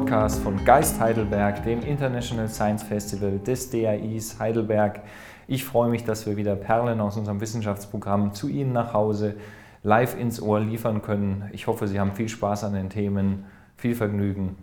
Podcast 0.00 0.42
von 0.42 0.64
Geist 0.64 0.98
Heidelberg, 0.98 1.62
dem 1.62 1.82
International 1.82 2.48
Science 2.48 2.82
Festival 2.82 3.38
des 3.38 3.68
DAIs 3.68 4.38
Heidelberg. 4.38 5.02
Ich 5.46 5.62
freue 5.62 5.90
mich, 5.90 6.04
dass 6.04 6.24
wir 6.24 6.38
wieder 6.38 6.56
Perlen 6.56 7.02
aus 7.02 7.18
unserem 7.18 7.38
Wissenschaftsprogramm 7.42 8.32
zu 8.32 8.48
Ihnen 8.48 8.72
nach 8.72 8.94
Hause 8.94 9.36
live 9.82 10.18
ins 10.18 10.40
Ohr 10.40 10.58
liefern 10.58 11.02
können. 11.02 11.50
Ich 11.52 11.66
hoffe, 11.66 11.86
Sie 11.86 12.00
haben 12.00 12.14
viel 12.14 12.30
Spaß 12.30 12.64
an 12.64 12.72
den 12.72 12.88
Themen, 12.88 13.44
viel 13.76 13.94
Vergnügen. 13.94 14.56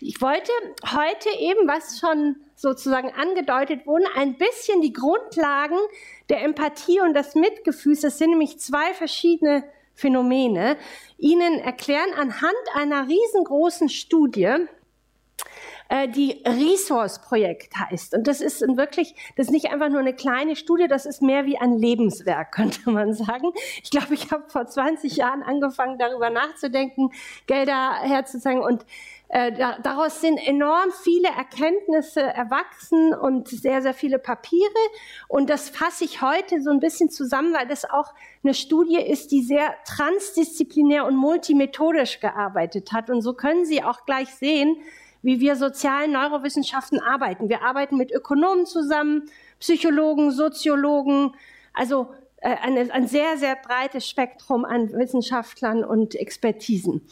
Ich 0.00 0.22
wollte 0.22 0.50
heute 0.86 1.28
eben, 1.38 1.68
was 1.68 2.00
schon 2.00 2.36
sozusagen 2.54 3.10
angedeutet 3.10 3.86
wurde, 3.86 4.06
ein 4.16 4.38
bisschen 4.38 4.80
die 4.80 4.94
Grundlagen 4.94 5.76
der 6.30 6.42
Empathie 6.44 7.00
und 7.02 7.12
des 7.12 7.34
Mitgefühls, 7.34 8.00
das 8.00 8.16
sind 8.16 8.30
nämlich 8.30 8.58
zwei 8.58 8.94
verschiedene 8.94 9.64
Phänomene, 10.00 10.78
Ihnen 11.20 11.58
erklären 11.58 12.12
anhand 12.16 12.54
einer 12.74 13.06
riesengroßen 13.08 13.88
Studie, 13.88 14.56
äh, 15.90 16.08
die 16.08 16.42
Resource-Projekt 16.46 17.76
heißt. 17.76 18.14
Und 18.14 18.26
das 18.26 18.40
ist 18.40 18.60
wirklich, 18.76 19.14
das 19.36 19.46
ist 19.46 19.52
nicht 19.52 19.70
einfach 19.70 19.88
nur 19.88 20.00
eine 20.00 20.14
kleine 20.14 20.56
Studie, 20.56 20.86
das 20.88 21.04
ist 21.04 21.20
mehr 21.20 21.46
wie 21.46 21.58
ein 21.58 21.76
Lebenswerk, 21.76 22.52
könnte 22.54 22.90
man 22.90 23.12
sagen. 23.12 23.52
Ich 23.82 23.90
glaube, 23.90 24.14
ich 24.14 24.30
habe 24.30 24.48
vor 24.48 24.66
20 24.66 25.16
Jahren 25.16 25.42
angefangen, 25.42 25.98
darüber 25.98 26.30
nachzudenken, 26.30 27.10
Gelder 27.46 28.00
herzuzeigen 28.02 28.62
und 28.62 28.86
äh, 29.32 29.52
daraus 29.82 30.20
sind 30.20 30.38
enorm 30.38 30.90
viele 31.04 31.28
Erkenntnisse 31.28 32.20
erwachsen 32.20 33.14
und 33.14 33.46
sehr, 33.46 33.80
sehr 33.80 33.94
viele 33.94 34.18
Papiere. 34.18 34.68
Und 35.28 35.48
das 35.50 35.68
fasse 35.68 36.04
ich 36.04 36.20
heute 36.20 36.60
so 36.60 36.70
ein 36.70 36.80
bisschen 36.80 37.10
zusammen, 37.10 37.54
weil 37.54 37.68
das 37.68 37.88
auch 37.88 38.12
eine 38.42 38.54
Studie 38.54 39.00
ist, 39.00 39.30
die 39.30 39.42
sehr 39.42 39.76
transdisziplinär 39.86 41.06
und 41.06 41.14
multimethodisch 41.14 42.18
gearbeitet 42.18 42.92
hat. 42.92 43.08
Und 43.08 43.22
so 43.22 43.32
können 43.34 43.64
Sie 43.64 43.84
auch 43.84 44.04
gleich 44.04 44.34
sehen, 44.34 44.78
wie 45.22 45.38
wir 45.38 45.54
sozialen 45.54 46.10
Neurowissenschaften 46.10 46.98
arbeiten. 46.98 47.48
Wir 47.48 47.62
arbeiten 47.62 47.96
mit 47.96 48.10
Ökonomen 48.10 48.66
zusammen, 48.66 49.30
Psychologen, 49.60 50.32
Soziologen, 50.32 51.36
also 51.72 52.08
äh, 52.38 52.56
ein, 52.62 52.90
ein 52.90 53.06
sehr, 53.06 53.36
sehr 53.36 53.54
breites 53.54 54.08
Spektrum 54.08 54.64
an 54.64 54.92
Wissenschaftlern 54.92 55.84
und 55.84 56.16
Expertisen. 56.16 57.06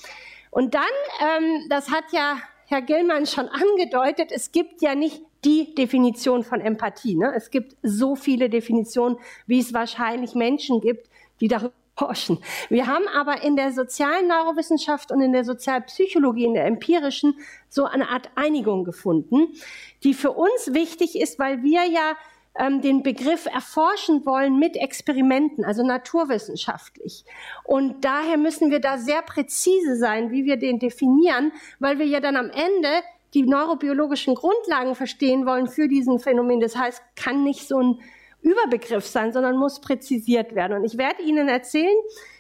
Und 0.50 0.74
dann, 0.74 0.82
ähm, 1.20 1.68
das 1.68 1.90
hat 1.90 2.04
ja 2.12 2.38
Herr 2.66 2.82
Gillmann 2.82 3.26
schon 3.26 3.48
angedeutet, 3.48 4.30
es 4.32 4.52
gibt 4.52 4.82
ja 4.82 4.94
nicht 4.94 5.22
die 5.44 5.74
Definition 5.74 6.42
von 6.42 6.60
Empathie. 6.60 7.14
Ne? 7.14 7.32
Es 7.34 7.50
gibt 7.50 7.76
so 7.82 8.16
viele 8.16 8.50
Definitionen, 8.50 9.18
wie 9.46 9.60
es 9.60 9.72
wahrscheinlich 9.72 10.34
Menschen 10.34 10.80
gibt, 10.80 11.08
die 11.40 11.48
darüber 11.48 11.72
forschen. 11.96 12.38
Wir 12.68 12.86
haben 12.86 13.08
aber 13.08 13.42
in 13.42 13.56
der 13.56 13.72
sozialen 13.72 14.28
Neurowissenschaft 14.28 15.10
und 15.10 15.20
in 15.20 15.32
der 15.32 15.44
Sozialpsychologie, 15.44 16.44
in 16.44 16.54
der 16.54 16.66
empirischen, 16.66 17.34
so 17.68 17.84
eine 17.84 18.08
Art 18.08 18.30
Einigung 18.36 18.84
gefunden, 18.84 19.48
die 20.04 20.14
für 20.14 20.30
uns 20.30 20.72
wichtig 20.72 21.18
ist, 21.20 21.38
weil 21.38 21.62
wir 21.62 21.84
ja 21.84 22.16
ähm, 22.58 22.80
den 22.80 23.02
Begriff 23.02 23.46
erforschen 23.46 24.26
wollen 24.26 24.58
mit 24.58 24.76
Experimenten, 24.76 25.64
also 25.64 25.84
naturwissenschaftlich. 25.84 27.24
Und 27.64 28.04
daher 28.04 28.36
müssen 28.36 28.70
wir 28.70 28.80
da 28.80 28.98
sehr 28.98 29.22
präzise 29.22 29.96
sein, 29.96 30.30
wie 30.30 30.44
wir 30.44 30.56
den 30.56 30.78
definieren, 30.78 31.52
weil 31.78 31.98
wir 31.98 32.06
ja 32.06 32.20
dann 32.20 32.36
am 32.36 32.50
Ende 32.50 32.88
die 33.34 33.42
neurobiologischen 33.42 34.34
Grundlagen 34.34 34.94
verstehen 34.94 35.46
wollen 35.46 35.68
für 35.68 35.88
diesen 35.88 36.18
Phänomen. 36.18 36.60
Das 36.60 36.76
heißt, 36.76 37.02
kann 37.14 37.44
nicht 37.44 37.68
so 37.68 37.78
ein 37.78 38.00
Überbegriff 38.42 39.06
sein, 39.06 39.32
sondern 39.32 39.56
muss 39.56 39.80
präzisiert 39.80 40.54
werden. 40.54 40.78
Und 40.78 40.84
ich 40.84 40.96
werde 40.96 41.22
Ihnen 41.22 41.48
erzählen, 41.48 41.96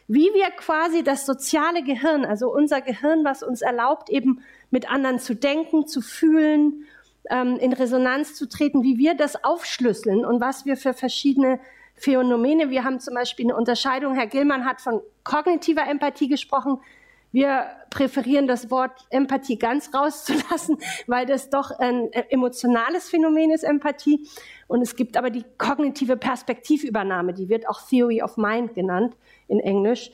wie 0.06 0.30
wir 0.32 0.50
quasi 0.56 1.02
das 1.02 1.26
soziale 1.26 1.82
Gehirn, 1.82 2.24
also 2.24 2.50
unser 2.50 2.80
Gehirn, 2.80 3.24
was 3.24 3.42
uns 3.42 3.60
erlaubt, 3.60 4.08
eben 4.08 4.40
mit 4.70 4.90
anderen 4.90 5.18
zu 5.18 5.34
denken, 5.34 5.86
zu 5.86 6.00
fühlen 6.00 6.86
ähm, 7.30 7.56
in 7.56 7.72
Resonanz 7.72 8.34
zu 8.34 8.48
treten, 8.48 8.82
wie 8.82 8.98
wir 8.98 9.14
das 9.14 9.44
aufschlüsseln 9.44 10.24
und 10.24 10.40
was 10.40 10.66
wir 10.66 10.76
für 10.76 10.94
verschiedene 10.94 11.60
Phänomene. 11.94 12.70
Wir 12.70 12.84
haben 12.84 13.00
zum 13.00 13.14
Beispiel 13.14 13.46
eine 13.46 13.56
Unterscheidung, 13.56 14.14
Herr 14.14 14.26
Gillmann 14.26 14.64
hat 14.64 14.80
von 14.80 15.00
kognitiver 15.24 15.86
Empathie 15.86 16.28
gesprochen. 16.28 16.80
Wir 17.30 17.66
präferieren 17.90 18.46
das 18.46 18.70
Wort 18.70 19.06
Empathie 19.10 19.58
ganz 19.58 19.92
rauszulassen, 19.92 20.78
weil 21.06 21.26
das 21.26 21.50
doch 21.50 21.70
ein 21.70 22.12
äh, 22.12 22.24
emotionales 22.30 23.10
Phänomen 23.10 23.50
ist, 23.50 23.64
Empathie. 23.64 24.26
Und 24.66 24.80
es 24.80 24.96
gibt 24.96 25.16
aber 25.16 25.30
die 25.30 25.44
kognitive 25.58 26.16
Perspektivübernahme, 26.16 27.34
die 27.34 27.48
wird 27.48 27.68
auch 27.68 27.80
Theory 27.86 28.22
of 28.22 28.36
Mind 28.36 28.74
genannt 28.74 29.16
in 29.46 29.60
Englisch. 29.60 30.10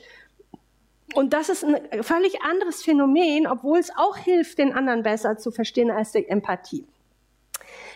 Und 1.13 1.33
das 1.33 1.49
ist 1.49 1.63
ein 1.63 1.77
völlig 2.03 2.41
anderes 2.41 2.83
Phänomen, 2.83 3.47
obwohl 3.47 3.79
es 3.79 3.95
auch 3.95 4.17
hilft, 4.17 4.57
den 4.57 4.73
anderen 4.73 5.03
besser 5.03 5.37
zu 5.37 5.51
verstehen 5.51 5.91
als 5.91 6.11
die 6.11 6.27
Empathie. 6.27 6.85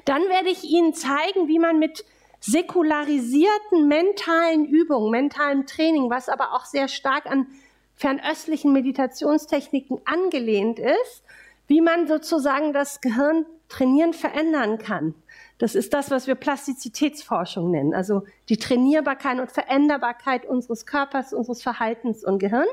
Dann 0.06 0.24
werde 0.24 0.50
ich 0.50 0.64
Ihnen 0.64 0.94
zeigen, 0.94 1.48
wie 1.48 1.60
man 1.60 1.80
mit 1.80 2.06
säkularisierten 2.40 3.88
mentalen 3.88 4.66
Übungen, 4.66 5.12
mentalem 5.12 5.66
Training, 5.66 6.10
was 6.10 6.30
aber 6.30 6.54
auch 6.54 6.66
sehr 6.66 6.88
stark 6.88 7.26
an 7.26 7.48
fernöstlichen 7.96 8.72
Meditationstechniken 8.72 10.00
angelehnt 10.06 10.80
ist, 10.80 11.24
wie 11.68 11.82
man 11.82 12.08
sozusagen 12.08 12.72
das 12.72 13.02
Gehirn 13.02 13.46
trainieren, 13.68 14.14
verändern 14.14 14.78
kann. 14.78 15.14
Das 15.58 15.76
ist 15.76 15.94
das, 15.94 16.10
was 16.10 16.26
wir 16.26 16.36
Plastizitätsforschung 16.36 17.70
nennen, 17.70 17.94
also 17.94 18.24
die 18.48 18.56
Trainierbarkeit 18.56 19.40
und 19.40 19.52
Veränderbarkeit 19.52 20.46
unseres 20.46 20.86
Körpers, 20.86 21.34
unseres 21.34 21.62
Verhaltens 21.62 22.24
und 22.24 22.40
Gehirn. 22.40 22.68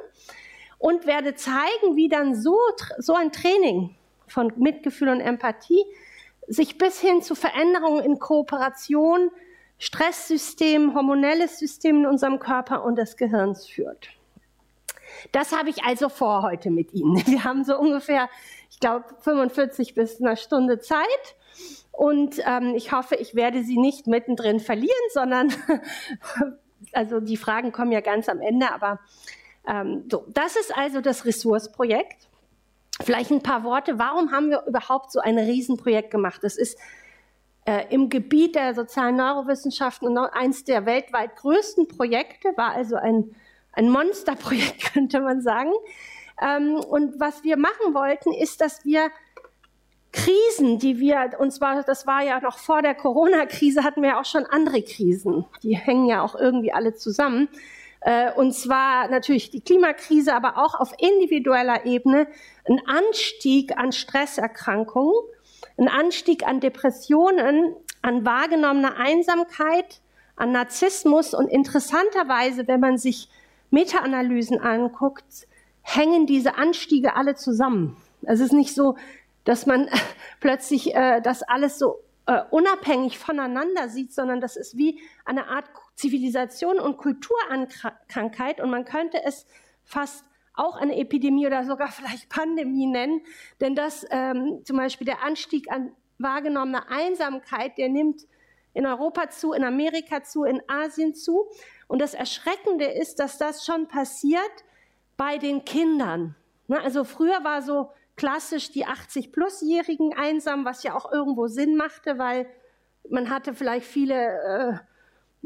Und 0.78 1.06
werde 1.06 1.34
zeigen, 1.34 1.96
wie 1.96 2.08
dann 2.08 2.34
so, 2.34 2.56
so 2.98 3.14
ein 3.14 3.32
Training 3.32 3.96
von 4.28 4.52
Mitgefühl 4.56 5.08
und 5.08 5.20
Empathie 5.20 5.82
sich 6.46 6.78
bis 6.78 7.00
hin 7.00 7.22
zu 7.22 7.34
Veränderungen 7.34 8.04
in 8.04 8.18
Kooperation, 8.18 9.30
Stresssystem, 9.78 10.94
hormonelles 10.94 11.58
System 11.58 11.98
in 11.98 12.06
unserem 12.06 12.38
Körper 12.38 12.84
und 12.84 12.96
des 12.96 13.16
Gehirns 13.16 13.66
führt. 13.66 14.10
Das 15.32 15.52
habe 15.52 15.70
ich 15.70 15.84
also 15.84 16.08
vor 16.08 16.42
heute 16.42 16.70
mit 16.70 16.92
Ihnen. 16.92 17.16
Wir 17.26 17.44
haben 17.44 17.64
so 17.64 17.78
ungefähr, 17.78 18.28
ich 18.70 18.80
glaube, 18.80 19.04
45 19.20 19.94
bis 19.94 20.20
eine 20.20 20.36
Stunde 20.36 20.78
Zeit. 20.78 21.06
Und 21.92 22.40
ähm, 22.46 22.74
ich 22.74 22.92
hoffe, 22.92 23.14
ich 23.14 23.34
werde 23.34 23.62
Sie 23.62 23.78
nicht 23.78 24.06
mittendrin 24.06 24.60
verlieren, 24.60 24.92
sondern 25.12 25.52
also 26.92 27.20
die 27.20 27.38
Fragen 27.38 27.72
kommen 27.72 27.92
ja 27.92 28.00
ganz 28.00 28.28
am 28.28 28.40
Ende. 28.40 28.70
Aber 28.70 29.00
ähm, 29.66 30.04
so, 30.10 30.26
das 30.28 30.56
ist 30.56 30.76
also 30.76 31.00
das 31.00 31.24
Ressourceprojekt. 31.24 32.25
Vielleicht 33.02 33.30
ein 33.30 33.42
paar 33.42 33.64
Worte. 33.64 33.98
Warum 33.98 34.32
haben 34.32 34.50
wir 34.50 34.64
überhaupt 34.66 35.12
so 35.12 35.20
ein 35.20 35.38
Riesenprojekt 35.38 36.10
gemacht? 36.10 36.40
Das 36.42 36.56
ist 36.56 36.78
äh, 37.66 37.84
im 37.90 38.08
Gebiet 38.08 38.54
der 38.54 38.74
sozialen 38.74 39.16
Neurowissenschaften 39.16 40.16
eins 40.16 40.64
der 40.64 40.86
weltweit 40.86 41.36
größten 41.36 41.88
Projekte, 41.88 42.56
war 42.56 42.72
also 42.72 42.96
ein, 42.96 43.34
ein 43.72 43.90
Monsterprojekt, 43.90 44.92
könnte 44.92 45.20
man 45.20 45.42
sagen. 45.42 45.72
Ähm, 46.40 46.76
und 46.76 47.20
was 47.20 47.44
wir 47.44 47.56
machen 47.56 47.92
wollten, 47.92 48.32
ist, 48.32 48.60
dass 48.60 48.84
wir 48.84 49.10
Krisen, 50.12 50.78
die 50.78 50.98
wir, 50.98 51.32
und 51.38 51.50
zwar, 51.50 51.82
das 51.82 52.06
war 52.06 52.22
ja 52.22 52.40
noch 52.40 52.58
vor 52.58 52.80
der 52.80 52.94
Corona-Krise, 52.94 53.84
hatten 53.84 54.00
wir 54.00 54.10
ja 54.10 54.20
auch 54.20 54.24
schon 54.24 54.46
andere 54.46 54.82
Krisen. 54.82 55.44
Die 55.62 55.76
hängen 55.76 56.06
ja 56.06 56.22
auch 56.22 56.34
irgendwie 56.34 56.72
alle 56.72 56.94
zusammen. 56.94 57.48
Äh, 58.06 58.32
und 58.34 58.52
zwar 58.52 59.08
natürlich 59.08 59.50
die 59.50 59.60
Klimakrise, 59.60 60.32
aber 60.32 60.58
auch 60.58 60.78
auf 60.78 60.92
individueller 60.98 61.86
Ebene 61.86 62.28
ein 62.64 62.80
Anstieg 62.86 63.76
an 63.76 63.90
Stresserkrankungen, 63.90 65.12
ein 65.76 65.88
Anstieg 65.88 66.46
an 66.46 66.60
Depressionen, 66.60 67.74
an 68.02 68.24
wahrgenommener 68.24 68.96
Einsamkeit, 68.96 70.00
an 70.36 70.52
Narzissmus 70.52 71.34
und 71.34 71.48
interessanterweise, 71.48 72.68
wenn 72.68 72.78
man 72.78 72.96
sich 72.96 73.28
Meta-Analysen 73.70 74.60
anguckt, 74.60 75.48
hängen 75.82 76.28
diese 76.28 76.54
Anstiege 76.54 77.16
alle 77.16 77.34
zusammen. 77.34 77.96
Es 78.22 78.38
ist 78.38 78.52
nicht 78.52 78.72
so, 78.72 78.96
dass 79.42 79.66
man 79.66 79.88
plötzlich 80.40 80.94
äh, 80.94 81.20
das 81.22 81.42
alles 81.42 81.80
so 81.80 81.96
äh, 82.26 82.42
unabhängig 82.52 83.18
voneinander 83.18 83.88
sieht, 83.88 84.14
sondern 84.14 84.40
das 84.40 84.54
ist 84.54 84.76
wie 84.76 85.00
eine 85.24 85.48
Art 85.48 85.66
Zivilisation 85.96 86.78
und 86.78 86.98
Kulturkrankheit 86.98 88.60
und 88.60 88.70
man 88.70 88.84
könnte 88.84 89.22
es 89.24 89.46
fast 89.84 90.24
auch 90.54 90.76
eine 90.76 90.96
Epidemie 90.96 91.46
oder 91.46 91.64
sogar 91.64 91.88
vielleicht 91.88 92.28
Pandemie 92.28 92.86
nennen, 92.86 93.22
denn 93.60 93.74
das 93.74 94.06
ähm, 94.10 94.62
zum 94.64 94.76
Beispiel 94.76 95.06
der 95.06 95.22
Anstieg 95.22 95.70
an 95.70 95.92
wahrgenommener 96.18 96.90
Einsamkeit, 96.90 97.76
der 97.76 97.88
nimmt 97.88 98.22
in 98.76 98.86
Europa 98.86 99.30
zu, 99.30 99.52
in 99.52 99.64
Amerika 99.64 100.22
zu, 100.22 100.44
in 100.44 100.62
Asien 100.68 101.14
zu. 101.14 101.46
Und 101.88 101.98
das 102.00 102.12
Erschreckende 102.12 102.84
ist, 102.84 103.18
dass 103.18 103.38
das 103.38 103.64
schon 103.64 103.88
passiert 103.88 104.40
bei 105.16 105.38
den 105.38 105.64
Kindern. 105.64 106.36
Ne, 106.68 106.80
also 106.80 107.04
früher 107.04 107.42
war 107.42 107.62
so 107.62 107.90
klassisch 108.16 108.70
die 108.70 108.86
80-plus-Jährigen 108.86 110.14
einsam, 110.14 110.64
was 110.64 110.82
ja 110.82 110.94
auch 110.94 111.10
irgendwo 111.10 111.46
Sinn 111.46 111.76
machte, 111.76 112.18
weil 112.18 112.46
man 113.08 113.30
hatte 113.30 113.54
vielleicht 113.54 113.86
viele, 113.86 114.14
äh, 114.14 114.78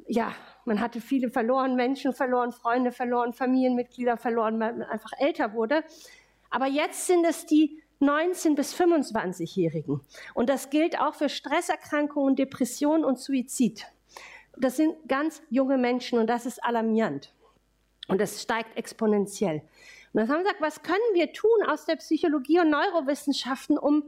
ja, 0.07 0.35
man 0.65 0.81
hatte 0.81 1.01
viele 1.01 1.31
verloren, 1.31 1.77
Menschen 1.77 2.13
verloren, 2.13 2.53
Freunde 2.53 2.93
verloren, 2.93 3.33
Familienmitglieder 3.33 4.17
verloren, 4.17 4.59
weil 4.61 4.75
man 4.75 4.83
einfach 4.89 5.13
älter 5.19 5.53
wurde. 5.53 5.85
Aber 6.51 6.67
jetzt 6.67 7.07
sind 7.07 7.25
es 7.25 7.47
die 7.47 7.83
19 8.01 8.55
bis 8.55 8.75
25-Jährigen. 8.75 10.01
Und 10.35 10.49
das 10.49 10.71
gilt 10.71 10.99
auch 10.99 11.15
für 11.15 11.29
Stresserkrankungen, 11.29 12.35
Depressionen 12.35 13.05
und 13.05 13.19
Suizid. 13.19 13.87
Das 14.57 14.77
sind 14.77 14.97
ganz 15.07 15.43
junge 15.51 15.79
Menschen 15.79 16.19
und 16.19 16.27
das 16.27 16.47
ist 16.47 16.63
alarmierend. 16.65 17.33
Und 18.09 18.21
das 18.21 18.43
steigt 18.43 18.77
exponentiell. 18.77 19.63
Und 20.13 20.21
dann 20.21 20.29
haben 20.29 20.39
wir 20.39 20.45
gesagt, 20.45 20.61
was 20.61 20.83
können 20.83 20.99
wir 21.15 21.33
tun 21.33 21.63
aus 21.69 21.85
der 21.85 21.97
Psychologie 21.97 22.59
und 22.59 22.71
Neurowissenschaften, 22.71 23.79
um 23.79 24.05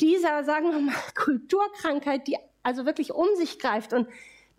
dieser, 0.00 0.44
sagen 0.44 0.70
wir 0.70 0.80
mal, 0.80 0.94
Kulturkrankheit, 1.14 2.26
die 2.26 2.38
also 2.62 2.86
wirklich 2.86 3.12
um 3.12 3.26
sich 3.36 3.58
greift 3.58 3.92
und 3.92 4.08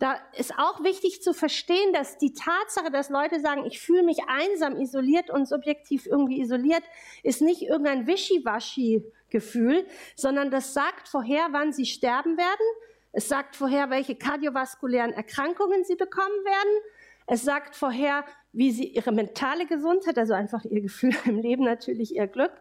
da 0.04 0.16
ist 0.36 0.52
auch 0.58 0.84
wichtig 0.84 1.22
zu 1.22 1.32
verstehen, 1.32 1.94
dass 1.94 2.18
die 2.18 2.34
Tatsache, 2.34 2.90
dass 2.90 3.08
Leute 3.08 3.40
sagen, 3.40 3.64
ich 3.64 3.80
fühle 3.80 4.02
mich 4.02 4.18
einsam, 4.26 4.76
isoliert 4.76 5.30
und 5.30 5.48
subjektiv 5.48 6.04
irgendwie 6.04 6.42
isoliert, 6.42 6.82
ist 7.22 7.40
nicht 7.40 7.62
irgendein 7.62 8.06
Wischiwaschi-Gefühl, 8.06 9.86
sondern 10.14 10.50
das 10.50 10.74
sagt 10.74 11.08
vorher, 11.08 11.48
wann 11.52 11.72
sie 11.72 11.86
sterben 11.86 12.36
werden. 12.36 12.66
Es 13.12 13.30
sagt 13.30 13.56
vorher, 13.56 13.88
welche 13.88 14.14
kardiovaskulären 14.14 15.14
Erkrankungen 15.14 15.84
sie 15.84 15.96
bekommen 15.96 16.44
werden. 16.44 16.82
Es 17.26 17.42
sagt 17.42 17.74
vorher, 17.74 18.26
wie 18.52 18.72
sie 18.72 18.88
ihre 18.88 19.10
mentale 19.10 19.64
Gesundheit, 19.64 20.18
also 20.18 20.34
einfach 20.34 20.66
ihr 20.66 20.82
Gefühl 20.82 21.14
im 21.24 21.38
Leben 21.38 21.64
natürlich 21.64 22.14
ihr 22.14 22.26
Glück. 22.26 22.52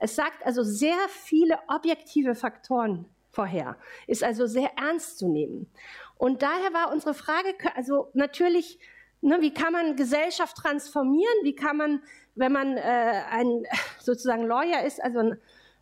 Es 0.00 0.16
sagt 0.16 0.44
also 0.44 0.64
sehr 0.64 0.98
viele 1.08 1.60
objektive 1.68 2.34
Faktoren 2.34 3.06
vorher, 3.38 3.76
ist 4.08 4.24
also 4.24 4.46
sehr 4.46 4.70
ernst 4.76 5.18
zu 5.18 5.28
nehmen. 5.28 5.70
Und 6.16 6.42
daher 6.42 6.72
war 6.72 6.92
unsere 6.92 7.14
Frage, 7.14 7.54
also 7.76 8.10
natürlich, 8.12 8.80
ne, 9.20 9.38
wie 9.40 9.54
kann 9.54 9.72
man 9.72 9.94
Gesellschaft 9.94 10.56
transformieren? 10.56 11.38
Wie 11.44 11.54
kann 11.54 11.76
man, 11.76 12.02
wenn 12.34 12.50
man 12.50 12.76
äh, 12.76 13.22
ein 13.30 13.62
sozusagen 14.00 14.44
Lawyer 14.44 14.84
ist, 14.84 15.00
also 15.00 15.34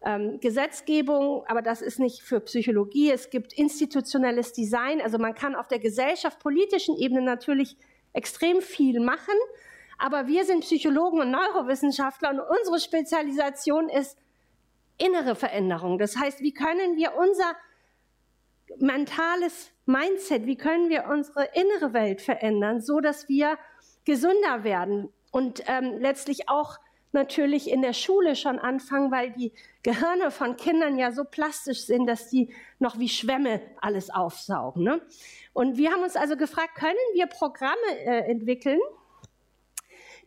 ähm, 0.05 0.39
Gesetzgebung, 0.41 1.45
aber 1.47 1.63
das 1.63 1.81
ist 1.81 1.99
nicht 1.99 2.21
für 2.21 2.41
Psychologie. 2.41 3.11
Es 3.11 3.31
gibt 3.31 3.55
institutionelles 3.55 4.53
Design, 4.53 5.01
also 5.01 5.17
man 5.17 5.35
kann 5.35 5.55
auf 5.55 5.67
der 5.67 5.79
gesellschaft 5.79 6.39
politischen 6.41 6.95
Ebene 6.99 7.23
natürlich 7.23 7.79
extrem 8.13 8.61
viel 8.61 9.01
machen. 9.01 9.39
Aber 9.97 10.27
wir 10.27 10.45
sind 10.45 10.61
Psychologen 10.61 11.21
und 11.21 11.31
Neurowissenschaftler 11.31 12.33
und 12.33 12.41
unsere 12.41 12.79
Spezialisation 12.81 13.89
ist 13.89 14.19
innere 14.99 15.35
Veränderung. 15.35 15.99
Das 15.99 16.17
heißt, 16.17 16.41
wie 16.41 16.53
können 16.53 16.97
wir 16.97 17.15
unser 17.17 17.57
mentales 18.79 19.73
Mindset, 19.87 20.47
wie 20.47 20.57
können 20.57 20.89
wir 20.89 21.07
unsere 21.07 21.49
innere 21.55 21.93
Welt 21.93 22.21
verändern, 22.21 22.81
so 22.81 23.01
dass 23.01 23.29
wir 23.29 23.59
gesünder 24.05 24.65
werden 24.65 25.13
und 25.31 25.63
ähm, 25.67 25.99
letztlich 25.99 26.49
auch 26.49 26.79
natürlich 27.13 27.71
in 27.71 27.83
der 27.83 27.93
Schule 27.93 28.37
schon 28.37 28.59
anfangen, 28.59 29.11
weil 29.11 29.31
die 29.33 29.53
Gehirne 29.83 30.31
von 30.31 30.57
Kindern 30.57 30.99
ja 30.99 31.13
so 31.13 31.25
plastisch 31.25 31.83
sind, 31.83 32.07
dass 32.07 32.29
die 32.29 32.55
noch 32.79 32.99
wie 32.99 33.09
Schwämme 33.09 33.61
alles 33.81 34.11
aufsaugen. 34.11 34.85
Ne? 34.85 35.01
Und 35.53 35.77
wir 35.77 35.93
haben 35.93 36.03
uns 36.03 36.17
also 36.17 36.37
gefragt, 36.37 36.75
können 36.75 36.95
wir 37.15 37.27
Programme 37.27 37.89
äh, 38.05 38.31
entwickeln, 38.31 38.81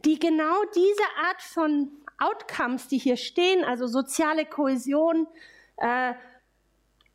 die 0.05 0.17
genau 0.17 0.63
diese 0.75 1.03
Art 1.27 1.41
von 1.41 1.91
Outcomes, 2.19 2.87
die 2.87 2.97
hier 2.97 3.17
stehen, 3.17 3.63
also 3.63 3.87
soziale 3.87 4.45
Kohäsion, 4.45 5.27
äh, 5.77 6.13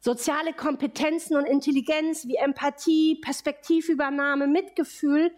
soziale 0.01 0.53
Kompetenzen 0.53 1.37
und 1.37 1.47
Intelligenz 1.47 2.27
wie 2.27 2.37
Empathie, 2.37 3.21
Perspektivübernahme, 3.23 4.47
Mitgefühl, 4.47 5.33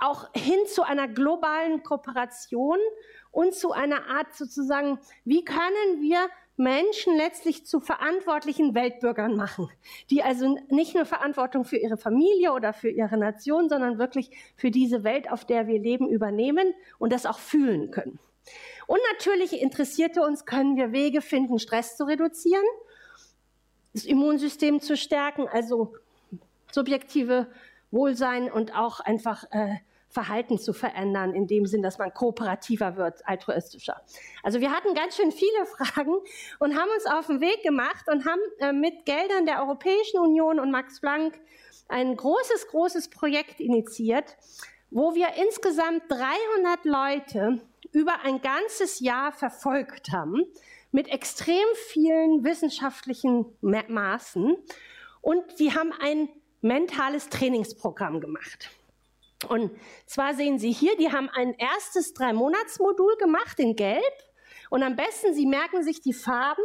auch 0.00 0.28
hin 0.34 0.58
zu 0.66 0.82
einer 0.82 1.06
globalen 1.06 1.82
Kooperation 1.82 2.78
und 3.30 3.54
zu 3.54 3.72
einer 3.72 4.08
Art 4.08 4.34
sozusagen, 4.34 4.98
wie 5.24 5.44
können 5.44 6.00
wir 6.00 6.18
Menschen 6.56 7.16
letztlich 7.16 7.64
zu 7.66 7.80
verantwortlichen 7.80 8.74
Weltbürgern 8.74 9.36
machen, 9.36 9.70
die 10.10 10.22
also 10.22 10.58
nicht 10.68 10.94
nur 10.94 11.06
Verantwortung 11.06 11.64
für 11.64 11.76
ihre 11.76 11.96
Familie 11.96 12.52
oder 12.52 12.72
für 12.72 12.90
ihre 12.90 13.16
Nation, 13.16 13.68
sondern 13.68 13.98
wirklich 13.98 14.30
für 14.56 14.70
diese 14.70 15.02
Welt, 15.02 15.30
auf 15.30 15.44
der 15.44 15.66
wir 15.66 15.78
leben, 15.78 16.08
übernehmen 16.08 16.74
und 16.98 17.12
das 17.12 17.24
auch 17.24 17.38
fühlen 17.38 17.90
können. 17.90 18.18
Und 18.86 18.98
natürlich 19.12 19.60
interessierte 19.60 20.22
uns, 20.22 20.44
können 20.44 20.76
wir 20.76 20.92
Wege 20.92 21.20
finden, 21.20 21.58
Stress 21.58 21.96
zu 21.96 22.04
reduzieren, 22.04 22.64
das 23.94 24.04
Immunsystem 24.04 24.80
zu 24.80 24.96
stärken, 24.96 25.48
also 25.48 25.94
subjektive 26.70 27.46
Wohlsein 27.90 28.50
und 28.50 28.74
auch 28.74 29.00
einfach 29.00 29.44
äh, 29.50 29.76
Verhalten 30.08 30.58
zu 30.58 30.72
verändern, 30.74 31.34
in 31.34 31.46
dem 31.46 31.66
Sinn, 31.66 31.82
dass 31.82 31.98
man 31.98 32.12
kooperativer 32.12 32.96
wird, 32.96 33.26
altruistischer. 33.26 34.02
Also 34.42 34.60
wir 34.60 34.70
hatten 34.70 34.94
ganz 34.94 35.16
schön 35.16 35.32
viele 35.32 35.66
Fragen 35.76 36.16
und 36.58 36.78
haben 36.78 36.90
uns 36.94 37.06
auf 37.06 37.26
den 37.26 37.40
Weg 37.40 37.62
gemacht 37.62 38.06
und 38.08 38.26
haben 38.26 38.40
äh, 38.58 38.72
mit 38.72 39.06
Geldern 39.06 39.46
der 39.46 39.60
Europäischen 39.60 40.20
Union 40.20 40.60
und 40.60 40.70
Max 40.70 41.00
Planck 41.00 41.38
ein 41.88 42.16
großes, 42.16 42.68
großes 42.68 43.08
Projekt 43.08 43.60
initiiert, 43.60 44.36
wo 44.90 45.14
wir 45.14 45.28
insgesamt 45.42 46.02
300 46.08 46.84
Leute 46.84 47.60
über 47.92 48.20
ein 48.24 48.40
ganzes 48.40 49.00
Jahr 49.00 49.32
verfolgt 49.32 50.10
haben, 50.12 50.42
mit 50.90 51.08
extrem 51.08 51.66
vielen 51.88 52.44
wissenschaftlichen 52.44 53.46
Maßen. 53.60 54.56
Und 55.20 55.58
die 55.58 55.74
haben 55.74 55.92
ein 55.92 56.28
mentales 56.60 57.28
Trainingsprogramm 57.28 58.20
gemacht. 58.20 58.70
Und 59.48 59.72
zwar 60.06 60.34
sehen 60.34 60.58
Sie 60.58 60.72
hier, 60.72 60.96
die 60.96 61.12
haben 61.12 61.28
ein 61.30 61.54
erstes 61.54 62.14
Drei-Monats-Modul 62.14 63.16
gemacht 63.16 63.58
in 63.58 63.74
Gelb. 63.74 64.02
Und 64.70 64.82
am 64.82 64.96
besten, 64.96 65.34
Sie 65.34 65.46
merken 65.46 65.82
sich 65.82 66.00
die 66.00 66.12
Farben, 66.12 66.62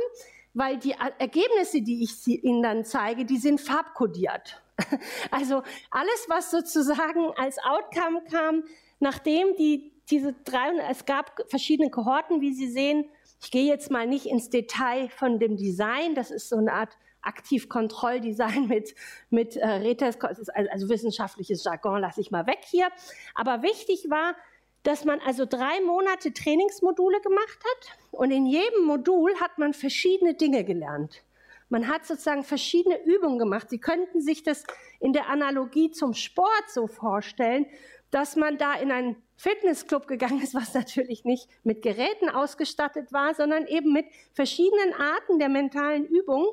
weil 0.53 0.77
die 0.77 0.95
Ergebnisse, 1.19 1.81
die 1.81 2.03
ich 2.03 2.27
Ihnen 2.27 2.63
dann 2.63 2.85
zeige, 2.85 3.25
die 3.25 3.37
sind 3.37 3.61
farbkodiert. 3.61 4.61
Also 5.31 5.63
alles, 5.89 6.25
was 6.27 6.51
sozusagen 6.51 7.31
als 7.35 7.57
Outcome 7.57 8.23
kam, 8.29 8.63
nachdem 8.99 9.55
die, 9.55 9.91
diese 10.09 10.33
drei, 10.45 10.69
es 10.89 11.05
gab 11.05 11.43
verschiedene 11.49 11.89
Kohorten, 11.89 12.41
wie 12.41 12.53
Sie 12.53 12.69
sehen. 12.69 13.09
Ich 13.41 13.51
gehe 13.51 13.65
jetzt 13.65 13.91
mal 13.91 14.07
nicht 14.07 14.25
ins 14.25 14.49
Detail 14.49 15.09
von 15.09 15.39
dem 15.39 15.57
Design. 15.57 16.15
Das 16.15 16.31
ist 16.31 16.49
so 16.49 16.57
eine 16.57 16.73
Art 16.73 16.97
Aktivkontrolldesign 17.21 18.67
mit, 18.67 18.95
mit 19.29 19.57
äh, 19.57 19.67
Retes, 19.67 20.17
also 20.21 20.89
wissenschaftliches 20.89 21.63
Jargon 21.63 22.01
lasse 22.01 22.21
ich 22.21 22.31
mal 22.31 22.47
weg 22.47 22.59
hier. 22.63 22.87
Aber 23.35 23.61
wichtig 23.61 24.09
war, 24.09 24.35
dass 24.83 25.03
man 25.03 25.19
also 25.19 25.45
drei 25.45 25.81
Monate 25.81 26.31
Trainingsmodule 26.33 27.19
gemacht 27.21 27.59
hat 27.59 27.97
und 28.11 28.31
in 28.31 28.45
jedem 28.45 28.85
Modul 28.85 29.35
hat 29.41 29.57
man 29.57 29.73
verschiedene 29.73 30.33
Dinge 30.33 30.63
gelernt. 30.63 31.23
Man 31.69 31.89
hat 31.89 32.05
sozusagen 32.05 32.45
verschiedene 32.45 33.03
Übungen 33.03 33.39
gemacht. 33.39 33.69
Sie 33.69 33.79
könnten 33.79 34.21
sich 34.21 34.43
das 34.43 34.63
in 35.01 35.11
der 35.11 35.27
Analogie 35.27 35.91
zum 35.91 36.13
Sport 36.13 36.69
so 36.69 36.87
vorstellen, 36.87 37.65
dass 38.11 38.35
man 38.35 38.57
da 38.57 38.73
in 38.73 38.91
einen 38.91 39.15
Fitnessclub 39.35 40.07
gegangen 40.07 40.41
ist, 40.41 40.53
was 40.55 40.73
natürlich 40.73 41.25
nicht 41.25 41.47
mit 41.63 41.81
Geräten 41.81 42.29
ausgestattet 42.29 43.11
war, 43.11 43.33
sondern 43.33 43.67
eben 43.67 43.93
mit 43.93 44.05
verschiedenen 44.33 44.93
Arten 44.93 45.39
der 45.39 45.49
mentalen 45.49 46.05
Übungen 46.05 46.47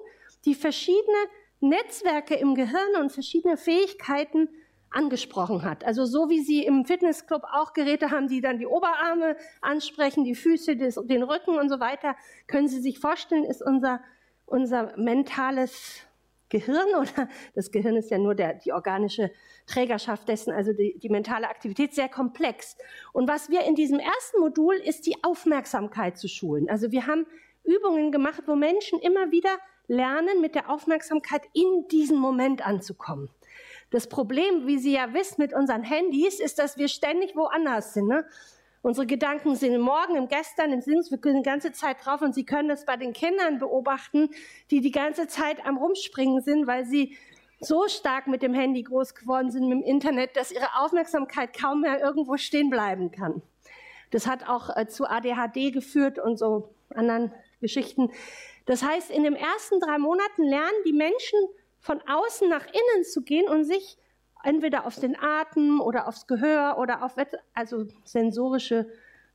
die 0.45 0.55
verschiedene 0.55 1.17
Netzwerke 1.61 2.35
im 2.35 2.55
Gehirn 2.55 2.97
und 3.01 3.11
verschiedene 3.11 3.57
Fähigkeiten 3.57 4.49
angesprochen 4.91 5.63
hat. 5.63 5.85
Also 5.85 6.05
so 6.05 6.29
wie 6.29 6.41
Sie 6.41 6.65
im 6.65 6.85
Fitnessclub 6.85 7.43
auch 7.53 7.73
Geräte 7.73 8.11
haben, 8.11 8.29
die 8.29 8.41
dann 8.41 8.59
die 8.59 8.67
Oberarme 8.67 9.37
ansprechen, 9.61 10.25
die 10.25 10.35
Füße, 10.35 10.77
den 10.77 11.23
Rücken 11.23 11.59
und 11.59 11.69
so 11.69 11.81
weiter, 11.81 12.17
können 12.47 12.69
Sie 12.69 12.81
sich 12.81 13.01
vorstellen, 13.01 13.45
ist 13.45 13.63
unser, 13.63 14.01
unser 14.47 14.97
mentales 14.97 16.03
Gehirn 16.49 16.89
oder 17.01 17.29
das 17.55 17.71
Gehirn 17.71 17.97
ist 17.97 18.11
ja 18.11 18.19
nur 18.19 18.35
der, 18.35 18.55
die 18.55 18.73
organische 18.73 19.31
Trägerschaft 19.67 20.29
dessen, 20.29 20.53
also 20.53 20.73
die, 20.73 20.99
die 20.99 21.09
mentale 21.09 21.49
Aktivität, 21.49 21.95
sehr 21.95 22.09
komplex. 22.09 22.77
Und 23.13 23.29
was 23.29 23.51
wir 23.51 23.63
in 23.63 23.75
diesem 23.75 23.99
ersten 23.99 24.41
Modul 24.41 24.75
ist 24.75 25.07
die 25.07 25.17
Aufmerksamkeit 25.23 26.19
zu 26.19 26.29
schulen. 26.29 26.69
Also 26.69 26.93
wir 26.93 27.07
haben 27.07 27.27
Übungen 27.65 28.13
gemacht, 28.13 28.43
wo 28.47 28.55
Menschen 28.55 28.99
immer 29.01 29.31
wieder 29.31 29.59
lernen, 29.87 30.41
mit 30.41 30.55
der 30.55 30.71
Aufmerksamkeit 30.71 31.43
in 31.53 31.89
diesen 31.91 32.19
Moment 32.19 32.67
anzukommen. 32.67 33.29
Das 33.91 34.09
Problem, 34.09 34.67
wie 34.67 34.79
Sie 34.79 34.95
ja 34.95 35.13
wissen, 35.15 35.37
mit 35.41 35.55
unseren 35.55 35.83
Handys, 35.83 36.41
ist, 36.41 36.59
dass 36.59 36.79
wir 36.79 36.89
ständig 36.89 37.37
woanders 37.37 37.95
sind. 37.95 38.09
Ne? 38.09 38.27
Unsere 38.85 39.07
Gedanken 39.07 39.57
sind 39.57 39.73
im 39.73 39.81
Morgen, 39.81 40.15
im 40.15 40.29
Gestern, 40.29 40.71
im 40.71 40.83
Sinn, 40.83 41.01
wir 41.09 41.17
können 41.17 41.43
die 41.43 41.49
ganze 41.49 41.73
Zeit 41.73 42.05
drauf 42.05 42.21
und 42.21 42.35
Sie 42.35 42.45
können 42.45 42.69
das 42.69 42.85
bei 42.85 42.99
den 42.99 43.15
Kindern 43.15 43.59
beobachten, 43.59 44.29
die 44.71 44.83
die 44.83 44.91
ganze 44.91 45.27
Zeit 45.27 45.65
am 45.65 45.79
Rumspringen 45.79 46.43
sind, 46.43 46.67
weil 46.67 46.85
sie 46.85 47.17
so 47.61 47.89
stark 47.89 48.27
mit 48.27 48.43
dem 48.43 48.53
Handy 48.53 48.83
groß 48.83 49.15
geworden 49.15 49.51
sind, 49.51 49.71
mit 49.71 49.79
dem 49.79 49.83
Internet, 49.83 50.37
dass 50.37 50.53
ihre 50.53 50.69
Aufmerksamkeit 50.77 51.59
kaum 51.59 51.81
mehr 51.81 51.99
irgendwo 51.99 52.37
stehen 52.37 52.69
bleiben 52.69 53.11
kann. 53.11 53.41
Das 54.11 54.27
hat 54.27 54.47
auch 54.51 54.77
äh, 54.77 54.87
zu 54.87 55.07
ADHD 55.07 55.73
geführt 55.73 56.19
und 56.19 56.39
so 56.39 56.69
anderen 56.91 57.33
Geschichten. 57.63 58.11
Das 58.67 58.83
heißt, 58.83 59.11
in 59.11 59.23
den 59.23 59.35
ersten 59.35 59.81
drei 59.81 59.97
Monaten 59.97 60.43
lernen 60.43 60.77
die 60.85 60.93
Menschen 60.93 61.39
von 61.81 62.03
außen 62.07 62.51
nach 62.51 62.67
innen 62.67 63.05
zu 63.05 63.23
gehen 63.23 63.49
und 63.49 63.65
sich 63.65 63.97
entweder 64.45 64.87
auf 64.87 64.97
den 64.97 65.19
Atem 65.19 65.81
oder 65.81 66.07
aufs 66.07 66.27
Gehör 66.27 66.79
oder 66.79 67.03
auf 67.03 67.17
also 67.55 67.87
sensorische 68.05 68.87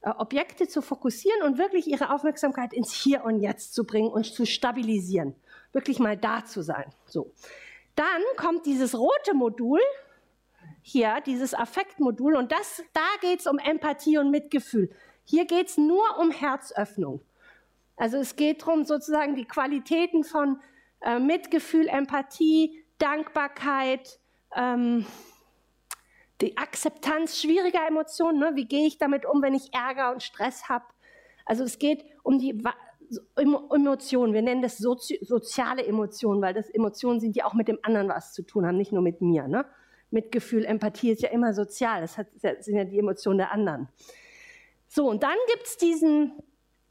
äh, 0.01 0.09
Objekte 0.11 0.67
zu 0.67 0.81
fokussieren 0.81 1.41
und 1.43 1.57
wirklich 1.57 1.87
ihre 1.87 2.13
Aufmerksamkeit 2.13 2.73
ins 2.73 2.93
Hier 2.93 3.25
und 3.25 3.41
Jetzt 3.41 3.73
zu 3.73 3.85
bringen 3.85 4.09
und 4.09 4.25
zu 4.25 4.45
stabilisieren. 4.45 5.35
Wirklich 5.73 5.99
mal 5.99 6.15
da 6.15 6.45
zu 6.45 6.61
sein. 6.61 6.85
So. 7.05 7.31
Dann 7.95 8.21
kommt 8.37 8.65
dieses 8.65 8.97
rote 8.97 9.33
Modul, 9.33 9.81
hier, 10.81 11.21
dieses 11.25 11.53
Affektmodul, 11.53 12.35
und 12.35 12.51
das, 12.51 12.81
da 12.93 13.07
geht 13.21 13.41
es 13.41 13.47
um 13.47 13.57
Empathie 13.57 14.17
und 14.17 14.31
Mitgefühl. 14.31 14.89
Hier 15.25 15.45
geht 15.45 15.67
es 15.67 15.77
nur 15.77 16.17
um 16.17 16.31
Herzöffnung. 16.31 17.21
Also 17.97 18.17
es 18.17 18.37
geht 18.37 18.61
darum, 18.61 18.85
sozusagen 18.85 19.35
die 19.35 19.45
Qualitäten 19.45 20.23
von 20.23 20.61
äh, 21.01 21.19
Mitgefühl, 21.19 21.87
Empathie, 21.89 22.85
Dankbarkeit, 22.97 24.19
ähm, 24.55 25.05
die 26.41 26.57
Akzeptanz 26.57 27.39
schwieriger 27.39 27.85
Emotionen. 27.87 28.39
Ne? 28.39 28.51
Wie 28.55 28.65
gehe 28.65 28.87
ich 28.87 28.97
damit 28.97 29.25
um, 29.25 29.41
wenn 29.41 29.53
ich 29.53 29.73
Ärger 29.73 30.11
und 30.11 30.23
Stress 30.23 30.69
habe? 30.69 30.85
Also 31.45 31.63
es 31.63 31.79
geht 31.79 32.05
um 32.23 32.39
die 32.39 32.61
Emotionen. 33.35 34.33
Wir 34.33 34.41
nennen 34.41 34.61
das 34.61 34.77
Sozi 34.77 35.19
soziale 35.21 35.85
Emotionen, 35.85 36.41
weil 36.41 36.53
das 36.53 36.69
Emotionen 36.69 37.19
sind, 37.19 37.35
die 37.35 37.43
auch 37.43 37.53
mit 37.53 37.67
dem 37.67 37.79
anderen 37.81 38.07
was 38.07 38.33
zu 38.33 38.43
tun 38.43 38.65
haben, 38.65 38.77
nicht 38.77 38.91
nur 38.91 39.01
mit 39.01 39.21
mir. 39.21 39.47
Ne? 39.47 39.65
Mitgefühl, 40.11 40.65
Empathie 40.65 41.11
ist 41.11 41.21
ja 41.21 41.29
immer 41.29 41.53
sozial. 41.53 42.01
Das, 42.01 42.17
hat, 42.17 42.27
das 42.41 42.65
sind 42.65 42.77
ja 42.77 42.85
die 42.85 42.99
Emotionen 42.99 43.39
der 43.39 43.51
anderen. 43.51 43.89
So, 44.87 45.09
und 45.09 45.23
dann 45.23 45.37
gibt's 45.53 45.77
diesen, 45.77 46.33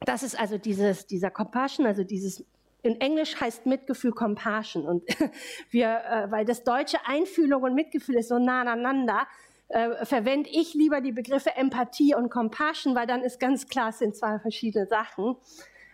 das 0.01 0.23
ist 0.23 0.39
also 0.39 0.59
dieses, 0.59 1.07
dieser 1.07 1.31
Compassion, 1.31 1.87
also 1.87 2.05
dieses 2.05 2.45
in 2.83 3.01
Englisch 3.01 3.41
heißt 3.41 3.67
Mitgefühl 3.67 4.13
Compassion. 4.13 4.87
Und 4.87 5.05
wir, 5.71 5.89
äh, 5.89 6.31
weil 6.31 6.45
das 6.45 6.65
deutsche 6.65 6.99
Einfühlung 7.07 7.63
und 7.63 7.75
Mitgefühl 7.75 8.17
ist 8.17 8.29
so 8.29 8.39
nah 8.39 8.61
aneinander, 8.61 9.27
äh, 9.69 10.05
verwende 10.07 10.49
ich 10.51 10.75
lieber 10.75 11.01
die 11.01 11.13
Begriffe 11.13 11.55
Empathie 11.57 12.15
und 12.15 12.31
Compassion, 12.31 12.95
weil 12.95 13.07
dann 13.07 13.23
ist 13.23 13.39
ganz 13.39 13.67
klar, 13.67 13.91
es 13.91 13.99
sind 13.99 14.17
zwei 14.17 14.39
verschiedene 14.39 14.87
Sachen. 14.87 15.37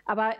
Aber 0.05 0.35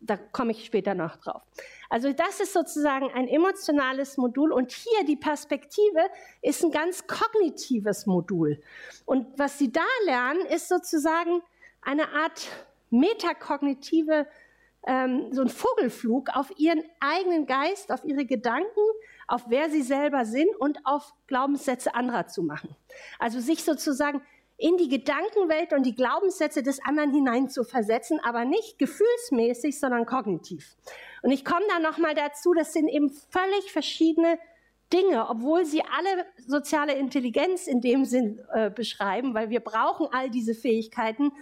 da 0.00 0.16
komme 0.16 0.52
ich 0.52 0.64
später 0.64 0.94
noch 0.94 1.16
drauf. 1.16 1.42
Also 1.88 2.12
das 2.12 2.40
ist 2.40 2.52
sozusagen 2.52 3.10
ein 3.12 3.28
emotionales 3.28 4.16
Modul 4.16 4.52
und 4.52 4.72
hier 4.72 5.04
die 5.06 5.16
Perspektive 5.16 6.00
ist 6.42 6.64
ein 6.64 6.70
ganz 6.70 7.06
kognitives 7.06 8.06
Modul. 8.06 8.60
Und 9.04 9.26
was 9.38 9.58
Sie 9.58 9.70
da 9.70 9.84
lernen, 10.06 10.44
ist 10.46 10.68
sozusagen 10.68 11.42
eine 11.82 12.08
Art 12.08 12.48
metakognitive 12.90 14.26
ähm, 14.86 15.28
so 15.32 15.42
ein 15.42 15.48
Vogelflug 15.48 16.28
auf 16.34 16.52
ihren 16.58 16.82
eigenen 17.00 17.46
Geist, 17.46 17.90
auf 17.90 18.04
ihre 18.04 18.26
Gedanken, 18.26 18.80
auf 19.26 19.44
wer 19.48 19.70
sie 19.70 19.82
selber 19.82 20.24
sind 20.24 20.48
und 20.58 20.78
auf 20.84 21.14
Glaubenssätze 21.26 21.94
anderer 21.94 22.26
zu 22.26 22.42
machen. 22.42 22.76
Also 23.18 23.40
sich 23.40 23.64
sozusagen 23.64 24.22
in 24.56 24.76
die 24.76 24.88
Gedankenwelt 24.88 25.72
und 25.72 25.84
die 25.84 25.94
Glaubenssätze 25.94 26.62
des 26.62 26.84
anderen 26.84 27.12
hinein 27.12 27.48
zu 27.48 27.64
versetzen, 27.64 28.20
aber 28.22 28.44
nicht 28.44 28.78
gefühlsmäßig, 28.78 29.80
sondern 29.80 30.06
kognitiv. 30.06 30.76
Und 31.22 31.32
ich 31.32 31.44
komme 31.44 31.64
da 31.68 31.80
nochmal 31.80 32.14
dazu, 32.14 32.52
das 32.54 32.72
sind 32.72 32.88
eben 32.88 33.10
völlig 33.10 33.72
verschiedene 33.72 34.38
Dinge, 34.92 35.28
obwohl 35.28 35.64
sie 35.64 35.82
alle 35.82 36.24
soziale 36.46 36.94
Intelligenz 36.94 37.66
in 37.66 37.80
dem 37.80 38.04
Sinn 38.04 38.40
äh, 38.52 38.70
beschreiben, 38.70 39.34
weil 39.34 39.50
wir 39.50 39.60
brauchen 39.60 40.06
all 40.12 40.30
diese 40.30 40.54
Fähigkeiten, 40.54 41.32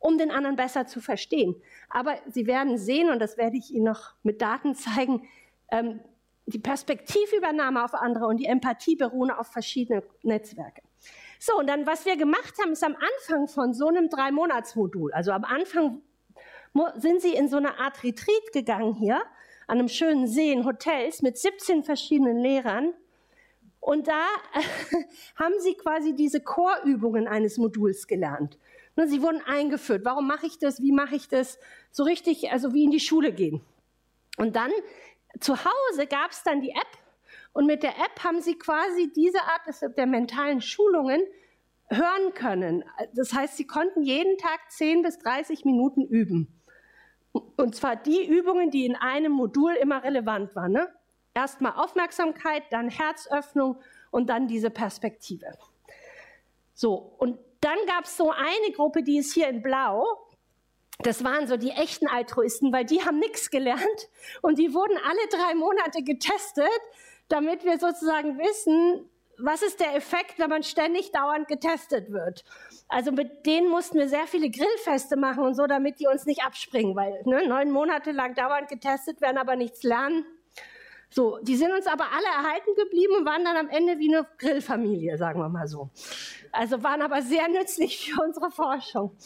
um 0.00 0.18
den 0.18 0.32
anderen 0.32 0.56
besser 0.56 0.86
zu 0.86 1.00
verstehen. 1.00 1.54
Aber 1.88 2.16
Sie 2.26 2.46
werden 2.46 2.76
sehen, 2.78 3.10
und 3.10 3.20
das 3.20 3.36
werde 3.36 3.56
ich 3.56 3.70
Ihnen 3.70 3.84
noch 3.84 4.14
mit 4.24 4.42
Daten 4.42 4.74
zeigen, 4.74 5.28
ähm, 5.70 6.00
die 6.46 6.58
Perspektivübernahme 6.58 7.84
auf 7.84 7.94
andere 7.94 8.26
und 8.26 8.38
die 8.38 8.46
Empathie 8.46 8.96
beruhen 8.96 9.30
auf 9.30 9.46
verschiedene 9.46 10.02
Netzwerke. 10.22 10.82
So, 11.38 11.56
und 11.58 11.68
dann, 11.68 11.86
was 11.86 12.04
wir 12.06 12.16
gemacht 12.16 12.54
haben, 12.60 12.72
ist 12.72 12.82
am 12.82 12.96
Anfang 12.96 13.46
von 13.46 13.72
so 13.72 13.86
einem 13.86 14.08
Drei-Monats-Modul, 14.08 15.12
also 15.12 15.30
am 15.30 15.44
Anfang 15.44 16.02
sind 16.96 17.20
Sie 17.20 17.34
in 17.34 17.48
so 17.48 17.56
eine 17.56 17.78
Art 17.78 18.02
Retreat 18.02 18.52
gegangen 18.52 18.94
hier, 18.94 19.22
an 19.66 19.78
einem 19.78 19.88
schönen 19.88 20.26
See 20.26 20.52
in 20.52 20.64
Hotels 20.64 21.22
mit 21.22 21.38
17 21.38 21.84
verschiedenen 21.84 22.38
Lehrern. 22.38 22.92
Und 23.80 24.08
da 24.08 24.26
haben 25.36 25.54
Sie 25.60 25.74
quasi 25.74 26.14
diese 26.14 26.40
Chorübungen 26.40 27.26
eines 27.26 27.56
Moduls 27.56 28.06
gelernt. 28.06 28.58
Ne, 29.00 29.08
sie 29.08 29.22
wurden 29.22 29.40
eingeführt. 29.46 30.04
Warum 30.04 30.26
mache 30.26 30.46
ich 30.46 30.58
das? 30.58 30.82
Wie 30.82 30.92
mache 30.92 31.14
ich 31.14 31.26
das? 31.26 31.58
So 31.90 32.02
richtig, 32.02 32.52
also 32.52 32.74
wie 32.74 32.84
in 32.84 32.90
die 32.90 33.00
Schule 33.00 33.32
gehen. 33.32 33.62
Und 34.36 34.56
dann 34.56 34.70
zu 35.38 35.56
Hause 35.56 36.06
gab 36.06 36.32
es 36.32 36.42
dann 36.42 36.60
die 36.60 36.72
App 36.72 36.98
und 37.54 37.64
mit 37.64 37.82
der 37.82 37.96
App 37.96 38.22
haben 38.22 38.42
sie 38.42 38.58
quasi 38.58 39.10
diese 39.16 39.40
Art 39.40 39.62
der 39.96 40.06
mentalen 40.06 40.60
Schulungen 40.60 41.22
hören 41.88 42.34
können. 42.34 42.84
Das 43.14 43.32
heißt, 43.32 43.56
sie 43.56 43.66
konnten 43.66 44.02
jeden 44.02 44.36
Tag 44.36 44.60
10 44.68 45.00
bis 45.00 45.18
30 45.18 45.64
Minuten 45.64 46.02
üben. 46.02 46.60
Und 47.32 47.74
zwar 47.74 47.96
die 47.96 48.26
Übungen, 48.26 48.70
die 48.70 48.84
in 48.84 48.96
einem 48.96 49.32
Modul 49.32 49.72
immer 49.80 50.04
relevant 50.04 50.54
waren. 50.54 50.72
Ne? 50.72 50.88
Erstmal 51.32 51.72
Aufmerksamkeit, 51.72 52.64
dann 52.68 52.90
Herzöffnung 52.90 53.80
und 54.10 54.28
dann 54.28 54.46
diese 54.46 54.68
Perspektive. 54.68 55.46
So, 56.74 56.94
und 57.18 57.38
dann 57.60 57.78
gab 57.86 58.04
es 58.04 58.16
so 58.16 58.30
eine 58.30 58.72
Gruppe, 58.74 59.02
die 59.02 59.18
ist 59.18 59.34
hier 59.34 59.48
in 59.48 59.62
Blau. 59.62 60.04
Das 61.02 61.24
waren 61.24 61.46
so 61.46 61.56
die 61.56 61.70
echten 61.70 62.08
Altruisten, 62.08 62.72
weil 62.72 62.84
die 62.84 63.02
haben 63.02 63.18
nichts 63.18 63.50
gelernt 63.50 64.08
und 64.42 64.58
die 64.58 64.74
wurden 64.74 64.98
alle 64.98 65.28
drei 65.30 65.54
Monate 65.54 66.02
getestet, 66.02 66.68
damit 67.28 67.64
wir 67.64 67.78
sozusagen 67.78 68.38
wissen, 68.38 69.08
was 69.38 69.62
ist 69.62 69.80
der 69.80 69.94
Effekt, 69.96 70.38
wenn 70.38 70.50
man 70.50 70.62
ständig 70.62 71.12
dauernd 71.12 71.48
getestet 71.48 72.12
wird. 72.12 72.44
Also 72.88 73.12
mit 73.12 73.46
denen 73.46 73.70
mussten 73.70 73.98
wir 73.98 74.08
sehr 74.08 74.26
viele 74.26 74.50
Grillfeste 74.50 75.16
machen 75.16 75.44
und 75.44 75.54
so, 75.54 75.66
damit 75.66 76.00
die 76.00 76.06
uns 76.06 76.26
nicht 76.26 76.44
abspringen, 76.44 76.94
weil 76.94 77.22
ne, 77.24 77.46
neun 77.46 77.70
Monate 77.70 78.12
lang 78.12 78.34
dauernd 78.34 78.68
getestet 78.68 79.20
werden, 79.20 79.38
aber 79.38 79.56
nichts 79.56 79.82
lernen. 79.82 80.26
So, 81.12 81.38
die 81.42 81.56
sind 81.56 81.72
uns 81.72 81.88
aber 81.88 82.04
alle 82.12 82.26
erhalten 82.26 82.74
geblieben 82.76 83.16
und 83.18 83.26
waren 83.26 83.44
dann 83.44 83.56
am 83.56 83.68
Ende 83.68 83.98
wie 83.98 84.14
eine 84.14 84.26
Grillfamilie, 84.38 85.18
sagen 85.18 85.40
wir 85.40 85.48
mal 85.48 85.66
so. 85.66 85.90
Also 86.52 86.82
waren 86.84 87.02
aber 87.02 87.20
sehr 87.20 87.48
nützlich 87.48 88.12
für 88.12 88.22
unsere 88.22 88.50
Forschung. 88.50 89.16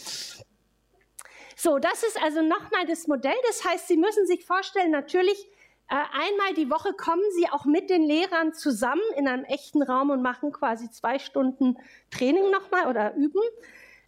So, 1.57 1.79
das 1.79 2.03
ist 2.03 2.21
also 2.23 2.41
nochmal 2.41 2.87
das 2.87 3.07
Modell. 3.07 3.37
Das 3.47 3.65
heißt, 3.65 3.87
Sie 3.87 3.99
müssen 3.99 4.27
sich 4.27 4.45
vorstellen, 4.47 4.91
natürlich 4.91 5.47
äh, 5.89 5.95
einmal 5.95 6.55
die 6.57 6.71
Woche 6.71 6.95
kommen 6.95 7.23
Sie 7.37 7.49
auch 7.51 7.67
mit 7.67 7.91
den 7.91 8.03
Lehrern 8.03 8.55
zusammen 8.55 9.03
in 9.17 9.29
einem 9.29 9.45
echten 9.45 9.83
Raum 9.83 10.11
und 10.11 10.23
machen 10.23 10.53
quasi 10.53 10.91
zwei 10.91 11.19
Stunden 11.19 11.77
Training 12.11 12.51
nochmal 12.51 12.89
oder 12.89 13.15
üben. 13.15 13.43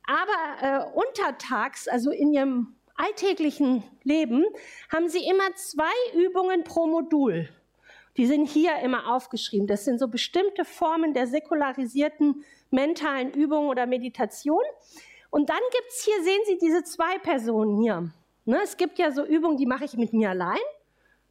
Aber 0.07 0.63
äh, 0.63 0.99
untertags, 0.99 1.89
also 1.89 2.11
in 2.11 2.33
Ihrem 2.33 2.77
alltäglichen 2.95 3.85
Leben, 4.03 4.45
haben 4.91 5.09
Sie 5.09 5.27
immer 5.27 5.55
zwei 5.57 5.93
Übungen 6.15 6.65
pro 6.65 6.87
Modul. 6.87 7.49
Die 8.17 8.27
sind 8.27 8.49
hier 8.49 8.79
immer 8.79 9.15
aufgeschrieben. 9.15 9.67
Das 9.67 9.85
sind 9.85 9.99
so 9.99 10.09
bestimmte 10.09 10.65
Formen 10.65 11.13
der 11.13 11.27
säkularisierten 11.27 12.45
mentalen 12.71 13.33
Übungen 13.33 13.69
oder 13.69 13.87
Meditation. 13.87 14.63
Und 15.31 15.51
dann 15.51 15.61
gibt's 15.73 16.05
hier, 16.05 16.23
sehen 16.23 16.41
Sie 16.47 16.59
diese 16.59 16.83
zwei 16.85 17.19
Personen 17.19 17.81
hier. 17.83 18.11
Ne, 18.45 18.61
es 18.63 18.77
gibt 18.77 18.99
ja 18.99 19.11
so 19.11 19.25
Übungen, 19.25 19.57
die 19.57 19.67
mache 19.67 19.85
ich 19.85 19.97
mit 19.97 20.13
mir 20.13 20.31
allein. 20.31 20.59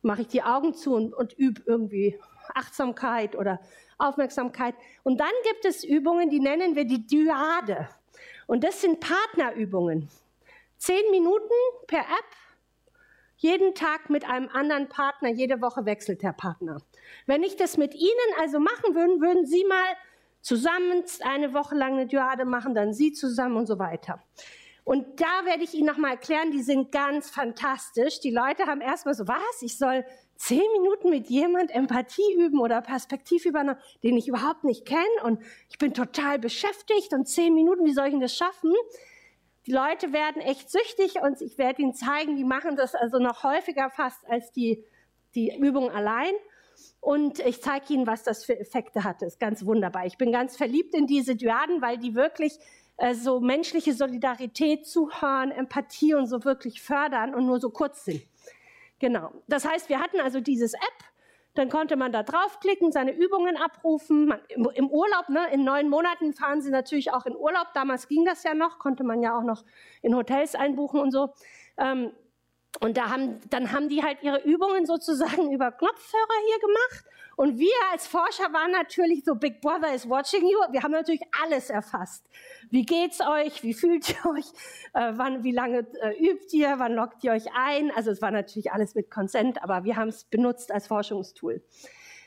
Mache 0.02 0.22
ich 0.22 0.28
die 0.28 0.44
Augen 0.44 0.74
zu 0.74 0.94
und, 0.94 1.14
und 1.14 1.34
übe 1.34 1.62
irgendwie 1.66 2.20
Achtsamkeit 2.54 3.36
oder 3.36 3.60
Aufmerksamkeit. 3.98 4.76
Und 5.04 5.20
dann 5.20 5.32
gibt 5.44 5.66
es 5.66 5.84
Übungen, 5.84 6.30
die 6.30 6.40
nennen 6.40 6.76
wir 6.76 6.86
die 6.86 7.08
Dyade. 7.08 7.88
Und 8.48 8.64
das 8.64 8.82
sind 8.82 9.00
Partnerübungen. 9.00 10.10
Zehn 10.78 11.10
Minuten 11.10 11.54
per 11.88 12.02
App 12.02 12.26
jeden 13.38 13.76
Tag 13.76 14.10
mit 14.10 14.28
einem 14.28 14.50
anderen 14.50 14.90
Partner, 14.90 15.30
jede 15.30 15.62
Woche 15.62 15.86
wechselt 15.86 16.24
der 16.24 16.34
Partner. 16.34 16.78
Wenn 17.26 17.44
ich 17.44 17.56
das 17.56 17.78
mit 17.78 17.94
Ihnen 17.94 18.32
also 18.40 18.60
machen 18.60 18.96
würde, 18.96 19.20
würden 19.22 19.46
Sie 19.46 19.66
mal 19.66 19.96
zusammen 20.42 21.04
eine 21.22 21.54
Woche 21.54 21.76
lang 21.76 21.94
eine 21.94 22.08
Dyade 22.08 22.46
machen, 22.46 22.76
dann 22.76 22.94
Sie 22.94 23.14
zusammen 23.14 23.58
und 23.58 23.66
so 23.66 23.80
weiter. 23.80 24.24
Und 24.84 25.20
da 25.20 25.46
werde 25.46 25.64
ich 25.64 25.74
Ihnen 25.74 25.88
nochmal 25.88 26.12
erklären, 26.12 26.52
die 26.52 26.62
sind 26.62 26.92
ganz 26.92 27.32
fantastisch. 27.32 28.20
Die 28.20 28.30
Leute 28.30 28.68
haben 28.68 28.82
erstmal 28.82 29.16
so, 29.16 29.28
was, 29.28 29.62
ich 29.62 29.80
soll 29.80 30.06
zehn 30.36 30.62
Minuten 30.74 31.10
mit 31.10 31.28
jemand 31.28 31.72
Empathie 31.72 32.36
üben 32.38 32.60
oder 32.60 32.82
Perspektivübernahme, 32.82 33.80
den 34.04 34.16
ich 34.16 34.28
überhaupt 34.28 34.64
nicht 34.64 34.86
kenne 34.86 35.24
und 35.24 35.42
ich 35.70 35.80
bin 35.80 35.94
total 35.94 36.38
beschäftigt 36.38 37.14
und 37.14 37.26
zehn 37.26 37.56
Minuten, 37.56 37.86
wie 37.86 37.94
soll 37.94 38.06
ich 38.06 38.12
denn 38.12 38.22
das 38.22 38.36
schaffen? 38.36 38.74
Die 39.68 39.72
Leute 39.72 40.14
werden 40.14 40.42
echt 40.42 40.70
süchtig 40.70 41.16
und 41.22 41.42
ich 41.42 41.58
werde 41.58 41.82
ihnen 41.82 41.94
zeigen, 41.94 42.36
die 42.36 42.44
machen 42.44 42.76
das 42.76 42.94
also 42.94 43.18
noch 43.18 43.44
häufiger 43.44 43.90
fast 43.90 44.28
als 44.30 44.52
die, 44.52 44.84
die 45.34 45.56
Übung 45.58 45.90
allein. 45.90 46.34
Und 47.00 47.40
ich 47.40 47.62
zeige 47.62 47.94
Ihnen, 47.94 48.08
was 48.08 48.24
das 48.24 48.44
für 48.44 48.60
Effekte 48.60 49.04
hat. 49.04 49.22
Das 49.22 49.34
ist 49.34 49.40
ganz 49.40 49.66
wunderbar. 49.66 50.06
Ich 50.06 50.18
bin 50.18 50.32
ganz 50.32 50.58
verliebt 50.58 50.94
in 50.94 51.08
diese 51.08 51.36
Dyaden, 51.36 51.82
weil 51.82 51.98
die 51.98 52.16
wirklich 52.16 52.60
äh, 52.98 53.14
so 53.14 53.40
menschliche 53.40 53.94
Solidarität, 53.94 54.86
Zuhören, 54.88 55.52
Empathie 55.52 56.14
und 56.16 56.28
so 56.28 56.44
wirklich 56.44 56.82
fördern 56.82 57.34
und 57.34 57.46
nur 57.46 57.60
so 57.60 57.70
kurz 57.70 58.06
sind. 58.06 58.24
Genau. 59.00 59.32
Das 59.48 59.66
heißt, 59.66 59.90
wir 59.90 60.00
hatten 60.00 60.20
also 60.20 60.40
dieses 60.40 60.74
App, 60.74 61.04
Dann 61.56 61.70
konnte 61.70 61.96
man 61.96 62.12
da 62.12 62.22
draufklicken, 62.22 62.92
seine 62.92 63.14
Übungen 63.14 63.58
abrufen. 63.58 64.28
Man, 64.28 64.40
im, 64.50 64.70
im, 64.74 64.90
Urlaub, 64.90 65.30
ne, 65.30 65.48
in 65.52 65.64
neun 65.64 65.90
Monaten 65.90 66.34
fahren 66.34 66.62
sie 66.62 66.70
natürlich 66.70 67.12
auch 67.14 67.26
in 67.26 67.36
Urlaub. 67.36 67.68
Damals 67.74 68.08
ging 68.08 68.26
das 68.26 68.44
ja 68.44 68.54
noch, 68.54 68.78
konnte 68.78 69.04
man 69.04 69.22
ja 69.22 69.38
auch 69.38 69.44
noch 69.44 69.64
in 70.02 70.16
Hotels 70.16 70.56
einbuchen 70.56 71.00
und 71.00 71.12
so. 71.12 71.34
Ähm, 71.78 72.12
und 72.82 72.98
da 72.98 73.10
haben, 73.10 73.40
dann 73.50 73.72
haben 73.72 73.88
die 73.88 74.04
halt 74.04 74.22
ihre 74.22 74.42
Übungen 74.44 74.86
sozusagen 74.86 75.52
über 75.54 75.72
Knopfhörer 75.72 76.40
hier 76.48 76.60
gemacht. 76.60 77.06
Und 77.36 77.60
wir 77.60 77.74
als 77.92 78.08
Forscher 78.08 78.52
waren 78.54 78.72
natürlich 78.72 79.24
so, 79.26 79.36
Big 79.36 79.60
Brother 79.62 79.94
is 79.94 80.08
watching 80.08 80.42
you. 80.48 80.58
Wir 80.72 80.84
haben 80.84 80.92
natürlich 80.92 81.22
alles 81.44 81.70
erfasst. 81.70 82.30
Wie 82.70 82.86
geht's 82.86 83.20
euch? 83.22 83.62
Wie 83.64 83.74
fühlt 83.74 84.10
ihr 84.10 84.32
euch? 84.32 84.46
Äh, 84.94 85.14
wann, 85.16 85.44
wie 85.44 85.52
lange 85.52 85.86
äh, 86.02 86.18
übt 86.18 86.56
ihr? 86.56 86.80
Wann 86.80 86.94
lockt 86.94 87.24
ihr 87.24 87.34
euch 87.34 87.46
ein? 87.54 87.92
Also 87.92 88.12
es 88.12 88.22
war 88.22 88.32
natürlich 88.32 88.72
alles 88.72 88.96
mit 88.96 89.12
Consent, 89.12 89.62
aber 89.62 89.84
wir 89.84 89.98
haben 89.98 90.10
es 90.10 90.24
benutzt 90.24 90.72
als 90.72 90.88
Forschungstool. 90.88 91.62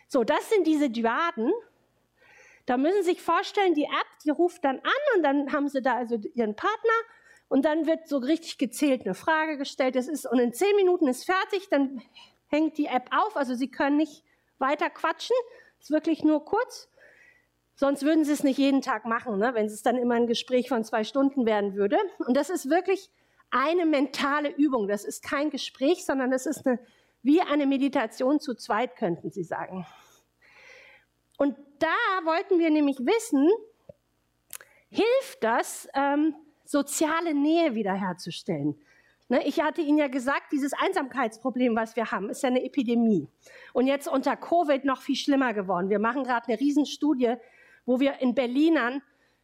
So, 0.08 0.24
das 0.24 0.50
sind 0.50 0.66
diese 0.66 0.90
Dyaden. 0.90 1.52
Da 2.66 2.76
müssen 2.76 3.02
Sie 3.02 3.10
sich 3.10 3.22
vorstellen, 3.22 3.72
die 3.74 3.84
App, 3.84 4.06
die 4.24 4.30
ruft 4.30 4.62
dann 4.62 4.76
an 4.76 5.16
und 5.16 5.22
dann 5.22 5.52
haben 5.52 5.68
Sie 5.68 5.80
da 5.80 5.94
also 5.94 6.16
Ihren 6.34 6.54
Partner 6.54 6.98
und 7.48 7.64
dann 7.64 7.86
wird 7.86 8.08
so 8.08 8.18
richtig 8.18 8.58
gezählt 8.58 9.06
eine 9.06 9.14
Frage 9.14 9.56
gestellt. 9.56 9.96
Das 9.96 10.06
ist, 10.06 10.26
und 10.30 10.38
in 10.38 10.52
zehn 10.52 10.76
Minuten 10.76 11.08
ist 11.08 11.24
fertig, 11.24 11.70
dann 11.70 12.02
hängt 12.48 12.76
die 12.76 12.86
App 12.86 13.08
auf. 13.10 13.38
Also 13.38 13.54
Sie 13.54 13.70
können 13.70 13.96
nicht 13.96 14.22
weiter 14.58 14.90
quatschen. 14.90 15.36
Ist 15.80 15.90
wirklich 15.90 16.24
nur 16.24 16.44
kurz. 16.44 16.88
Sonst 17.74 18.02
würden 18.02 18.24
Sie 18.24 18.32
es 18.32 18.42
nicht 18.42 18.58
jeden 18.58 18.82
Tag 18.82 19.04
machen, 19.04 19.38
ne? 19.38 19.54
wenn 19.54 19.66
es 19.66 19.82
dann 19.82 19.96
immer 19.96 20.16
ein 20.16 20.26
Gespräch 20.26 20.68
von 20.68 20.82
zwei 20.82 21.04
Stunden 21.04 21.46
werden 21.46 21.74
würde. 21.74 21.96
Und 22.18 22.36
das 22.36 22.50
ist 22.50 22.68
wirklich 22.68 23.10
eine 23.50 23.86
mentale 23.86 24.50
Übung. 24.50 24.88
Das 24.88 25.04
ist 25.04 25.22
kein 25.22 25.50
Gespräch, 25.50 26.04
sondern 26.04 26.30
das 26.30 26.46
ist 26.46 26.66
eine, 26.66 26.80
wie 27.22 27.40
eine 27.40 27.66
Meditation 27.66 28.40
zu 28.40 28.54
zweit, 28.54 28.96
könnten 28.96 29.30
Sie 29.30 29.44
sagen. 29.44 29.86
Und 31.38 31.56
da 31.78 31.86
wollten 32.24 32.58
wir 32.58 32.70
nämlich 32.70 32.98
wissen, 32.98 33.48
hilft 34.90 35.44
das, 35.44 35.88
ähm, 35.94 36.34
soziale 36.64 37.32
Nähe 37.32 37.74
wiederherzustellen. 37.74 38.78
Ne, 39.30 39.46
ich 39.46 39.60
hatte 39.60 39.82
Ihnen 39.82 39.98
ja 39.98 40.08
gesagt, 40.08 40.52
dieses 40.52 40.72
Einsamkeitsproblem, 40.72 41.76
was 41.76 41.96
wir 41.96 42.10
haben, 42.10 42.30
ist 42.30 42.42
ja 42.42 42.48
eine 42.48 42.64
Epidemie. 42.64 43.28
Und 43.74 43.86
jetzt 43.86 44.08
unter 44.08 44.36
Covid 44.36 44.84
noch 44.84 45.02
viel 45.02 45.16
schlimmer 45.16 45.52
geworden. 45.52 45.90
Wir 45.90 45.98
machen 45.98 46.24
gerade 46.24 46.48
eine 46.48 46.58
Riesenstudie, 46.58 47.34
wo 47.84 48.00
wir 48.00 48.20
in 48.20 48.34
Berlinern, 48.34 49.02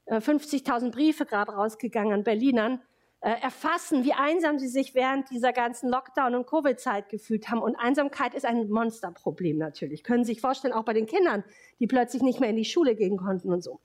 50.000 0.09 0.87
äh, 0.87 0.91
Briefe 0.91 1.26
gerade 1.26 1.53
rausgegangen 1.53 2.14
an 2.14 2.25
Berlinern, 2.25 2.81
äh, 3.21 3.41
erfassen, 3.41 4.05
wie 4.05 4.12
einsam 4.12 4.59
sie 4.59 4.69
sich 4.69 4.95
während 4.95 5.31
dieser 5.31 5.53
ganzen 5.53 5.91
Lockdown- 5.91 6.35
und 6.35 6.47
Covid-Zeit 6.47 7.09
gefühlt 7.09 7.50
haben. 7.50 7.62
Und 7.62 7.76
Einsamkeit 7.76 8.35
ist 8.35 8.45
ein 8.45 8.69
Monsterproblem 8.69 9.57
natürlich. 9.59 10.03
Können 10.03 10.25
Sie 10.25 10.33
sich 10.33 10.41
vorstellen, 10.43 10.75
auch 10.75 10.85
bei 10.85 10.93
den 10.93 11.07
Kindern, 11.07 11.45
die 11.79 11.87
plötzlich 11.87 12.23
nicht 12.23 12.41
mehr 12.41 12.50
in 12.50 12.57
die 12.57 12.67
Schule 12.67 12.95
gehen 12.95 13.17
konnten 13.17 13.50
und 13.53 13.62
so. 13.62 13.81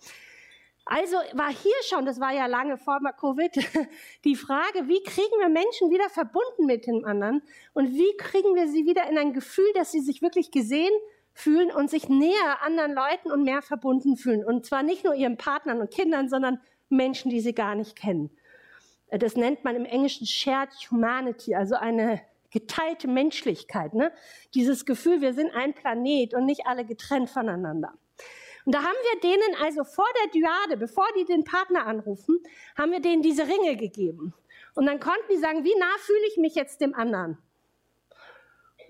Also 0.92 1.18
war 1.34 1.52
hier 1.52 1.72
schon, 1.84 2.08
das 2.08 2.20
war 2.20 2.34
ja 2.34 2.48
lange 2.48 2.76
vor 2.76 3.00
Covid, 3.00 3.52
die 4.26 4.36
Frage, 4.36 4.88
wie 4.88 5.04
kriegen 5.04 5.40
wir 5.40 5.48
Menschen 5.48 5.92
wieder 5.92 6.10
verbunden 6.10 6.66
mit 6.66 6.88
dem 6.88 7.06
anderen 7.06 7.44
und 7.74 7.94
wie 7.94 8.18
kriegen 8.18 8.56
wir 8.56 8.68
sie 8.68 8.88
wieder 8.88 9.08
in 9.08 9.20
ein 9.20 9.34
Gefühl, 9.34 9.72
dass 9.76 9.92
sie 9.92 10.00
sich 10.00 10.24
wirklich 10.24 10.50
gesehen 10.50 10.92
fühlen 11.32 11.72
und 11.72 11.92
sich 11.92 12.10
näher 12.10 12.64
anderen 12.64 12.96
Leuten 12.96 13.32
und 13.32 13.44
mehr 13.44 13.62
verbunden 13.62 14.18
fühlen. 14.18 14.44
Und 14.44 14.66
zwar 14.66 14.82
nicht 14.82 15.04
nur 15.04 15.14
ihren 15.14 15.38
Partnern 15.38 15.80
und 15.80 15.92
Kindern, 15.92 16.28
sondern 16.28 16.60
Menschen, 16.90 17.30
die 17.30 17.42
sie 17.42 17.54
gar 17.54 17.76
nicht 17.76 17.96
kennen. 17.96 18.32
Das 19.12 19.36
nennt 19.36 19.64
man 19.64 19.76
im 19.76 19.86
Englischen 19.86 20.26
Shared 20.26 20.72
Humanity, 20.90 21.54
also 21.54 21.76
eine 21.76 22.20
geteilte 22.50 23.08
Menschlichkeit. 23.08 23.94
Ne? 23.94 24.12
Dieses 24.56 24.88
Gefühl, 24.88 25.22
wir 25.22 25.36
sind 25.36 25.52
ein 25.54 25.76
Planet 25.76 26.34
und 26.34 26.46
nicht 26.46 26.66
alle 26.66 26.84
getrennt 26.84 27.30
voneinander. 27.30 27.94
Und 28.70 28.76
da 28.76 28.84
haben 28.84 28.98
wir 29.02 29.20
denen 29.22 29.56
also 29.64 29.84
vor 29.84 30.06
der 30.22 30.30
Dyade, 30.30 30.78
bevor 30.78 31.08
die 31.18 31.26
den 31.26 31.44
Partner 31.44 31.88
anrufen, 31.88 32.38
haben 32.78 32.92
wir 32.92 33.00
denen 33.00 33.24
diese 33.24 33.48
Ringe 33.48 33.76
gegeben. 33.76 34.36
Und 34.76 34.86
dann 34.86 35.00
konnten 35.00 35.26
die 35.32 35.38
sagen, 35.38 35.64
wie 35.64 35.74
nah 35.80 35.98
fühle 35.98 36.28
ich 36.28 36.38
mich 36.38 36.54
jetzt 36.54 36.80
dem 36.80 36.94
anderen? 36.94 37.40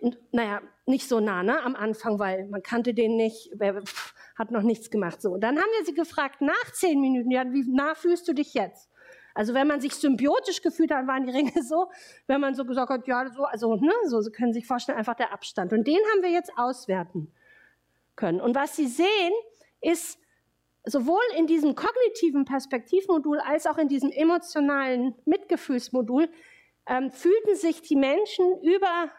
Und 0.01 0.17
naja, 0.33 0.61
nicht 0.85 1.07
so 1.07 1.21
nah, 1.21 1.43
ne, 1.43 1.63
am 1.63 1.77
Anfang, 1.77 2.19
weil 2.19 2.45
man 2.47 2.61
kannte 2.61 2.93
den 2.93 3.15
nicht, 3.15 3.53
pff, 3.57 4.13
hat 4.37 4.51
noch 4.51 4.63
nichts 4.63 4.89
gemacht. 4.89 5.21
So, 5.21 5.37
dann 5.37 5.57
haben 5.57 5.69
wir 5.77 5.85
sie 5.85 5.93
gefragt, 5.93 6.41
nach 6.41 6.73
zehn 6.73 6.99
Minuten, 6.99 7.31
ja, 7.31 7.45
wie 7.49 7.63
nah 7.63 7.95
fühlst 7.95 8.27
du 8.27 8.33
dich 8.33 8.53
jetzt? 8.55 8.89
Also 9.33 9.53
wenn 9.53 9.67
man 9.67 9.79
sich 9.79 9.95
symbiotisch 9.95 10.61
gefühlt 10.61 10.91
hat, 10.91 11.07
waren 11.07 11.25
die 11.25 11.31
Ringe 11.31 11.53
so. 11.63 11.89
Wenn 12.27 12.41
man 12.41 12.53
so 12.53 12.65
gesagt 12.65 12.89
hat, 12.89 13.07
ja, 13.07 13.29
so, 13.29 13.45
also, 13.45 13.77
ne, 13.77 13.93
so, 14.07 14.19
Sie 14.19 14.31
können 14.33 14.51
sich 14.51 14.67
vorstellen, 14.67 14.97
einfach 14.97 15.15
der 15.15 15.31
Abstand. 15.31 15.71
Und 15.71 15.87
den 15.87 15.99
haben 16.11 16.21
wir 16.21 16.31
jetzt 16.31 16.51
auswerten 16.57 17.31
können. 18.17 18.41
Und 18.41 18.55
was 18.55 18.75
Sie 18.75 18.87
sehen, 18.87 19.31
ist 19.81 20.19
sowohl 20.85 21.23
in 21.37 21.47
diesem 21.47 21.75
kognitiven 21.75 22.45
Perspektivmodul 22.45 23.39
als 23.39 23.67
auch 23.67 23.77
in 23.77 23.87
diesem 23.87 24.11
emotionalen 24.11 25.15
Mitgefühlsmodul 25.25 26.29
ähm, 26.87 27.11
fühlten 27.11 27.55
sich 27.55 27.81
die 27.81 27.95
Menschen 27.95 28.61
über 28.61 29.11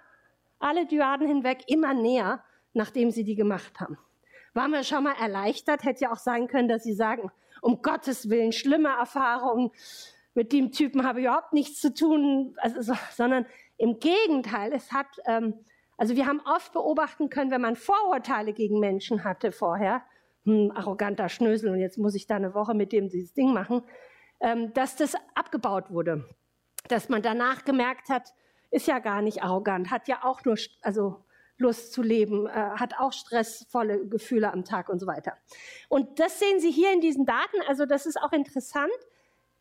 alle 0.59 0.87
Dyaden 0.87 1.27
hinweg 1.27 1.65
immer 1.69 1.95
näher, 1.95 2.45
nachdem 2.73 3.11
sie 3.11 3.25
die 3.25 3.37
gemacht 3.37 3.81
haben. 3.81 3.99
Waren 4.53 4.73
wir 4.73 4.83
schon 4.83 5.05
mal 5.05 5.15
erleichtert? 5.21 5.85
Hätte 5.85 6.05
ja 6.05 6.13
auch 6.13 6.19
sein 6.19 6.49
können, 6.49 6.69
dass 6.69 6.83
sie 6.83 6.93
sagen, 6.93 7.31
um 7.63 7.83
Gottes 7.83 8.29
Willen, 8.29 8.53
schlimme 8.53 8.89
Erfahrungen, 8.89 9.71
mit 10.35 10.53
dem 10.53 10.71
Typen 10.73 11.05
habe 11.05 11.21
ich 11.21 11.27
überhaupt 11.27 11.53
nichts 11.53 11.81
zu 11.81 11.93
tun, 11.93 12.55
also, 12.59 12.83
so, 12.83 12.95
sondern 13.13 13.47
im 13.77 13.99
Gegenteil, 13.99 14.73
es 14.73 14.93
hat, 14.93 15.07
ähm, 15.27 15.55
also 15.97 16.15
wir 16.15 16.27
haben 16.27 16.41
oft 16.41 16.73
beobachten 16.73 17.31
können, 17.31 17.51
wenn 17.51 17.61
man 17.61 17.77
Vorurteile 17.77 18.53
gegen 18.53 18.79
Menschen 18.79 19.25
hatte 19.25 19.53
vorher, 19.53 20.03
hm, 20.45 20.73
arroganter 20.75 21.29
Schnösel 21.29 21.71
und 21.71 21.81
jetzt 21.81 21.99
muss 21.99 22.15
ich 22.15 22.27
da 22.27 22.37
eine 22.37 22.55
Woche 22.55 22.75
mit 22.75 22.93
dem 22.93 23.09
dieses 23.09 23.33
Ding 23.35 23.53
machen, 23.53 23.83
ähm, 24.41 24.73
dass 24.73 24.97
das 24.97 25.15
abgebaut 25.35 25.91
wurde. 25.91 26.25
Dass 26.89 27.09
man 27.09 27.23
danach 27.23 27.65
gemerkt 27.65 28.09
hat, 28.09 28.33
ist 28.71 28.87
ja 28.87 28.99
gar 28.99 29.23
nicht 29.23 29.43
arrogant, 29.43 29.91
hat 29.91 30.09
ja 30.09 30.25
auch 30.25 30.45
nur 30.45 30.57
also 30.83 31.25
Lust 31.61 31.93
zu 31.93 32.03
leben, 32.03 32.47
äh, 32.47 32.51
hat 32.51 32.95
auch 32.99 33.13
stressvolle 33.13 34.07
Gefühle 34.09 34.53
am 34.53 34.65
Tag 34.65 34.89
und 34.89 34.99
so 34.99 35.07
weiter. 35.07 35.37
Und 35.89 36.19
das 36.19 36.39
sehen 36.39 36.59
Sie 36.59 36.71
hier 36.71 36.93
in 36.93 37.01
diesen 37.01 37.27
Daten. 37.27 37.61
Also 37.69 37.85
das 37.85 38.07
ist 38.07 38.21
auch 38.21 38.33
interessant. 38.33 38.91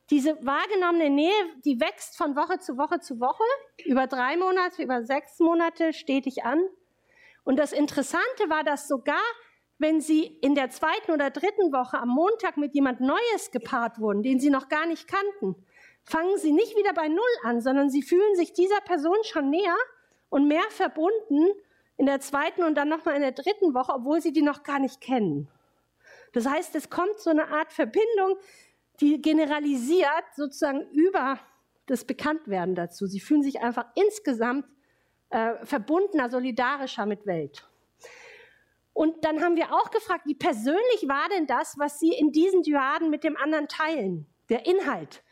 Diese 0.10 0.44
wahrgenommene 0.44 1.10
Nähe, 1.10 1.34
die 1.66 1.80
wächst 1.80 2.18
von 2.18 2.36
Woche 2.36 2.60
zu 2.60 2.78
Woche 2.78 3.00
zu 3.00 3.20
Woche, 3.20 3.44
über 3.86 4.08
drei 4.08 4.38
Monate, 4.38 4.82
über 4.82 5.04
sechs 5.04 5.40
Monate 5.40 5.94
stetig 5.94 6.46
an. 6.46 6.62
Und 7.44 7.58
das 7.58 7.74
Interessante 7.74 8.50
war, 8.50 8.64
dass 8.64 8.88
sogar 8.88 9.22
wenn 9.80 10.02
Sie 10.02 10.26
in 10.42 10.56
der 10.56 10.70
zweiten 10.70 11.12
oder 11.12 11.30
dritten 11.30 11.72
Woche 11.72 11.98
am 11.98 12.10
Montag 12.10 12.58
mit 12.58 12.76
jemand 12.76 13.00
Neues 13.00 13.50
gepaart 13.52 14.00
wurden, 14.00 14.22
den 14.22 14.40
Sie 14.40 14.50
noch 14.50 14.68
gar 14.68 14.86
nicht 14.86 15.08
kannten, 15.08 15.56
fangen 16.04 16.38
Sie 16.38 16.52
nicht 16.52 16.76
wieder 16.78 16.94
bei 16.94 17.08
Null 17.08 17.36
an, 17.44 17.62
sondern 17.62 17.90
Sie 17.90 18.04
fühlen 18.04 18.36
sich 18.36 18.54
dieser 18.54 18.82
Person 18.82 19.18
schon 19.24 19.50
näher 19.50 19.78
und 20.30 20.48
mehr 20.48 20.70
verbunden 20.70 21.48
in 21.98 22.06
der 22.06 22.20
zweiten 22.20 22.64
und 22.64 22.76
dann 22.76 22.90
nochmal 22.90 23.16
in 23.16 23.22
der 23.22 23.32
dritten 23.32 23.74
Woche, 23.74 23.94
obwohl 23.94 24.22
Sie 24.22 24.34
die 24.34 24.42
noch 24.42 24.64
gar 24.64 24.80
nicht 24.80 25.02
kennen. 25.02 25.50
Das 26.34 26.46
heißt, 26.46 26.76
es 26.76 26.90
kommt 26.90 27.18
so 27.18 27.30
eine 27.30 27.48
Art 27.48 27.72
Verbindung, 27.72 28.38
die 29.00 29.22
generalisiert 29.22 30.26
sozusagen 30.36 30.90
über 30.92 31.40
das 31.86 32.06
Bekanntwerden 32.06 32.76
dazu. 32.76 33.08
Sie 33.08 33.20
fühlen 33.20 33.44
sich 33.44 33.62
einfach 33.62 33.86
insgesamt 33.96 34.66
äh, 35.30 35.54
verbundener, 35.66 36.30
solidarischer 36.30 37.06
mit 37.06 37.26
Welt. 37.26 37.69
Und 38.94 39.24
dann 39.24 39.42
haben 39.42 39.56
wir 39.56 39.74
auch 39.74 39.92
gefragt, 39.92 40.26
wie 40.26 40.36
persönlich 40.36 41.08
war 41.08 41.30
denn 41.30 41.48
das, 41.48 41.78
was 41.78 42.00
Sie 42.00 42.12
in 42.12 42.32
diesen 42.32 42.64
Dyaden 42.64 43.10
mit 43.10 43.24
dem 43.24 43.38
anderen 43.38 43.68
teilen, 43.68 44.26
der 44.50 44.66
Inhalt. 44.66 45.24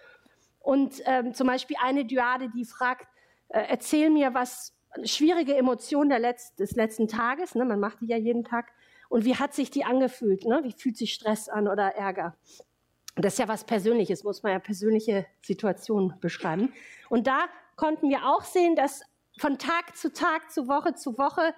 Und 0.60 1.02
ähm, 1.06 1.34
zum 1.34 1.48
Beispiel 1.48 1.78
eine 1.82 2.06
Dyade, 2.06 2.50
die 2.50 2.66
fragt, 2.66 3.08
äh, 3.50 3.64
erzähl 3.68 4.10
mir 4.10 4.34
was, 4.34 4.74
schwierige 5.04 5.56
Emotion 5.56 6.10
Letz-, 6.10 6.56
des 6.56 6.72
letzten 6.72 7.08
Tages, 7.08 7.56
ne, 7.56 7.66
man 7.66 7.80
macht 7.80 8.02
die 8.02 8.08
ja 8.08 8.18
jeden 8.18 8.44
Tag, 8.44 8.72
und 9.10 9.26
wie 9.26 9.36
hat 9.36 9.54
sich 9.54 9.72
die 9.72 9.86
angefühlt, 9.86 10.46
ne? 10.46 10.62
wie 10.64 10.74
fühlt 10.74 10.98
sich 10.98 11.14
Stress 11.14 11.48
an 11.48 11.68
oder 11.68 11.96
Ärger. 11.96 12.36
Das 13.16 13.34
ist 13.34 13.40
ja 13.40 13.48
was 13.48 13.64
Persönliches, 13.64 14.24
muss 14.24 14.44
man 14.44 14.52
ja 14.52 14.60
persönliche 14.60 15.26
Situationen 15.42 16.20
beschreiben. 16.20 16.74
Und 17.10 17.26
da 17.28 17.46
konnten 17.76 18.10
wir 18.10 18.26
auch 18.26 18.44
sehen, 18.44 18.76
dass 18.76 19.02
von 19.40 19.58
Tag 19.58 19.96
zu 19.96 20.12
Tag, 20.12 20.52
zu 20.52 20.68
Woche 20.68 20.94
zu 20.94 21.18
Woche 21.18 21.54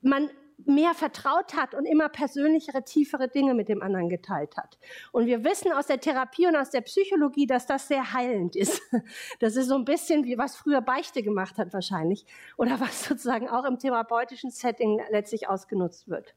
man 0.00 0.30
mehr 0.64 0.94
vertraut 0.94 1.54
hat 1.54 1.74
und 1.74 1.86
immer 1.86 2.08
persönlichere, 2.08 2.84
tiefere 2.84 3.28
Dinge 3.28 3.54
mit 3.54 3.68
dem 3.68 3.82
anderen 3.82 4.08
geteilt 4.08 4.56
hat. 4.56 4.78
Und 5.12 5.26
wir 5.26 5.44
wissen 5.44 5.72
aus 5.72 5.86
der 5.86 6.00
Therapie 6.00 6.46
und 6.46 6.56
aus 6.56 6.70
der 6.70 6.80
Psychologie, 6.80 7.46
dass 7.46 7.66
das 7.66 7.88
sehr 7.88 8.12
heilend 8.12 8.56
ist. 8.56 8.82
Das 9.40 9.56
ist 9.56 9.68
so 9.68 9.76
ein 9.76 9.84
bisschen 9.84 10.24
wie 10.24 10.36
was 10.36 10.56
früher 10.56 10.80
Beichte 10.80 11.22
gemacht 11.22 11.58
hat 11.58 11.72
wahrscheinlich 11.72 12.26
oder 12.56 12.80
was 12.80 13.04
sozusagen 13.04 13.48
auch 13.48 13.64
im 13.64 13.78
therapeutischen 13.78 14.50
Setting 14.50 15.00
letztlich 15.10 15.48
ausgenutzt 15.48 16.08
wird. 16.08 16.34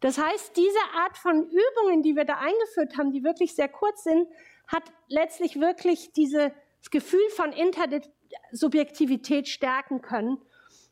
Das 0.00 0.18
heißt, 0.18 0.56
diese 0.56 0.78
Art 0.96 1.16
von 1.16 1.44
Übungen, 1.44 2.02
die 2.02 2.16
wir 2.16 2.24
da 2.24 2.34
eingeführt 2.34 2.96
haben, 2.98 3.12
die 3.12 3.22
wirklich 3.22 3.54
sehr 3.54 3.68
kurz 3.68 4.04
sind, 4.04 4.28
hat 4.66 4.84
letztlich 5.08 5.60
wirklich 5.60 6.12
dieses 6.12 6.50
Gefühl 6.90 7.28
von 7.30 7.52
Intersubjektivität 7.52 9.48
stärken 9.48 10.00
können. 10.00 10.38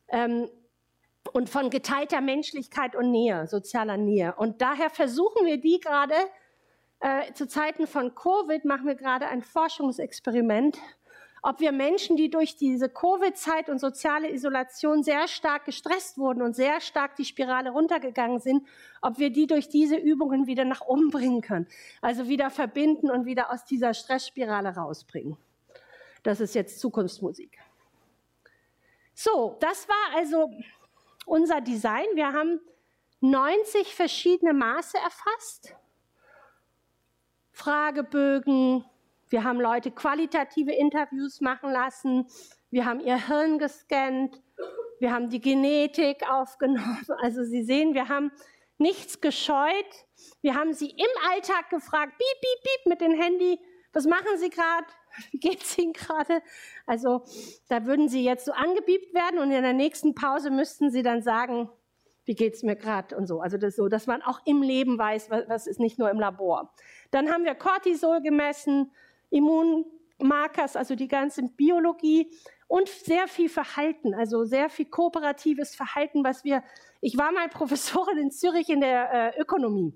Ähm, 0.09 0.49
und 1.33 1.49
von 1.49 1.71
geteilter 1.71 2.21
Menschlichkeit 2.21 2.97
und 2.97 3.11
Nähe, 3.11 3.47
sozialer 3.47 3.97
Nähe. 3.97 4.35
Und 4.37 4.61
daher 4.61 4.91
versuchen 4.91 5.47
wir 5.47 5.59
die 5.59 5.81
gerade, 5.81 6.15
äh, 7.01 7.33
zu 7.33 7.47
Zeiten 7.47 7.87
von 7.87 8.15
Covid 8.15 8.65
machen 8.65 8.87
wir 8.87 8.95
gerade 8.95 9.29
ein 9.29 9.43
Forschungsexperiment, 9.43 10.79
ob 11.43 11.61
wir 11.61 11.73
Menschen, 11.73 12.17
die 12.17 12.31
durch 12.31 12.57
diese 12.57 12.89
Covid-Zeit 12.89 13.69
und 13.69 13.79
soziale 13.79 14.31
Isolation 14.31 15.03
sehr 15.03 15.29
stark 15.29 15.67
gestresst 15.67 16.19
wurden 16.19 16.43
und 16.43 16.55
sehr 16.55 16.81
stark 16.81 17.17
die 17.17 17.25
Spirale 17.25 17.71
runtergegangen 17.71 18.41
sind, 18.41 18.67
ob 19.03 19.19
wir 19.19 19.31
die 19.31 19.47
durch 19.47 19.69
diese 19.69 19.97
Übungen 19.97 20.47
wieder 20.47 20.65
nach 20.65 20.81
oben 20.81 21.11
bringen 21.11 21.41
können. 21.41 21.69
Also 22.01 22.29
wieder 22.29 22.51
verbinden 22.51 23.11
und 23.11 23.25
wieder 23.27 23.53
aus 23.53 23.65
dieser 23.65 23.95
Stressspirale 23.95 24.75
rausbringen. 24.75 25.37
Das 26.23 26.41
ist 26.41 26.55
jetzt 26.55 26.81
Zukunftsmusik. 26.81 27.59
So, 29.15 29.57
das 29.61 29.89
war 29.89 30.17
also 30.17 30.51
unser 31.29 31.61
Design. 31.61 32.07
Wir 32.15 32.33
haben 32.33 32.61
90 33.21 33.95
verschiedene 33.95 34.53
Maße 34.53 34.97
erfasst. 34.99 35.75
Fragebögen, 37.53 38.85
wir 39.29 39.45
haben 39.45 39.61
Leute 39.61 39.91
qualitative 39.91 40.73
Interviews 40.73 41.41
machen 41.41 41.71
lassen. 41.73 42.29
Wir 42.71 42.87
haben 42.87 43.01
ihr 43.01 43.27
Hirn 43.27 43.59
gescannt. 43.59 44.41
Wir 45.01 45.13
haben 45.13 45.29
die 45.29 45.41
Genetik 45.41 46.29
aufgenommen. 46.29 47.07
Also 47.23 47.45
Sie 47.45 47.63
sehen, 47.63 47.95
wir 47.95 48.09
haben 48.09 48.33
nichts 48.79 49.21
gescheut. 49.21 50.07
Wir 50.41 50.55
haben 50.55 50.73
sie 50.73 50.91
im 50.91 51.31
Alltag 51.31 51.69
gefragt, 51.71 52.13
piep, 52.17 52.41
piep, 52.41 52.63
piep 52.63 52.87
mit 52.87 53.01
dem 53.01 53.13
Handy. 53.21 53.61
Was 53.93 54.07
machen 54.07 54.39
Sie 54.39 54.51
gerade? 54.51 54.87
Wie 55.31 55.39
geht's 55.39 55.77
Ihnen 55.79 55.93
gerade? 55.93 56.43
Also 56.87 57.25
da 57.69 57.87
würden 57.87 58.09
Sie 58.09 58.25
jetzt 58.25 58.45
so 58.45 58.53
angebiebt 58.53 59.15
werden 59.15 59.39
und 59.39 59.51
in 59.51 59.63
der 59.63 59.73
nächsten 59.73 60.15
Pause 60.15 60.51
müssten 60.51 60.91
Sie 60.91 61.03
dann 61.03 61.23
sagen, 61.23 61.71
wie 62.25 62.35
geht's 62.35 62.63
mir 62.63 62.77
gerade 62.77 63.17
und 63.17 63.27
so. 63.27 63.41
Also 63.41 63.57
das 63.57 63.77
so, 63.77 63.89
dass 63.89 64.07
man 64.07 64.23
auch 64.23 64.41
im 64.45 64.61
Leben 64.63 64.99
weiß, 64.99 65.31
was, 65.31 65.49
was 65.49 65.67
ist 65.67 65.81
nicht 65.81 65.99
nur 65.99 66.11
im 66.11 66.21
Labor. 66.21 66.75
Dann 67.11 67.31
haben 67.31 67.45
wir 67.45 67.55
Cortisol 67.55 68.21
gemessen, 68.21 68.93
Immunmarkers, 69.31 70.77
also 70.77 70.95
die 70.95 71.09
ganze 71.09 71.43
Biologie 71.43 72.31
und 72.67 72.89
sehr 72.89 73.29
viel 73.29 73.49
Verhalten, 73.49 74.15
also 74.15 74.45
sehr 74.45 74.69
viel 74.69 74.87
kooperatives 74.87 75.75
Verhalten, 75.75 76.23
was 76.23 76.45
wir, 76.45 76.63
ich 77.01 77.17
war 77.17 77.33
mal 77.33 77.49
Professorin 77.49 78.19
in 78.19 78.31
Zürich 78.31 78.69
in 78.69 78.83
der 78.83 79.35
äh, 79.37 79.41
Ökonomie 79.41 79.95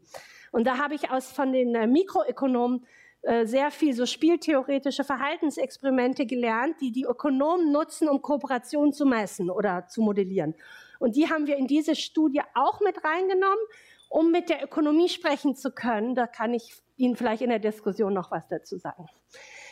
und 0.52 0.66
da 0.66 0.78
habe 0.78 0.94
ich 0.94 1.10
aus 1.10 1.32
von 1.32 1.52
den 1.52 1.74
äh, 1.74 1.86
Mikroökonomen 1.86 2.86
äh, 3.22 3.46
sehr 3.46 3.70
viel 3.70 3.94
so 3.94 4.04
spieltheoretische 4.04 5.04
Verhaltensexperimente 5.04 6.26
gelernt, 6.26 6.80
die 6.80 6.90
die 6.90 7.04
Ökonomen 7.04 7.70
nutzen, 7.70 8.08
um 8.08 8.20
Kooperation 8.20 8.92
zu 8.92 9.06
messen 9.06 9.48
oder 9.48 9.86
zu 9.86 10.02
modellieren. 10.02 10.54
Und 10.98 11.14
die 11.14 11.30
haben 11.30 11.46
wir 11.46 11.56
in 11.56 11.68
diese 11.68 11.94
Studie 11.94 12.42
auch 12.54 12.80
mit 12.80 13.04
reingenommen, 13.04 13.64
um 14.08 14.32
mit 14.32 14.48
der 14.48 14.64
Ökonomie 14.64 15.08
sprechen 15.08 15.54
zu 15.54 15.70
können. 15.70 16.16
Da 16.16 16.26
kann 16.26 16.52
ich 16.52 16.74
Ihnen 16.96 17.14
vielleicht 17.14 17.42
in 17.42 17.50
der 17.50 17.60
Diskussion 17.60 18.12
noch 18.12 18.32
was 18.32 18.48
dazu 18.48 18.76
sagen. 18.76 19.06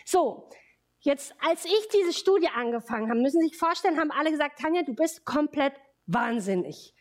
So, 0.04 0.48
jetzt, 1.00 1.34
als 1.40 1.64
ich 1.64 1.88
diese 1.92 2.12
Studie 2.12 2.48
angefangen 2.54 3.10
habe, 3.10 3.20
müssen 3.20 3.40
Sie 3.40 3.48
sich 3.48 3.58
vorstellen, 3.58 3.98
haben 3.98 4.12
alle 4.12 4.30
gesagt, 4.30 4.60
Tanja, 4.60 4.82
du 4.82 4.94
bist 4.94 5.24
komplett 5.24 5.74
wahnsinnig. 6.06 6.94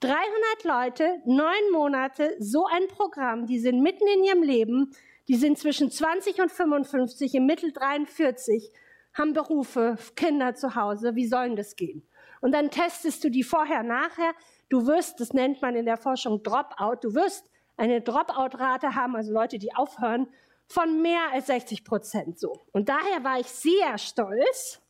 300 0.00 0.24
Leute, 0.64 1.22
neun 1.24 1.72
Monate, 1.72 2.36
so 2.38 2.66
ein 2.66 2.86
Programm, 2.88 3.46
die 3.46 3.58
sind 3.58 3.82
mitten 3.82 4.06
in 4.06 4.24
ihrem 4.24 4.42
Leben, 4.42 4.92
die 5.28 5.36
sind 5.36 5.58
zwischen 5.58 5.90
20 5.90 6.40
und 6.40 6.52
55, 6.52 7.34
im 7.34 7.46
Mittel 7.46 7.72
43, 7.72 8.72
haben 9.14 9.32
Berufe, 9.32 9.96
Kinder 10.14 10.54
zu 10.54 10.74
Hause, 10.74 11.14
wie 11.14 11.26
sollen 11.26 11.56
das 11.56 11.76
gehen? 11.76 12.06
Und 12.40 12.52
dann 12.52 12.70
testest 12.70 13.24
du 13.24 13.30
die 13.30 13.42
vorher, 13.42 13.82
nachher. 13.82 14.32
Du 14.68 14.86
wirst, 14.86 15.20
das 15.20 15.32
nennt 15.32 15.62
man 15.62 15.74
in 15.74 15.86
der 15.86 15.96
Forschung 15.96 16.42
Dropout, 16.42 16.98
du 17.02 17.14
wirst 17.14 17.50
eine 17.76 18.00
Dropout-Rate 18.00 18.94
haben, 18.94 19.16
also 19.16 19.32
Leute, 19.32 19.58
die 19.58 19.74
aufhören, 19.74 20.28
von 20.66 21.00
mehr 21.02 21.32
als 21.32 21.46
60 21.46 21.84
Prozent 21.84 22.38
so. 22.38 22.60
Und 22.72 22.88
daher 22.88 23.22
war 23.22 23.38
ich 23.38 23.46
sehr 23.46 23.98
stolz 23.98 24.82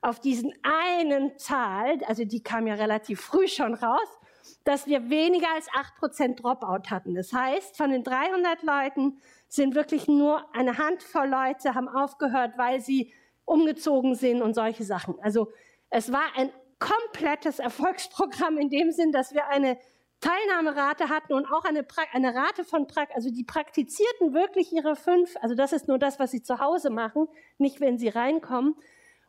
auf 0.00 0.20
diesen 0.20 0.52
einen 0.62 1.38
Zahl, 1.38 1.98
also 2.06 2.24
die 2.24 2.42
kam 2.42 2.66
ja 2.66 2.74
relativ 2.74 3.20
früh 3.20 3.48
schon 3.48 3.74
raus, 3.74 4.18
dass 4.64 4.86
wir 4.86 5.10
weniger 5.10 5.48
als 5.54 5.68
8 5.74 5.96
Prozent 5.96 6.42
Dropout 6.42 6.90
hatten. 6.90 7.14
Das 7.14 7.32
heißt, 7.32 7.76
von 7.76 7.90
den 7.90 8.04
300 8.04 8.62
Leuten 8.62 9.20
sind 9.48 9.74
wirklich 9.74 10.06
nur 10.06 10.44
eine 10.54 10.78
Handvoll 10.78 11.28
Leute 11.28 11.74
haben 11.74 11.88
aufgehört, 11.88 12.52
weil 12.56 12.80
sie 12.80 13.12
umgezogen 13.44 14.14
sind 14.14 14.42
und 14.42 14.54
solche 14.54 14.84
Sachen. 14.84 15.18
Also 15.20 15.50
es 15.90 16.12
war 16.12 16.24
ein 16.36 16.52
komplettes 16.78 17.58
Erfolgsprogramm 17.58 18.58
in 18.58 18.68
dem 18.68 18.92
Sinn, 18.92 19.10
dass 19.10 19.32
wir 19.32 19.48
eine 19.48 19.78
Teilnahmerate 20.20 21.08
hatten 21.08 21.32
und 21.32 21.46
auch 21.46 21.64
eine, 21.64 21.86
eine 22.12 22.34
Rate 22.34 22.64
von, 22.64 22.86
pra 22.86 23.06
also 23.14 23.30
die 23.30 23.44
praktizierten 23.44 24.34
wirklich 24.34 24.72
ihre 24.72 24.96
fünf, 24.96 25.34
also 25.40 25.54
das 25.54 25.72
ist 25.72 25.88
nur 25.88 25.98
das, 25.98 26.18
was 26.18 26.30
sie 26.30 26.42
zu 26.42 26.58
Hause 26.58 26.90
machen, 26.90 27.28
nicht 27.56 27.80
wenn 27.80 27.98
sie 27.98 28.08
reinkommen. 28.08 28.74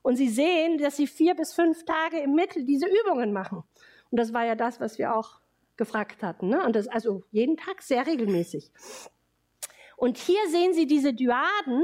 Und 0.01 0.15
sie 0.15 0.29
sehen, 0.29 0.77
dass 0.77 0.95
sie 0.95 1.07
vier 1.07 1.35
bis 1.35 1.53
fünf 1.53 1.83
Tage 1.85 2.19
im 2.19 2.33
Mittel 2.33 2.63
diese 2.65 2.87
Übungen 2.87 3.33
machen. 3.33 3.63
Und 4.09 4.19
das 4.19 4.33
war 4.33 4.45
ja 4.45 4.55
das, 4.55 4.79
was 4.79 4.97
wir 4.97 5.13
auch 5.13 5.41
gefragt 5.75 6.23
hatten. 6.23 6.49
Ne? 6.49 6.65
Und 6.65 6.75
das 6.75 6.87
also 6.87 7.23
jeden 7.31 7.57
Tag 7.57 7.81
sehr 7.81 8.07
regelmäßig. 8.07 8.71
Und 9.99 10.17
hier 10.17 10.47
sehen 10.49 10.73
Sie 10.73 10.87
diese 10.87 11.13
Dyaden 11.13 11.83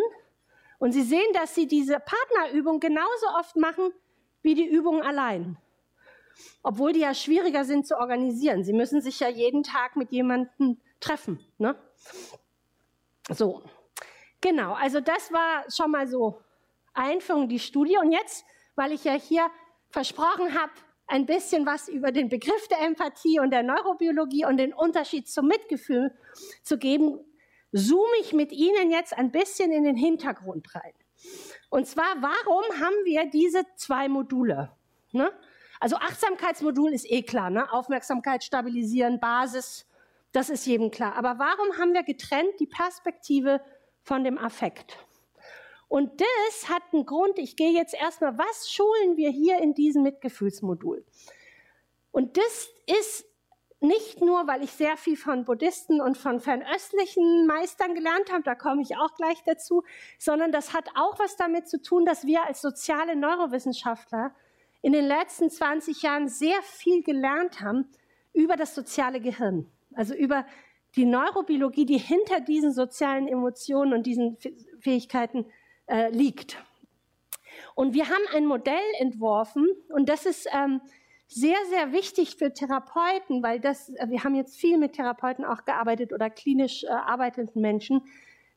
und 0.79 0.91
Sie 0.91 1.03
sehen, 1.03 1.31
dass 1.33 1.53
Sie 1.53 1.67
diese 1.67 1.99
Partnerübung 1.99 2.79
genauso 2.79 3.27
oft 3.37 3.55
machen 3.55 3.91
wie 4.41 4.55
die 4.55 4.67
Übung 4.67 5.01
allein 5.01 5.57
obwohl 6.63 6.93
die 6.93 7.01
ja 7.01 7.13
schwieriger 7.13 7.65
sind 7.65 7.87
zu 7.87 7.97
organisieren. 7.97 8.63
Sie 8.63 8.73
müssen 8.73 9.01
sich 9.01 9.19
ja 9.19 9.29
jeden 9.29 9.63
Tag 9.63 9.95
mit 9.95 10.11
jemandem 10.11 10.77
treffen. 10.99 11.39
Ne? 11.57 11.75
So, 13.29 13.63
genau. 14.41 14.73
Also 14.73 14.99
das 14.99 15.31
war 15.31 15.69
schon 15.69 15.91
mal 15.91 16.07
so 16.07 16.41
Einführung 16.93 17.49
die 17.49 17.59
Studie. 17.59 17.97
Und 17.97 18.11
jetzt, 18.11 18.45
weil 18.75 18.91
ich 18.91 19.03
ja 19.03 19.13
hier 19.13 19.47
versprochen 19.89 20.59
habe, 20.59 20.71
ein 21.07 21.25
bisschen 21.25 21.65
was 21.65 21.87
über 21.87 22.11
den 22.11 22.29
Begriff 22.29 22.67
der 22.67 22.81
Empathie 22.81 23.39
und 23.39 23.51
der 23.51 23.61
Neurobiologie 23.61 24.45
und 24.45 24.57
den 24.57 24.73
Unterschied 24.73 25.29
zum 25.29 25.45
Mitgefühl 25.47 26.11
zu 26.63 26.79
geben, 26.79 27.19
zoome 27.75 28.15
ich 28.21 28.33
mit 28.33 28.51
Ihnen 28.51 28.89
jetzt 28.89 29.17
ein 29.17 29.31
bisschen 29.31 29.71
in 29.71 29.83
den 29.83 29.97
Hintergrund 29.97 30.73
rein. 30.73 30.93
Und 31.69 31.87
zwar, 31.87 32.15
warum 32.21 32.63
haben 32.79 32.95
wir 33.03 33.29
diese 33.29 33.65
zwei 33.75 34.07
Module? 34.07 34.71
Ne? 35.11 35.31
Also 35.79 35.97
Achtsamkeitsmodul 35.97 36.93
ist 36.93 37.09
eh 37.09 37.21
klar, 37.21 37.49
ne? 37.49 37.71
Aufmerksamkeit 37.71 38.43
stabilisieren, 38.43 39.19
Basis, 39.19 39.85
das 40.31 40.49
ist 40.49 40.65
jedem 40.65 40.89
klar. 40.89 41.15
Aber 41.15 41.37
warum 41.37 41.77
haben 41.77 41.93
wir 41.93 42.03
getrennt 42.03 42.59
die 42.59 42.67
Perspektive 42.67 43.61
von 44.03 44.23
dem 44.23 44.37
Affekt? 44.37 44.97
Und 45.87 46.19
das 46.19 46.69
hat 46.69 46.81
einen 46.93 47.05
Grund. 47.05 47.37
Ich 47.39 47.55
gehe 47.55 47.71
jetzt 47.71 47.93
erstmal, 47.93 48.37
was 48.37 48.71
schulen 48.71 49.17
wir 49.17 49.29
hier 49.29 49.59
in 49.59 49.73
diesem 49.73 50.03
Mitgefühlsmodul? 50.03 51.05
Und 52.11 52.37
das 52.37 52.69
ist 52.85 53.25
nicht 53.85 54.21
nur, 54.21 54.47
weil 54.47 54.63
ich 54.63 54.71
sehr 54.71 54.97
viel 54.97 55.15
von 55.15 55.45
Buddhisten 55.45 56.01
und 56.01 56.17
von 56.17 56.39
fernöstlichen 56.39 57.45
Meistern 57.47 57.95
gelernt 57.95 58.31
habe, 58.31 58.43
da 58.43 58.55
komme 58.55 58.81
ich 58.81 58.97
auch 58.97 59.13
gleich 59.15 59.43
dazu, 59.45 59.83
sondern 60.17 60.51
das 60.51 60.73
hat 60.73 60.89
auch 60.95 61.19
was 61.19 61.35
damit 61.35 61.69
zu 61.69 61.81
tun, 61.81 62.05
dass 62.05 62.25
wir 62.25 62.43
als 62.45 62.61
soziale 62.61 63.15
Neurowissenschaftler 63.15 64.33
in 64.81 64.93
den 64.93 65.05
letzten 65.05 65.49
20 65.49 66.01
Jahren 66.01 66.27
sehr 66.27 66.61
viel 66.61 67.03
gelernt 67.03 67.61
haben 67.61 67.89
über 68.33 68.55
das 68.55 68.75
soziale 68.75 69.21
Gehirn, 69.21 69.69
also 69.93 70.13
über 70.13 70.45
die 70.95 71.05
Neurobiologie, 71.05 71.85
die 71.85 71.97
hinter 71.97 72.39
diesen 72.39 72.71
sozialen 72.71 73.27
Emotionen 73.27 73.93
und 73.93 74.05
diesen 74.05 74.37
Fähigkeiten 74.79 75.45
äh, 75.87 76.09
liegt. 76.09 76.63
Und 77.73 77.93
wir 77.93 78.09
haben 78.09 78.23
ein 78.33 78.45
Modell 78.45 78.83
entworfen 78.99 79.67
und 79.89 80.07
das 80.07 80.25
ist 80.25 80.47
ähm, 80.53 80.81
sehr, 81.27 81.57
sehr 81.69 81.91
wichtig 81.91 82.35
für 82.37 82.53
Therapeuten, 82.53 83.41
weil 83.41 83.59
das, 83.59 83.89
äh, 83.89 84.09
wir 84.09 84.23
haben 84.23 84.35
jetzt 84.35 84.57
viel 84.57 84.77
mit 84.77 84.93
Therapeuten 84.93 85.45
auch 85.45 85.65
gearbeitet 85.65 86.13
oder 86.13 86.29
klinisch 86.29 86.83
äh, 86.83 86.87
arbeitenden 86.87 87.61
Menschen, 87.61 88.01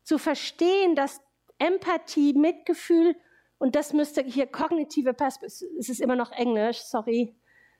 zu 0.02 0.18
verstehen, 0.18 0.94
dass 0.94 1.20
Empathie, 1.58 2.32
Mitgefühl 2.34 3.16
und 3.58 3.74
das 3.74 3.92
müsste 3.92 4.22
hier 4.22 4.46
kognitive 4.46 5.12
Perspektive, 5.12 5.70
es 5.78 5.88
ist 5.88 6.00
immer 6.00 6.16
noch 6.16 6.30
Englisch, 6.32 6.78
sorry. 6.78 7.34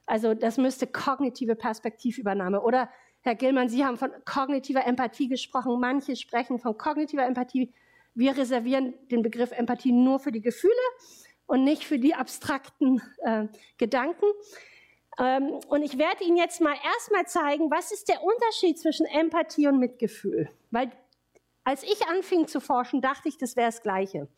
Also 0.07 0.35
das 0.35 0.57
müsste 0.57 0.87
kognitive 0.87 1.55
Perspektivübernahme. 1.55 2.63
Oder 2.63 2.91
Herr 3.21 3.35
Gillmann, 3.35 3.69
Sie 3.69 3.85
haben 3.85 3.97
von 3.97 4.11
kognitiver 4.25 4.87
Empathie 4.87 5.29
gesprochen. 5.29 5.79
Manche 5.81 6.17
sprechen 6.17 6.59
von 6.59 6.77
kognitiver 6.77 7.25
Empathie. 7.25 7.73
Wir 8.15 8.37
reservieren 8.37 8.95
den 9.11 9.23
Begriff 9.23 9.53
Empathie 9.53 9.93
nur 9.93 10.19
für 10.19 10.33
die 10.33 10.41
Gefühle 10.41 10.73
und 11.47 11.63
nicht 11.63 11.85
für 11.85 11.99
die 11.99 12.15
abstrakten 12.15 13.01
äh, 13.19 13.47
Gedanken. 13.77 14.27
Ähm, 15.19 15.61
und 15.69 15.83
ich 15.83 15.99
werde 15.99 16.25
Ihnen 16.25 16.37
jetzt 16.37 16.61
mal 16.61 16.77
erstmal 16.85 17.27
zeigen, 17.27 17.71
was 17.71 17.93
ist 17.93 18.09
der 18.09 18.23
Unterschied 18.23 18.79
zwischen 18.79 19.07
Empathie 19.07 19.67
und 19.67 19.79
Mitgefühl. 19.79 20.49
Weil 20.71 20.93
als 21.65 21.83
ich 21.83 22.07
anfing 22.07 22.47
zu 22.47 22.61
forschen, 22.61 23.03
dachte 23.03 23.29
ich, 23.29 23.37
das 23.37 23.57
wäre 23.57 23.69
das 23.69 23.83
Gleiche. 23.83 24.29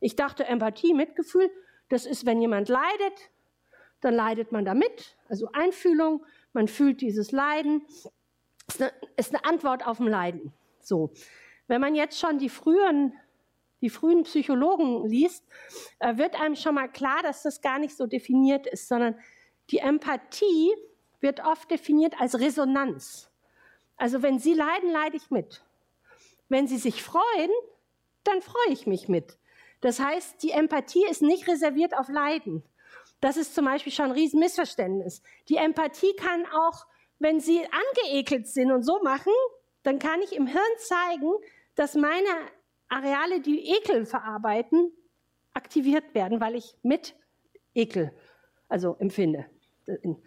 Ich 0.00 0.16
dachte, 0.16 0.44
Empathie, 0.44 0.92
Mitgefühl, 0.92 1.50
das 1.88 2.04
ist, 2.04 2.26
wenn 2.26 2.40
jemand 2.40 2.68
leidet, 2.68 3.30
dann 4.00 4.14
leidet 4.14 4.52
man 4.52 4.64
damit, 4.64 5.16
also 5.28 5.48
Einfühlung. 5.52 6.24
man 6.52 6.68
fühlt 6.68 7.00
dieses 7.00 7.32
Leiden. 7.32 7.86
Ist 8.68 8.82
eine, 8.82 8.92
ist 9.16 9.34
eine 9.34 9.44
Antwort 9.44 9.86
auf 9.86 9.98
ein 9.98 10.08
Leiden. 10.08 10.52
So. 10.80 11.10
Wenn 11.68 11.80
man 11.80 11.94
jetzt 11.94 12.18
schon 12.18 12.38
die 12.38 12.50
frühen, 12.50 13.14
die 13.80 13.88
frühen 13.88 14.24
Psychologen 14.24 15.06
liest, 15.06 15.44
äh, 16.00 16.18
wird 16.18 16.38
einem 16.38 16.56
schon 16.56 16.74
mal 16.74 16.88
klar, 16.88 17.22
dass 17.22 17.42
das 17.42 17.62
gar 17.62 17.78
nicht 17.78 17.96
so 17.96 18.06
definiert 18.06 18.66
ist, 18.66 18.88
sondern 18.88 19.16
die 19.70 19.78
Empathie 19.78 20.72
wird 21.20 21.44
oft 21.44 21.70
definiert 21.70 22.20
als 22.20 22.38
Resonanz. 22.38 23.30
Also 23.96 24.22
wenn 24.22 24.38
Sie 24.38 24.54
leiden, 24.54 24.90
leide 24.90 25.16
ich 25.16 25.30
mit. 25.30 25.64
Wenn 26.48 26.66
Sie 26.66 26.76
sich 26.76 27.02
freuen, 27.02 27.50
dann 28.24 28.42
freue 28.42 28.72
ich 28.72 28.86
mich 28.86 29.08
mit. 29.08 29.38
Das 29.80 30.00
heißt, 30.00 30.42
die 30.42 30.50
Empathie 30.50 31.04
ist 31.10 31.22
nicht 31.22 31.46
reserviert 31.48 31.96
auf 31.96 32.08
Leiden. 32.08 32.62
Das 33.20 33.36
ist 33.36 33.54
zum 33.54 33.64
Beispiel 33.64 33.92
schon 33.92 34.06
ein 34.06 34.12
Riesenmissverständnis. 34.12 35.22
Die 35.48 35.56
Empathie 35.56 36.14
kann 36.16 36.46
auch, 36.46 36.86
wenn 37.18 37.40
Sie 37.40 37.60
angeekelt 37.64 38.46
sind 38.46 38.72
und 38.72 38.82
so 38.82 39.00
machen, 39.02 39.32
dann 39.82 39.98
kann 39.98 40.20
ich 40.22 40.34
im 40.34 40.46
Hirn 40.46 40.62
zeigen, 40.78 41.32
dass 41.74 41.94
meine 41.94 42.28
Areale, 42.88 43.40
die 43.40 43.70
Ekel 43.70 44.06
verarbeiten, 44.06 44.92
aktiviert 45.52 46.14
werden, 46.14 46.40
weil 46.40 46.54
ich 46.54 46.76
mit 46.82 47.14
Ekel, 47.74 48.12
also 48.68 48.96
empfinde. 48.98 49.46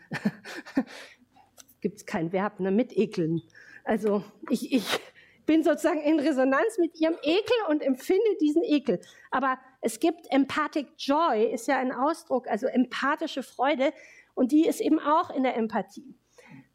Gibt 1.82 1.98
es 1.98 2.06
kein 2.06 2.32
Verb, 2.32 2.60
ne? 2.60 2.72
mit 2.72 2.96
ekeln. 2.98 3.42
Also 3.84 4.24
ich, 4.50 4.74
ich 4.74 5.00
bin 5.48 5.64
sozusagen 5.64 6.02
in 6.02 6.20
Resonanz 6.20 6.78
mit 6.78 7.00
ihrem 7.00 7.16
Ekel 7.24 7.56
und 7.70 7.82
empfinde 7.82 8.36
diesen 8.40 8.64
Ekel. 8.64 9.00
Aber 9.32 9.58
es 9.82 10.00
gibt 10.00 10.28
Empathic 10.30 10.88
Joy, 10.98 11.46
ist 11.46 11.68
ja 11.68 11.78
ein 11.78 11.92
Ausdruck, 11.92 12.48
also 12.48 12.68
empathische 12.68 13.42
Freude, 13.42 13.94
und 14.36 14.52
die 14.52 14.68
ist 14.68 14.82
eben 14.82 15.00
auch 15.00 15.32
in 15.32 15.44
der 15.44 15.56
Empathie. 15.56 16.16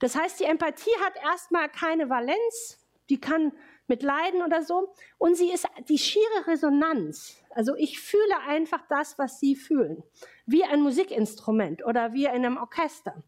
Das 0.01 0.17
heißt, 0.17 0.41
die 0.41 0.45
Empathie 0.45 0.91
hat 1.05 1.15
erstmal 1.23 1.69
keine 1.69 2.09
Valenz, 2.09 2.79
die 3.09 3.21
kann 3.21 3.53
mit 3.87 4.03
Leiden 4.03 4.43
oder 4.43 4.63
so, 4.63 4.93
und 5.19 5.37
sie 5.37 5.53
ist 5.53 5.69
die 5.89 5.99
schiere 5.99 6.47
Resonanz. 6.47 7.42
Also 7.55 7.75
ich 7.77 8.01
fühle 8.01 8.41
einfach 8.47 8.83
das, 8.89 9.19
was 9.19 9.39
sie 9.39 9.57
fühlen, 9.57 10.03
wie 10.47 10.65
ein 10.65 10.81
Musikinstrument 10.81 11.85
oder 11.85 12.13
wie 12.13 12.25
in 12.25 12.31
einem 12.31 12.57
Orchester. 12.57 13.23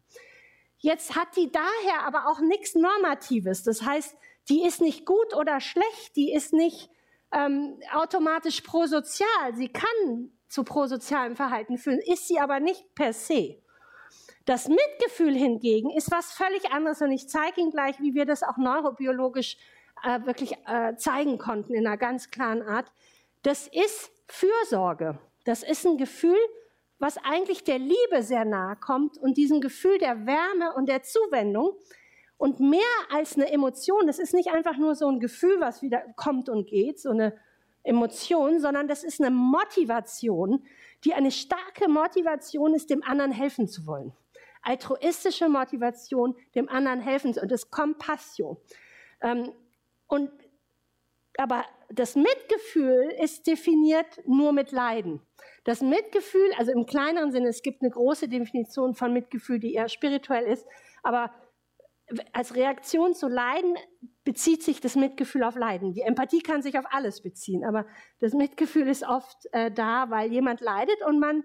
Jetzt 0.77 1.15
hat 1.15 1.35
die 1.35 1.51
daher 1.51 2.03
aber 2.05 2.27
auch 2.27 2.39
nichts 2.39 2.75
Normatives. 2.75 3.63
Das 3.63 3.81
heißt, 3.81 4.15
die 4.49 4.63
ist 4.63 4.81
nicht 4.81 5.05
gut 5.05 5.35
oder 5.35 5.59
schlecht, 5.59 6.15
die 6.15 6.31
ist 6.31 6.53
nicht 6.53 6.89
ähm, 7.31 7.79
automatisch 7.91 8.61
prosozial. 8.61 9.53
Sie 9.53 9.69
kann 9.69 10.31
zu 10.47 10.63
prosozialem 10.63 11.35
Verhalten 11.35 11.77
führen, 11.77 11.99
ist 11.99 12.27
sie 12.27 12.39
aber 12.39 12.59
nicht 12.59 12.93
per 12.95 13.13
se. 13.13 13.61
Das 14.45 14.67
Mitgefühl 14.67 15.33
hingegen 15.33 15.89
ist 15.89 16.11
was 16.11 16.31
völlig 16.31 16.71
anderes 16.71 17.01
und 17.01 17.11
ich 17.11 17.27
zeige 17.27 17.59
Ihnen 17.59 17.71
gleich, 17.71 17.99
wie 17.99 18.13
wir 18.13 18.25
das 18.25 18.43
auch 18.43 18.57
neurobiologisch 18.57 19.57
äh, 20.03 20.23
wirklich 20.25 20.55
äh, 20.67 20.95
zeigen 20.97 21.39
konnten 21.39 21.73
in 21.73 21.87
einer 21.87 21.97
ganz 21.97 22.29
klaren 22.29 22.61
Art. 22.61 22.91
Das 23.41 23.67
ist 23.67 24.11
Fürsorge. 24.27 25.19
Das 25.43 25.63
ist 25.63 25.85
ein 25.85 25.97
Gefühl, 25.97 26.37
was 26.99 27.17
eigentlich 27.17 27.63
der 27.63 27.79
Liebe 27.79 28.21
sehr 28.21 28.45
nahe 28.45 28.75
kommt 28.75 29.17
und 29.17 29.37
diesem 29.37 29.61
Gefühl 29.61 29.97
der 29.97 30.25
Wärme 30.25 30.73
und 30.75 30.87
der 30.87 31.03
Zuwendung. 31.03 31.77
Und 32.37 32.59
mehr 32.59 32.81
als 33.11 33.35
eine 33.35 33.51
Emotion, 33.51 34.07
das 34.07 34.19
ist 34.19 34.33
nicht 34.33 34.49
einfach 34.49 34.77
nur 34.77 34.95
so 34.95 35.07
ein 35.07 35.19
Gefühl, 35.19 35.59
was 35.59 35.81
wieder 35.81 36.01
kommt 36.15 36.49
und 36.49 36.67
geht, 36.67 36.99
so 36.99 37.11
eine 37.11 37.37
Emotion, 37.83 38.59
sondern 38.59 38.87
das 38.87 39.03
ist 39.03 39.21
eine 39.21 39.31
Motivation, 39.31 40.65
die 41.03 41.13
eine 41.13 41.31
starke 41.31 41.87
Motivation 41.87 42.73
ist, 42.73 42.89
dem 42.89 43.03
anderen 43.03 43.31
helfen 43.31 43.67
zu 43.67 43.85
wollen. 43.85 44.11
Altruistische 44.63 45.47
Motivation, 45.47 46.35
dem 46.55 46.67
anderen 46.67 46.99
helfen 46.99 47.33
zu 47.33 47.41
wollen. 47.41 47.49
Das 47.49 47.63
ist 47.63 47.71
Compassion. 47.71 48.57
Ähm, 49.21 49.51
und 50.07 50.31
aber 51.37 51.65
das 51.89 52.15
Mitgefühl 52.15 53.13
ist 53.21 53.47
definiert 53.47 54.21
nur 54.25 54.51
mit 54.51 54.71
Leiden. 54.71 55.21
Das 55.63 55.81
Mitgefühl, 55.81 56.51
also 56.57 56.71
im 56.71 56.85
kleineren 56.85 57.31
Sinne, 57.31 57.47
es 57.47 57.61
gibt 57.61 57.81
eine 57.81 57.91
große 57.91 58.27
Definition 58.27 58.93
von 58.93 59.13
Mitgefühl, 59.13 59.59
die 59.59 59.73
eher 59.73 59.89
spirituell 59.89 60.45
ist, 60.45 60.65
aber 61.03 61.31
als 62.33 62.55
Reaktion 62.55 63.15
zu 63.15 63.27
Leiden 63.27 63.75
bezieht 64.23 64.63
sich 64.63 64.79
das 64.79 64.95
Mitgefühl 64.95 65.43
auf 65.43 65.55
Leiden. 65.55 65.93
Die 65.93 66.01
Empathie 66.01 66.41
kann 66.41 66.61
sich 66.61 66.77
auf 66.77 66.85
alles 66.91 67.21
beziehen, 67.21 67.63
aber 67.63 67.85
das 68.19 68.33
Mitgefühl 68.33 68.87
ist 68.87 69.03
oft 69.03 69.47
äh, 69.53 69.71
da, 69.71 70.09
weil 70.09 70.31
jemand 70.31 70.61
leidet 70.61 71.01
und 71.05 71.19
man 71.19 71.43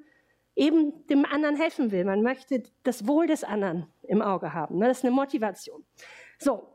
eben 0.56 1.06
dem 1.06 1.24
anderen 1.24 1.56
helfen 1.56 1.90
will. 1.92 2.04
Man 2.04 2.22
möchte 2.22 2.62
das 2.82 3.06
Wohl 3.06 3.26
des 3.26 3.44
anderen 3.44 3.86
im 4.02 4.20
Auge 4.20 4.52
haben. 4.52 4.78
Ne? 4.78 4.88
Das 4.88 4.98
ist 4.98 5.04
eine 5.04 5.14
Motivation. 5.14 5.84
So, 6.38 6.69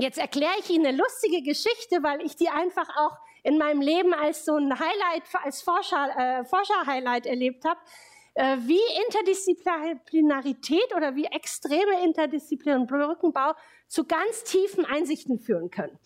Jetzt 0.00 0.16
erkläre 0.16 0.54
ich 0.58 0.70
Ihnen 0.70 0.86
eine 0.86 0.96
lustige 0.96 1.42
Geschichte, 1.42 2.02
weil 2.02 2.22
ich 2.22 2.34
die 2.34 2.48
einfach 2.48 2.88
auch 2.96 3.18
in 3.42 3.58
meinem 3.58 3.82
Leben 3.82 4.14
als 4.14 4.46
so 4.46 4.56
ein 4.56 4.72
Highlight, 4.72 5.24
als 5.44 5.60
Forscher, 5.60 6.08
äh, 6.16 6.44
Forscher-Highlight 6.44 7.26
erlebt 7.26 7.66
habe, 7.66 7.78
äh, 8.34 8.56
wie 8.60 8.80
Interdisziplinarität 9.04 10.96
oder 10.96 11.16
wie 11.16 11.26
extreme 11.26 12.02
Interdisziplin 12.02 12.76
und 12.76 12.86
Brückenbau 12.86 13.52
zu 13.88 14.06
ganz 14.06 14.44
tiefen 14.44 14.86
Einsichten 14.86 15.38
führen 15.38 15.70
können. 15.70 15.98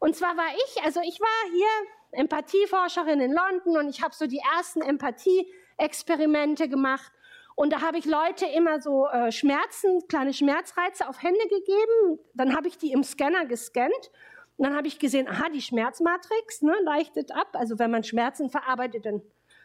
Und 0.00 0.16
zwar 0.16 0.36
war 0.36 0.52
ich, 0.54 0.84
also 0.84 1.00
ich 1.00 1.18
war 1.18 1.50
hier 1.50 2.20
Empathieforscherin 2.20 3.20
in 3.20 3.32
London 3.32 3.78
und 3.78 3.88
ich 3.88 4.02
habe 4.02 4.14
so 4.14 4.26
die 4.26 4.42
ersten 4.56 4.82
Empathie-Experimente 4.82 6.68
gemacht 6.68 7.10
und 7.54 7.72
da 7.72 7.82
habe 7.82 7.98
ich 7.98 8.04
Leute 8.04 8.46
immer 8.46 8.80
so 8.80 9.06
äh, 9.06 9.32
Schmerzen, 9.32 10.06
kleine 10.08 10.32
Schmerzreize 10.32 11.08
auf 11.08 11.22
Hände 11.22 11.42
gegeben. 11.42 12.18
Dann 12.34 12.56
habe 12.56 12.68
ich 12.68 12.78
die 12.78 12.92
im 12.92 13.02
Scanner 13.02 13.46
gescannt. 13.46 14.10
Und 14.56 14.66
dann 14.66 14.76
habe 14.76 14.88
ich 14.88 14.98
gesehen, 14.98 15.28
aha, 15.28 15.48
die 15.48 15.62
Schmerzmatrix 15.62 16.62
ne, 16.62 16.74
leichtet 16.84 17.32
ab. 17.32 17.48
Also 17.52 17.78
wenn 17.78 17.90
man 17.90 18.04
Schmerzen 18.04 18.50
verarbeitet, 18.50 19.06
dann 19.06 19.22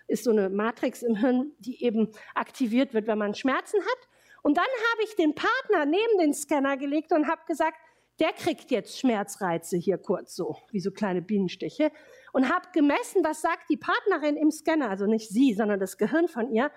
ist 0.08 0.24
so 0.24 0.32
eine 0.32 0.50
Matrix 0.50 1.04
im 1.04 1.16
Hirn, 1.16 1.52
die 1.60 1.84
eben 1.84 2.12
aktiviert 2.34 2.94
wird, 2.94 3.08
wenn 3.08 3.18
man 3.18 3.34
Schmerzen 3.34 3.80
hat. 3.82 4.10
Und 4.44 4.58
dann 4.58 4.64
habe 4.64 5.04
ich 5.04 5.16
den 5.16 5.34
Partner 5.34 5.86
neben 5.86 6.20
den 6.20 6.34
Scanner 6.34 6.78
gelegt 6.78 7.12
und 7.12 7.28
habe 7.28 7.42
gesagt, 7.48 7.78
der 8.20 8.32
kriegt 8.32 8.72
jetzt 8.72 9.00
Schmerzreize 9.00 9.78
hier 9.78 9.98
kurz 9.98 10.36
so, 10.36 10.58
wie 10.72 10.80
so 10.80 10.92
kleine 10.92 11.22
Bienenstiche. 11.22 11.92
Und 12.32 12.50
habe 12.54 12.68
gemessen, 12.72 13.24
was 13.24 13.42
sagt 13.42 13.70
die 13.70 13.78
Partnerin 13.78 14.38
im 14.38 14.52
Scanner, 14.52 14.90
also 14.90 15.06
nicht 15.06 15.30
sie, 15.30 15.54
sondern 15.54 15.80
das 15.80 15.98
Gehirn 15.98 16.28
von 16.28 16.52
ihr 16.52 16.72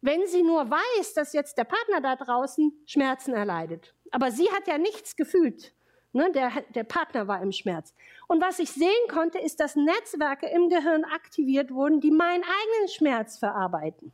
wenn 0.00 0.26
sie 0.26 0.42
nur 0.42 0.70
weiß, 0.70 1.14
dass 1.14 1.32
jetzt 1.32 1.58
der 1.58 1.64
Partner 1.64 2.00
da 2.00 2.16
draußen 2.16 2.72
Schmerzen 2.86 3.34
erleidet. 3.34 3.94
Aber 4.10 4.30
sie 4.30 4.50
hat 4.50 4.66
ja 4.66 4.78
nichts 4.78 5.16
gefühlt. 5.16 5.74
Ne? 6.12 6.30
Der, 6.32 6.50
der 6.74 6.84
Partner 6.84 7.28
war 7.28 7.42
im 7.42 7.52
Schmerz. 7.52 7.94
Und 8.26 8.42
was 8.42 8.58
ich 8.58 8.70
sehen 8.70 9.08
konnte, 9.08 9.38
ist, 9.38 9.60
dass 9.60 9.76
Netzwerke 9.76 10.46
im 10.48 10.68
Gehirn 10.68 11.04
aktiviert 11.04 11.70
wurden, 11.70 12.00
die 12.00 12.10
meinen 12.10 12.42
eigenen 12.42 12.88
Schmerz 12.88 13.38
verarbeiten. 13.38 14.12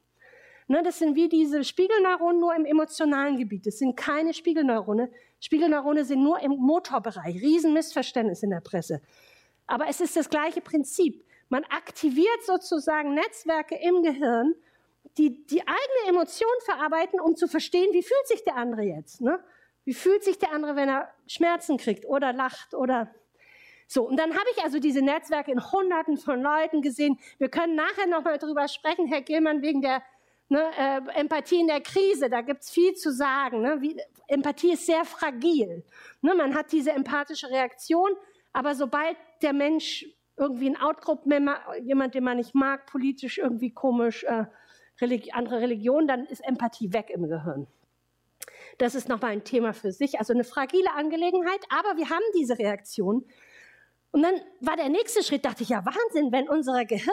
Ne, 0.69 0.83
das 0.83 0.99
sind 0.99 1.15
wie 1.15 1.29
diese 1.29 1.63
Spiegelneuronen 1.63 2.41
nur 2.41 2.55
im 2.55 2.65
emotionalen 2.65 3.39
Gebiet. 3.39 3.67
Das 3.67 3.79
sind 3.79 3.97
keine 3.97 4.35
Spiegelneurone. 4.35 5.13
Spiegelneurone 5.39 6.05
sind 6.05 6.25
nur 6.25 6.41
im 6.41 6.53
Motorbereich. 6.53 7.37
Riesenmissverständnis 7.41 8.43
in 8.43 8.51
der 8.51 8.61
Presse. 8.61 9.01
Aber 9.69 9.87
es 9.89 10.01
ist 10.01 10.17
das 10.17 10.29
gleiche 10.29 10.61
Prinzip. 10.61 11.25
Man 11.49 11.63
aktiviert 11.65 12.43
sozusagen 12.45 13.15
Netzwerke 13.15 13.77
im 13.77 14.03
Gehirn, 14.03 14.57
die 15.19 15.47
die 15.47 15.61
eigene 15.61 16.09
Emotion 16.09 16.49
verarbeiten, 16.65 17.21
um 17.21 17.37
zu 17.37 17.49
verstehen, 17.49 17.93
wie 17.93 18.03
fühlt 18.03 18.27
sich 18.27 18.45
der 18.45 18.57
andere 18.57 18.83
jetzt. 18.83 19.21
Ne? 19.21 19.43
Wie 19.85 19.95
fühlt 19.95 20.25
sich 20.25 20.39
der 20.39 20.53
andere, 20.53 20.77
wenn 20.77 20.89
er 20.89 21.13
Schmerzen 21.27 21.77
kriegt 21.79 22.05
oder 22.07 22.33
lacht 22.33 22.75
oder 22.75 23.15
so. 23.89 24.03
Und 24.03 24.19
dann 24.19 24.35
habe 24.35 24.47
ich 24.55 24.65
also 24.65 24.81
diese 24.81 25.01
Netzwerke 25.01 25.53
in 25.53 25.73
Hunderten 25.73 26.17
von 26.17 26.43
Leuten 26.43 26.83
gesehen. 26.83 27.19
Wir 27.39 27.49
können 27.49 27.77
nachher 27.77 28.07
nochmal 28.07 28.39
drüber 28.39 28.67
sprechen, 28.69 29.07
Herr 29.07 29.23
Gilmann, 29.23 29.63
wegen 29.63 29.81
der 29.81 30.03
ne, 30.49 30.65
äh, 30.77 31.21
Empathie 31.21 31.61
in 31.61 31.69
der 31.69 31.81
Krise. 31.81 32.29
Da 32.29 32.41
gibt's 32.41 32.71
viel 32.71 32.95
zu 32.95 33.13
sagen. 33.13 33.63
Ne? 33.63 33.81
Wie, 33.81 33.97
Empathie 34.27 34.73
ist 34.73 34.87
sehr 34.87 35.05
fragil. 35.05 35.85
Ne? 36.21 36.35
Man 36.35 36.55
hat 36.55 36.73
diese 36.73 36.91
empathische 36.91 37.49
Reaktion, 37.49 38.11
aber 38.53 38.75
sobald 38.75 39.17
der 39.43 39.53
Mensch 39.53 40.05
irgendwie 40.37 40.69
ein 40.69 40.77
Outgroup-Member, 40.77 41.79
jemand, 41.83 42.15
den 42.15 42.25
man 42.25 42.39
nicht 42.39 42.55
mag, 42.55 42.87
politisch 42.87 43.39
irgendwie 43.39 43.71
komisch, 43.71 44.25
äh, 44.25 44.47
Religi 45.01 45.33
andere 45.33 45.61
Religion, 45.61 46.07
dann 46.07 46.27
ist 46.27 46.41
Empathie 46.47 46.93
weg 46.93 47.11
im 47.11 47.29
Gehirn. 47.29 47.67
Das 48.79 48.95
ist 48.95 49.09
nochmal 49.09 49.33
ein 49.33 49.45
Thema 49.45 49.73
für 49.73 49.93
sich, 49.93 50.19
also 50.19 50.33
eine 50.33 50.45
fragile 50.45 50.93
Angelegenheit, 50.93 51.61
aber 51.71 51.97
wir 51.97 52.11
haben 52.11 52.25
diese 52.35 52.59
Reaktion. 52.59 53.25
Und 54.11 54.23
dann 54.23 54.35
war 54.61 54.77
der 54.77 54.89
nächste 54.89 55.23
Schritt, 55.23 55.45
dachte 55.45 55.63
ich, 55.63 55.71
ja 55.71 55.85
Wahnsinn, 55.85 56.33
wenn 56.33 56.49
unser 56.49 56.85
Gehirn, 56.85 57.13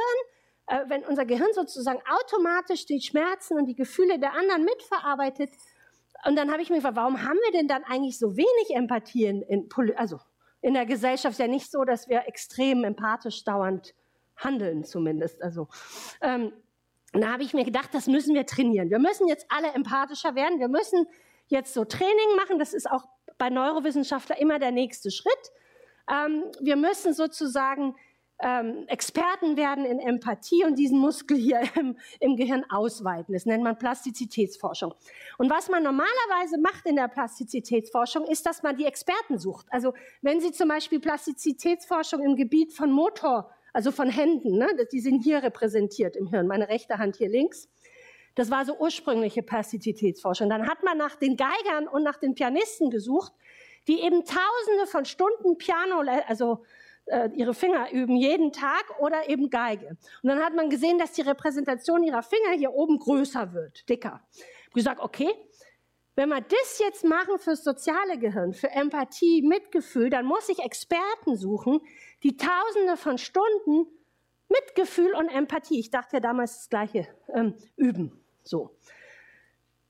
äh, 0.67 0.79
wenn 0.87 1.03
unser 1.03 1.25
Gehirn 1.25 1.51
sozusagen 1.53 1.99
automatisch 2.07 2.85
die 2.85 3.01
Schmerzen 3.01 3.57
und 3.57 3.65
die 3.65 3.75
Gefühle 3.75 4.19
der 4.19 4.33
anderen 4.33 4.63
mitverarbeitet. 4.63 5.51
Und 6.25 6.37
dann 6.37 6.51
habe 6.51 6.61
ich 6.61 6.69
mir 6.69 6.77
gefragt, 6.77 6.95
warum 6.95 7.21
haben 7.21 7.39
wir 7.45 7.51
denn 7.51 7.67
dann 7.67 7.83
eigentlich 7.83 8.17
so 8.17 8.37
wenig 8.37 8.69
Empathie 8.69 9.25
in, 9.25 9.41
in 9.41 9.69
also 9.95 10.19
in 10.61 10.73
der 10.73 10.85
Gesellschaft 10.85 11.37
ja 11.39 11.47
nicht 11.47 11.69
so, 11.69 11.83
dass 11.83 12.07
wir 12.07 12.25
extrem 12.27 12.85
empathisch 12.85 13.43
dauernd 13.43 13.93
handeln, 14.37 14.85
zumindest. 14.85 15.43
Also 15.43 15.67
ähm, 16.21 16.53
und 17.13 17.21
da 17.21 17.32
habe 17.32 17.43
ich 17.43 17.54
mir 17.54 17.63
gedacht, 17.63 17.89
das 17.93 18.08
müssen 18.08 18.34
wir 18.34 18.45
trainieren. 18.45 18.89
Wir 18.89 18.99
müssen 18.99 19.28
jetzt 19.28 19.45
alle 19.49 19.67
empathischer 19.73 20.36
werden. 20.36 20.60
Wir 20.60 20.67
müssen 20.67 21.08
jetzt 21.47 21.73
so 21.73 21.86
Training 21.86 22.36
machen. 22.38 22.58
Das 22.58 22.73
ist 22.73 22.89
auch 22.89 23.06
bei 23.38 23.49
Neurowissenschaftler 23.49 24.39
immer 24.39 24.58
der 24.58 24.71
nächste 24.71 25.12
Schritt. 25.12 25.52
Ähm, 26.12 26.45
wir 26.60 26.76
müssen 26.76 27.13
sozusagen 27.13 27.95
ähm, 28.39 28.86
Experten 28.88 29.58
werden 29.58 29.86
in 29.86 29.99
Empathie 29.99 30.65
und 30.65 30.76
diesen 30.76 30.97
Muskel 30.97 31.38
hier 31.38 31.62
im, 31.80 31.97
im 32.19 32.36
Gehirn 32.36 32.65
ausweiten. 32.69 33.34
Das 33.34 33.45
nennt 33.45 33.63
man 33.63 33.78
Plastizitätsforschung. 33.78 34.95
Und 35.38 35.52
was 35.52 35.69
man 35.69 35.84
normalerweise 35.84 36.60
macht 36.60 36.86
in 36.86 36.95
der 36.95 37.08
Plastizitätsforschung, 37.10 38.26
ist, 38.26 38.45
dass 38.47 38.63
man 38.63 38.76
die 38.76 38.86
Experten 38.86 39.38
sucht. 39.38 39.67
Also 39.69 39.93
wenn 40.21 40.41
Sie 40.41 40.52
zum 40.52 40.67
Beispiel 40.67 40.99
Plastizitätsforschung 40.99 42.21
im 42.21 42.36
Gebiet 42.36 42.73
von 42.73 42.91
Motor, 42.91 43.52
also 43.73 43.91
von 43.91 44.09
Händen, 44.09 44.57
ne, 44.57 44.67
die 44.91 44.99
sind 44.99 45.23
hier 45.23 45.43
repräsentiert 45.43 46.15
im 46.15 46.27
Hirn, 46.27 46.47
meine 46.47 46.69
rechte 46.69 46.99
Hand 46.99 47.17
hier 47.17 47.29
links. 47.29 47.67
Das 48.36 48.49
war 48.49 48.65
so 48.65 48.77
ursprüngliche 48.77 49.43
Plastizitätsforschung. 49.43 50.49
Dann 50.49 50.67
hat 50.67 50.83
man 50.83 50.97
nach 50.97 51.15
den 51.15 51.38
Geigern 51.38 51.88
und 51.88 52.03
nach 52.03 52.17
den 52.17 52.33
Pianisten 52.33 52.89
gesucht, 52.89 53.33
die 53.88 54.01
eben 54.01 54.23
Tausende 54.23 54.88
von 54.88 55.05
Stunden 55.05 55.57
Piano, 55.57 56.03
also 56.27 56.63
äh, 57.05 57.29
ihre 57.36 57.53
Finger 57.53 57.91
üben 57.91 58.15
jeden 58.15 58.51
Tag 58.51 58.86
oder 58.99 59.29
eben 59.29 59.49
Geige. 59.49 59.97
Und 60.21 60.29
dann 60.29 60.39
hat 60.39 60.55
man 60.55 60.69
gesehen, 60.69 60.97
dass 60.97 61.12
die 61.12 61.21
Repräsentation 61.21 62.03
ihrer 62.03 62.23
Finger 62.23 62.51
hier 62.57 62.73
oben 62.73 62.97
größer 62.97 63.53
wird, 63.53 63.88
dicker. 63.89 64.21
Ich 64.67 64.73
gesagt, 64.73 65.01
okay, 65.01 65.29
wenn 66.15 66.30
wir 66.30 66.41
das 66.41 66.80
jetzt 66.80 67.04
machen 67.04 67.39
fürs 67.39 67.63
soziale 67.63 68.19
Gehirn, 68.19 68.54
für 68.54 68.69
Empathie, 68.69 69.41
Mitgefühl, 69.41 70.10
dann 70.10 70.26
muss 70.26 70.49
ich 70.49 70.60
Experten 70.60 71.36
suchen, 71.36 71.82
die 72.21 72.38
Tausende 72.38 72.97
von 72.97 73.17
Stunden 73.17 73.88
Mitgefühl 74.49 75.13
und 75.15 75.30
Empathie, 75.30 75.80
ich 75.80 75.89
dachte 75.89 76.17
ja 76.17 76.19
damals 76.19 76.58
das 76.58 76.69
Gleiche, 76.69 77.08
ähm, 77.34 77.56
üben. 77.76 78.23
So. 78.43 78.76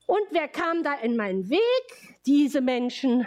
Und 0.06 0.22
wer 0.30 0.48
kam 0.48 0.82
da 0.82 0.94
in 0.94 1.16
meinen 1.16 1.50
Weg? 1.50 2.20
Diese 2.24 2.60
Menschen 2.60 3.26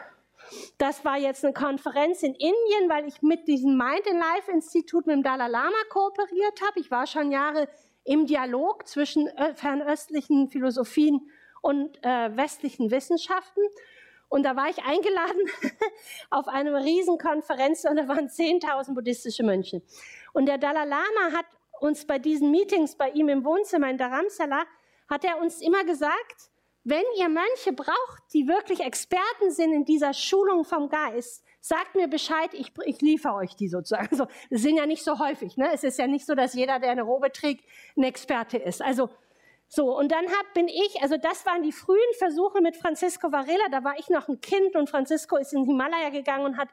das 0.78 1.04
war 1.04 1.18
jetzt 1.18 1.44
eine 1.44 1.54
Konferenz 1.54 2.24
in 2.24 2.34
Indien, 2.34 2.90
weil 2.90 3.08
ich 3.08 3.22
mit 3.22 3.48
diesem 3.48 3.78
Mind 3.78 4.06
in 4.10 4.18
Life 4.18 4.52
Institut 4.52 5.06
mit 5.08 5.16
dem 5.16 5.24
Dalai 5.24 5.48
Lama 5.48 5.76
kooperiert 5.90 6.62
habe. 6.62 6.80
Ich 6.80 6.92
war 6.92 7.08
schon 7.08 7.32
Jahre 7.32 7.68
im 8.04 8.26
Dialog 8.26 8.88
zwischen 8.88 9.28
äh, 9.28 9.54
fernöstlichen 9.56 10.50
Philosophien 10.50 11.30
und 11.62 12.04
äh, 12.04 12.36
westlichen 12.36 12.92
Wissenschaften. 12.92 13.62
Und 14.30 14.44
da 14.44 14.56
war 14.56 14.70
ich 14.70 14.84
eingeladen 14.84 15.42
auf 16.30 16.48
eine 16.48 16.84
Riesenkonferenz 16.84 17.86
und 17.86 17.96
da 17.96 18.08
waren 18.08 18.28
10.000 18.28 18.94
buddhistische 18.94 19.44
Mönche. 19.44 19.82
Und 20.34 20.48
der 20.48 20.58
Dalai 20.58 20.86
Lama 20.86 21.32
hat 21.34 21.46
uns 21.80 22.06
bei 22.06 22.20
diesen 22.20 22.52
Meetings 22.52 22.96
bei 22.96 23.10
ihm 23.12 23.30
im 23.30 23.46
Wohnzimmer 23.46 23.90
in 23.90 23.98
Dharamsala, 23.98 24.66
hat 25.10 25.24
er 25.24 25.40
uns 25.40 25.62
immer 25.62 25.84
gesagt, 25.86 26.52
wenn 26.84 27.04
ihr 27.18 27.28
Mönche 27.28 27.74
braucht, 27.74 28.24
die 28.34 28.48
wirklich 28.48 28.80
Experten 28.80 29.52
sind 29.52 29.74
in 29.74 29.84
dieser 29.84 30.14
Schulung 30.14 30.64
vom 30.64 30.90
Geist, 30.90 31.44
sagt 31.60 31.96
mir 31.96 32.08
Bescheid, 32.08 32.54
ich, 32.54 32.72
ich 32.86 33.02
liefere 33.02 33.36
euch 33.36 33.56
die 33.56 33.68
sozusagen. 33.68 34.08
Also, 34.10 34.28
das 34.50 34.62
sind 34.62 34.78
ja 34.78 34.86
nicht 34.86 35.04
so 35.04 35.20
häufig. 35.20 35.58
Ne? 35.58 35.70
Es 35.74 35.84
ist 35.84 36.00
ja 36.00 36.08
nicht 36.08 36.26
so, 36.26 36.34
dass 36.34 36.54
jeder, 36.54 36.80
der 36.80 36.92
eine 36.92 37.02
Robe 37.02 37.32
trägt, 37.32 37.66
ein 37.98 38.04
Experte 38.04 38.58
ist. 38.58 38.82
Also 38.82 39.10
so, 39.70 39.98
und 39.98 40.12
dann 40.12 40.26
hab, 40.26 40.54
bin 40.54 40.68
ich, 40.68 41.02
also 41.02 41.16
das 41.18 41.46
waren 41.46 41.62
die 41.62 41.74
frühen 41.74 41.98
Versuche 42.18 42.62
mit 42.62 42.78
Francisco 42.78 43.32
Varela, 43.32 43.70
da 43.70 43.84
war 43.84 44.00
ich 44.00 44.10
noch 44.10 44.28
ein 44.30 44.40
Kind 44.40 44.76
und 44.76 44.90
Francisco 44.90 45.36
ist 45.38 45.54
in 45.54 45.64
den 45.64 45.68
Himalaya 45.68 46.10
gegangen 46.10 46.46
und 46.46 46.58
hat 46.58 46.70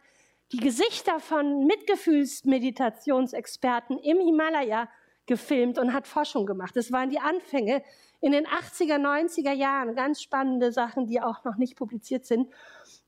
die 0.52 0.58
Gesichter 0.58 1.20
von 1.20 1.66
Mitgefühlsmeditationsexperten 1.66 3.98
im 3.98 4.20
Himalaya 4.20 4.88
gefilmt 5.26 5.78
und 5.78 5.92
hat 5.92 6.06
Forschung 6.06 6.46
gemacht. 6.46 6.76
Das 6.76 6.92
waren 6.92 7.10
die 7.10 7.18
Anfänge 7.18 7.82
in 8.20 8.32
den 8.32 8.46
80er, 8.46 8.98
90er 8.98 9.52
Jahren. 9.52 9.94
Ganz 9.94 10.22
spannende 10.22 10.70
Sachen, 10.70 11.06
die 11.06 11.20
auch 11.20 11.44
noch 11.44 11.56
nicht 11.56 11.76
publiziert 11.76 12.26
sind. 12.26 12.52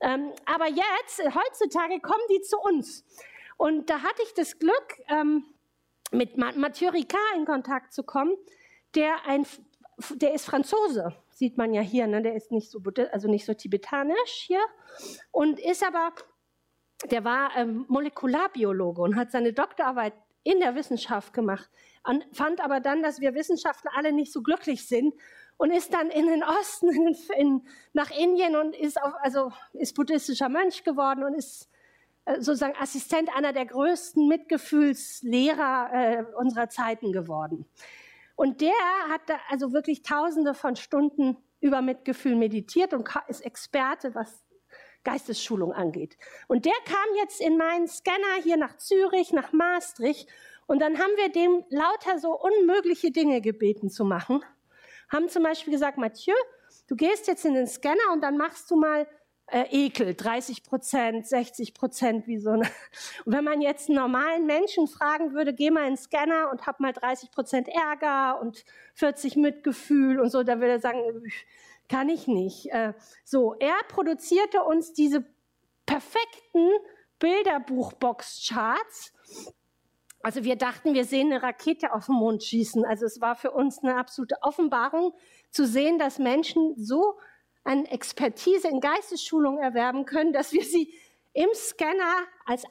Ähm, 0.00 0.32
aber 0.46 0.68
jetzt, 0.68 1.22
heutzutage, 1.22 2.00
kommen 2.00 2.24
die 2.30 2.40
zu 2.40 2.58
uns. 2.58 3.04
Und 3.56 3.90
da 3.90 4.02
hatte 4.02 4.22
ich 4.24 4.34
das 4.34 4.58
Glück, 4.58 5.00
ähm, 5.08 5.44
mit 6.12 6.36
Mathieu 6.36 6.90
Ricard 6.90 7.36
in 7.36 7.46
Kontakt 7.46 7.92
zu 7.92 8.04
kommen, 8.04 8.36
der 8.94 9.26
ein, 9.26 9.44
der 10.14 10.34
ist 10.34 10.44
Franzose, 10.44 11.14
sieht 11.30 11.56
man 11.56 11.72
ja 11.72 11.80
hier, 11.80 12.06
ne? 12.06 12.22
der 12.22 12.34
ist 12.34 12.52
nicht 12.52 12.70
so, 12.70 12.80
also 13.12 13.28
nicht 13.28 13.46
so 13.46 13.54
tibetanisch 13.54 14.44
hier 14.46 14.60
und 15.30 15.58
ist 15.58 15.84
aber, 15.84 16.12
der 17.10 17.24
war 17.24 17.56
ähm, 17.56 17.86
Molekularbiologe 17.88 19.02
und 19.02 19.16
hat 19.16 19.30
seine 19.30 19.52
Doktorarbeit 19.52 20.14
in 20.42 20.60
der 20.60 20.74
Wissenschaft 20.74 21.32
gemacht, 21.32 21.68
und 22.06 22.24
fand 22.32 22.60
aber 22.60 22.80
dann, 22.80 23.02
dass 23.02 23.20
wir 23.20 23.34
Wissenschaftler 23.34 23.90
alle 23.96 24.12
nicht 24.12 24.32
so 24.32 24.42
glücklich 24.42 24.86
sind 24.86 25.14
und 25.56 25.70
ist 25.70 25.92
dann 25.92 26.10
in 26.10 26.26
den 26.26 26.42
Osten, 26.42 26.88
in, 26.90 27.16
in, 27.36 27.68
nach 27.92 28.10
Indien 28.10 28.56
und 28.56 28.76
ist, 28.76 29.02
auf, 29.02 29.12
also 29.20 29.52
ist 29.72 29.94
buddhistischer 29.94 30.48
Mönch 30.48 30.84
geworden 30.84 31.24
und 31.24 31.34
ist 31.34 31.68
äh, 32.26 32.40
sozusagen 32.40 32.76
Assistent 32.78 33.34
einer 33.34 33.52
der 33.52 33.66
größten 33.66 34.28
Mitgefühlslehrer 34.28 35.90
äh, 35.92 36.24
unserer 36.36 36.68
Zeiten 36.68 37.12
geworden. 37.12 37.66
Und 38.36 38.60
der 38.60 38.72
hat 39.08 39.22
da 39.26 39.40
also 39.48 39.72
wirklich 39.72 40.02
Tausende 40.02 40.54
von 40.54 40.76
Stunden 40.76 41.36
über 41.60 41.82
Mitgefühl 41.82 42.36
meditiert 42.36 42.94
und 42.94 43.08
ist 43.28 43.40
Experte, 43.40 44.14
was 44.14 44.44
Geistesschulung 45.04 45.72
angeht. 45.72 46.18
Und 46.46 46.64
der 46.64 46.74
kam 46.84 47.16
jetzt 47.16 47.40
in 47.40 47.56
meinen 47.56 47.88
Scanner 47.88 48.42
hier 48.42 48.56
nach 48.56 48.76
Zürich, 48.76 49.32
nach 49.32 49.52
Maastricht. 49.52 50.28
Und 50.66 50.80
dann 50.80 50.98
haben 50.98 51.12
wir 51.16 51.30
dem 51.30 51.64
lauter 51.70 52.18
so 52.18 52.38
unmögliche 52.38 53.10
Dinge 53.10 53.40
gebeten 53.40 53.88
zu 53.88 54.04
machen. 54.04 54.44
Haben 55.08 55.28
zum 55.28 55.44
Beispiel 55.44 55.72
gesagt, 55.72 55.96
Mathieu, 55.96 56.34
du 56.88 56.96
gehst 56.96 57.28
jetzt 57.28 57.44
in 57.44 57.54
den 57.54 57.68
Scanner 57.68 58.12
und 58.12 58.20
dann 58.20 58.36
machst 58.36 58.70
du 58.70 58.76
mal 58.76 59.06
äh, 59.48 59.64
Ekel, 59.70 60.14
30 60.14 60.64
Prozent, 60.64 61.26
60 61.26 61.74
Prozent, 61.74 62.26
wie 62.26 62.38
so 62.38 62.50
eine. 62.50 62.64
Und 63.24 63.32
wenn 63.32 63.44
man 63.44 63.60
jetzt 63.60 63.88
einen 63.88 63.98
normalen 63.98 64.46
Menschen 64.46 64.88
fragen 64.88 65.34
würde, 65.34 65.54
geh 65.54 65.70
mal 65.70 65.84
in 65.84 65.94
den 65.94 65.96
Scanner 65.96 66.50
und 66.50 66.66
hab 66.66 66.80
mal 66.80 66.92
30 66.92 67.30
Prozent 67.30 67.68
Ärger 67.68 68.40
und 68.40 68.64
40 68.94 69.36
Mitgefühl 69.36 70.20
und 70.20 70.30
so, 70.30 70.42
da 70.42 70.56
würde 70.56 70.72
er 70.72 70.80
sagen, 70.80 71.00
kann 71.88 72.08
ich 72.08 72.26
nicht. 72.26 72.70
Äh, 72.72 72.94
so, 73.24 73.54
er 73.54 73.76
produzierte 73.88 74.62
uns 74.64 74.92
diese 74.92 75.24
perfekten 75.86 76.68
Bilderbuchbox-Charts. 77.20 79.12
Also 80.22 80.42
wir 80.42 80.56
dachten, 80.56 80.94
wir 80.94 81.04
sehen 81.04 81.32
eine 81.32 81.42
Rakete 81.42 81.92
auf 81.92 82.06
den 82.06 82.16
Mond 82.16 82.42
schießen. 82.42 82.84
Also 82.84 83.06
es 83.06 83.20
war 83.20 83.36
für 83.36 83.52
uns 83.52 83.78
eine 83.78 83.96
absolute 83.96 84.36
Offenbarung 84.42 85.14
zu 85.50 85.66
sehen, 85.66 86.00
dass 86.00 86.18
Menschen 86.18 86.74
so 86.76 87.16
eine 87.66 87.90
Expertise 87.90 88.68
in 88.68 88.80
Geistesschulung 88.80 89.58
erwerben 89.58 90.04
können, 90.04 90.32
dass 90.32 90.52
wir 90.52 90.64
sie 90.64 90.92
im 91.32 91.48
Scanner 91.52 92.24
als 92.46 92.64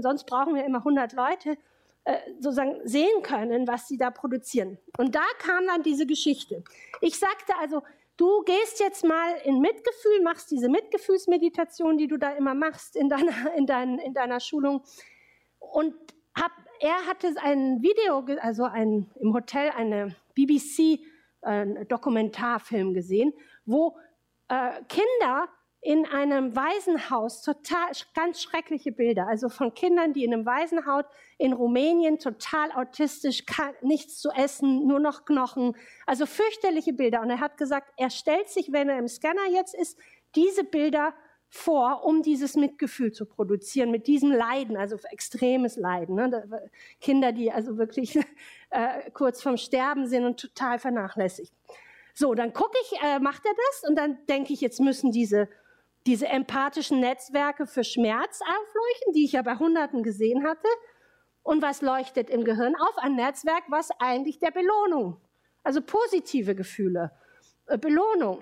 sonst 0.00 0.24
brauchen 0.24 0.54
wir 0.54 0.64
immer 0.64 0.78
100 0.78 1.12
Leute 1.14 1.56
äh, 2.04 2.18
sozusagen 2.38 2.80
sehen 2.84 3.22
können, 3.22 3.66
was 3.66 3.88
sie 3.88 3.96
da 3.96 4.10
produzieren. 4.10 4.78
Und 4.98 5.14
da 5.14 5.24
kam 5.38 5.66
dann 5.66 5.82
diese 5.82 6.06
Geschichte. 6.06 6.62
Ich 7.00 7.18
sagte 7.18 7.56
also, 7.58 7.82
Du 8.20 8.42
gehst 8.42 8.80
jetzt 8.80 9.02
mal 9.02 9.34
in 9.44 9.62
Mitgefühl, 9.62 10.20
machst 10.22 10.50
diese 10.50 10.68
Mitgefühlsmeditation, 10.68 11.96
die 11.96 12.06
du 12.06 12.18
da 12.18 12.32
immer 12.32 12.52
machst 12.52 12.94
in 12.94 13.08
deiner, 13.08 13.54
in 13.56 13.64
dein, 13.64 13.98
in 13.98 14.12
deiner 14.12 14.40
Schulung. 14.40 14.82
Und 15.58 15.94
hab, 16.38 16.52
er 16.80 17.06
hatte 17.06 17.34
ein 17.42 17.80
Video, 17.80 18.22
also 18.42 18.64
ein, 18.64 19.10
im 19.20 19.32
Hotel 19.32 19.70
eine 19.74 20.14
BBC 20.34 21.00
äh, 21.40 21.86
Dokumentarfilm 21.86 22.92
gesehen, 22.92 23.32
wo 23.64 23.96
äh, 24.50 24.82
Kinder 24.88 25.48
in 25.82 26.04
einem 26.04 26.54
Waisenhaus 26.54 27.40
total 27.40 27.90
ganz 28.14 28.42
schreckliche 28.42 28.92
Bilder, 28.92 29.26
also 29.26 29.48
von 29.48 29.72
Kindern, 29.72 30.12
die 30.12 30.24
in 30.24 30.34
einem 30.34 30.44
Waisenhaus 30.44 31.04
in 31.38 31.54
Rumänien 31.54 32.18
total 32.18 32.70
autistisch, 32.72 33.46
kann, 33.46 33.72
nichts 33.80 34.18
zu 34.18 34.30
essen, 34.30 34.86
nur 34.86 35.00
noch 35.00 35.24
Knochen, 35.24 35.74
also 36.06 36.26
fürchterliche 36.26 36.92
Bilder. 36.92 37.22
Und 37.22 37.30
er 37.30 37.40
hat 37.40 37.56
gesagt, 37.56 37.92
er 37.96 38.10
stellt 38.10 38.50
sich, 38.50 38.72
wenn 38.72 38.90
er 38.90 38.98
im 38.98 39.08
Scanner 39.08 39.48
jetzt 39.50 39.74
ist, 39.74 39.98
diese 40.34 40.64
Bilder 40.64 41.14
vor, 41.48 42.04
um 42.04 42.22
dieses 42.22 42.56
Mitgefühl 42.56 43.12
zu 43.12 43.24
produzieren, 43.24 43.90
mit 43.90 44.06
diesem 44.06 44.30
Leiden, 44.30 44.76
also 44.76 44.96
extremes 45.10 45.76
Leiden. 45.76 46.14
Ne? 46.16 46.70
Kinder, 47.00 47.32
die 47.32 47.50
also 47.50 47.78
wirklich 47.78 48.16
äh, 48.70 49.10
kurz 49.12 49.42
vorm 49.42 49.56
Sterben 49.56 50.06
sind 50.06 50.26
und 50.26 50.38
total 50.38 50.78
vernachlässigt. 50.78 51.52
So, 52.14 52.34
dann 52.34 52.52
gucke 52.52 52.76
ich, 52.82 53.00
äh, 53.02 53.18
macht 53.18 53.44
er 53.44 53.54
das 53.54 53.88
und 53.88 53.96
dann 53.96 54.18
denke 54.26 54.52
ich, 54.52 54.60
jetzt 54.60 54.80
müssen 54.80 55.12
diese 55.12 55.48
diese 56.06 56.26
empathischen 56.28 57.00
Netzwerke 57.00 57.66
für 57.66 57.84
Schmerz 57.84 58.40
aufleuchten, 58.40 59.12
die 59.12 59.24
ich 59.24 59.32
ja 59.32 59.42
bei 59.42 59.56
Hunderten 59.56 60.02
gesehen 60.02 60.46
hatte. 60.46 60.68
Und 61.42 61.62
was 61.62 61.82
leuchtet 61.82 62.30
im 62.30 62.44
Gehirn 62.44 62.74
auf? 62.76 62.96
Ein 62.98 63.16
Netzwerk, 63.16 63.64
was 63.68 63.90
eigentlich 63.98 64.38
der 64.38 64.50
Belohnung, 64.50 65.20
also 65.62 65.80
positive 65.80 66.54
Gefühle, 66.54 67.12
äh, 67.66 67.78
Belohnung. 67.78 68.40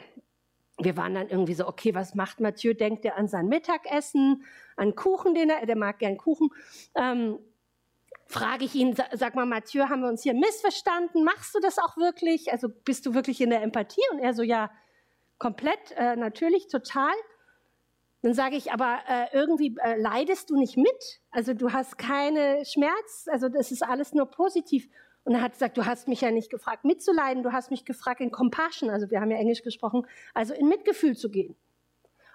Wir 0.81 0.97
waren 0.97 1.15
dann 1.15 1.29
irgendwie 1.29 1.55
so, 1.55 1.67
okay, 1.67 1.95
was 1.95 2.15
macht 2.15 2.39
Mathieu? 2.39 2.73
Denkt 2.75 3.05
er 3.05 3.17
an 3.17 3.27
sein 3.27 3.49
Mittagessen, 3.49 4.45
an 4.77 4.95
Kuchen, 4.95 5.35
den 5.35 5.51
er, 5.51 5.67
der 5.67 5.77
mag 5.77 5.99
gern 5.99 6.17
Kuchen. 6.17 6.51
Ähm, 6.95 7.39
frage 8.27 8.65
ich 8.65 8.75
ihn, 8.75 8.95
sag 9.13 9.35
mal, 9.35 9.47
Mathieu, 9.47 9.89
haben 9.89 10.03
wir 10.03 10.09
uns 10.09 10.23
hier 10.23 10.35
missverstanden? 10.35 11.25
Machst 11.25 11.55
du 11.55 11.61
das 11.61 11.79
auch 11.79 11.97
wirklich? 11.97 12.53
Also 12.53 12.69
bist 12.69 13.07
du 13.07 13.15
wirklich 13.15 13.41
in 13.41 13.51
der 13.51 13.63
Empathie? 13.63 14.03
Und 14.13 14.19
er 14.19 14.35
so, 14.35 14.43
ja, 14.43 14.71
komplett 15.39 15.93
äh, 15.97 16.17
natürlich, 16.17 16.69
total. 16.69 17.15
Dann 18.23 18.35
sage 18.35 18.57
ich, 18.57 18.73
aber 18.73 18.99
äh, 19.09 19.27
irgendwie 19.33 19.77
äh, 19.83 19.97
leidest 19.97 20.51
du 20.51 20.57
nicht 20.57 20.77
mit? 20.77 21.21
Also 21.31 21.55
du 21.55 21.73
hast 21.73 21.99
keine 21.99 22.65
Schmerz, 22.65 23.29
also 23.31 23.49
das 23.49 23.71
ist 23.71 23.83
alles 23.83 24.13
nur 24.13 24.27
positiv. 24.27 24.89
Und 25.25 25.35
er 25.35 25.43
hat 25.43 25.53
gesagt, 25.53 25.77
du 25.77 25.87
hast 25.87 26.09
mich 26.09 26.21
ja 26.23 26.31
nicht 26.31 26.51
gefragt, 26.51 26.85
mitzuleiden, 26.85 27.43
du 27.43 27.53
hast 27.53 27.71
mich 27.71 27.85
gefragt, 27.85 28.21
in 28.21 28.31
Compassion, 28.31 28.91
also 28.91 29.11
wir 29.11 29.21
haben 29.21 29.31
ja 29.31 29.37
Englisch 29.39 29.63
gesprochen, 29.63 30.07
also 30.35 30.55
in 30.55 30.69
Mitgefühl 30.69 31.17
zu 31.17 31.31
gehen. 31.31 31.55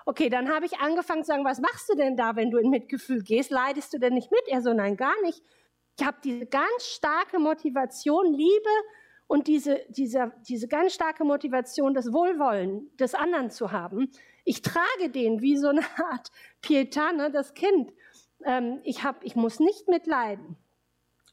Okay, 0.05 0.29
dann 0.29 0.49
habe 0.53 0.65
ich 0.65 0.79
angefangen 0.79 1.23
zu 1.23 1.27
sagen, 1.27 1.45
was 1.45 1.59
machst 1.59 1.89
du 1.89 1.95
denn 1.95 2.15
da, 2.15 2.35
wenn 2.35 2.51
du 2.51 2.57
in 2.57 2.69
Mitgefühl 2.69 3.21
gehst? 3.21 3.51
Leidest 3.51 3.93
du 3.93 3.99
denn 3.99 4.13
nicht 4.13 4.31
mit? 4.31 4.47
Er 4.47 4.61
so, 4.61 4.73
nein, 4.73 4.97
gar 4.97 5.19
nicht. 5.21 5.41
Ich 5.97 6.05
habe 6.05 6.17
diese 6.23 6.45
ganz 6.45 6.85
starke 6.85 7.39
Motivation, 7.39 8.33
Liebe 8.33 8.69
und 9.27 9.47
diese, 9.47 9.81
diese, 9.89 10.31
diese 10.47 10.67
ganz 10.67 10.93
starke 10.93 11.23
Motivation, 11.23 11.93
das 11.93 12.11
Wohlwollen 12.11 12.89
des 12.97 13.13
anderen 13.15 13.51
zu 13.51 13.71
haben. 13.71 14.11
Ich 14.43 14.61
trage 14.61 15.09
den 15.09 15.41
wie 15.41 15.57
so 15.57 15.69
eine 15.69 15.83
Art 15.97 16.31
Pietà, 16.61 17.13
ne, 17.13 17.31
das 17.31 17.53
Kind. 17.53 17.93
Ähm, 18.43 18.79
ich, 18.83 19.03
hab, 19.03 19.23
ich 19.23 19.35
muss 19.35 19.59
nicht 19.59 19.87
mitleiden. 19.87 20.57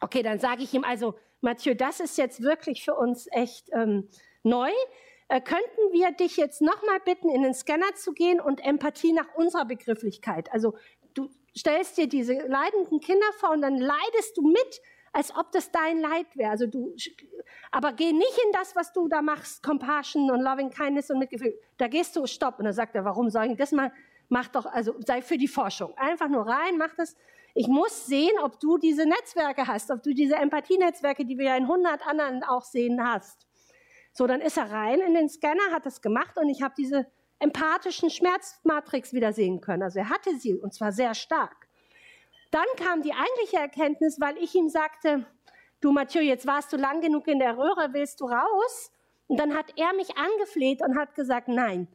Okay, 0.01 0.23
dann 0.23 0.39
sage 0.39 0.63
ich 0.63 0.73
ihm 0.75 0.85
also, 0.85 1.15
Mathieu, 1.41 1.75
das 1.75 2.01
ist 2.01 2.19
jetzt 2.19 2.43
wirklich 2.43 2.85
für 2.85 2.95
uns 2.95 3.27
echt 3.33 3.69
ähm, 3.73 4.09
neu. 4.43 4.71
Äh, 5.29 5.41
könnten 5.41 5.93
wir 5.93 6.13
dich 6.13 6.37
jetzt 6.37 6.61
nochmal 6.61 7.01
bitten, 7.05 7.29
in 7.31 7.43
den 7.43 7.55
Scanner 7.55 7.95
zu 7.95 8.13
gehen 8.13 8.41
und 8.41 8.65
Empathie 8.65 9.13
nach 9.13 9.35
unserer 9.35 9.65
Begrifflichkeit? 9.65 10.53
Also 10.53 10.75
stellst 11.57 11.97
dir 11.99 12.09
diese 12.09 12.35
leidenden 12.35 13.01
Kinder 13.01 13.27
vor 13.39 13.51
und 13.51 13.63
dann 13.63 13.77
leidest 13.77 14.37
du 14.37 14.43
mit, 14.43 14.81
als 15.13 15.35
ob 15.37 15.51
das 15.53 15.71
dein 15.73 16.01
Leid 16.01 16.27
wäre. 16.37 16.51
Also 16.51 16.67
du, 16.67 16.95
aber 17.71 17.93
geh 17.93 18.13
nicht 18.13 18.39
in 18.47 18.53
das, 18.53 18.77
was 18.77 18.93
du 18.93 19.09
da 19.09 19.23
machst, 19.23 19.63
Compassion 19.63 20.31
und 20.31 20.41
Loving 20.41 20.71
Kindness 20.71 21.11
und 21.11 21.19
Mitgefühl. 21.19 21.59
Da 21.79 21.89
gehst 21.89 22.15
du, 22.17 22.27
stopp. 22.27 22.59
Und 22.59 22.65
dann 22.65 22.75
sagt 22.75 22.95
er, 22.95 23.05
warum 23.05 23.31
soll 23.31 23.47
ich 23.47 23.57
das 23.57 23.73
mal? 23.73 23.93
Mach 24.29 24.49
doch, 24.49 24.67
also 24.67 24.95
sei 25.05 25.23
für 25.23 25.39
die 25.39 25.49
Forschung. 25.49 25.97
Einfach 25.97 26.29
nur 26.29 26.47
rein, 26.47 26.79
mach 26.79 26.95
das. 26.95 27.17
Ich 27.55 27.67
muss 27.67 28.07
sehen, 28.07 28.39
ob 28.43 28.61
du 28.61 28.79
diese 28.79 29.05
Netzwerke 29.07 29.67
hast, 29.67 29.91
ob 29.91 30.05
du 30.05 30.15
diese 30.15 30.37
Empathienetzwerke, 30.37 31.25
die 31.25 31.37
wir 31.37 31.47
ja 31.47 31.57
in 31.57 31.65
100 31.65 32.07
anderen 32.07 32.45
auch 32.45 32.63
sehen, 32.63 33.05
hast. 33.05 33.49
So, 34.13 34.29
dann 34.29 34.41
ist 34.41 34.57
er 34.57 34.71
rein 34.71 35.01
in 35.01 35.15
den 35.15 35.29
Scanner, 35.29 35.73
hat 35.73 35.85
das 35.87 36.01
gemacht 36.01 36.37
und 36.37 36.49
ich 36.49 36.63
habe 36.63 36.75
diese 36.79 37.07
empathischen 37.41 38.11
Schmerzmatrix 38.11 39.13
wieder 39.13 39.33
sehen 39.33 39.61
können. 39.61 39.83
Also 39.83 39.99
er 39.99 40.09
hatte 40.09 40.37
sie 40.37 40.55
und 40.55 40.73
zwar 40.73 40.93
sehr 40.93 41.15
stark. 41.15 41.69
Dann 42.51 42.67
kam 42.77 43.03
die 43.03 43.13
eigentliche 43.13 43.57
Erkenntnis, 43.57 44.21
weil 44.21 44.37
ich 44.39 44.55
ihm 44.55 44.69
sagte, 44.69 45.27
du 45.81 45.93
Mathieu, 45.93 46.21
jetzt 46.21 46.47
warst 46.47 46.73
du 46.73 46.77
lang 46.77 47.01
genug 47.01 47.27
in 47.29 47.39
der 47.39 47.57
Röhre, 47.57 47.93
willst 47.93 48.21
du 48.21 48.27
raus? 48.27 48.93
Und 49.27 49.39
dann 49.39 49.57
hat 49.57 49.73
er 49.77 49.93
mich 49.95 50.17
angefleht 50.17 50.83
und 50.83 50.99
hat 50.99 51.15
gesagt, 51.15 51.49
nein, 51.49 51.89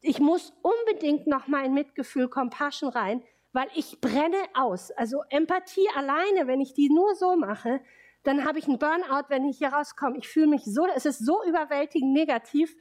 ich 0.00 0.18
muss 0.18 0.52
unbedingt 0.62 1.26
noch 1.26 1.46
mal 1.46 1.64
in 1.64 1.74
Mitgefühl, 1.74 2.28
Compassion 2.28 2.88
rein, 2.88 3.22
weil 3.52 3.68
ich 3.74 4.00
brenne 4.00 4.42
aus. 4.54 4.90
Also 4.92 5.22
Empathie 5.28 5.88
alleine, 5.94 6.46
wenn 6.46 6.60
ich 6.60 6.74
die 6.74 6.88
nur 6.88 7.14
so 7.14 7.36
mache, 7.36 7.80
dann 8.22 8.44
habe 8.44 8.58
ich 8.58 8.66
einen 8.66 8.78
Burnout, 8.78 9.28
wenn 9.28 9.44
ich 9.48 9.58
hier 9.58 9.68
rauskomme. 9.68 10.18
Ich 10.18 10.28
fühle 10.28 10.46
mich 10.46 10.64
so, 10.64 10.86
es 10.94 11.06
ist 11.06 11.24
so 11.24 11.42
überwältigend 11.44 12.12
negativ. 12.12 12.76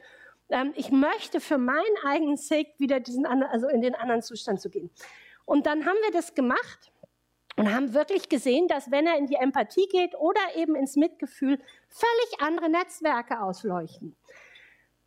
Ähm, 0.49 0.73
ich 0.75 0.91
möchte 0.91 1.39
für 1.39 1.57
meinen 1.57 1.97
eigenen 2.05 2.37
Sake 2.37 2.71
wieder 2.77 2.99
diesen, 2.99 3.25
also 3.25 3.67
in 3.67 3.81
den 3.81 3.95
anderen 3.95 4.21
Zustand 4.21 4.61
zu 4.61 4.69
gehen. 4.69 4.89
Und 5.45 5.65
dann 5.65 5.85
haben 5.85 5.97
wir 6.03 6.11
das 6.11 6.35
gemacht 6.35 6.91
und 7.55 7.73
haben 7.73 7.93
wirklich 7.93 8.29
gesehen, 8.29 8.67
dass 8.67 8.91
wenn 8.91 9.07
er 9.07 9.17
in 9.17 9.27
die 9.27 9.35
Empathie 9.35 9.87
geht 9.87 10.15
oder 10.15 10.41
eben 10.55 10.75
ins 10.75 10.95
Mitgefühl, 10.95 11.59
völlig 11.87 12.41
andere 12.41 12.69
Netzwerke 12.69 13.41
ausleuchten. 13.41 14.15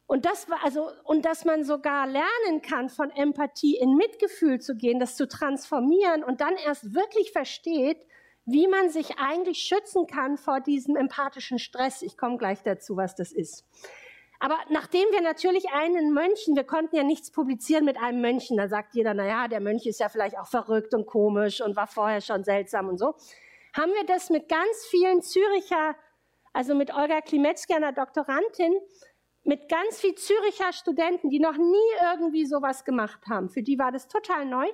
Und 0.07 0.27
das 0.27 0.51
war 0.51 0.63
also, 0.63 0.91
und 1.05 1.25
dass 1.25 1.47
man 1.47 1.65
sogar 1.65 2.07
lernen 2.07 2.61
kann, 2.61 2.91
von 2.91 3.11
Empathie 3.11 3.79
in 3.79 3.95
Mitgefühl 3.97 4.61
zu 4.61 4.77
gehen, 4.77 5.01
das 5.01 5.17
zu 5.17 5.27
transformieren 5.27 6.23
und 6.23 6.43
dann 6.43 6.57
erst 6.57 6.93
wirklich 6.93 7.33
versteht, 7.33 8.07
wie 8.45 8.67
man 8.67 8.91
sich 8.91 9.19
eigentlich 9.19 9.63
schützen 9.63 10.07
kann 10.07 10.37
vor 10.37 10.61
diesem 10.61 10.97
empathischen 10.97 11.59
Stress. 11.59 12.03
Ich 12.03 12.19
komme 12.19 12.37
gleich 12.37 12.63
dazu, 12.63 12.97
was 12.97 13.15
das 13.15 13.33
ist. 13.33 13.65
Aber 14.45 14.59
nachdem 14.71 15.05
wir 15.13 15.21
natürlich 15.21 15.71
einen 15.71 16.13
Mönchen, 16.13 16.57
wir 16.57 16.65
konnten 16.65 16.97
ja 16.97 17.05
nichts 17.05 17.31
publizieren 17.31 17.85
mit 17.85 17.97
einem 17.97 18.21
Mönchen, 18.21 18.57
da 18.57 18.67
sagt 18.67 18.97
jeder, 18.97 19.15
na 19.15 19.25
ja, 19.25 19.47
der 19.47 19.61
Mönch 19.61 19.87
ist 19.87 20.01
ja 20.01 20.09
vielleicht 20.09 20.37
auch 20.37 20.49
verrückt 20.49 20.95
und 20.95 21.07
komisch 21.07 21.61
und 21.61 21.77
war 21.77 21.87
vorher 21.87 22.21
schon 22.21 22.43
seltsam 22.43 22.89
und 22.89 22.99
so, 22.99 23.15
haben 23.73 23.93
wir 23.93 24.05
das 24.05 24.31
mit 24.31 24.49
ganz 24.49 24.85
vielen 24.91 25.23
Züricher, 25.23 25.95
also 26.53 26.75
mit 26.75 26.93
Olga 26.93 27.21
Klimetzki, 27.21 27.73
einer 27.73 27.93
Doktorandin, 27.93 28.75
mit 29.45 29.69
ganz 29.69 30.01
viel 30.01 30.17
Züricher 30.17 30.73
Studenten, 30.73 31.31
die 31.31 31.39
noch 31.39 31.57
nie 31.57 32.11
irgendwie 32.13 32.45
sowas 32.45 32.85
gemacht 32.85 33.21
haben. 33.29 33.49
Für 33.49 33.63
die 33.63 33.79
war 33.79 33.93
das 33.93 34.09
total 34.09 34.45
neu. 34.45 34.67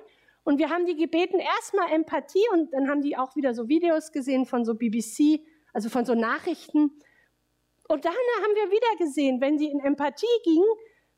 Und 0.43 0.57
wir 0.57 0.71
haben 0.71 0.87
die 0.87 0.95
gebeten, 0.95 1.39
erstmal 1.39 1.91
Empathie 1.91 2.43
und 2.53 2.73
dann 2.73 2.89
haben 2.89 3.03
die 3.03 3.17
auch 3.17 3.35
wieder 3.35 3.53
so 3.53 3.67
Videos 3.67 4.11
gesehen 4.11 4.47
von 4.47 4.65
so 4.65 4.73
BBC, 4.73 5.41
also 5.73 5.89
von 5.89 6.05
so 6.05 6.15
Nachrichten. 6.15 6.99
Und 7.89 8.05
dann 8.05 8.13
haben 8.13 8.55
wir 8.55 8.69
wieder 8.69 9.03
gesehen, 9.03 9.41
wenn 9.41 9.57
sie 9.57 9.65
in 9.65 9.79
Empathie 9.79 10.27
ging, 10.43 10.63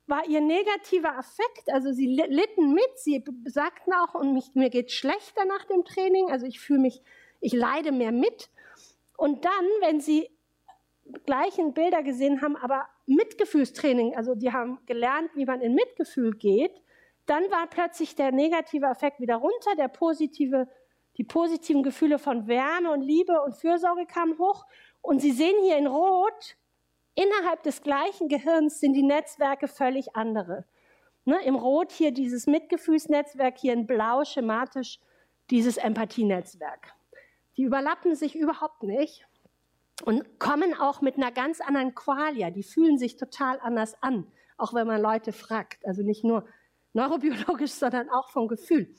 war 0.08 0.26
ihr 0.26 0.40
negativer 0.40 1.18
Affekt, 1.18 1.70
also 1.70 1.92
sie 1.92 2.08
litten 2.08 2.74
mit, 2.74 2.90
sie 2.96 3.24
sagten 3.46 3.92
auch, 3.92 4.16
und 4.16 4.34
mich, 4.34 4.52
mir 4.54 4.70
geht 4.70 4.90
schlechter 4.90 5.44
nach 5.44 5.66
dem 5.66 5.84
Training, 5.84 6.32
also 6.32 6.46
ich 6.46 6.62
fühle 6.62 6.80
mich, 6.80 7.02
ich 7.42 7.52
leide 7.52 7.92
mehr 7.92 8.14
mit. 8.14 8.50
Und 9.18 9.44
dann, 9.44 9.66
wenn 9.82 10.00
sie 10.00 10.30
gleichen 11.26 11.74
Bilder 11.74 12.04
gesehen 12.04 12.42
haben, 12.42 12.56
aber 12.56 12.88
Mitgefühlstraining, 13.06 14.16
also 14.16 14.34
die 14.34 14.54
haben 14.54 14.80
gelernt, 14.86 15.30
wie 15.36 15.46
man 15.46 15.60
in 15.60 15.76
Mitgefühl 15.76 16.32
geht, 16.32 16.82
dann 17.26 17.44
war 17.52 17.68
plötzlich 17.68 18.16
der 18.16 18.32
negative 18.32 18.86
Effekt 18.86 19.20
wieder 19.20 19.36
runter, 19.36 19.76
der 19.78 19.90
positive, 19.90 20.70
die 21.18 21.26
positiven 21.26 21.84
Gefühle 21.84 22.18
von 22.18 22.48
Wärme 22.48 22.92
und 22.92 23.02
Liebe 23.02 23.42
und 23.42 23.58
Fürsorge 23.58 24.06
kamen 24.06 24.38
hoch. 24.38 24.66
Und 25.02 25.22
Sie 25.22 25.32
sehen 25.32 25.56
hier 25.64 25.78
in 25.78 25.88
Rot, 25.88 26.56
innerhalb 27.16 27.64
des 27.64 27.82
gleichen 27.82 28.28
Gehirns 28.28 28.80
sind 28.80 28.94
die 28.94 29.04
Netzwerke 29.04 29.68
völlig 29.68 30.16
andere. 30.16 30.66
Ne, 31.26 31.40
Im 31.46 31.56
Rot 31.56 31.92
hier 31.92 32.12
dieses 32.12 32.48
Mitgefühlsnetzwerk, 32.48 33.58
hier 33.58 33.74
in 33.74 33.86
Blau 33.86 34.24
schematisch 34.24 35.00
dieses 35.52 35.78
Empathienetzwerk. 35.78 36.94
Die 37.58 37.64
überlappen 37.64 38.16
sich 38.16 38.36
überhaupt 38.36 38.84
nicht 38.84 39.26
und 40.04 40.40
kommen 40.40 40.74
auch 40.74 41.02
mit 41.02 41.18
einer 41.18 41.32
ganz 41.32 41.62
anderen 41.62 41.94
Qualia. 41.94 42.50
Die 42.50 42.64
fühlen 42.64 42.98
sich 42.98 43.18
total 43.18 43.60
anders 43.60 44.02
an, 44.02 44.32
auch 44.58 44.74
wenn 44.74 44.88
man 44.88 45.02
Leute 45.02 45.32
fragt. 45.32 45.86
Also 45.86 46.02
nicht 46.02 46.24
nur 46.24 46.48
neurobiologisch, 46.94 47.72
sondern 47.72 48.10
auch 48.10 48.30
vom 48.30 48.48
Gefühl. 48.48 48.94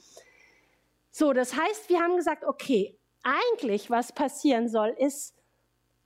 So, 1.11 1.33
das 1.33 1.57
heißt, 1.57 1.89
wir 1.89 2.01
haben 2.01 2.17
gesagt, 2.17 2.45
okay, 2.45 2.99
eigentlich 3.23 3.91
was 3.91 4.13
passieren 4.13 4.69
soll, 4.69 4.95
ist, 4.99 5.35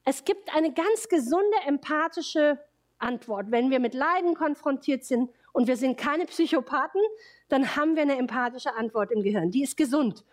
es 0.07 0.25
gibt 0.25 0.55
eine 0.55 0.73
ganz 0.73 1.09
gesunde 1.09 1.57
empathische 1.67 2.59
Antwort. 2.99 3.51
Wenn 3.51 3.71
wir 3.71 3.81
mit 3.81 3.93
Leiden 3.93 4.35
konfrontiert 4.35 5.05
sind 5.05 5.31
und 5.53 5.67
wir 5.67 5.77
sind 5.77 5.99
keine 5.99 6.27
Psychopathen, 6.27 7.03
dann 7.49 7.77
haben 7.77 7.97
wir 7.97 8.03
eine 8.03 8.17
empathische 8.17 8.73
Antwort 8.75 9.11
im 9.11 9.23
Gehirn. 9.23 9.51
Die 9.51 9.65
ist 9.65 9.77
gesund. 9.77 10.25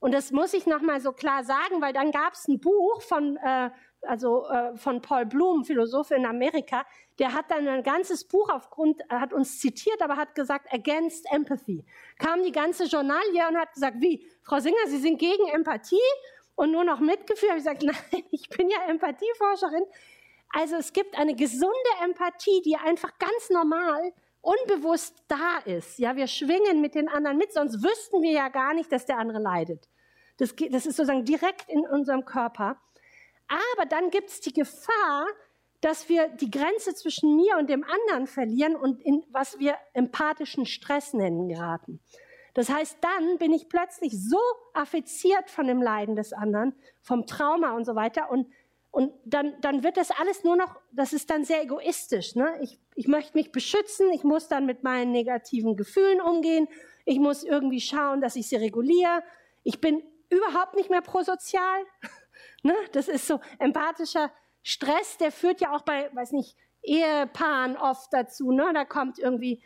Und 0.00 0.12
das 0.12 0.32
muss 0.32 0.52
ich 0.52 0.66
nochmal 0.66 1.00
so 1.00 1.12
klar 1.12 1.44
sagen, 1.44 1.80
weil 1.80 1.92
dann 1.92 2.10
gab 2.10 2.32
es 2.32 2.48
ein 2.48 2.58
Buch 2.58 3.02
von 3.02 3.36
äh, 3.36 3.70
also 4.02 4.46
äh, 4.48 4.76
von 4.76 5.00
Paul 5.00 5.26
Bloom, 5.26 5.64
Philosoph 5.64 6.10
in 6.10 6.24
Amerika, 6.24 6.84
der 7.18 7.34
hat 7.34 7.50
dann 7.50 7.68
ein 7.68 7.82
ganzes 7.82 8.24
Buch 8.24 8.48
aufgrund, 8.48 9.00
er 9.08 9.20
hat 9.20 9.32
uns 9.32 9.60
zitiert, 9.60 10.00
aber 10.00 10.16
hat 10.16 10.34
gesagt, 10.34 10.72
against 10.72 11.30
empathy. 11.30 11.84
Kam 12.18 12.42
die 12.42 12.52
ganze 12.52 12.84
Journalie 12.84 13.46
und 13.48 13.56
hat 13.56 13.72
gesagt, 13.74 13.96
wie, 14.00 14.26
Frau 14.42 14.58
Singer, 14.58 14.86
Sie 14.86 14.98
sind 14.98 15.18
gegen 15.18 15.46
Empathie 15.48 15.98
und 16.60 16.72
nur 16.72 16.84
noch 16.84 17.00
Mitgefühl? 17.00 17.48
Habe 17.48 17.58
ich 17.58 17.64
gesagt, 17.64 17.82
nein, 18.12 18.24
ich 18.30 18.48
bin 18.50 18.68
ja 18.68 18.84
Empathieforscherin. 18.88 19.84
Also 20.50 20.76
es 20.76 20.92
gibt 20.92 21.18
eine 21.18 21.34
gesunde 21.34 21.90
Empathie, 22.04 22.60
die 22.62 22.76
einfach 22.76 23.18
ganz 23.18 23.50
normal 23.50 24.12
unbewusst 24.42 25.14
da 25.28 25.58
ist. 25.64 25.98
Ja, 25.98 26.16
wir 26.16 26.26
schwingen 26.26 26.80
mit 26.80 26.94
den 26.94 27.08
anderen 27.08 27.38
mit, 27.38 27.52
sonst 27.52 27.82
wüssten 27.82 28.22
wir 28.22 28.32
ja 28.32 28.48
gar 28.48 28.74
nicht, 28.74 28.92
dass 28.92 29.06
der 29.06 29.18
andere 29.18 29.38
leidet. 29.38 29.88
Das, 30.36 30.54
das 30.56 30.86
ist 30.86 30.96
sozusagen 30.96 31.24
direkt 31.24 31.68
in 31.68 31.86
unserem 31.86 32.24
Körper. 32.24 32.80
Aber 33.48 33.86
dann 33.86 34.10
gibt 34.10 34.28
es 34.28 34.40
die 34.40 34.52
Gefahr, 34.52 35.26
dass 35.80 36.08
wir 36.08 36.28
die 36.28 36.50
Grenze 36.50 36.94
zwischen 36.94 37.36
mir 37.36 37.56
und 37.58 37.70
dem 37.70 37.84
anderen 37.84 38.26
verlieren 38.26 38.76
und 38.76 39.00
in 39.02 39.24
was 39.30 39.58
wir 39.58 39.76
empathischen 39.94 40.66
Stress 40.66 41.14
nennen 41.14 41.48
geraten. 41.48 42.00
Das 42.60 42.68
heißt, 42.68 42.98
dann 43.00 43.38
bin 43.38 43.54
ich 43.54 43.70
plötzlich 43.70 44.12
so 44.12 44.38
affiziert 44.74 45.48
von 45.48 45.66
dem 45.66 45.80
Leiden 45.80 46.14
des 46.14 46.34
anderen, 46.34 46.74
vom 47.00 47.24
Trauma 47.24 47.74
und 47.74 47.86
so 47.86 47.94
weiter 47.94 48.30
und 48.30 48.52
und 48.90 49.14
dann, 49.24 49.58
dann 49.62 49.82
wird 49.82 49.96
das 49.96 50.10
alles 50.10 50.44
nur 50.44 50.56
noch, 50.56 50.78
das 50.92 51.14
ist 51.14 51.30
dann 51.30 51.44
sehr 51.44 51.62
egoistisch. 51.62 52.34
Ne? 52.34 52.58
Ich, 52.60 52.78
ich 52.96 53.08
möchte 53.08 53.38
mich 53.38 53.50
beschützen, 53.50 54.12
ich 54.12 54.24
muss 54.24 54.48
dann 54.48 54.66
mit 54.66 54.82
meinen 54.82 55.10
negativen 55.10 55.74
Gefühlen 55.74 56.20
umgehen, 56.20 56.68
ich 57.06 57.18
muss 57.18 57.44
irgendwie 57.44 57.80
schauen, 57.80 58.20
dass 58.20 58.36
ich 58.36 58.48
sie 58.48 58.56
reguliere. 58.56 59.22
Ich 59.62 59.80
bin 59.80 60.02
überhaupt 60.28 60.74
nicht 60.74 60.90
mehr 60.90 61.02
prosozial. 61.02 61.84
Ne? 62.62 62.74
Das 62.92 63.08
ist 63.08 63.26
so 63.26 63.40
empathischer 63.58 64.30
Stress, 64.62 65.16
der 65.16 65.32
führt 65.32 65.62
ja 65.62 65.74
auch 65.74 65.80
bei, 65.80 66.14
weiß 66.14 66.32
nicht, 66.32 66.56
Ehepaaren 66.82 67.78
oft 67.78 68.12
dazu. 68.12 68.52
Ne? 68.52 68.70
Da 68.74 68.84
kommt 68.84 69.18
irgendwie 69.18 69.62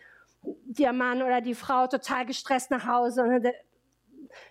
der 0.64 0.92
Mann 0.92 1.22
oder 1.22 1.40
die 1.40 1.54
Frau 1.54 1.86
total 1.86 2.26
gestresst 2.26 2.70
nach 2.70 2.86
Hause 2.86 3.22
und 3.22 3.30
dann 3.30 3.52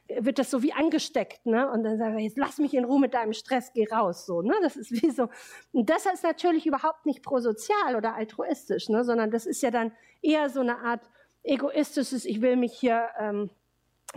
wird 0.08 0.40
das 0.40 0.50
so 0.50 0.64
wie 0.64 0.74
angesteckt, 0.74 1.46
ne? 1.46 1.70
Und 1.70 1.84
dann 1.84 1.98
sagen 1.98 2.16
wir, 2.16 2.24
jetzt 2.24 2.38
lass 2.38 2.58
mich 2.58 2.74
in 2.74 2.86
Ruhe 2.86 3.00
mit 3.00 3.14
deinem 3.14 3.34
Stress, 3.34 3.74
geh 3.74 3.88
raus, 3.90 4.26
so, 4.26 4.42
ne? 4.42 4.56
Das 4.62 4.76
ist 4.76 4.92
wie 4.92 5.12
so. 5.12 5.30
Und 5.72 5.90
das 5.90 6.06
ist 6.06 6.24
natürlich 6.24 6.66
überhaupt 6.66 7.06
nicht 7.06 7.24
prosozial 7.24 7.96
oder 7.96 8.16
altruistisch, 8.16 8.90
ne? 8.90 9.04
Sondern 9.04 9.32
das 9.32 9.46
ist 9.46 9.62
ja 9.62 9.72
dann 9.72 9.92
eher 10.22 10.50
so 10.50 10.62
eine 10.62 10.80
Art 10.80 11.02
egoistisches, 11.44 12.26
ich 12.26 12.42
will 12.42 12.56
mich 12.56 12.74
hier 12.74 13.10
ähm, 13.20 13.50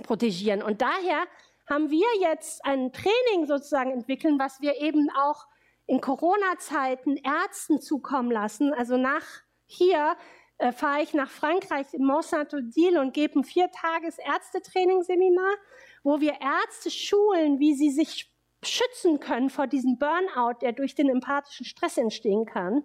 protegieren. 0.03 0.63
Und 0.63 0.83
daher 0.83 1.25
haben 1.69 1.91
wir 1.91 2.07
jetzt 2.21 2.65
ein 2.65 2.93
Training 2.93 3.47
sozusagen 3.47 3.91
entwickelt, 3.91 4.35
was 4.39 4.61
wir 4.61 4.81
eben 4.81 5.09
auch 5.11 5.47
in 5.87 6.01
Corona-Zeiten 6.01 7.17
Ärzten 7.17 7.81
zukommen 7.81 8.31
lassen. 8.31 8.73
Also 8.73 8.97
nach 8.97 9.25
hier 9.67 10.17
äh, 10.59 10.73
fahre 10.73 11.03
ich 11.03 11.13
nach 11.15 11.31
Frankreich 11.31 11.87
im 11.93 12.07
Mont 12.07 12.25
Saint-Odile 12.25 13.01
und 13.01 13.13
gebe 13.13 13.39
ein 13.39 13.45
viertages 13.45 14.19
Ärztetrainingsseminar, 14.19 15.55
wo 16.03 16.21
wir 16.21 16.35
Ärzte 16.41 16.91
schulen, 16.91 17.59
wie 17.59 17.75
sie 17.75 17.91
sich 17.91 18.33
schützen 18.63 19.21
können 19.21 19.51
vor 19.51 19.67
diesem 19.67 19.99
Burnout, 19.99 20.59
der 20.63 20.73
durch 20.73 20.95
den 20.95 21.09
empathischen 21.09 21.67
Stress 21.67 21.99
entstehen 21.99 22.47
kann 22.47 22.85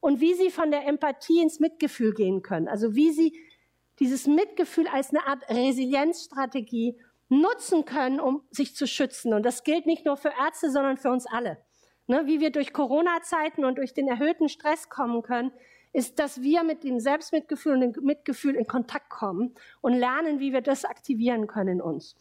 und 0.00 0.20
wie 0.20 0.34
sie 0.34 0.50
von 0.50 0.70
der 0.70 0.86
Empathie 0.86 1.40
ins 1.40 1.60
Mitgefühl 1.60 2.12
gehen 2.12 2.42
können. 2.42 2.68
Also 2.68 2.94
wie 2.94 3.12
sie 3.12 3.38
dieses 3.98 4.26
Mitgefühl 4.26 4.88
als 4.88 5.10
eine 5.10 5.26
Art 5.26 5.48
Resilienzstrategie 5.48 6.98
nutzen 7.28 7.84
können, 7.84 8.18
um 8.18 8.42
sich 8.50 8.74
zu 8.74 8.86
schützen. 8.86 9.34
Und 9.34 9.44
das 9.44 9.62
gilt 9.62 9.86
nicht 9.86 10.04
nur 10.04 10.16
für 10.16 10.32
Ärzte, 10.38 10.70
sondern 10.70 10.96
für 10.96 11.10
uns 11.10 11.26
alle. 11.26 11.58
Ne, 12.06 12.26
wie 12.26 12.40
wir 12.40 12.50
durch 12.50 12.72
Corona-Zeiten 12.72 13.64
und 13.64 13.78
durch 13.78 13.94
den 13.94 14.08
erhöhten 14.08 14.48
Stress 14.48 14.88
kommen 14.88 15.22
können, 15.22 15.52
ist, 15.92 16.18
dass 16.18 16.40
wir 16.40 16.62
mit 16.62 16.84
dem 16.84 17.00
Selbstmitgefühl 17.00 17.74
und 17.74 17.80
dem 17.80 18.04
Mitgefühl 18.04 18.54
in 18.54 18.66
Kontakt 18.66 19.10
kommen 19.10 19.54
und 19.80 19.94
lernen, 19.94 20.38
wie 20.38 20.52
wir 20.52 20.60
das 20.60 20.84
aktivieren 20.84 21.46
können 21.46 21.78
in 21.78 21.82
uns. 21.82 22.16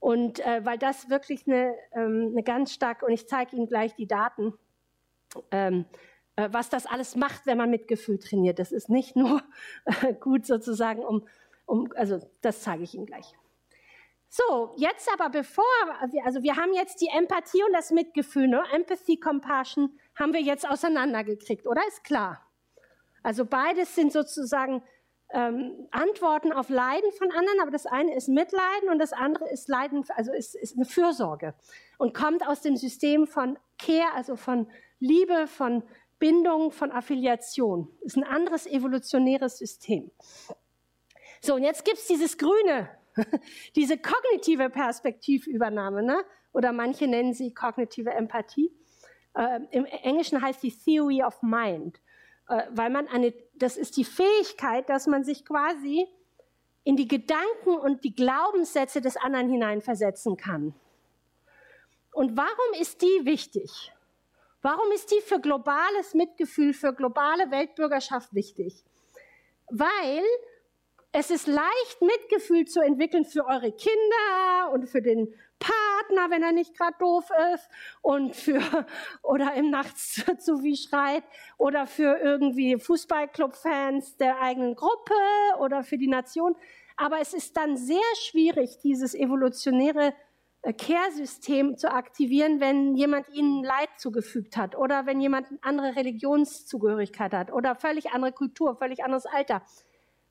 Und 0.00 0.40
äh, 0.40 0.64
weil 0.64 0.78
das 0.78 1.08
wirklich 1.08 1.46
eine, 1.46 1.74
ähm, 1.92 2.30
eine 2.32 2.42
ganz 2.42 2.72
starke, 2.72 3.06
und 3.06 3.12
ich 3.12 3.28
zeige 3.28 3.56
Ihnen 3.56 3.66
gleich 3.66 3.94
die 3.94 4.06
Daten, 4.06 4.54
ähm, 5.50 5.86
äh, 6.36 6.48
was 6.52 6.68
das 6.68 6.86
alles 6.86 7.16
macht, 7.16 7.46
wenn 7.46 7.58
man 7.58 7.70
Mitgefühl 7.70 8.18
trainiert. 8.18 8.58
Das 8.58 8.72
ist 8.72 8.88
nicht 8.88 9.16
nur 9.16 9.42
äh, 10.02 10.14
gut 10.14 10.46
sozusagen, 10.46 11.04
um, 11.04 11.26
um, 11.64 11.92
also 11.96 12.20
das 12.40 12.62
zeige 12.62 12.84
ich 12.84 12.94
Ihnen 12.94 13.06
gleich. 13.06 13.34
So, 14.28 14.74
jetzt 14.76 15.10
aber 15.12 15.30
bevor, 15.30 15.64
also 16.24 16.42
wir 16.42 16.56
haben 16.56 16.74
jetzt 16.74 17.00
die 17.00 17.08
Empathie 17.08 17.62
und 17.62 17.72
das 17.72 17.90
Mitgefühl, 17.90 18.48
ne? 18.48 18.62
Empathy, 18.72 19.18
Compassion, 19.18 19.98
haben 20.14 20.34
wir 20.34 20.42
jetzt 20.42 20.68
auseinandergekriegt, 20.68 21.66
oder? 21.66 21.80
Ist 21.88 22.04
klar. 22.04 22.45
Also 23.26 23.44
beides 23.44 23.96
sind 23.96 24.12
sozusagen 24.12 24.84
ähm, 25.30 25.88
Antworten 25.90 26.52
auf 26.52 26.68
Leiden 26.68 27.10
von 27.10 27.32
anderen, 27.32 27.58
aber 27.60 27.72
das 27.72 27.84
eine 27.84 28.14
ist 28.14 28.28
Mitleiden 28.28 28.88
und 28.88 29.00
das 29.00 29.12
andere 29.12 29.50
ist 29.50 29.66
Leiden, 29.66 30.04
also 30.14 30.32
ist, 30.32 30.54
ist 30.54 30.76
eine 30.76 30.84
Fürsorge 30.84 31.52
und 31.98 32.14
kommt 32.14 32.46
aus 32.46 32.60
dem 32.60 32.76
System 32.76 33.26
von 33.26 33.58
Care, 33.80 34.12
also 34.14 34.36
von 34.36 34.70
Liebe, 35.00 35.48
von 35.48 35.82
Bindung, 36.20 36.70
von 36.70 36.92
Affiliation. 36.92 37.88
Ist 38.02 38.16
ein 38.16 38.22
anderes 38.22 38.64
evolutionäres 38.68 39.58
System. 39.58 40.12
So, 41.40 41.56
und 41.56 41.64
jetzt 41.64 41.84
gibt's 41.84 42.06
dieses 42.06 42.38
Grüne, 42.38 42.88
diese 43.74 43.98
kognitive 43.98 44.70
Perspektivübernahme, 44.70 46.04
ne? 46.04 46.24
oder 46.52 46.70
manche 46.70 47.08
nennen 47.08 47.34
sie 47.34 47.52
kognitive 47.52 48.12
Empathie. 48.12 48.70
Äh, 49.34 49.62
Im 49.72 49.84
Englischen 49.84 50.40
heißt 50.40 50.62
die 50.62 50.70
Theory 50.70 51.24
of 51.24 51.42
Mind, 51.42 52.00
äh, 52.48 52.62
weil 52.70 52.90
man 52.90 53.08
eine, 53.08 53.34
das 53.54 53.76
ist 53.76 53.96
die 53.96 54.04
Fähigkeit, 54.04 54.88
dass 54.88 55.06
man 55.06 55.24
sich 55.24 55.44
quasi 55.44 56.06
in 56.84 56.96
die 56.96 57.08
Gedanken 57.08 57.76
und 57.78 58.04
die 58.04 58.14
Glaubenssätze 58.14 59.00
des 59.00 59.16
anderen 59.16 59.48
hineinversetzen 59.48 60.36
kann. 60.36 60.74
Und 62.12 62.36
warum 62.36 62.80
ist 62.80 63.02
die 63.02 63.24
wichtig? 63.24 63.92
Warum 64.62 64.90
ist 64.92 65.10
die 65.10 65.20
für 65.20 65.40
globales 65.40 66.14
Mitgefühl, 66.14 66.72
für 66.72 66.92
globale 66.94 67.50
Weltbürgerschaft 67.50 68.32
wichtig? 68.34 68.84
Weil 69.68 70.22
es 71.12 71.30
ist 71.30 71.46
leicht, 71.46 72.00
Mitgefühl 72.00 72.66
zu 72.66 72.80
entwickeln 72.80 73.24
für 73.24 73.46
eure 73.46 73.72
Kinder 73.72 74.70
und 74.72 74.88
für 74.88 75.02
den 75.02 75.34
Partner, 75.58 76.30
wenn 76.30 76.42
er 76.42 76.52
nicht 76.52 76.76
gerade 76.76 76.96
doof 76.98 77.28
ist 77.54 77.68
und 78.02 78.34
für 78.34 78.60
oder 79.22 79.54
im 79.54 79.70
Nachts 79.70 80.24
zu 80.38 80.58
viel 80.58 80.76
schreit 80.76 81.24
oder 81.58 81.86
für 81.86 82.18
irgendwie 82.18 82.78
Fußballclub-Fans 82.78 84.16
der 84.16 84.40
eigenen 84.40 84.74
Gruppe 84.74 85.14
oder 85.58 85.82
für 85.82 85.98
die 85.98 86.08
Nation. 86.08 86.56
Aber 86.96 87.20
es 87.20 87.34
ist 87.34 87.56
dann 87.56 87.76
sehr 87.76 88.00
schwierig, 88.22 88.78
dieses 88.82 89.14
evolutionäre 89.14 90.14
äh, 90.62 90.72
Care-System 90.72 91.76
zu 91.76 91.92
aktivieren, 91.92 92.60
wenn 92.60 92.94
jemand 92.94 93.28
ihnen 93.28 93.62
Leid 93.62 93.90
zugefügt 93.98 94.56
hat 94.56 94.76
oder 94.76 95.06
wenn 95.06 95.20
jemand 95.20 95.48
eine 95.48 95.58
andere 95.62 95.96
Religionszugehörigkeit 95.96 97.32
hat 97.32 97.52
oder 97.52 97.74
völlig 97.74 98.10
andere 98.10 98.32
Kultur, 98.32 98.76
völlig 98.76 99.04
anderes 99.04 99.26
Alter. 99.26 99.62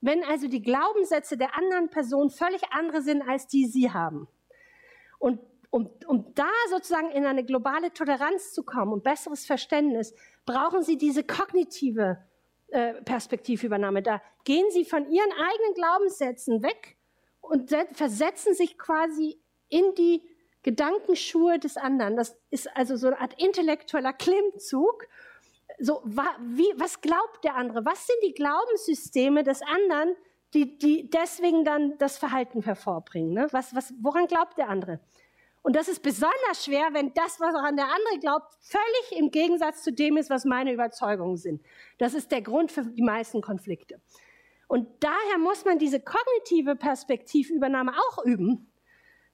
Wenn 0.01 0.23
also 0.23 0.47
die 0.47 0.61
Glaubenssätze 0.61 1.37
der 1.37 1.57
anderen 1.57 1.89
Person 1.89 2.29
völlig 2.29 2.61
andere 2.71 3.01
sind, 3.01 3.21
als 3.27 3.47
die 3.47 3.65
sie 3.65 3.91
haben. 3.91 4.27
Und 5.19 5.39
um, 5.69 5.89
um 6.07 6.33
da 6.35 6.49
sozusagen 6.69 7.11
in 7.11 7.25
eine 7.25 7.43
globale 7.43 7.91
Toleranz 7.91 8.53
zu 8.53 8.63
kommen 8.63 8.93
und 8.93 9.03
besseres 9.03 9.45
Verständnis, 9.45 10.13
brauchen 10.45 10.83
sie 10.83 10.97
diese 10.97 11.23
kognitive 11.23 12.17
äh, 12.69 12.93
Perspektivübernahme. 13.01 14.01
Da 14.01 14.21
gehen 14.45 14.65
sie 14.71 14.85
von 14.85 15.09
ihren 15.11 15.31
eigenen 15.31 15.73
Glaubenssätzen 15.73 16.63
weg 16.63 16.97
und 17.41 17.75
versetzen 17.91 18.53
sich 18.53 18.77
quasi 18.77 19.39
in 19.69 19.93
die 19.95 20.23
Gedankenschuhe 20.63 21.59
des 21.59 21.77
anderen. 21.77 22.15
Das 22.15 22.37
ist 22.49 22.75
also 22.75 22.95
so 22.95 23.07
eine 23.07 23.19
Art 23.19 23.39
intellektueller 23.41 24.13
Klimmzug 24.13 25.07
so, 25.79 26.01
wie, 26.05 26.73
was 26.77 27.01
glaubt 27.01 27.43
der 27.43 27.55
andere? 27.55 27.85
Was 27.85 28.07
sind 28.07 28.17
die 28.23 28.33
Glaubenssysteme 28.33 29.43
des 29.43 29.61
anderen, 29.61 30.15
die, 30.55 30.77
die 30.77 31.09
deswegen 31.09 31.65
dann 31.65 31.97
das 31.97 32.17
Verhalten 32.17 32.61
hervorbringen? 32.61 33.33
Ne? 33.33 33.47
Was, 33.51 33.75
was, 33.75 33.93
woran 34.01 34.27
glaubt 34.27 34.57
der 34.57 34.69
andere? 34.69 34.99
Und 35.61 35.75
das 35.75 35.87
ist 35.87 36.01
besonders 36.01 36.63
schwer, 36.63 36.89
wenn 36.91 37.13
das, 37.13 37.39
was 37.39 37.55
an 37.55 37.75
der 37.75 37.85
andere 37.85 38.19
glaubt, 38.19 38.53
völlig 38.61 39.19
im 39.19 39.31
Gegensatz 39.31 39.83
zu 39.83 39.91
dem 39.91 40.15
ist, 40.15 40.29
was 40.29 40.45
meine 40.45 40.71
Überzeugungen 40.71 41.37
sind. 41.37 41.61
Das 41.97 42.13
ist 42.13 42.31
der 42.31 42.41
Grund 42.41 42.71
für 42.71 42.83
die 42.85 43.01
meisten 43.01 43.41
Konflikte. 43.41 43.99
Und 44.67 44.87
daher 44.99 45.37
muss 45.39 45.65
man 45.65 45.77
diese 45.77 45.99
kognitive 45.99 46.75
Perspektivübernahme 46.75 47.93
auch 47.93 48.23
üben, 48.25 48.71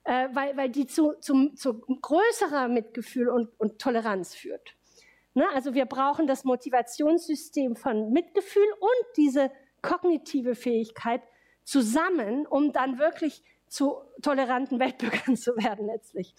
äh, 0.04 0.28
weil, 0.32 0.56
weil 0.56 0.70
die 0.70 0.86
zu, 0.86 1.12
zu, 1.20 1.50
zu 1.54 1.80
größerer 1.80 2.68
Mitgefühl 2.68 3.28
und, 3.28 3.48
und 3.58 3.78
Toleranz 3.78 4.34
führt. 4.34 4.74
Ne? 5.34 5.46
Also 5.54 5.74
wir 5.74 5.86
brauchen 5.86 6.26
das 6.26 6.44
Motivationssystem 6.44 7.76
von 7.76 8.10
Mitgefühl 8.10 8.66
und 8.80 9.16
diese 9.16 9.50
kognitive 9.82 10.54
Fähigkeit 10.54 11.22
zusammen, 11.64 12.46
um 12.46 12.72
dann 12.72 12.98
wirklich 12.98 13.42
zu 13.68 13.96
toleranten 14.22 14.78
Weltbürgern 14.78 15.36
zu 15.36 15.56
werden 15.56 15.86
letztlich. 15.86 16.34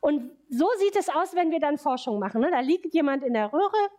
Und 0.00 0.30
so 0.48 0.68
sieht 0.78 0.96
es 0.96 1.08
aus, 1.08 1.34
wenn 1.34 1.50
wir 1.50 1.60
dann 1.60 1.76
Forschung 1.76 2.18
machen. 2.18 2.40
Ne? 2.40 2.50
Da 2.50 2.60
liegt 2.60 2.94
jemand 2.94 3.22
in 3.22 3.34
der 3.34 3.52
Röhre 3.52 3.90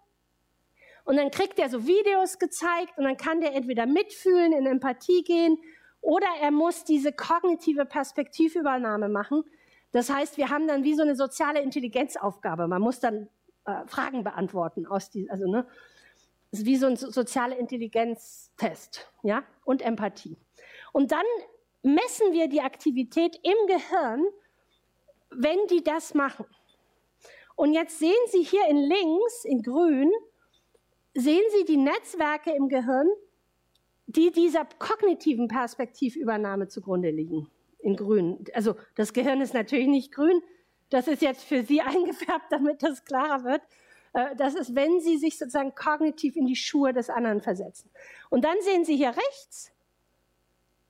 und 1.05 1.17
dann 1.17 1.29
kriegt 1.31 1.59
er 1.59 1.69
so 1.69 1.85
Videos 1.85 2.39
gezeigt 2.39 2.97
und 2.97 3.03
dann 3.03 3.17
kann 3.17 3.41
der 3.41 3.53
entweder 3.53 3.85
mitfühlen, 3.85 4.53
in 4.53 4.65
Empathie 4.65 5.23
gehen 5.23 5.57
oder 6.01 6.27
er 6.41 6.51
muss 6.51 6.83
diese 6.83 7.11
kognitive 7.11 7.85
Perspektivübernahme 7.85 9.09
machen. 9.09 9.43
Das 9.91 10.09
heißt, 10.09 10.37
wir 10.37 10.49
haben 10.49 10.67
dann 10.67 10.83
wie 10.83 10.95
so 10.95 11.03
eine 11.03 11.15
soziale 11.15 11.61
Intelligenzaufgabe. 11.61 12.67
Man 12.67 12.81
muss 12.81 12.99
dann 12.99 13.29
äh, 13.65 13.85
Fragen 13.85 14.23
beantworten 14.23 14.87
aus 14.87 15.11
die, 15.11 15.29
also 15.29 15.49
ne, 15.49 15.67
wie 16.51 16.75
so 16.75 16.87
ein 16.87 16.97
soziale 16.97 17.55
Intelligenztest, 17.55 19.09
ja, 19.23 19.43
und 19.63 19.81
Empathie. 19.81 20.37
Und 20.91 21.11
dann 21.11 21.25
messen 21.81 22.33
wir 22.33 22.47
die 22.47 22.61
Aktivität 22.61 23.39
im 23.43 23.67
Gehirn, 23.67 24.25
wenn 25.31 25.67
die 25.69 25.83
das 25.83 26.13
machen. 26.13 26.45
Und 27.55 27.73
jetzt 27.73 27.99
sehen 27.99 28.11
Sie 28.27 28.43
hier 28.43 28.67
in 28.67 28.77
links, 28.77 29.45
in 29.45 29.61
grün, 29.61 30.11
sehen 31.13 31.43
Sie 31.57 31.65
die 31.65 31.77
Netzwerke 31.77 32.51
im 32.51 32.67
Gehirn, 32.67 33.07
die 34.07 34.31
dieser 34.31 34.65
kognitiven 34.65 35.47
Perspektivübernahme 35.47 36.67
zugrunde 36.67 37.11
liegen. 37.11 37.49
In 37.79 37.95
grün. 37.95 38.43
Also 38.53 38.75
das 38.95 39.13
Gehirn 39.13 39.41
ist 39.41 39.53
natürlich 39.53 39.87
nicht 39.87 40.11
grün, 40.13 40.41
das 40.89 41.07
ist 41.07 41.21
jetzt 41.21 41.43
für 41.43 41.63
Sie 41.63 41.81
eingefärbt, 41.81 42.51
damit 42.51 42.83
das 42.83 43.03
klarer 43.05 43.43
wird. 43.43 43.61
Äh, 44.13 44.35
das 44.35 44.55
ist, 44.55 44.75
wenn 44.75 44.99
Sie 44.99 45.17
sich 45.17 45.37
sozusagen 45.37 45.75
kognitiv 45.75 46.35
in 46.35 46.45
die 46.45 46.55
Schuhe 46.55 46.93
des 46.93 47.09
anderen 47.09 47.41
versetzen. 47.41 47.89
Und 48.29 48.45
dann 48.45 48.59
sehen 48.61 48.85
Sie 48.85 48.95
hier 48.95 49.09
rechts, 49.09 49.71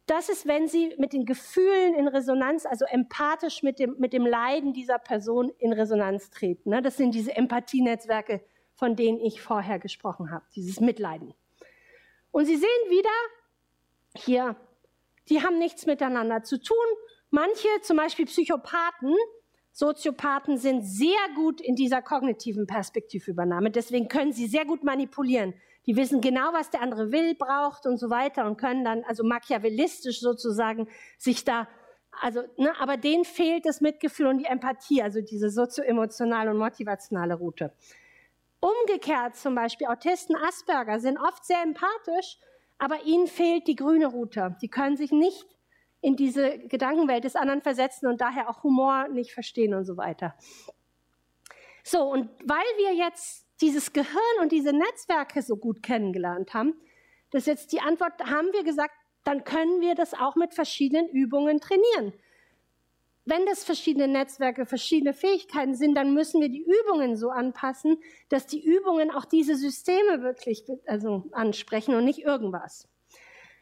das 0.07 0.29
ist, 0.29 0.45
wenn 0.45 0.67
Sie 0.67 0.95
mit 0.97 1.13
den 1.13 1.25
Gefühlen 1.25 1.93
in 1.93 2.07
Resonanz, 2.07 2.65
also 2.65 2.85
empathisch 2.85 3.63
mit 3.63 3.79
dem, 3.79 3.95
mit 3.97 4.13
dem 4.13 4.25
Leiden 4.25 4.73
dieser 4.73 4.99
Person 4.99 5.51
in 5.59 5.71
Resonanz 5.71 6.29
treten. 6.29 6.71
Ne? 6.71 6.81
Das 6.81 6.97
sind 6.97 7.15
diese 7.15 7.35
Empathienetzwerke 7.35 8.41
von 8.81 8.95
denen 8.95 9.19
ich 9.19 9.43
vorher 9.43 9.77
gesprochen 9.77 10.31
habe, 10.31 10.43
dieses 10.55 10.79
Mitleiden. 10.79 11.35
Und 12.31 12.45
Sie 12.45 12.55
sehen 12.55 12.89
wieder 12.89 13.09
hier, 14.15 14.55
die 15.29 15.43
haben 15.43 15.59
nichts 15.59 15.85
miteinander 15.85 16.41
zu 16.41 16.59
tun. 16.59 16.75
Manche, 17.29 17.67
zum 17.83 17.97
Beispiel 17.97 18.25
Psychopathen, 18.25 19.15
Soziopathen 19.71 20.57
sind 20.57 20.83
sehr 20.83 21.09
gut 21.35 21.61
in 21.61 21.75
dieser 21.75 22.01
kognitiven 22.01 22.67
Perspektivübernahme. 22.67 23.71
Deswegen 23.71 24.07
können 24.07 24.33
sie 24.33 24.47
sehr 24.47 24.65
gut 24.65 24.83
manipulieren. 24.83 25.53
Die 25.85 25.95
wissen 25.95 26.21
genau, 26.21 26.53
was 26.53 26.69
der 26.69 26.81
andere 26.81 27.11
will, 27.11 27.35
braucht 27.35 27.85
und 27.85 27.97
so 27.97 28.09
weiter 28.09 28.45
und 28.45 28.57
können 28.57 28.83
dann 28.83 29.03
also 29.03 29.23
machiavellistisch 29.23 30.19
sozusagen 30.19 30.87
sich 31.17 31.43
da, 31.43 31.67
also, 32.21 32.41
ne, 32.57 32.73
aber 32.79 32.97
denen 32.97 33.25
fehlt 33.25 33.65
das 33.65 33.81
Mitgefühl 33.81 34.27
und 34.27 34.37
die 34.37 34.45
Empathie, 34.45 35.01
also 35.01 35.21
diese 35.21 35.49
sozioemotionale 35.49 36.51
und 36.51 36.57
motivationale 36.57 37.35
Route. 37.35 37.73
Umgekehrt 38.59 39.37
zum 39.37 39.55
Beispiel 39.55 39.87
Autisten 39.87 40.35
Asperger 40.35 40.99
sind 40.99 41.17
oft 41.17 41.43
sehr 41.45 41.63
empathisch, 41.63 42.37
aber 42.77 43.03
ihnen 43.05 43.25
fehlt 43.25 43.67
die 43.67 43.75
grüne 43.75 44.07
Route. 44.07 44.55
Die 44.61 44.67
können 44.67 44.97
sich 44.97 45.11
nicht 45.11 45.47
in 46.01 46.15
diese 46.15 46.57
Gedankenwelt 46.57 47.23
des 47.23 47.35
anderen 47.35 47.61
versetzen 47.61 48.07
und 48.07 48.21
daher 48.21 48.49
auch 48.49 48.63
Humor 48.63 49.07
nicht 49.07 49.33
verstehen 49.33 49.73
und 49.73 49.85
so 49.85 49.97
weiter. 49.97 50.35
So, 51.83 52.03
und 52.03 52.29
weil 52.43 52.59
wir 52.77 52.93
jetzt 52.93 53.45
dieses 53.61 53.93
Gehirn 53.93 54.39
und 54.41 54.51
diese 54.51 54.73
Netzwerke 54.73 55.41
so 55.41 55.55
gut 55.55 55.83
kennengelernt 55.83 56.53
haben, 56.53 56.73
das 57.31 57.43
ist 57.43 57.47
jetzt 57.47 57.71
die 57.71 57.79
Antwort, 57.79 58.13
haben 58.23 58.51
wir 58.51 58.63
gesagt, 58.63 58.93
dann 59.23 59.43
können 59.43 59.81
wir 59.81 59.95
das 59.95 60.13
auch 60.13 60.35
mit 60.35 60.53
verschiedenen 60.53 61.07
Übungen 61.09 61.59
trainieren. 61.59 62.13
Wenn 63.23 63.45
das 63.45 63.63
verschiedene 63.63 64.07
Netzwerke, 64.07 64.65
verschiedene 64.65 65.13
Fähigkeiten 65.13 65.75
sind, 65.75 65.95
dann 65.95 66.13
müssen 66.13 66.41
wir 66.41 66.49
die 66.49 66.65
Übungen 66.65 67.15
so 67.15 67.29
anpassen, 67.29 67.97
dass 68.29 68.47
die 68.47 68.63
Übungen 68.63 69.11
auch 69.11 69.25
diese 69.25 69.55
Systeme 69.55 70.23
wirklich 70.23 70.65
also 70.87 71.25
ansprechen 71.31 71.93
und 71.93 72.03
nicht 72.03 72.23
irgendwas. 72.23 72.89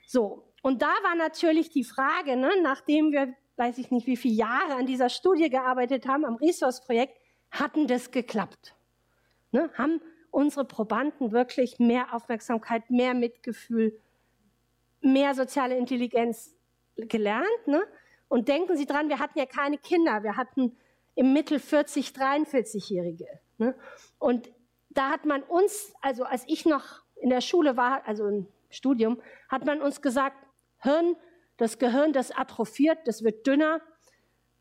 So, 0.08 0.49
und 0.62 0.82
da 0.82 0.94
war 1.04 1.16
natürlich 1.16 1.70
die 1.70 1.84
Frage, 1.84 2.36
ne, 2.36 2.52
nachdem 2.62 3.12
wir, 3.12 3.34
weiß 3.58 3.78
ich 3.78 3.92
nicht, 3.92 4.08
wie 4.08 4.18
viele 4.18 4.36
Jahre 4.36 4.76
an 4.76 4.86
dieser 4.86 5.10
Studie 5.10 5.50
gearbeitet 5.50 6.08
haben, 6.08 6.26
am 6.26 6.36
Resource-Projekt, 6.36 7.18
hatten 7.52 7.88
das 7.88 8.12
geklappt? 8.12 8.76
Ne, 9.52 9.70
haben 9.76 10.02
unsere 10.32 10.66
Probanden 10.66 11.32
wirklich 11.32 11.80
mehr 11.80 12.14
Aufmerksamkeit, 12.14 12.90
mehr 12.90 13.14
Mitgefühl, 13.14 14.00
mehr 15.02 15.34
soziale 15.34 15.78
Intelligenz 15.78 16.56
gelernt? 16.96 17.68
Ne? 17.68 17.82
Und 18.28 18.48
denken 18.48 18.78
Sie 18.78 18.86
dran, 18.86 19.10
wir 19.10 19.20
hatten 19.20 19.40
ja 19.40 19.46
keine 19.46 19.78
Kinder, 19.78 20.24
wir 20.24 20.38
hatten 20.38 20.78
im 21.16 21.34
Mittel 21.34 21.60
40, 21.60 22.10
43-Jährige. 22.10 23.28
Ne? 23.58 23.76
Und 24.20 24.50
da 24.90 25.10
hat 25.10 25.26
man 25.26 25.44
uns, 25.44 25.94
also 26.02 26.24
als 26.24 26.44
ich 26.48 26.66
noch 26.66 27.04
in 27.16 27.30
der 27.30 27.42
Schule 27.42 27.76
war, 27.76 28.08
also 28.08 28.28
im 28.28 28.48
Studium, 28.70 29.20
hat 29.50 29.66
man 29.66 29.82
uns 29.82 30.02
gesagt, 30.02 30.38
Hirn, 30.80 31.16
das 31.58 31.78
Gehirn, 31.78 32.14
das 32.14 32.32
atrophiert, 32.32 33.00
das 33.06 33.24
wird 33.24 33.46
dünner, 33.46 33.82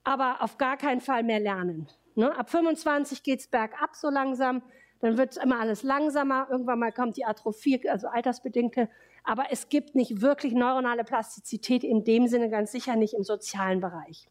aber 0.05 0.43
auf 0.43 0.59
gar 0.59 0.77
keinen 0.77 1.01
Fall 1.01 1.23
mehr 1.23 1.41
lernen. 1.41 1.89
Ne? 2.15 2.37
Ab 2.37 2.51
25 2.51 3.23
geht's 3.23 3.49
bergab 3.49 3.95
so 3.95 4.11
langsam, 4.11 4.63
dann 5.01 5.17
wird 5.17 5.37
immer 5.37 5.61
alles 5.61 5.83
langsamer, 5.83 6.49
irgendwann 6.51 6.81
mal 6.81 6.93
kommt 6.93 7.17
die 7.17 7.25
Atrophie, 7.25 7.89
also 7.89 8.09
altersbedingte, 8.09 8.89
aber 9.23 9.47
es 9.51 9.69
gibt 9.69 9.95
nicht 9.95 10.21
wirklich 10.21 10.55
neuronale 10.55 11.05
Plastizität 11.05 11.85
in 11.85 12.05
dem 12.05 12.27
Sinne, 12.27 12.51
ganz 12.51 12.73
sicher 12.73 12.97
nicht 12.97 13.15
im 13.15 13.23
sozialen 13.23 13.81
Bereich. 13.81 14.29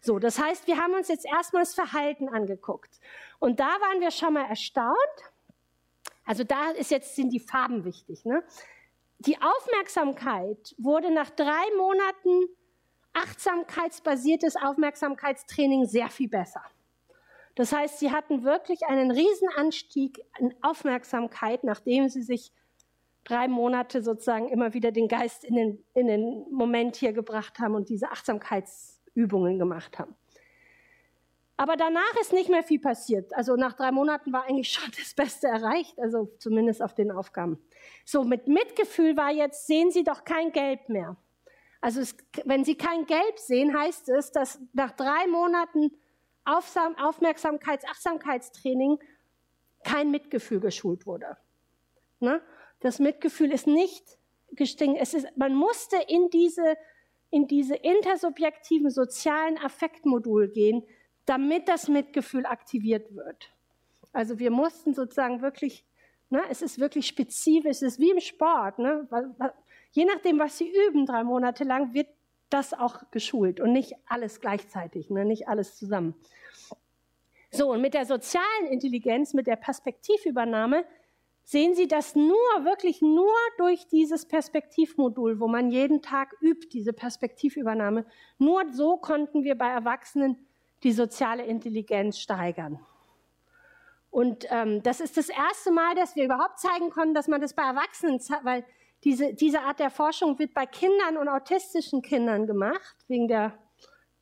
So, 0.00 0.18
das 0.18 0.40
heißt, 0.40 0.66
wir 0.66 0.76
haben 0.76 0.94
uns 0.94 1.08
jetzt 1.08 1.26
erstmal 1.26 1.62
das 1.62 1.74
Verhalten 1.74 2.28
angeguckt. 2.28 3.00
Und 3.40 3.58
da 3.58 3.64
waren 3.64 4.00
wir 4.00 4.10
schon 4.10 4.34
mal 4.34 4.44
erstaunt. 4.44 4.96
Also 6.24 6.44
da 6.44 6.70
ist 6.70 6.90
jetzt, 6.90 7.16
sind 7.16 7.30
die 7.30 7.40
Farben 7.40 7.84
wichtig. 7.84 8.24
Ne? 8.24 8.44
Die 9.18 9.38
Aufmerksamkeit 9.40 10.74
wurde 10.78 11.10
nach 11.12 11.30
drei 11.30 11.64
Monaten 11.76 12.48
achtsamkeitsbasiertes 13.14 14.56
Aufmerksamkeitstraining 14.56 15.86
sehr 15.86 16.08
viel 16.08 16.28
besser. 16.28 16.62
Das 17.54 17.72
heißt, 17.72 17.98
sie 17.98 18.12
hatten 18.12 18.44
wirklich 18.44 18.84
einen 18.86 19.10
Riesenanstieg 19.10 20.20
an 20.38 20.54
Aufmerksamkeit, 20.60 21.64
nachdem 21.64 22.10
sie 22.10 22.22
sich 22.22 22.52
drei 23.24 23.48
Monate 23.48 24.02
sozusagen 24.02 24.48
immer 24.48 24.74
wieder 24.74 24.92
den 24.92 25.08
Geist 25.08 25.44
in 25.44 25.54
den, 25.54 25.84
in 25.94 26.06
den 26.06 26.46
Moment 26.52 26.96
hier 26.96 27.14
gebracht 27.14 27.58
haben 27.58 27.74
und 27.74 27.88
diese 27.88 28.10
Achtsamkeitsübungen 28.10 29.58
gemacht 29.58 29.98
haben. 29.98 30.14
Aber 31.56 31.76
danach 31.76 32.14
ist 32.20 32.32
nicht 32.32 32.50
mehr 32.50 32.62
viel 32.62 32.80
passiert. 32.80 33.34
Also 33.34 33.56
nach 33.56 33.72
drei 33.72 33.90
Monaten 33.90 34.32
war 34.32 34.44
eigentlich 34.44 34.70
schon 34.70 34.90
das 34.98 35.14
Beste 35.14 35.46
erreicht, 35.46 35.98
also 35.98 36.30
zumindest 36.38 36.82
auf 36.82 36.94
den 36.94 37.10
Aufgaben. 37.10 37.58
So, 38.04 38.24
mit 38.24 38.46
Mitgefühl 38.46 39.16
war 39.16 39.30
jetzt, 39.30 39.66
sehen 39.66 39.90
Sie 39.90 40.04
doch 40.04 40.24
kein 40.24 40.52
Gelb 40.52 40.88
mehr. 40.88 41.16
Also 41.80 42.00
es, 42.00 42.16
wenn 42.44 42.64
Sie 42.64 42.76
kein 42.76 43.06
Gelb 43.06 43.38
sehen, 43.38 43.78
heißt 43.78 44.08
es, 44.10 44.32
dass 44.32 44.60
nach 44.72 44.92
drei 44.92 45.26
Monaten 45.28 45.92
Aufmerksamkeits-, 46.44 47.86
Achtsamkeitstraining 47.86 48.98
kein 49.82 50.10
Mitgefühl 50.10 50.60
geschult 50.60 51.06
wurde. 51.06 51.36
Ne? 52.20 52.40
Das 52.80 52.98
Mitgefühl 52.98 53.52
ist 53.52 53.66
nicht 53.66 54.18
gestiegen. 54.52 54.96
Es 54.96 55.14
ist, 55.14 55.26
man 55.36 55.54
musste 55.54 55.96
in 56.08 56.28
diese, 56.30 56.76
in 57.30 57.46
diese 57.46 57.74
intersubjektiven 57.76 58.90
sozialen 58.90 59.58
Affektmodul 59.58 60.48
gehen, 60.48 60.84
damit 61.26 61.68
das 61.68 61.88
Mitgefühl 61.88 62.46
aktiviert 62.46 63.14
wird. 63.14 63.52
Also 64.12 64.38
wir 64.38 64.50
mussten 64.50 64.94
sozusagen 64.94 65.42
wirklich, 65.42 65.84
ne, 66.30 66.40
es 66.48 66.62
ist 66.62 66.78
wirklich 66.78 67.06
spezifisch, 67.06 67.70
es 67.70 67.82
ist 67.82 68.00
wie 68.00 68.10
im 68.10 68.20
Sport. 68.20 68.78
Ne, 68.78 69.06
je 69.90 70.04
nachdem, 70.04 70.38
was 70.38 70.56
Sie 70.56 70.72
üben, 70.88 71.04
drei 71.04 71.24
Monate 71.24 71.64
lang, 71.64 71.92
wird 71.92 72.08
das 72.48 72.72
auch 72.72 73.10
geschult 73.10 73.60
und 73.60 73.72
nicht 73.72 73.94
alles 74.06 74.40
gleichzeitig, 74.40 75.10
ne, 75.10 75.24
nicht 75.24 75.48
alles 75.48 75.76
zusammen. 75.76 76.14
So, 77.50 77.72
und 77.72 77.80
mit 77.80 77.94
der 77.94 78.06
sozialen 78.06 78.66
Intelligenz, 78.70 79.34
mit 79.34 79.46
der 79.46 79.56
Perspektivübernahme, 79.56 80.84
sehen 81.42 81.74
Sie 81.74 81.86
das 81.88 82.14
nur, 82.14 82.36
wirklich 82.64 83.02
nur 83.02 83.34
durch 83.58 83.86
dieses 83.88 84.26
Perspektivmodul, 84.26 85.40
wo 85.40 85.46
man 85.46 85.70
jeden 85.70 86.02
Tag 86.02 86.34
übt, 86.40 86.68
diese 86.72 86.92
Perspektivübernahme. 86.92 88.04
Nur 88.38 88.64
so 88.72 88.96
konnten 88.96 89.44
wir 89.44 89.56
bei 89.56 89.68
Erwachsenen 89.68 90.45
die 90.82 90.92
soziale 90.92 91.44
Intelligenz 91.44 92.18
steigern. 92.18 92.78
Und 94.10 94.46
ähm, 94.50 94.82
das 94.82 95.00
ist 95.00 95.16
das 95.16 95.28
erste 95.28 95.70
Mal, 95.70 95.94
dass 95.94 96.16
wir 96.16 96.24
überhaupt 96.24 96.58
zeigen 96.58 96.90
konnten, 96.90 97.14
dass 97.14 97.28
man 97.28 97.40
das 97.40 97.54
bei 97.54 97.64
Erwachsenen, 97.64 98.18
weil 98.42 98.64
diese, 99.04 99.34
diese 99.34 99.60
Art 99.60 99.78
der 99.78 99.90
Forschung 99.90 100.38
wird 100.38 100.54
bei 100.54 100.64
Kindern 100.66 101.16
und 101.18 101.28
autistischen 101.28 102.02
Kindern 102.02 102.46
gemacht, 102.46 102.96
wegen 103.08 103.28
der 103.28 103.58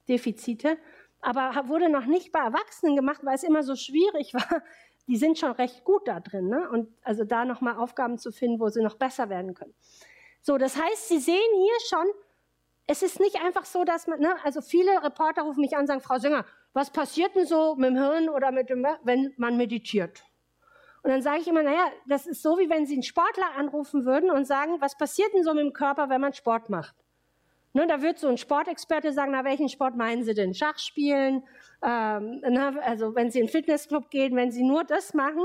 Defizite, 0.09 0.78
aber 1.20 1.68
wurde 1.68 1.88
noch 1.88 2.07
nicht 2.07 2.32
bei 2.32 2.40
Erwachsenen 2.40 2.96
gemacht, 2.96 3.20
weil 3.22 3.36
es 3.36 3.44
immer 3.44 3.62
so 3.62 3.76
schwierig 3.76 4.34
war. 4.34 4.62
Die 5.07 5.16
sind 5.16 5.38
schon 5.38 5.52
recht 5.52 5.84
gut 5.84 6.09
da 6.09 6.18
drin, 6.20 6.48
ne? 6.48 6.68
und 6.70 6.88
also 7.02 7.24
da 7.24 7.44
nochmal 7.44 7.76
Aufgaben 7.76 8.18
zu 8.18 8.32
finden, 8.32 8.59
wo 8.59 8.68
sie 8.68 8.82
noch 8.82 8.96
besser 8.96 9.28
werden 9.28 9.55
können. 9.55 9.74
So, 10.40 10.59
das 10.59 10.76
heißt, 10.76 11.09
Sie 11.09 11.18
sehen 11.18 11.36
hier 11.55 11.88
schon, 11.88 12.07
es 12.87 13.03
ist 13.03 13.20
nicht 13.20 13.41
einfach 13.43 13.64
so, 13.64 13.85
dass 13.85 14.07
man, 14.07 14.20
ne, 14.20 14.35
also 14.45 14.61
viele 14.61 15.03
Reporter 15.03 15.43
rufen 15.43 15.61
mich 15.61 15.74
an 15.74 15.82
und 15.82 15.87
sagen, 15.87 16.01
Frau 16.01 16.18
Singer, 16.18 16.45
was 16.72 16.91
passiert 16.91 17.35
denn 17.35 17.47
so 17.47 17.76
mit 17.76 17.91
dem 17.91 17.97
Hirn 17.97 18.28
oder 18.28 18.53
mit 18.53 18.68
dem, 18.68 18.87
wenn 19.05 19.32
man 19.37 19.57
meditiert? 19.57 20.22
Und 21.03 21.11
dann 21.11 21.22
sage 21.22 21.41
ich 21.41 21.49
immer, 21.49 21.62
naja, 21.62 21.91
das 22.07 22.26
ist 22.26 22.43
so, 22.43 22.59
wie 22.59 22.70
wenn 22.70 22.87
Sie 22.87 22.95
einen 22.95 23.03
Sportler 23.03 23.57
anrufen 23.57 24.05
würden 24.07 24.30
und 24.30 24.47
sagen, 24.47 24.80
was 24.80 24.97
passiert 24.97 25.32
denn 25.35 25.45
so 25.45 25.53
mit 25.53 25.62
dem 25.62 25.72
Körper, 25.72 26.09
wenn 26.09 26.20
man 26.20 26.32
Sport 26.32 26.70
macht? 26.70 26.95
Ne, 27.74 27.87
da 27.87 28.01
wird 28.03 28.18
so 28.18 28.28
ein 28.28 28.39
Sportexperte 28.39 29.12
sagen, 29.12 29.32
na, 29.32 29.45
welchen 29.45 29.68
Sport 29.68 29.97
meinen 29.97 30.24
Sie 30.24 30.32
denn? 30.32 30.55
Schach 30.55 30.78
spielen? 30.78 31.43
Ähm, 31.82 32.41
na, 32.49 32.78
also 32.80 33.14
wenn 33.14 33.30
Sie 33.30 33.41
in 33.41 33.47
den 33.47 33.53
Fitnessclub 33.53 34.11
gehen, 34.11 34.37
wenn 34.37 34.51
Sie 34.51 34.62
nur 34.62 34.85
das 34.85 35.12
machen, 35.12 35.43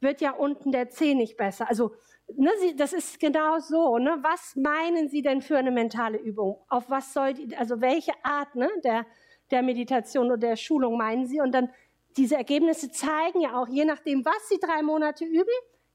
wird 0.00 0.20
ja 0.20 0.32
unten 0.32 0.72
der 0.72 0.90
Zeh 0.90 1.14
nicht 1.14 1.36
besser. 1.36 1.68
Also 1.68 1.94
ne, 2.36 2.50
Sie, 2.60 2.76
das 2.76 2.92
ist 2.92 3.18
genau 3.20 3.58
so. 3.58 3.98
Ne? 3.98 4.18
Was 4.22 4.56
meinen 4.56 5.08
Sie 5.08 5.22
denn 5.22 5.42
für 5.42 5.58
eine 5.58 5.70
mentale 5.70 6.18
Übung? 6.18 6.60
Auf 6.68 6.90
was 6.90 7.12
soll 7.12 7.34
die, 7.34 7.56
also 7.56 7.80
welche 7.80 8.12
Art 8.22 8.54
ne, 8.54 8.68
der, 8.84 9.06
der 9.50 9.62
Meditation 9.62 10.26
oder 10.26 10.36
der 10.36 10.56
Schulung 10.56 10.96
meinen 10.96 11.26
Sie? 11.26 11.40
Und 11.40 11.52
dann 11.52 11.70
diese 12.16 12.36
Ergebnisse 12.36 12.90
zeigen 12.90 13.40
ja 13.40 13.60
auch, 13.60 13.68
je 13.68 13.84
nachdem, 13.84 14.24
was 14.24 14.48
Sie 14.48 14.58
drei 14.58 14.82
Monate 14.82 15.24
üben, 15.24 15.46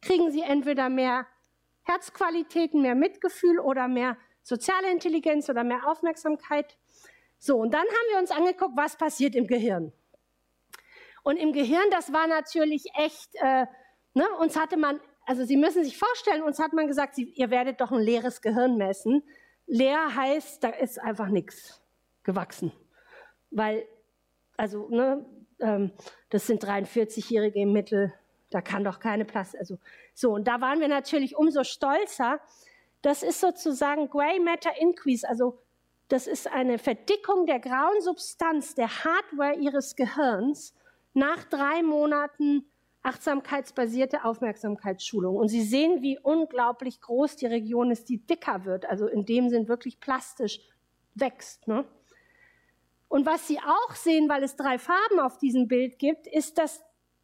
kriegen 0.01 0.31
Sie 0.31 0.41
entweder 0.41 0.89
mehr 0.89 1.27
Herzqualitäten, 1.83 2.81
mehr 2.81 2.95
Mitgefühl 2.95 3.59
oder 3.59 3.87
mehr 3.87 4.17
soziale 4.41 4.91
Intelligenz 4.91 5.49
oder 5.49 5.63
mehr 5.63 5.87
Aufmerksamkeit. 5.87 6.77
So, 7.39 7.57
und 7.57 7.73
dann 7.73 7.81
haben 7.81 8.09
wir 8.11 8.19
uns 8.19 8.31
angeguckt, 8.31 8.75
was 8.75 8.97
passiert 8.97 9.35
im 9.35 9.47
Gehirn. 9.47 9.91
Und 11.23 11.37
im 11.37 11.53
Gehirn, 11.53 11.89
das 11.91 12.11
war 12.11 12.27
natürlich 12.27 12.85
echt, 12.95 13.35
äh, 13.35 13.65
ne, 14.13 14.25
uns 14.39 14.57
hatte 14.57 14.77
man 14.77 14.99
also 15.25 15.45
Sie 15.45 15.57
müssen 15.57 15.83
sich 15.83 15.97
vorstellen, 15.97 16.43
uns 16.43 16.59
hat 16.59 16.73
man 16.73 16.87
gesagt, 16.87 17.15
Sie, 17.15 17.23
ihr 17.35 17.49
werdet 17.49 17.81
doch 17.81 17.91
ein 17.91 18.01
leeres 18.01 18.41
Gehirn 18.41 18.77
messen. 18.77 19.23
Leer 19.65 20.15
heißt, 20.15 20.63
da 20.63 20.69
ist 20.69 20.99
einfach 20.99 21.29
nichts 21.29 21.81
gewachsen. 22.23 22.71
Weil, 23.51 23.85
also, 24.57 24.89
ne, 24.89 25.25
ähm, 25.59 25.91
das 26.29 26.47
sind 26.47 26.63
43-Jährige 26.63 27.59
im 27.59 27.71
Mittel, 27.71 28.13
da 28.49 28.61
kann 28.61 28.83
doch 28.83 28.99
keine 28.99 29.25
Plastik, 29.25 29.59
also 29.59 29.79
so. 30.13 30.33
Und 30.33 30.47
da 30.47 30.61
waren 30.61 30.79
wir 30.79 30.87
natürlich 30.87 31.35
umso 31.35 31.63
stolzer. 31.63 32.39
Das 33.01 33.23
ist 33.23 33.39
sozusagen 33.39 34.09
Gray 34.09 34.39
Matter 34.39 34.71
Increase, 34.79 35.27
also 35.27 35.59
das 36.09 36.27
ist 36.27 36.47
eine 36.51 36.77
Verdickung 36.77 37.45
der 37.45 37.59
grauen 37.59 38.01
Substanz, 38.01 38.75
der 38.75 39.03
Hardware 39.03 39.55
ihres 39.55 39.95
Gehirns 39.95 40.75
nach 41.13 41.43
drei 41.45 41.81
Monaten 41.81 42.69
achtsamkeitsbasierte 43.03 44.23
Aufmerksamkeitsschulung. 44.23 45.35
Und 45.35 45.49
Sie 45.49 45.61
sehen, 45.61 46.01
wie 46.01 46.17
unglaublich 46.17 47.01
groß 47.01 47.35
die 47.35 47.45
Region 47.45 47.91
ist, 47.91 48.09
die 48.09 48.25
dicker 48.25 48.65
wird, 48.65 48.85
also 48.85 49.07
in 49.07 49.25
dem 49.25 49.49
Sinn 49.49 49.67
wirklich 49.67 49.99
plastisch 49.99 50.61
wächst. 51.13 51.67
Ne? 51.67 51.85
Und 53.09 53.25
was 53.25 53.47
Sie 53.47 53.59
auch 53.59 53.93
sehen, 53.93 54.29
weil 54.29 54.41
es 54.41 54.55
drei 54.55 54.79
Farben 54.79 55.19
auf 55.19 55.37
diesem 55.37 55.67
Bild 55.67 55.99
gibt, 55.99 56.27
ist, 56.27 56.57
dass 56.57 56.81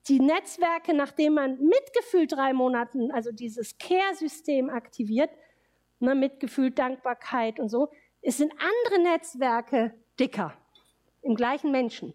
die 0.07 0.19
Netzwerke, 0.19 0.93
nachdem 0.93 1.34
man 1.36 1.59
Mitgefühl 1.59 2.27
drei 2.27 2.53
Monaten, 2.53 3.11
also 3.11 3.32
dieses 3.32 3.77
Care-System 3.77 4.69
aktiviert, 4.69 5.30
ne, 5.99 6.15
Mitgefühl, 6.15 6.71
Dankbarkeit 6.71 7.59
und 7.59 7.69
so, 7.69 7.89
es 8.21 8.38
sind 8.38 8.51
andere 8.53 9.01
Netzwerke 9.01 9.93
dicker 10.19 10.53
im 11.21 11.36
gleichen 11.36 11.71
Menschen. 11.71 12.13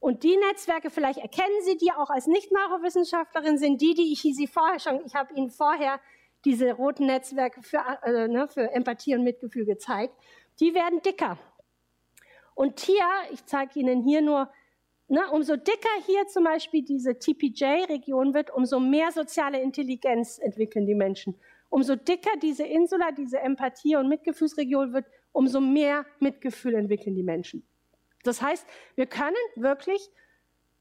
Und 0.00 0.22
die 0.22 0.36
Netzwerke, 0.36 0.90
vielleicht 0.90 1.18
erkennen 1.18 1.60
Sie 1.62 1.76
die 1.76 1.90
auch 1.92 2.10
als 2.10 2.26
Nicht-Neurowissenschaftlerin, 2.26 3.58
sind 3.58 3.80
die, 3.80 3.94
die 3.94 4.12
ich 4.12 4.22
Sie 4.22 4.46
vorher 4.46 4.78
schon, 4.78 5.04
ich 5.04 5.14
habe 5.14 5.34
Ihnen 5.34 5.50
vorher 5.50 6.00
diese 6.44 6.72
roten 6.72 7.06
Netzwerke 7.06 7.62
für, 7.62 7.82
äh, 8.04 8.28
ne, 8.28 8.48
für 8.48 8.70
Empathie 8.70 9.14
und 9.14 9.24
Mitgefühl 9.24 9.64
gezeigt. 9.64 10.14
Die 10.60 10.74
werden 10.74 11.02
dicker. 11.02 11.38
Und 12.54 12.80
hier, 12.80 13.04
ich 13.32 13.44
zeige 13.44 13.80
Ihnen 13.80 14.02
hier 14.02 14.22
nur, 14.22 14.48
ne, 15.08 15.20
umso 15.32 15.56
dicker 15.56 15.88
hier 16.06 16.26
zum 16.28 16.44
Beispiel 16.44 16.84
diese 16.84 17.18
TPJ-Region 17.18 18.34
wird, 18.34 18.52
umso 18.54 18.78
mehr 18.78 19.10
soziale 19.10 19.60
Intelligenz 19.60 20.38
entwickeln 20.38 20.86
die 20.86 20.94
Menschen. 20.94 21.38
Umso 21.70 21.96
dicker 21.96 22.36
diese 22.40 22.64
Insula, 22.64 23.10
diese 23.10 23.40
Empathie- 23.40 23.96
und 23.96 24.08
Mitgefühlsregion 24.08 24.92
wird, 24.92 25.06
umso 25.32 25.60
mehr 25.60 26.06
Mitgefühl 26.20 26.74
entwickeln 26.74 27.14
die 27.14 27.22
Menschen. 27.22 27.68
Das 28.28 28.42
heißt, 28.42 28.66
wir 28.94 29.06
können 29.06 29.34
wirklich 29.56 30.10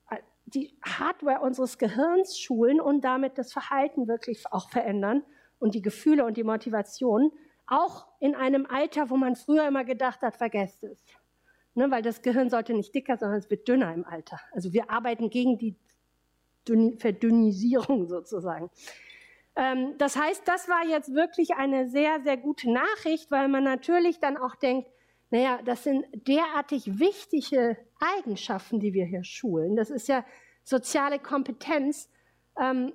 äh, 0.10 0.18
die 0.46 0.78
Hardware 0.84 1.40
unseres 1.40 1.78
Gehirns 1.78 2.38
schulen 2.38 2.82
und 2.82 3.02
damit 3.02 3.38
das 3.38 3.54
Verhalten 3.54 4.08
wirklich 4.08 4.44
auch 4.52 4.70
verändern 4.70 5.24
und 5.60 5.74
die 5.74 5.82
Gefühle 5.82 6.26
und 6.26 6.38
die 6.38 6.44
Motivation, 6.44 7.32
auch 7.66 8.08
in 8.20 8.36
einem 8.36 8.66
Alter, 8.66 9.10
wo 9.10 9.18
man 9.18 9.36
früher 9.36 9.68
immer 9.68 9.84
gedacht 9.84 10.22
hat, 10.22 10.36
vergesst 10.36 10.84
es. 10.84 11.04
Ne, 11.74 11.92
weil 11.92 12.02
das 12.02 12.22
Gehirn 12.22 12.50
sollte 12.50 12.74
nicht 12.74 12.94
dicker, 12.96 13.18
sondern 13.18 13.40
es 13.40 13.50
wird 13.50 13.68
dünner 13.68 13.94
im 13.94 14.04
Alter. 14.04 14.40
Also 14.52 14.74
wir 14.74 14.90
arbeiten 14.90 15.30
gegen 15.30 15.58
die 15.58 15.76
Verdünnisierung 16.98 18.06
sozusagen. 18.08 18.70
Ähm, 19.56 19.96
das 19.98 20.18
heißt, 20.18 20.48
das 20.48 20.68
war 20.68 20.86
jetzt 20.86 21.14
wirklich 21.14 21.56
eine 21.56 21.88
sehr, 21.88 22.20
sehr 22.22 22.36
gute 22.36 22.72
Nachricht, 22.72 23.32
weil 23.32 23.48
man 23.48 23.64
natürlich 23.64 24.20
dann 24.20 24.38
auch 24.38 24.56
denkt, 24.56 24.90
naja, 25.30 25.60
das 25.66 25.84
sind 25.84 26.06
derartig 26.28 27.00
wichtige 27.00 27.78
Eigenschaften, 28.00 28.80
die 28.80 28.94
wir 28.94 29.06
hier 29.06 29.24
schulen. 29.24 29.76
Das 29.76 29.90
ist 29.90 30.08
ja 30.08 30.26
soziale 30.64 31.20
Kompetenz. 31.20 32.10
Ähm, 32.60 32.94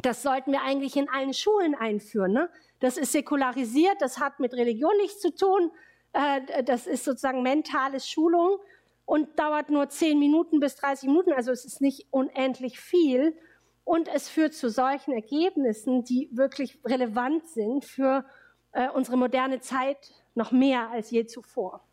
das 0.00 0.22
sollten 0.22 0.52
wir 0.52 0.62
eigentlich 0.62 0.96
in 0.96 1.08
allen 1.08 1.34
Schulen 1.34 1.74
einführen. 1.74 2.32
Ne? 2.32 2.48
Das 2.80 2.96
ist 2.96 3.12
säkularisiert, 3.12 4.00
das 4.00 4.18
hat 4.18 4.40
mit 4.40 4.54
Religion 4.54 4.96
nichts 4.98 5.20
zu 5.20 5.34
tun. 5.34 5.70
Äh, 6.12 6.62
das 6.64 6.86
ist 6.86 7.04
sozusagen 7.04 7.42
mentale 7.42 8.00
Schulung 8.00 8.58
und 9.04 9.38
dauert 9.38 9.70
nur 9.70 9.88
10 9.88 10.18
Minuten 10.18 10.60
bis 10.60 10.76
30 10.76 11.08
Minuten. 11.08 11.32
Also 11.32 11.50
es 11.50 11.64
ist 11.64 11.80
nicht 11.80 12.06
unendlich 12.10 12.78
viel. 12.78 13.36
Und 13.84 14.06
es 14.08 14.28
führt 14.28 14.52
zu 14.52 14.68
solchen 14.68 15.12
Ergebnissen, 15.12 16.04
die 16.04 16.28
wirklich 16.30 16.78
relevant 16.84 17.48
sind 17.48 17.86
für 17.86 18.24
äh, 18.72 18.88
unsere 18.90 19.16
moderne 19.16 19.60
Zeit 19.60 20.12
noch 20.38 20.52
mehr 20.52 20.90
als 20.90 21.10
je 21.10 21.26
zuvor. 21.26 21.86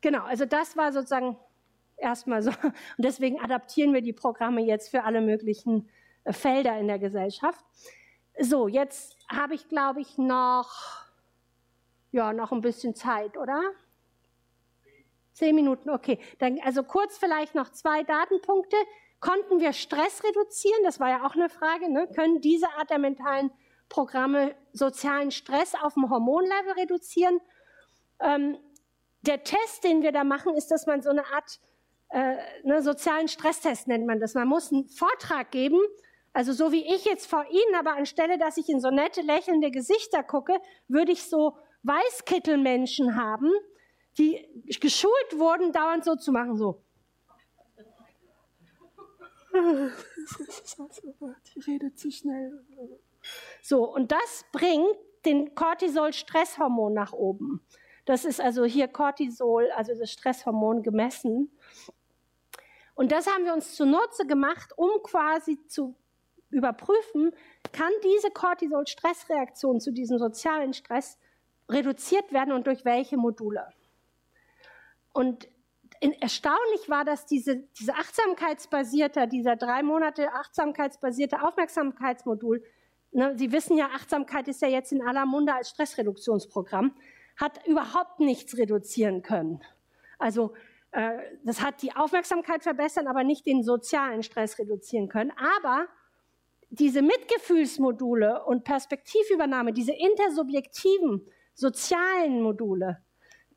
Genau, 0.00 0.22
also 0.22 0.46
das 0.46 0.76
war 0.76 0.92
sozusagen 0.92 1.36
erstmal 1.98 2.42
so. 2.42 2.50
Und 2.62 2.74
deswegen 2.98 3.38
adaptieren 3.40 3.92
wir 3.92 4.00
die 4.00 4.14
Programme 4.14 4.62
jetzt 4.62 4.88
für 4.88 5.04
alle 5.04 5.20
möglichen 5.20 5.90
äh, 6.24 6.32
Felder 6.32 6.78
in 6.78 6.86
der 6.86 6.98
Gesellschaft. 6.98 7.62
So, 8.38 8.68
jetzt 8.68 9.18
habe 9.28 9.54
ich, 9.54 9.68
glaube 9.68 10.00
ich, 10.00 10.16
noch, 10.16 10.70
ja, 12.10 12.32
noch 12.32 12.52
ein 12.52 12.62
bisschen 12.62 12.94
Zeit, 12.94 13.36
oder? 13.36 13.60
Zehn 15.32 15.54
Minuten, 15.54 15.90
okay. 15.90 16.18
Dann, 16.38 16.58
also 16.64 16.82
kurz 16.82 17.18
vielleicht 17.18 17.54
noch 17.54 17.70
zwei 17.70 18.02
Datenpunkte. 18.02 18.76
Konnten 19.20 19.60
wir 19.60 19.74
Stress 19.74 20.22
reduzieren? 20.24 20.82
Das 20.84 20.98
war 20.98 21.10
ja 21.10 21.26
auch 21.26 21.34
eine 21.34 21.50
Frage. 21.50 21.90
Ne? 21.92 22.08
Können 22.14 22.40
diese 22.40 22.70
Art 22.78 22.88
der 22.88 22.98
mentalen 22.98 23.50
Programme 23.90 24.54
sozialen 24.72 25.30
Stress 25.30 25.74
auf 25.74 25.94
dem 25.94 26.08
Hormonlevel 26.08 26.72
reduzieren. 26.78 27.40
Ähm, 28.20 28.56
der 29.20 29.44
Test, 29.44 29.84
den 29.84 30.00
wir 30.02 30.12
da 30.12 30.24
machen, 30.24 30.54
ist, 30.54 30.70
dass 30.70 30.86
man 30.86 31.02
so 31.02 31.10
eine 31.10 31.26
Art 31.26 31.60
äh, 32.08 32.36
ne, 32.64 32.82
sozialen 32.82 33.28
Stresstest 33.28 33.86
nennt 33.86 34.06
man 34.06 34.18
das. 34.18 34.34
Man 34.34 34.48
muss 34.48 34.72
einen 34.72 34.88
Vortrag 34.88 35.50
geben, 35.50 35.78
also 36.32 36.52
so 36.52 36.72
wie 36.72 36.82
ich 36.94 37.04
jetzt 37.04 37.26
vor 37.26 37.44
Ihnen, 37.50 37.74
aber 37.76 37.96
anstelle, 37.96 38.38
dass 38.38 38.56
ich 38.56 38.68
in 38.68 38.80
so 38.80 38.90
nette, 38.90 39.20
lächelnde 39.20 39.70
Gesichter 39.70 40.22
gucke, 40.22 40.56
würde 40.88 41.12
ich 41.12 41.24
so 41.24 41.56
Weißkittelmenschen 41.82 43.16
haben, 43.16 43.50
die 44.18 44.46
geschult 44.80 45.38
wurden, 45.38 45.72
dauernd 45.72 46.04
so 46.04 46.16
zu 46.16 46.32
machen, 46.32 46.56
so. 46.56 46.82
Die 51.54 51.60
redet 51.60 51.98
zu 51.98 52.08
schnell. 52.12 52.64
So, 53.62 53.84
und 53.84 54.12
das 54.12 54.44
bringt 54.52 54.96
den 55.24 55.54
Cortisol-Stresshormon 55.54 56.94
nach 56.94 57.12
oben. 57.12 57.60
Das 58.04 58.24
ist 58.24 58.40
also 58.40 58.64
hier 58.64 58.88
Cortisol, 58.88 59.70
also 59.72 59.94
das 59.94 60.10
Stresshormon 60.10 60.82
gemessen. 60.82 61.50
Und 62.94 63.12
das 63.12 63.26
haben 63.26 63.44
wir 63.44 63.52
uns 63.52 63.74
zunutze 63.74 64.26
gemacht, 64.26 64.72
um 64.76 64.90
quasi 65.02 65.58
zu 65.68 65.94
überprüfen, 66.50 67.32
kann 67.72 67.92
diese 68.02 68.30
Cortisol-Stressreaktion 68.30 69.80
zu 69.80 69.92
diesem 69.92 70.18
sozialen 70.18 70.72
Stress 70.72 71.18
reduziert 71.68 72.32
werden 72.32 72.52
und 72.52 72.66
durch 72.66 72.84
welche 72.84 73.16
Module. 73.16 73.68
Und 75.12 75.48
erstaunlich 76.00 76.88
war, 76.88 77.04
dass 77.04 77.26
diese, 77.26 77.58
diese 77.78 77.94
achtsamkeitsbasierte, 77.94 79.28
dieser 79.28 79.56
drei 79.56 79.82
Monate 79.82 80.32
achtsamkeitsbasierte 80.32 81.42
Aufmerksamkeitsmodul 81.42 82.64
Ne, 83.12 83.36
Sie 83.36 83.50
wissen 83.52 83.76
ja, 83.76 83.86
Achtsamkeit 83.94 84.46
ist 84.48 84.62
ja 84.62 84.68
jetzt 84.68 84.92
in 84.92 85.02
aller 85.02 85.26
Munde 85.26 85.54
als 85.54 85.70
Stressreduktionsprogramm, 85.70 86.94
hat 87.36 87.66
überhaupt 87.66 88.20
nichts 88.20 88.56
reduzieren 88.56 89.22
können. 89.22 89.60
Also 90.18 90.54
äh, 90.92 91.18
das 91.44 91.62
hat 91.62 91.82
die 91.82 91.94
Aufmerksamkeit 91.94 92.62
verbessern, 92.62 93.08
aber 93.08 93.24
nicht 93.24 93.46
den 93.46 93.62
sozialen 93.62 94.22
Stress 94.22 94.58
reduzieren 94.58 95.08
können. 95.08 95.32
Aber 95.60 95.86
diese 96.70 97.02
Mitgefühlsmodule 97.02 98.44
und 98.44 98.64
Perspektivübernahme, 98.64 99.72
diese 99.72 99.92
intersubjektiven 99.92 101.26
sozialen 101.54 102.42
Module, 102.42 103.02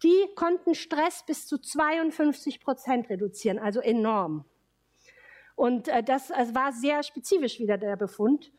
die 0.02 0.28
konnten 0.36 0.74
Stress 0.74 1.24
bis 1.26 1.48
zu 1.48 1.60
52 1.60 2.60
Prozent 2.60 3.10
reduzieren, 3.10 3.60
also 3.60 3.80
enorm. 3.80 4.46
Und 5.56 5.88
äh, 5.88 6.04
das 6.04 6.32
also 6.32 6.56
war 6.56 6.72
sehr 6.72 7.04
spezifisch 7.04 7.60
wieder 7.60 7.78
der 7.78 7.96
Befund 7.96 8.52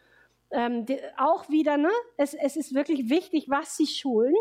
ähm, 0.55 0.87
die, 0.87 0.99
auch 1.17 1.49
wieder, 1.49 1.77
ne, 1.77 1.91
es, 2.17 2.33
es 2.35 2.57
ist 2.57 2.75
wirklich 2.75 3.11
wichtig, 3.11 3.47
was 3.49 3.77
sie 3.77 3.87
schulen. 3.87 4.35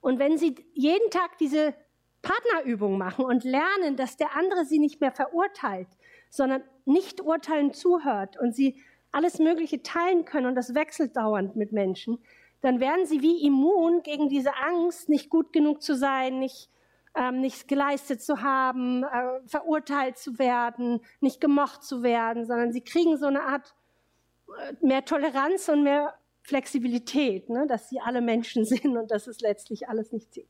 Und 0.00 0.18
wenn 0.18 0.38
sie 0.38 0.54
jeden 0.74 1.10
Tag 1.10 1.38
diese 1.38 1.74
Partnerübung 2.22 2.98
machen 2.98 3.24
und 3.24 3.44
lernen, 3.44 3.96
dass 3.96 4.16
der 4.16 4.36
andere 4.36 4.64
sie 4.64 4.78
nicht 4.78 5.00
mehr 5.00 5.12
verurteilt, 5.12 5.88
sondern 6.28 6.62
nicht 6.84 7.20
urteilen 7.20 7.72
zuhört 7.72 8.38
und 8.38 8.54
sie 8.54 8.80
alles 9.10 9.38
Mögliche 9.38 9.82
teilen 9.82 10.24
können 10.24 10.46
und 10.46 10.54
das 10.54 10.74
wechselt 10.74 11.16
dauernd 11.16 11.56
mit 11.56 11.72
Menschen, 11.72 12.18
dann 12.60 12.78
werden 12.78 13.06
sie 13.06 13.22
wie 13.22 13.44
immun 13.44 14.02
gegen 14.02 14.28
diese 14.28 14.54
Angst, 14.56 15.08
nicht 15.08 15.30
gut 15.30 15.52
genug 15.52 15.82
zu 15.82 15.96
sein, 15.96 16.38
nicht, 16.38 16.68
ähm, 17.14 17.40
nichts 17.40 17.66
geleistet 17.66 18.22
zu 18.22 18.42
haben, 18.42 19.02
äh, 19.02 19.40
verurteilt 19.46 20.18
zu 20.18 20.38
werden, 20.38 21.00
nicht 21.20 21.40
gemocht 21.40 21.82
zu 21.82 22.02
werden, 22.02 22.44
sondern 22.44 22.72
sie 22.72 22.82
kriegen 22.82 23.16
so 23.16 23.26
eine 23.26 23.42
Art 23.42 23.74
mehr 24.80 25.04
Toleranz 25.04 25.68
und 25.68 25.82
mehr 25.82 26.14
Flexibilität, 26.42 27.48
ne, 27.48 27.66
dass 27.66 27.88
sie 27.88 28.00
alle 28.00 28.20
Menschen 28.20 28.64
sind 28.72 28.96
und 28.96 29.10
dass 29.10 29.26
es 29.26 29.40
letztlich 29.40 29.88
alles 29.88 30.12
nicht 30.12 30.32
sie. 30.32 30.48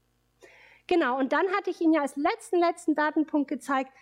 Genau, 0.87 1.19
und 1.19 1.33
dann 1.33 1.47
hatte 1.53 1.71
ich 1.71 1.81
Ihnen 1.81 1.93
ja 1.93 2.03
als 2.03 2.17
letzten, 2.17 2.59
letzten 2.59 2.95
Datenpunkt 2.95 3.49
gezeigt, 3.49 3.93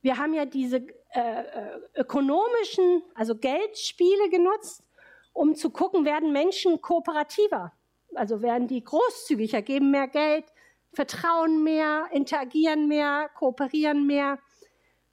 wir 0.00 0.18
haben 0.18 0.34
ja 0.34 0.44
diese 0.44 0.86
äh, 1.14 1.40
äh, 1.40 1.80
ökonomischen, 1.96 3.02
also 3.14 3.34
Geldspiele 3.36 4.28
genutzt, 4.30 4.84
um 5.32 5.56
zu 5.56 5.70
gucken, 5.70 6.04
werden 6.04 6.32
Menschen 6.32 6.80
kooperativer, 6.80 7.72
also 8.14 8.42
werden 8.42 8.68
die 8.68 8.84
großzügiger, 8.84 9.62
geben 9.62 9.90
mehr 9.90 10.06
Geld, 10.06 10.44
vertrauen 10.92 11.64
mehr, 11.64 12.06
interagieren 12.12 12.86
mehr, 12.86 13.28
kooperieren 13.34 14.06
mehr. 14.06 14.38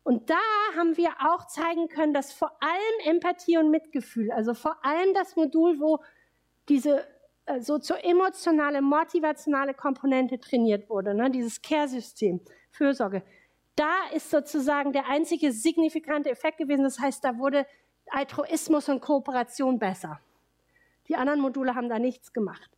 Und 0.03 0.29
da 0.29 0.39
haben 0.77 0.97
wir 0.97 1.11
auch 1.25 1.47
zeigen 1.47 1.87
können, 1.87 2.13
dass 2.13 2.33
vor 2.33 2.51
allem 2.61 3.15
Empathie 3.15 3.57
und 3.57 3.71
Mitgefühl, 3.71 4.31
also 4.31 4.53
vor 4.53 4.83
allem 4.83 5.13
das 5.13 5.35
Modul, 5.35 5.79
wo 5.79 5.99
diese 6.67 7.07
äh, 7.45 7.61
sozio-emotionale, 7.61 8.81
motivationale 8.81 9.73
Komponente 9.73 10.39
trainiert 10.39 10.89
wurde, 10.89 11.13
ne, 11.13 11.31
dieses 11.31 11.61
Care-System, 11.61 12.41
Fürsorge, 12.71 13.23
da 13.75 14.07
ist 14.13 14.29
sozusagen 14.29 14.93
der 14.93 15.07
einzige 15.07 15.51
signifikante 15.51 16.29
Effekt 16.29 16.57
gewesen. 16.57 16.83
Das 16.83 16.99
heißt, 16.99 17.23
da 17.23 17.37
wurde 17.37 17.65
Altruismus 18.07 18.89
und 18.89 19.01
Kooperation 19.01 19.79
besser. 19.79 20.19
Die 21.07 21.15
anderen 21.15 21.39
Module 21.39 21.75
haben 21.75 21.89
da 21.89 21.99
nichts 21.99 22.33
gemacht. 22.33 22.69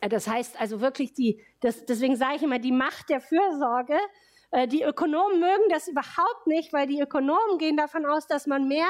Äh, 0.00 0.08
das 0.08 0.26
heißt 0.28 0.60
also 0.60 0.80
wirklich 0.80 1.12
die, 1.12 1.40
das, 1.60 1.84
deswegen 1.84 2.16
sage 2.16 2.36
ich 2.36 2.42
immer, 2.42 2.58
die 2.58 2.72
Macht 2.72 3.08
der 3.10 3.20
Fürsorge. 3.20 3.98
Äh, 4.54 4.68
die 4.68 4.84
Ökonomen 4.84 5.40
mögen 5.40 5.68
das 5.68 5.88
überhaupt 5.88 6.46
nicht, 6.46 6.72
weil 6.72 6.86
die 6.86 7.00
Ökonomen 7.00 7.58
gehen 7.58 7.76
davon 7.76 8.06
aus, 8.06 8.28
dass 8.28 8.46
man 8.46 8.68
mehr 8.68 8.86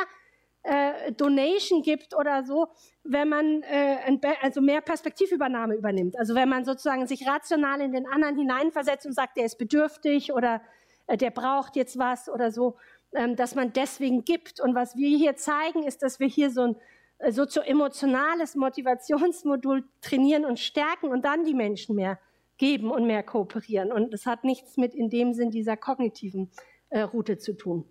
äh, 0.62 1.11
Donation 1.12 1.81
gibt 1.81 2.15
oder 2.15 2.45
so, 2.45 2.69
wenn 3.03 3.31
man 3.31 3.62
äh, 3.62 3.97
also 4.43 4.61
mehr 4.61 4.83
Perspektivübernahme 4.83 5.75
übernimmt. 5.75 6.19
Also 6.19 6.35
wenn 6.35 6.51
man 6.51 6.67
sozusagen 6.67 7.07
sich 7.07 7.27
rational 7.27 7.81
in 7.81 7.93
den 7.93 8.07
anderen 8.07 8.37
hineinversetzt 8.37 9.07
und 9.07 9.15
sagt, 9.15 9.39
der 9.39 9.47
ist 9.47 9.57
bedürftig 9.57 10.35
oder 10.35 10.61
äh, 11.07 11.17
der 11.17 11.31
braucht 11.31 11.77
jetzt 11.77 11.99
was 11.99 12.29
oder 12.29 12.51
so, 12.51 12.77
ähm, 13.15 13.35
dass 13.35 13.55
man 13.55 13.73
deswegen 13.73 14.25
gibt. 14.25 14.61
Und 14.61 14.75
was 14.75 14.97
wir 14.97 15.17
hier 15.17 15.35
zeigen, 15.37 15.85
ist, 15.85 16.03
dass 16.03 16.21
wir 16.21 16.29
hier 16.29 16.51
so 16.51 16.61
ein 16.61 16.77
äh, 17.21 17.33
sozio-emotionales 17.33 18.55
Motivationsmodul 18.55 19.85
trainieren 20.03 20.45
und 20.45 20.61
stärken 20.61 21.09
und 21.09 21.25
dann 21.25 21.45
die 21.45 21.55
Menschen 21.55 21.97
mehr 21.97 22.19
geben 22.59 22.91
und 22.91 23.07
mehr 23.07 23.23
kooperieren. 23.23 23.93
Und 23.93 24.13
das 24.13 24.27
hat 24.27 24.45
nichts 24.45 24.77
mit 24.77 24.95
in 24.95 25.11
dem 25.11 25.33
Sinn 25.33 25.51
dieser 25.51 25.77
kognitiven 25.77 26.51
äh, 26.91 27.01
Route 27.01 27.39
zu 27.39 27.57
tun. 27.57 27.89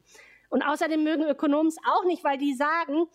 Und 0.49 0.61
außerdem 0.61 1.03
mögen 1.03 1.24
Ökonomen 1.24 1.68
es 1.68 1.78
auch 1.86 2.05
nicht, 2.05 2.24
weil 2.24 2.38
die 2.38 2.53
sagen, 2.53 3.07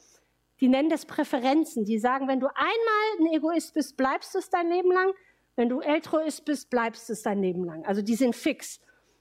die 0.61 0.69
nennen 0.69 0.89
das 0.89 1.07
Präferenzen. 1.07 1.85
Die 1.85 1.99
sagen, 1.99 2.29
wenn 2.29 2.41
du 2.41 2.49
einmal 2.49 3.21
ein 3.21 3.35
Egoist 3.35 3.75
bist, 3.75 3.97
bleibst 3.97 4.35
du 4.35 4.39
es 4.39 4.51
dein 4.51 4.69
Leben 4.69 4.91
lang. 4.91 5.13
Wenn 5.57 5.69
du 5.69 5.81
Altruist 5.81 6.45
bist, 6.45 6.71
bleibst 6.71 7.09
du 7.09 7.13
es 7.13 7.23
dein 7.23 7.41
Leben 7.41 7.65
lang. 7.65 7.85
Also 7.85 8.03
die 8.03 8.15
sind 8.15 8.35
fix. 8.35 8.81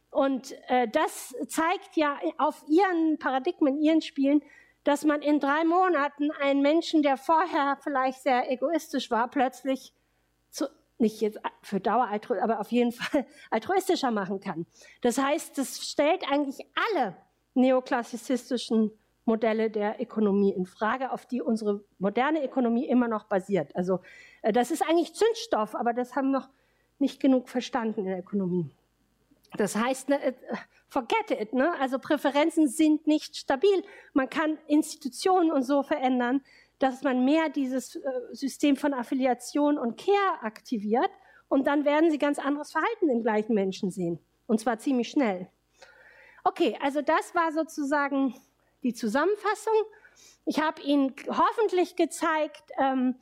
Und 0.10 0.56
äh, 0.68 0.88
das 0.88 1.36
zeigt 1.48 1.96
ja 1.96 2.20
auf 2.38 2.64
ihren 2.68 3.20
Paradigmen, 3.20 3.80
ihren 3.80 4.02
Spielen, 4.02 4.42
dass 4.84 5.04
man 5.04 5.22
in 5.22 5.40
drei 5.40 5.64
Monaten 5.64 6.32
einen 6.32 6.62
Menschen, 6.62 7.04
der 7.04 7.18
vorher 7.18 7.78
vielleicht 7.84 8.22
sehr 8.22 8.52
egoistisch 8.52 9.12
war, 9.12 9.30
plötzlich 9.30 9.94
nicht 11.00 11.22
jetzt 11.22 11.40
für 11.62 11.80
Dauer, 11.80 12.10
aber 12.42 12.60
auf 12.60 12.72
jeden 12.72 12.92
Fall 12.94 13.26
altruistischer 13.52 14.12
machen 14.12 14.40
kann. 14.40 14.66
Das 15.02 15.18
heißt, 15.18 15.58
das 15.58 15.90
stellt 15.90 16.24
eigentlich 16.32 16.66
alle 16.94 17.16
neoklassizistischen 17.54 18.92
Modelle 19.26 19.70
der 19.70 20.02
Ökonomie 20.02 20.54
in 20.54 20.66
Frage, 20.66 21.12
auf 21.12 21.26
die 21.26 21.42
unsere 21.42 21.84
moderne 22.00 22.44
Ökonomie 22.44 22.88
immer 22.88 23.08
noch 23.08 23.26
basiert. 23.26 23.76
Also 23.76 24.00
äh, 24.42 24.54
das 24.54 24.72
ist 24.72 24.82
eigentlich 24.82 25.14
Zündstoff, 25.14 25.76
aber 25.76 25.94
das 25.94 26.16
haben 26.16 26.32
noch 26.32 26.50
nicht 26.98 27.20
genug 27.20 27.50
verstanden 27.50 28.02
in 28.02 28.06
der 28.06 28.20
Ökonomie. 28.20 28.72
Das 29.58 29.76
heißt, 29.76 30.10
ne, 30.10 30.22
äh, 30.22 30.34
forget 30.88 31.32
it, 31.32 31.54
ne? 31.54 31.74
Also 31.80 32.00
Präferenzen 32.00 32.68
sind 32.68 33.06
nicht 33.06 33.36
stabil. 33.36 33.84
Man 34.14 34.30
kann 34.30 34.58
Institutionen 34.68 35.52
und 35.52 35.64
so 35.64 35.84
verändern, 35.84 36.42
dass 36.80 37.04
man 37.04 37.26
mehr 37.26 37.50
dieses 37.50 37.96
äh, 37.96 38.02
System 38.32 38.76
von 38.76 38.94
Affiliation 38.94 39.78
und 39.78 40.00
Care 40.00 40.42
aktiviert 40.42 41.10
und 41.50 41.68
dann 41.68 41.86
werden 41.86 42.12
sie 42.12 42.18
ganz 42.18 42.40
anderes 42.40 42.72
Verhalten 42.72 43.10
im 43.10 43.24
gleichen 43.24 43.54
Menschen 43.54 43.92
sehen. 43.92 44.20
Und 44.48 44.60
zwar 44.60 44.80
ziemlich 44.80 45.10
schnell. 45.10 45.50
Okay, 46.44 46.78
also 46.82 47.02
das 47.02 47.36
war 47.36 47.52
sozusagen 47.52 48.36
die 48.84 48.94
Zusammenfassung. 48.94 49.74
Ich 50.46 50.62
habe 50.62 50.82
Ihnen 50.82 51.14
hoffentlich 51.28 51.96
gezeigt, 51.96 52.64
ähm, 52.80 53.16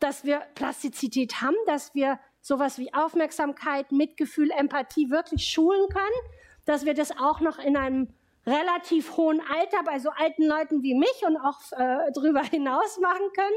dass 0.00 0.24
wir 0.24 0.40
Plastizität 0.54 1.40
haben, 1.40 1.56
dass 1.66 1.94
wir 1.94 2.18
sowas 2.40 2.78
wie 2.78 2.92
Aufmerksamkeit, 2.94 3.92
Mitgefühl, 3.92 4.50
Empathie 4.50 5.10
wirklich 5.10 5.44
schulen 5.46 5.88
können, 5.88 6.32
dass 6.64 6.84
wir 6.84 6.94
das 6.94 7.12
auch 7.16 7.40
noch 7.40 7.58
in 7.58 7.76
einem 7.76 8.12
relativ 8.48 9.16
hohen 9.16 9.40
Alter 9.40 9.82
bei 9.84 9.98
so 9.98 10.10
alten 10.10 10.44
Leuten 10.44 10.82
wie 10.82 10.94
mich 10.94 11.22
und 11.26 11.36
auch 11.36 11.60
äh, 11.72 12.10
darüber 12.12 12.42
hinaus 12.50 12.98
machen 12.98 13.30
können, 13.34 13.56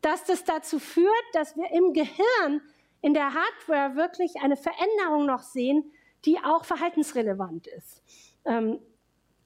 dass 0.00 0.24
das 0.24 0.44
dazu 0.44 0.78
führt, 0.78 1.24
dass 1.32 1.56
wir 1.56 1.70
im 1.72 1.92
Gehirn, 1.92 2.60
in 3.00 3.14
der 3.14 3.32
Hardware 3.34 3.96
wirklich 3.96 4.36
eine 4.42 4.56
Veränderung 4.56 5.26
noch 5.26 5.42
sehen, 5.42 5.92
die 6.24 6.38
auch 6.38 6.64
verhaltensrelevant 6.64 7.66
ist. 7.68 8.02
Ähm, 8.44 8.80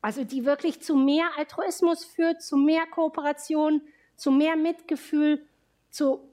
also 0.01 0.25
die 0.25 0.45
wirklich 0.45 0.83
zu 0.83 0.97
mehr 0.97 1.27
Altruismus 1.37 2.05
führt, 2.05 2.43
zu 2.43 2.57
mehr 2.57 2.87
Kooperation, 2.87 3.83
zu 4.17 4.31
mehr 4.31 4.57
Mitgefühl, 4.57 5.47
zu 5.91 6.29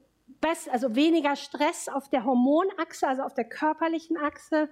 also 0.70 0.94
weniger 0.94 1.36
Stress 1.36 1.88
auf 1.88 2.08
der 2.08 2.24
Hormonachse, 2.24 3.06
also 3.06 3.22
auf 3.22 3.34
der 3.34 3.44
körperlichen 3.44 4.16
Achse. 4.16 4.68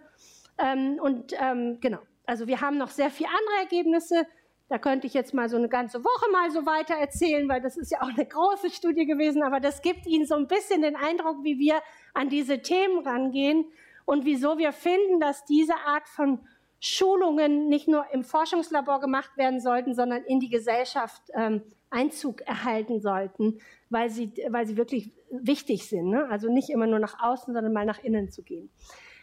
Ähm, 0.56 0.98
und 1.00 1.34
ähm, 1.38 1.78
genau, 1.80 2.00
also 2.28 2.46
wir 2.46 2.60
haben 2.60 2.76
noch 2.76 2.90
sehr 2.90 3.10
viele 3.10 3.30
andere 3.30 3.62
Ergebnisse. 3.62 4.26
Da 4.68 4.76
könnte 4.76 5.06
ich 5.06 5.14
jetzt 5.14 5.32
mal 5.32 5.48
so 5.48 5.56
eine 5.56 5.70
ganze 5.70 6.04
Woche 6.04 6.30
mal 6.30 6.50
so 6.50 6.66
weiter 6.66 6.94
erzählen, 6.94 7.48
weil 7.48 7.62
das 7.62 7.78
ist 7.78 7.90
ja 7.90 8.02
auch 8.02 8.10
eine 8.14 8.26
große 8.26 8.68
Studie 8.68 9.06
gewesen, 9.06 9.42
aber 9.42 9.60
das 9.60 9.80
gibt 9.80 10.06
Ihnen 10.06 10.26
so 10.26 10.34
ein 10.34 10.46
bisschen 10.46 10.82
den 10.82 10.94
Eindruck, 10.94 11.42
wie 11.42 11.58
wir 11.58 11.80
an 12.12 12.28
diese 12.28 12.60
Themen 12.60 12.98
rangehen 12.98 13.64
und 14.04 14.26
wieso 14.26 14.58
wir 14.58 14.72
finden, 14.72 15.20
dass 15.20 15.46
diese 15.46 15.74
Art 15.86 16.06
von 16.06 16.40
Schulungen 16.80 17.68
nicht 17.68 17.88
nur 17.88 18.04
im 18.12 18.22
Forschungslabor 18.22 19.00
gemacht 19.00 19.36
werden 19.38 19.60
sollten, 19.60 19.94
sondern 19.94 20.22
in 20.24 20.38
die 20.38 20.50
Gesellschaft 20.50 21.22
ähm, 21.34 21.62
Einzug 21.88 22.42
erhalten 22.42 23.00
sollten, 23.00 23.58
weil 23.88 24.10
sie, 24.10 24.32
weil 24.50 24.66
sie 24.66 24.76
wirklich 24.76 25.12
wichtig 25.30 25.88
sind. 25.88 26.10
Ne? 26.10 26.28
Also 26.28 26.52
nicht 26.52 26.68
immer 26.68 26.86
nur 26.86 26.98
nach 26.98 27.22
außen, 27.22 27.54
sondern 27.54 27.72
mal 27.72 27.86
nach 27.86 28.04
innen 28.04 28.30
zu 28.30 28.42
gehen. 28.42 28.70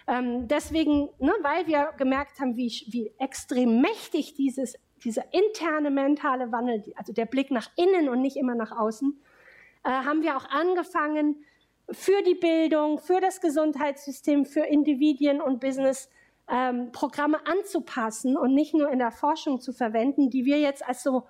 Ähm, 0.08 0.48
deswegen, 0.48 1.10
ne, 1.20 1.34
weil 1.42 1.66
wir 1.68 1.94
gemerkt 1.98 2.40
haben, 2.40 2.56
wie, 2.56 2.68
wie 2.90 3.14
extrem 3.20 3.82
mächtig 3.82 4.36
dieses, 4.36 4.76
dieser 5.04 5.24
interne 5.34 5.90
mentale 5.90 6.52
Wandel, 6.52 6.84
also 6.96 7.12
der 7.12 7.26
Blick 7.26 7.52
nach 7.52 7.70
innen 7.76 8.10
und 8.10 8.22
nicht 8.22 8.38
immer 8.38 8.56
nach 8.56 8.72
außen, 8.72 9.20
äh, 9.84 9.90
haben 9.90 10.22
wir 10.22 10.38
auch 10.38 10.50
angefangen, 10.50 11.44
für 11.92 12.22
die 12.24 12.36
Bildung, 12.36 12.98
für 12.98 13.22
das 13.22 13.42
Gesundheitssystem, 13.42 14.46
für 14.46 14.62
Individuen 14.62 15.42
und 15.42 15.60
Business 15.60 16.10
ähm, 16.48 16.92
Programme 16.92 17.46
anzupassen 17.46 18.38
und 18.38 18.54
nicht 18.54 18.74
nur 18.74 18.90
in 18.90 19.00
der 19.00 19.12
Forschung 19.12 19.60
zu 19.60 19.74
verwenden, 19.74 20.30
die 20.30 20.46
wir 20.46 20.60
jetzt 20.60 20.86
als 20.88 21.04
so 21.04 21.24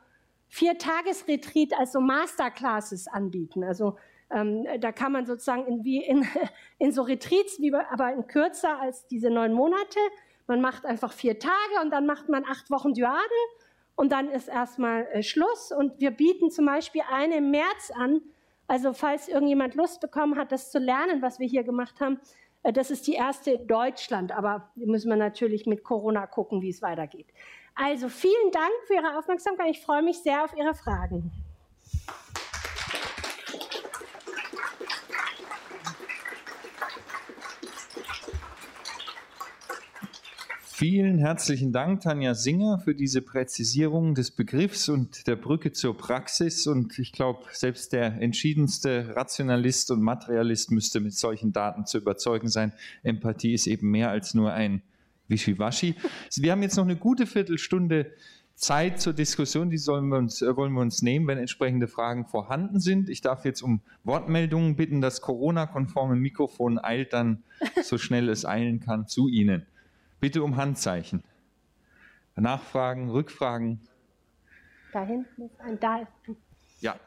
vier 0.48 0.78
Tagesretreat, 0.78 1.74
als 1.78 1.94
so 1.94 2.00
Masterclasses 2.00 3.08
anbieten. 3.08 3.64
Also 3.64 3.98
ähm, 4.36 4.68
da 4.82 4.92
kann 4.92 5.14
man 5.14 5.26
sozusagen 5.26 5.66
in, 5.66 5.84
wie 5.86 6.04
in, 6.04 6.28
in 6.78 6.92
so 6.92 7.04
Retreats, 7.04 7.60
wie, 7.60 7.74
aber 7.74 8.12
in 8.12 8.28
kürzer 8.28 8.80
als 8.80 9.08
diese 9.08 9.30
neun 9.30 9.54
Monate. 9.54 10.00
Man 10.48 10.62
macht 10.62 10.86
einfach 10.86 11.14
vier 11.14 11.40
Tage 11.40 11.82
und 11.82 11.90
dann 11.90 12.06
macht 12.06 12.28
man 12.28 12.44
acht 12.46 12.70
Wochen 12.70 12.94
Duaden 12.94 13.22
und 13.96 14.12
dann 14.12 14.30
ist 14.30 14.50
erstmal 14.50 15.08
äh, 15.14 15.24
Schluss. 15.24 15.72
Und 15.72 16.00
wir 16.00 16.12
bieten 16.12 16.52
zum 16.52 16.66
Beispiel 16.66 17.02
eine 17.10 17.38
im 17.38 17.50
März 17.50 17.92
an. 17.96 18.22
Also 18.68 18.94
falls 18.94 19.30
irgendjemand 19.30 19.76
Lust 19.76 20.02
bekommen 20.02 20.38
hat, 20.38 20.52
das 20.52 20.70
zu 20.70 20.80
lernen, 20.80 21.22
was 21.22 21.40
wir 21.40 21.48
hier 21.48 21.64
gemacht 21.64 22.02
haben, 22.02 22.20
äh, 22.64 22.74
das 22.74 22.92
ist 22.92 23.08
die 23.08 23.14
erste 23.14 23.52
in 23.52 23.68
Deutschland, 23.68 24.34
aber 24.34 24.70
müssen 24.76 25.10
wir 25.10 25.16
natürlich 25.16 25.66
mit 25.66 25.84
Corona 25.84 26.28
gucken, 26.28 26.62
wie 26.62 26.70
es 26.70 26.82
weitergeht. 26.82 27.28
Also 27.74 28.10
vielen 28.10 28.52
Dank 28.52 28.74
für 28.88 28.96
Ihre 28.96 29.18
Aufmerksamkeit. 29.18 29.70
Ich 29.70 29.82
freue 29.82 30.04
mich 30.04 30.20
sehr 30.20 30.44
auf 30.44 30.56
Ihre 30.58 30.74
Fragen. 30.74 31.32
Vielen 40.78 41.20
herzlichen 41.20 41.72
Dank, 41.72 42.02
Tanja 42.02 42.34
Singer, 42.34 42.80
für 42.80 42.94
diese 42.94 43.22
Präzisierung 43.22 44.14
des 44.14 44.32
Begriffs 44.32 44.90
und 44.90 45.26
der 45.26 45.38
Brücke 45.38 45.72
zur 45.72 45.98
Praxis. 45.98 46.68
Und 46.68 47.00
ich 47.00 47.14
glaube, 47.14 47.46
selbst 47.54 47.94
der 47.94 48.22
entschiedenste 48.22 49.16
Rationalist 49.16 49.90
und 49.92 50.02
Materialist 50.02 50.72
müsste 50.72 51.00
mit 51.00 51.14
solchen 51.14 51.54
Daten 51.54 51.86
zu 51.86 52.00
überzeugen 52.00 52.50
sein. 52.50 52.74
Empathie 53.04 53.54
ist 53.54 53.68
eben 53.68 53.90
mehr 53.90 54.10
als 54.10 54.34
nur 54.34 54.52
ein 54.52 54.82
Wischiwaschi. 55.30 55.96
Wir 56.36 56.52
haben 56.52 56.62
jetzt 56.62 56.76
noch 56.76 56.84
eine 56.84 56.98
gute 56.98 57.26
Viertelstunde 57.26 58.12
Zeit 58.56 59.00
zur 59.00 59.14
Diskussion, 59.14 59.70
die 59.70 59.78
sollen 59.78 60.10
wir 60.10 60.18
uns, 60.18 60.42
äh, 60.42 60.58
wollen 60.58 60.74
wir 60.74 60.82
uns 60.82 61.02
nehmen, 61.02 61.26
wenn 61.28 61.38
entsprechende 61.38 61.88
Fragen 61.88 62.26
vorhanden 62.26 62.82
sind. 62.82 63.08
Ich 63.08 63.22
darf 63.22 63.46
jetzt 63.46 63.62
um 63.62 63.80
Wortmeldungen 64.04 64.76
bitten. 64.76 65.00
Das 65.00 65.22
Corona-konforme 65.22 66.18
Mikrofon 66.18 66.80
eilt 66.84 67.14
dann, 67.14 67.44
so 67.82 67.98
schnell 67.98 68.28
es 68.28 68.44
eilen 68.44 68.82
kann, 68.82 69.08
zu 69.08 69.30
Ihnen. 69.30 69.66
Bitte 70.20 70.44
um 70.44 70.58
Handzeichen. 70.58 71.24
Nachfragen, 72.36 73.10
Rückfragen. 73.10 73.80
Da 74.92 75.04
hinten 75.06 75.44
ist 75.44 75.60
ein, 75.60 75.80
da 75.80 75.98
ist 76.00 76.10
ein. 76.28 76.38
Ja. 76.80 76.96
Ja. 76.96 77.00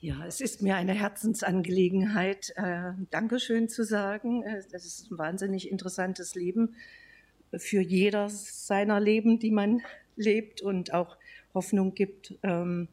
Ja, 0.00 0.24
es 0.24 0.40
ist 0.40 0.62
mir 0.62 0.76
eine 0.76 0.94
Herzensangelegenheit, 0.94 2.52
äh, 2.54 2.92
Dankeschön 3.10 3.68
zu 3.68 3.82
sagen. 3.82 4.44
Äh, 4.44 4.62
das 4.70 4.86
ist 4.86 5.10
ein 5.10 5.18
wahnsinnig 5.18 5.68
interessantes 5.68 6.36
Leben 6.36 6.76
für 7.56 7.80
jeder 7.80 8.28
seiner 8.28 9.00
Leben, 9.00 9.40
die 9.40 9.50
man 9.50 9.82
lebt 10.14 10.62
und 10.62 10.94
auch 10.94 11.16
Hoffnung 11.52 11.94
gibt, 11.94 12.34
ähm, 12.44 12.88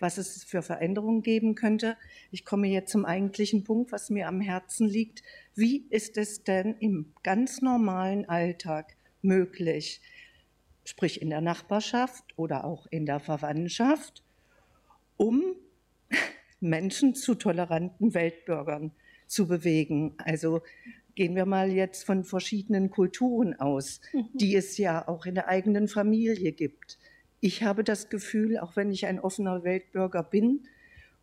was 0.00 0.18
es 0.18 0.42
für 0.42 0.62
Veränderungen 0.62 1.22
geben 1.22 1.54
könnte. 1.54 1.96
Ich 2.30 2.44
komme 2.44 2.66
jetzt 2.68 2.90
zum 2.90 3.04
eigentlichen 3.04 3.62
Punkt, 3.62 3.92
was 3.92 4.10
mir 4.10 4.26
am 4.26 4.40
Herzen 4.40 4.88
liegt. 4.88 5.22
Wie 5.54 5.86
ist 5.90 6.16
es 6.16 6.42
denn 6.42 6.74
im 6.80 7.12
ganz 7.22 7.60
normalen 7.60 8.28
Alltag 8.28 8.96
möglich, 9.22 10.00
sprich 10.84 11.20
in 11.22 11.30
der 11.30 11.42
Nachbarschaft 11.42 12.24
oder 12.36 12.64
auch 12.64 12.86
in 12.90 13.06
der 13.06 13.20
Verwandtschaft, 13.20 14.24
um 15.16 15.54
Menschen 16.60 17.14
zu 17.14 17.34
toleranten 17.34 18.14
Weltbürgern 18.14 18.92
zu 19.26 19.46
bewegen? 19.46 20.14
Also 20.18 20.62
gehen 21.14 21.36
wir 21.36 21.44
mal 21.44 21.70
jetzt 21.70 22.04
von 22.04 22.24
verschiedenen 22.24 22.90
Kulturen 22.90 23.60
aus, 23.60 24.00
mhm. 24.14 24.28
die 24.32 24.56
es 24.56 24.78
ja 24.78 25.06
auch 25.06 25.26
in 25.26 25.34
der 25.34 25.48
eigenen 25.48 25.88
Familie 25.88 26.52
gibt 26.52 26.98
ich 27.40 27.62
habe 27.62 27.84
das 27.84 28.10
Gefühl, 28.10 28.58
auch 28.58 28.76
wenn 28.76 28.90
ich 28.90 29.06
ein 29.06 29.18
offener 29.18 29.64
Weltbürger 29.64 30.22
bin 30.22 30.68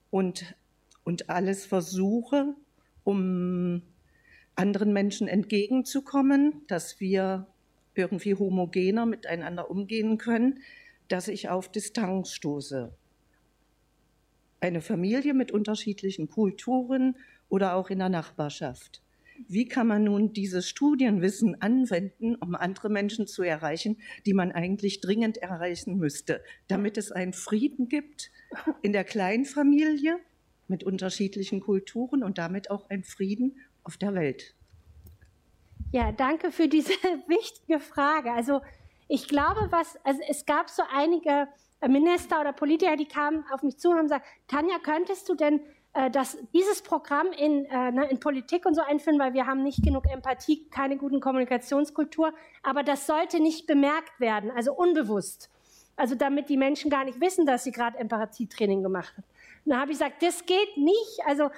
und, 0.09 0.55
und 1.03 1.29
alles 1.29 1.65
versuche, 1.65 2.55
um 3.03 3.83
anderen 4.55 4.91
Menschen 4.93 5.27
entgegenzukommen, 5.27 6.63
dass 6.67 6.99
wir 6.99 7.47
irgendwie 7.93 8.35
homogener 8.35 9.05
miteinander 9.05 9.69
umgehen 9.69 10.17
können, 10.17 10.59
dass 11.07 11.27
ich 11.27 11.49
auf 11.49 11.71
Distanz 11.71 12.31
stoße. 12.33 12.93
Eine 14.59 14.81
Familie 14.81 15.35
mit 15.35 15.51
unterschiedlichen 15.51 16.29
Kulturen 16.29 17.15
oder 17.49 17.75
auch 17.75 17.89
in 17.91 17.99
der 17.99 18.09
Nachbarschaft. 18.09 19.01
Wie 19.47 19.67
kann 19.67 19.87
man 19.87 20.03
nun 20.03 20.33
dieses 20.33 20.67
Studienwissen 20.67 21.61
anwenden, 21.61 22.35
um 22.35 22.55
andere 22.55 22.89
Menschen 22.89 23.27
zu 23.27 23.43
erreichen, 23.43 23.97
die 24.25 24.33
man 24.33 24.51
eigentlich 24.51 25.01
dringend 25.01 25.37
erreichen 25.37 25.97
müsste, 25.97 26.43
damit 26.67 26.97
es 26.97 27.11
einen 27.11 27.33
Frieden 27.33 27.87
gibt 27.89 28.31
in 28.81 28.93
der 28.93 29.03
Kleinfamilie 29.03 30.19
mit 30.67 30.83
unterschiedlichen 30.83 31.61
Kulturen 31.61 32.23
und 32.23 32.37
damit 32.37 32.71
auch 32.71 32.89
einen 32.89 33.03
Frieden 33.03 33.57
auf 33.83 33.97
der 33.97 34.13
Welt? 34.13 34.55
Ja, 35.91 36.11
danke 36.11 36.51
für 36.51 36.67
diese 36.67 36.91
wichtige 37.27 37.79
Frage. 37.79 38.31
Also 38.31 38.61
ich 39.07 39.27
glaube, 39.27 39.67
was, 39.71 39.97
also 40.03 40.19
es 40.27 40.45
gab 40.45 40.69
so 40.69 40.83
einige 40.93 41.47
Minister 41.87 42.41
oder 42.41 42.53
Politiker, 42.53 42.97
die 42.97 43.07
kamen 43.07 43.45
auf 43.53 43.63
mich 43.63 43.77
zu 43.77 43.89
und 43.89 43.97
haben 43.97 44.05
gesagt, 44.05 44.25
Tanja, 44.47 44.79
könntest 44.79 45.29
du 45.29 45.35
denn 45.35 45.61
dass 46.11 46.37
dieses 46.53 46.81
Programm 46.81 47.27
in, 47.31 47.65
äh, 47.65 47.91
ne, 47.91 48.07
in 48.09 48.19
Politik 48.19 48.65
und 48.65 48.75
so 48.75 48.81
einführen, 48.81 49.19
weil 49.19 49.33
wir 49.33 49.47
haben 49.47 49.63
nicht 49.63 49.83
genug 49.83 50.05
Empathie, 50.05 50.67
keine 50.69 50.97
guten 50.97 51.19
Kommunikationskultur, 51.19 52.33
aber 52.63 52.83
das 52.83 53.07
sollte 53.07 53.39
nicht 53.39 53.67
bemerkt 53.67 54.19
werden, 54.19 54.51
also 54.51 54.73
unbewusst. 54.73 55.49
Also 55.95 56.15
damit 56.15 56.49
die 56.49 56.57
Menschen 56.57 56.91
gar 56.91 57.03
nicht 57.03 57.19
wissen, 57.19 57.45
dass 57.45 57.63
sie 57.63 57.71
gerade 57.71 57.97
Empathietraining 57.97 58.83
gemacht 58.83 59.13
haben. 59.17 59.23
Und 59.65 59.71
da 59.71 59.79
habe 59.79 59.91
ich 59.91 59.97
gesagt, 59.97 60.21
das 60.21 60.45
geht 60.45 60.77
nicht. 60.77 61.19
Also 61.25 61.49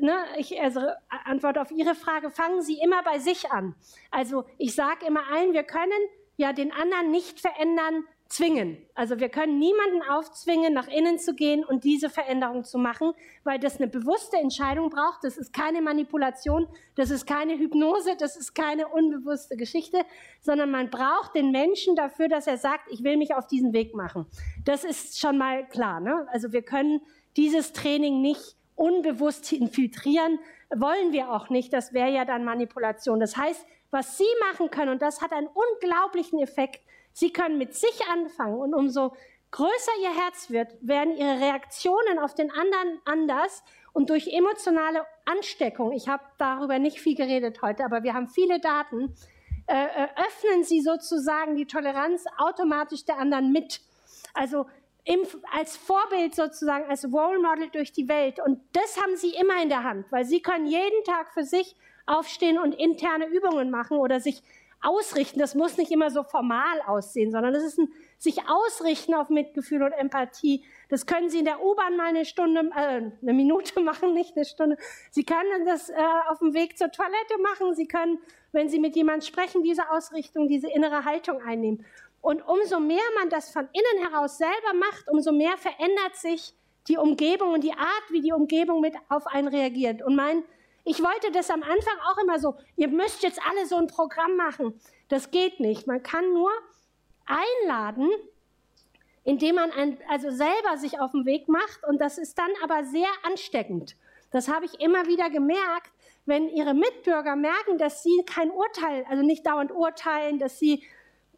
Ne, 0.00 0.16
ich 0.36 0.60
also 0.60 0.80
antworte 1.24 1.60
auf 1.60 1.72
Ihre 1.72 1.96
Frage, 1.96 2.30
fangen 2.30 2.62
Sie 2.62 2.78
immer 2.78 3.02
bei 3.02 3.18
sich 3.18 3.50
an. 3.50 3.74
Also 4.12 4.44
ich 4.56 4.76
sage 4.76 5.06
immer 5.06 5.22
allen, 5.32 5.52
wir 5.54 5.64
können 5.64 5.90
ja 6.36 6.52
den 6.52 6.70
anderen 6.70 7.10
nicht 7.10 7.40
verändern, 7.40 8.04
zwingen. 8.32 8.78
Also 8.94 9.20
wir 9.20 9.28
können 9.28 9.58
niemanden 9.58 10.02
aufzwingen, 10.08 10.72
nach 10.72 10.88
innen 10.88 11.18
zu 11.18 11.34
gehen 11.34 11.64
und 11.64 11.84
diese 11.84 12.08
Veränderung 12.08 12.64
zu 12.64 12.78
machen, 12.78 13.12
weil 13.44 13.58
das 13.58 13.76
eine 13.76 13.88
bewusste 13.88 14.38
Entscheidung 14.38 14.88
braucht. 14.88 15.22
Das 15.22 15.36
ist 15.36 15.52
keine 15.52 15.82
Manipulation, 15.82 16.66
das 16.94 17.10
ist 17.10 17.26
keine 17.26 17.58
Hypnose, 17.58 18.16
das 18.18 18.36
ist 18.36 18.54
keine 18.54 18.88
unbewusste 18.88 19.56
Geschichte, 19.56 19.98
sondern 20.40 20.70
man 20.70 20.88
braucht 20.88 21.34
den 21.34 21.50
Menschen 21.50 21.94
dafür, 21.94 22.28
dass 22.28 22.46
er 22.46 22.56
sagt, 22.56 22.90
ich 22.90 23.04
will 23.04 23.18
mich 23.18 23.34
auf 23.34 23.46
diesen 23.46 23.74
Weg 23.74 23.94
machen. 23.94 24.26
Das 24.64 24.82
ist 24.82 25.20
schon 25.20 25.36
mal 25.36 25.68
klar. 25.68 26.00
Ne? 26.00 26.26
Also 26.32 26.52
wir 26.52 26.62
können 26.62 27.02
dieses 27.36 27.74
Training 27.74 28.22
nicht 28.22 28.56
unbewusst 28.76 29.52
infiltrieren, 29.52 30.38
wollen 30.74 31.12
wir 31.12 31.30
auch 31.30 31.50
nicht. 31.50 31.70
Das 31.72 31.92
wäre 31.92 32.10
ja 32.10 32.24
dann 32.24 32.44
Manipulation. 32.44 33.20
Das 33.20 33.36
heißt, 33.36 33.66
was 33.90 34.16
Sie 34.16 34.24
machen 34.50 34.70
können, 34.70 34.92
und 34.92 35.02
das 35.02 35.20
hat 35.20 35.32
einen 35.32 35.48
unglaublichen 35.48 36.38
Effekt, 36.38 36.80
Sie 37.12 37.32
können 37.32 37.58
mit 37.58 37.74
sich 37.74 38.06
anfangen 38.10 38.58
und 38.58 38.74
umso 38.74 39.14
größer 39.50 39.92
Ihr 40.02 40.16
Herz 40.16 40.50
wird, 40.50 40.70
werden 40.80 41.16
Ihre 41.16 41.40
Reaktionen 41.40 42.18
auf 42.18 42.34
den 42.34 42.50
anderen 42.50 43.00
anders 43.04 43.62
und 43.92 44.10
durch 44.10 44.28
emotionale 44.28 45.04
Ansteckung, 45.26 45.92
ich 45.92 46.08
habe 46.08 46.22
darüber 46.38 46.78
nicht 46.78 47.00
viel 47.00 47.14
geredet 47.14 47.60
heute, 47.62 47.84
aber 47.84 48.02
wir 48.02 48.14
haben 48.14 48.28
viele 48.28 48.58
Daten, 48.58 49.14
äh, 49.66 50.08
öffnen 50.16 50.64
Sie 50.64 50.80
sozusagen 50.80 51.56
die 51.56 51.66
Toleranz 51.66 52.24
automatisch 52.38 53.04
der 53.04 53.18
anderen 53.18 53.52
mit. 53.52 53.80
Also 54.34 54.66
im, 55.04 55.20
als 55.52 55.76
Vorbild 55.76 56.34
sozusagen, 56.34 56.88
als 56.88 57.04
Role 57.04 57.38
Model 57.38 57.68
durch 57.70 57.92
die 57.92 58.08
Welt. 58.08 58.38
Und 58.44 58.60
das 58.72 59.00
haben 59.00 59.16
Sie 59.16 59.30
immer 59.30 59.62
in 59.62 59.68
der 59.68 59.84
Hand, 59.84 60.10
weil 60.10 60.24
Sie 60.24 60.40
können 60.40 60.66
jeden 60.66 61.04
Tag 61.04 61.32
für 61.32 61.44
sich 61.44 61.76
aufstehen 62.06 62.58
und 62.58 62.74
interne 62.74 63.26
Übungen 63.26 63.70
machen 63.70 63.98
oder 63.98 64.20
sich 64.20 64.42
ausrichten. 64.82 65.38
Das 65.38 65.54
muss 65.54 65.76
nicht 65.76 65.90
immer 65.90 66.10
so 66.10 66.22
formal 66.22 66.80
aussehen, 66.86 67.30
sondern 67.30 67.54
das 67.54 67.64
ist 67.64 67.78
ein 67.78 67.92
sich 68.22 68.48
ausrichten 68.48 69.14
auf 69.14 69.30
Mitgefühl 69.30 69.82
und 69.82 69.92
Empathie. 69.92 70.64
Das 70.88 71.06
können 71.06 71.28
Sie 71.28 71.40
in 71.40 71.44
der 71.44 71.60
U-Bahn 71.60 71.96
mal 71.96 72.06
eine 72.06 72.24
Stunde, 72.24 72.70
äh, 72.76 73.10
eine 73.20 73.32
Minute 73.32 73.80
machen, 73.82 74.14
nicht 74.14 74.36
eine 74.36 74.44
Stunde. 74.44 74.76
Sie 75.10 75.24
können 75.24 75.66
das 75.66 75.88
äh, 75.88 75.94
auf 76.28 76.38
dem 76.38 76.54
Weg 76.54 76.78
zur 76.78 76.92
Toilette 76.92 77.38
machen. 77.42 77.74
Sie 77.74 77.88
können, 77.88 78.18
wenn 78.52 78.68
Sie 78.68 78.78
mit 78.78 78.94
jemandem 78.94 79.26
sprechen, 79.26 79.64
diese 79.64 79.90
Ausrichtung, 79.90 80.48
diese 80.48 80.68
innere 80.70 81.04
Haltung 81.04 81.42
einnehmen. 81.42 81.84
Und 82.20 82.46
umso 82.46 82.78
mehr 82.78 83.02
man 83.18 83.28
das 83.28 83.50
von 83.50 83.68
innen 83.72 84.08
heraus 84.08 84.38
selber 84.38 84.74
macht, 84.74 85.08
umso 85.08 85.32
mehr 85.32 85.56
verändert 85.58 86.14
sich 86.14 86.54
die 86.86 86.96
Umgebung 86.96 87.52
und 87.52 87.64
die 87.64 87.72
Art, 87.72 88.04
wie 88.10 88.20
die 88.20 88.32
Umgebung 88.32 88.80
mit 88.80 88.94
auf 89.08 89.26
einen 89.26 89.48
reagiert. 89.48 90.02
Und 90.02 90.14
mein 90.14 90.44
ich 90.84 91.02
wollte 91.02 91.30
das 91.32 91.50
am 91.50 91.62
Anfang 91.62 91.94
auch 92.10 92.18
immer 92.18 92.38
so, 92.38 92.56
ihr 92.76 92.88
müsst 92.88 93.22
jetzt 93.22 93.40
alle 93.48 93.66
so 93.66 93.76
ein 93.76 93.86
Programm 93.86 94.36
machen. 94.36 94.80
Das 95.08 95.30
geht 95.30 95.60
nicht. 95.60 95.86
Man 95.86 96.02
kann 96.02 96.32
nur 96.32 96.50
einladen, 97.26 98.10
indem 99.24 99.56
man 99.56 99.70
ein, 99.70 99.98
also 100.08 100.30
selber 100.30 100.76
sich 100.76 100.98
auf 100.98 101.12
den 101.12 101.24
Weg 101.24 101.48
macht 101.48 101.84
und 101.86 102.00
das 102.00 102.18
ist 102.18 102.38
dann 102.38 102.50
aber 102.62 102.84
sehr 102.84 103.08
ansteckend. 103.22 103.96
Das 104.30 104.48
habe 104.48 104.64
ich 104.64 104.80
immer 104.80 105.06
wieder 105.06 105.30
gemerkt, 105.30 105.92
wenn 106.24 106.48
ihre 106.48 106.74
Mitbürger 106.74 107.36
merken, 107.36 107.78
dass 107.78 108.02
sie 108.02 108.24
kein 108.26 108.50
Urteil, 108.50 109.04
also 109.08 109.22
nicht 109.22 109.46
dauernd 109.46 109.72
urteilen, 109.72 110.38
dass 110.38 110.58
sie, 110.58 110.82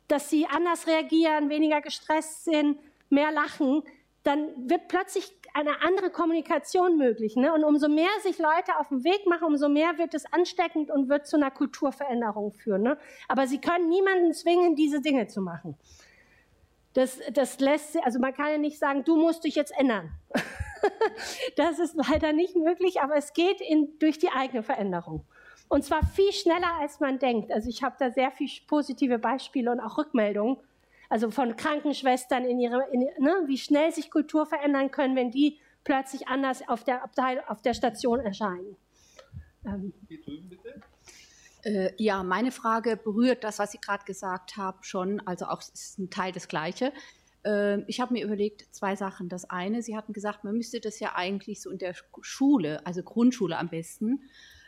dass 0.08 0.30
sie 0.30 0.46
anders 0.46 0.86
reagieren, 0.86 1.48
weniger 1.48 1.80
gestresst 1.80 2.44
sind, 2.44 2.78
mehr 3.10 3.32
lachen, 3.32 3.82
dann 4.24 4.68
wird 4.68 4.88
plötzlich 4.88 5.32
eine 5.52 5.82
andere 5.82 6.10
Kommunikation 6.10 6.96
möglich. 6.96 7.36
Ne? 7.36 7.52
Und 7.52 7.62
umso 7.62 7.88
mehr 7.88 8.08
sich 8.22 8.38
Leute 8.38 8.78
auf 8.80 8.88
den 8.88 9.04
Weg 9.04 9.26
machen, 9.26 9.44
umso 9.44 9.68
mehr 9.68 9.98
wird 9.98 10.14
es 10.14 10.24
ansteckend 10.32 10.90
und 10.90 11.08
wird 11.08 11.26
zu 11.26 11.36
einer 11.36 11.50
Kulturveränderung 11.50 12.52
führen. 12.52 12.82
Ne? 12.82 12.98
Aber 13.28 13.46
sie 13.46 13.60
können 13.60 13.88
niemanden 13.88 14.32
zwingen, 14.32 14.74
diese 14.74 15.00
Dinge 15.00 15.28
zu 15.28 15.40
machen. 15.40 15.76
Das, 16.94 17.20
das 17.32 17.60
lässt, 17.60 17.96
also 18.04 18.18
man 18.18 18.34
kann 18.34 18.50
ja 18.50 18.58
nicht 18.58 18.78
sagen, 18.78 19.04
du 19.04 19.16
musst 19.16 19.44
dich 19.44 19.54
jetzt 19.54 19.76
ändern. 19.78 20.10
das 21.56 21.78
ist 21.78 21.94
leider 21.94 22.32
nicht 22.32 22.56
möglich, 22.56 23.00
aber 23.00 23.16
es 23.16 23.32
geht 23.32 23.60
in, 23.60 23.98
durch 23.98 24.18
die 24.18 24.30
eigene 24.30 24.62
Veränderung. 24.62 25.24
Und 25.68 25.84
zwar 25.84 26.04
viel 26.04 26.32
schneller, 26.32 26.72
als 26.80 27.00
man 27.00 27.18
denkt. 27.18 27.52
Also 27.52 27.68
ich 27.68 27.82
habe 27.82 27.96
da 27.98 28.10
sehr 28.10 28.30
viele 28.30 28.50
positive 28.66 29.18
Beispiele 29.18 29.70
und 29.70 29.80
auch 29.80 29.98
Rückmeldungen 29.98 30.58
also 31.08 31.30
von 31.30 31.56
Krankenschwestern 31.56 32.44
in 32.44 32.58
ihre, 32.58 32.84
in, 32.92 33.00
ne, 33.00 33.44
wie 33.46 33.58
schnell 33.58 33.92
sich 33.92 34.10
Kultur 34.10 34.46
verändern 34.46 34.90
können, 34.90 35.16
wenn 35.16 35.30
die 35.30 35.58
plötzlich 35.84 36.28
anders 36.28 36.66
auf 36.68 36.84
der 36.84 37.02
Abteil, 37.02 37.42
auf 37.46 37.62
der 37.62 37.74
Station 37.74 38.20
erscheinen. 38.20 38.76
Ähm. 39.66 39.92
Hier 40.08 40.22
drüben 40.22 40.48
bitte. 40.48 40.80
Äh, 41.64 41.92
ja, 41.96 42.22
meine 42.22 42.52
Frage 42.52 42.96
berührt 42.96 43.42
das, 43.42 43.58
was 43.58 43.72
Sie 43.72 43.78
gerade 43.78 44.04
gesagt 44.04 44.56
haben, 44.56 44.82
schon. 44.82 45.20
Also 45.26 45.46
auch 45.46 45.60
ist 45.60 45.98
ein 45.98 46.10
Teil 46.10 46.32
des 46.32 46.48
Gleiche. 46.48 46.92
Äh, 47.44 47.82
ich 47.88 48.00
habe 48.00 48.12
mir 48.12 48.24
überlegt, 48.24 48.74
zwei 48.74 48.96
Sachen. 48.96 49.28
Das 49.28 49.48
eine, 49.48 49.82
Sie 49.82 49.96
hatten 49.96 50.12
gesagt, 50.12 50.44
man 50.44 50.54
müsste 50.54 50.80
das 50.80 51.00
ja 51.00 51.14
eigentlich 51.14 51.62
so 51.62 51.70
in 51.70 51.78
der 51.78 51.94
Schule, 52.20 52.86
also 52.86 53.02
Grundschule 53.02 53.58
am 53.58 53.68
besten, 53.70 54.24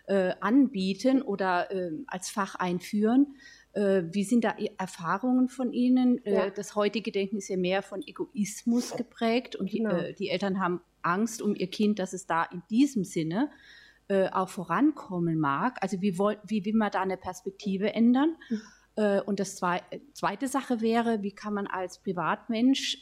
äh, 0.07 0.35
anbieten 0.41 1.21
oder 1.21 1.71
äh, 1.71 1.91
als 2.07 2.31
Fach 2.31 2.55
einführen. 2.55 3.37
Äh, 3.77 4.15
wie 4.15 4.25
sind 4.25 4.43
da 4.43 4.55
Erfahrungen 4.79 5.49
von 5.49 5.71
Ihnen? 5.75 6.25
Äh, 6.25 6.35
ja. 6.35 6.51
Das 6.51 6.77
heutige 6.77 7.13
Denken 7.13 7.37
ist 7.37 7.49
ja 7.49 7.59
mehr 7.59 7.83
von 7.83 8.03
Egoismus 8.03 8.97
geprägt 8.97 9.55
und 9.55 9.71
genau. 9.71 9.91
Äh, 9.91 10.15
die 10.15 10.31
Eltern 10.31 10.61
haben 10.61 10.81
Angst 11.03 11.43
um 11.43 11.55
ihr 11.55 11.69
Kind, 11.69 11.99
dass 11.99 12.15
es 12.15 12.27
da 12.27 12.45
in 12.45 12.63
diesem 12.71 13.05
Sinne 13.05 13.51
auch 14.09 14.49
vorankommen 14.49 15.37
mag. 15.37 15.79
Also 15.83 16.01
wie, 16.01 16.17
wollt, 16.17 16.39
wie 16.47 16.65
will 16.65 16.75
man 16.75 16.93
da 16.93 17.03
eine 17.03 17.17
Perspektive 17.17 17.93
ändern? 17.93 18.37
Mhm. 18.49 19.23
Und 19.27 19.41
das 19.41 19.57
zweite 19.57 20.47
Sache 20.47 20.81
wäre, 20.81 21.23
wie 21.23 21.33
kann 21.33 21.55
man 21.55 21.67
als 21.67 21.99
Privatmensch, 21.99 23.01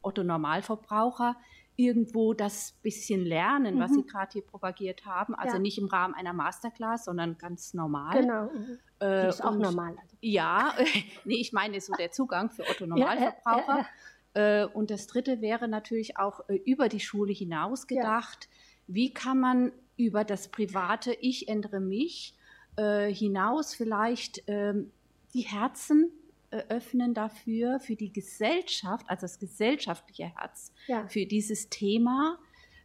Otto 0.00 0.22
Normalverbraucher, 0.22 1.36
irgendwo 1.74 2.34
das 2.34 2.78
bisschen 2.82 3.24
lernen, 3.24 3.76
mhm. 3.76 3.80
was 3.80 3.92
Sie 3.92 4.06
gerade 4.06 4.30
hier 4.32 4.46
propagiert 4.46 5.06
haben. 5.06 5.34
Also 5.34 5.56
ja. 5.56 5.60
nicht 5.60 5.78
im 5.78 5.86
Rahmen 5.86 6.14
einer 6.14 6.32
Masterclass, 6.32 7.06
sondern 7.06 7.36
ganz 7.36 7.74
normal. 7.74 8.20
Genau. 8.20 8.44
Mhm. 8.44 8.78
Äh, 9.00 9.28
ist 9.28 9.44
auch 9.44 9.56
normal. 9.56 9.96
Also. 10.00 10.16
Ja, 10.20 10.74
nee, 11.24 11.36
ich 11.36 11.52
meine 11.52 11.80
so 11.80 11.92
der 11.94 12.10
Zugang 12.10 12.50
für 12.50 12.68
Otto 12.68 12.86
Normalverbraucher. 12.86 13.86
Ja, 14.34 14.62
äh, 14.62 14.66
und 14.66 14.90
das 14.90 15.06
Dritte 15.06 15.40
wäre 15.40 15.68
natürlich 15.68 16.18
auch 16.18 16.48
äh, 16.48 16.54
über 16.54 16.88
die 16.88 17.00
Schule 17.00 17.32
hinaus 17.32 17.86
gedacht. 17.86 18.48
Wie 18.86 19.12
kann 19.12 19.38
man 19.38 19.72
über 19.96 20.24
das 20.24 20.48
private 20.48 21.12
Ich 21.20 21.48
ändere 21.48 21.80
mich 21.80 22.34
äh, 22.76 23.12
hinaus 23.12 23.74
vielleicht 23.74 24.42
ähm, 24.46 24.92
die 25.34 25.42
Herzen 25.42 26.10
öffnen 26.50 27.12
dafür, 27.12 27.78
für 27.78 27.94
die 27.94 28.10
Gesellschaft, 28.10 29.04
also 29.10 29.22
das 29.22 29.38
gesellschaftliche 29.38 30.34
Herz, 30.34 30.72
ja. 30.86 31.06
für 31.06 31.26
dieses 31.26 31.68
Thema. 31.68 32.38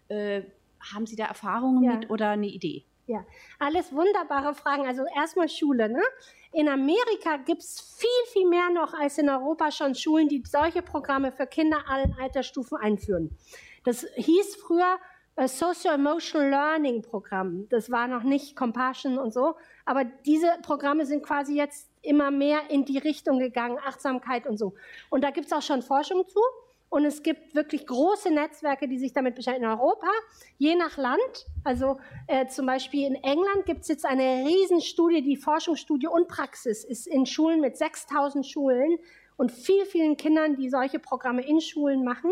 Äh, 0.09 0.43
haben 0.81 1.05
Sie 1.05 1.15
da 1.15 1.27
Erfahrungen 1.27 1.83
ja. 1.83 1.95
mit 1.95 2.09
oder 2.09 2.31
eine 2.31 2.47
Idee? 2.47 2.83
Ja, 3.05 3.25
alles 3.59 3.91
wunderbare 3.91 4.53
Fragen. 4.53 4.87
Also 4.87 5.03
erstmal 5.15 5.49
Schule. 5.49 5.89
Ne? 5.89 6.01
In 6.53 6.69
Amerika 6.69 7.37
gibt 7.45 7.61
es 7.61 7.81
viel, 7.97 8.31
viel 8.31 8.47
mehr 8.47 8.69
noch 8.69 8.93
als 8.93 9.17
in 9.17 9.29
Europa 9.29 9.71
schon 9.71 9.93
Schulen, 9.93 10.29
die 10.29 10.41
solche 10.45 10.81
Programme 10.81 11.31
für 11.31 11.45
Kinder 11.45 11.83
allen 11.87 12.15
Altersstufen 12.19 12.77
einführen. 12.77 13.37
Das 13.83 14.05
hieß 14.15 14.55
früher 14.55 14.99
Socio-Emotional 15.35 16.49
Learning 16.49 17.01
Programm. 17.01 17.67
Das 17.69 17.89
war 17.89 18.07
noch 18.07 18.23
nicht 18.23 18.55
Compassion 18.55 19.17
und 19.17 19.33
so, 19.33 19.55
aber 19.83 20.05
diese 20.05 20.47
Programme 20.61 21.05
sind 21.05 21.23
quasi 21.23 21.55
jetzt 21.55 21.89
immer 22.01 22.29
mehr 22.29 22.69
in 22.69 22.85
die 22.85 22.99
Richtung 22.99 23.39
gegangen, 23.39 23.79
Achtsamkeit 23.83 24.45
und 24.45 24.57
so. 24.57 24.75
Und 25.09 25.23
da 25.23 25.31
gibt 25.31 25.47
es 25.47 25.53
auch 25.53 25.61
schon 25.61 25.81
Forschung 25.81 26.27
zu. 26.27 26.39
Und 26.93 27.05
es 27.05 27.23
gibt 27.23 27.55
wirklich 27.55 27.87
große 27.87 28.29
Netzwerke, 28.29 28.87
die 28.87 28.99
sich 28.99 29.13
damit 29.13 29.33
beschäftigen. 29.33 29.65
In 29.65 29.71
Europa, 29.71 30.05
je 30.59 30.75
nach 30.75 30.95
Land, 30.95 31.47
also 31.63 31.97
äh, 32.27 32.45
zum 32.45 32.67
Beispiel 32.67 33.07
in 33.07 33.15
England 33.15 33.65
gibt 33.65 33.81
es 33.81 33.87
jetzt 33.87 34.05
eine 34.05 34.45
Riesenstudie, 34.45 35.23
die 35.23 35.35
Forschungsstudie 35.35 36.05
und 36.05 36.27
Praxis 36.27 36.83
ist 36.83 37.07
in 37.07 37.25
Schulen 37.25 37.61
mit 37.61 37.77
6000 37.77 38.45
Schulen 38.45 38.99
und 39.37 39.51
viel, 39.51 39.87
vielen 39.87 40.17
Kindern, 40.17 40.55
die 40.55 40.69
solche 40.69 40.99
Programme 40.99 41.43
in 41.43 41.61
Schulen 41.61 42.03
machen. 42.03 42.29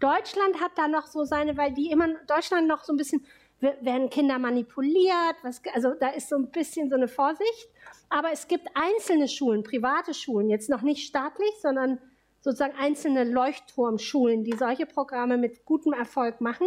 Deutschland 0.00 0.60
hat 0.60 0.72
da 0.74 0.88
noch 0.88 1.06
so 1.06 1.22
seine, 1.22 1.56
weil 1.56 1.72
die 1.72 1.92
immer, 1.92 2.08
Deutschland 2.26 2.66
noch 2.66 2.82
so 2.82 2.92
ein 2.92 2.96
bisschen, 2.96 3.24
werden 3.60 4.10
Kinder 4.10 4.40
manipuliert, 4.40 5.36
was, 5.44 5.62
also 5.72 5.94
da 5.94 6.08
ist 6.08 6.30
so 6.30 6.36
ein 6.36 6.50
bisschen 6.50 6.90
so 6.90 6.96
eine 6.96 7.06
Vorsicht. 7.06 7.68
Aber 8.08 8.32
es 8.32 8.48
gibt 8.48 8.66
einzelne 8.74 9.28
Schulen, 9.28 9.62
private 9.62 10.14
Schulen, 10.14 10.50
jetzt 10.50 10.68
noch 10.68 10.82
nicht 10.82 11.06
staatlich, 11.06 11.52
sondern 11.62 12.00
sozusagen 12.40 12.74
einzelne 12.78 13.24
Leuchtturmschulen, 13.24 14.44
die 14.44 14.56
solche 14.56 14.86
Programme 14.86 15.36
mit 15.36 15.64
gutem 15.64 15.92
Erfolg 15.92 16.40
machen. 16.40 16.66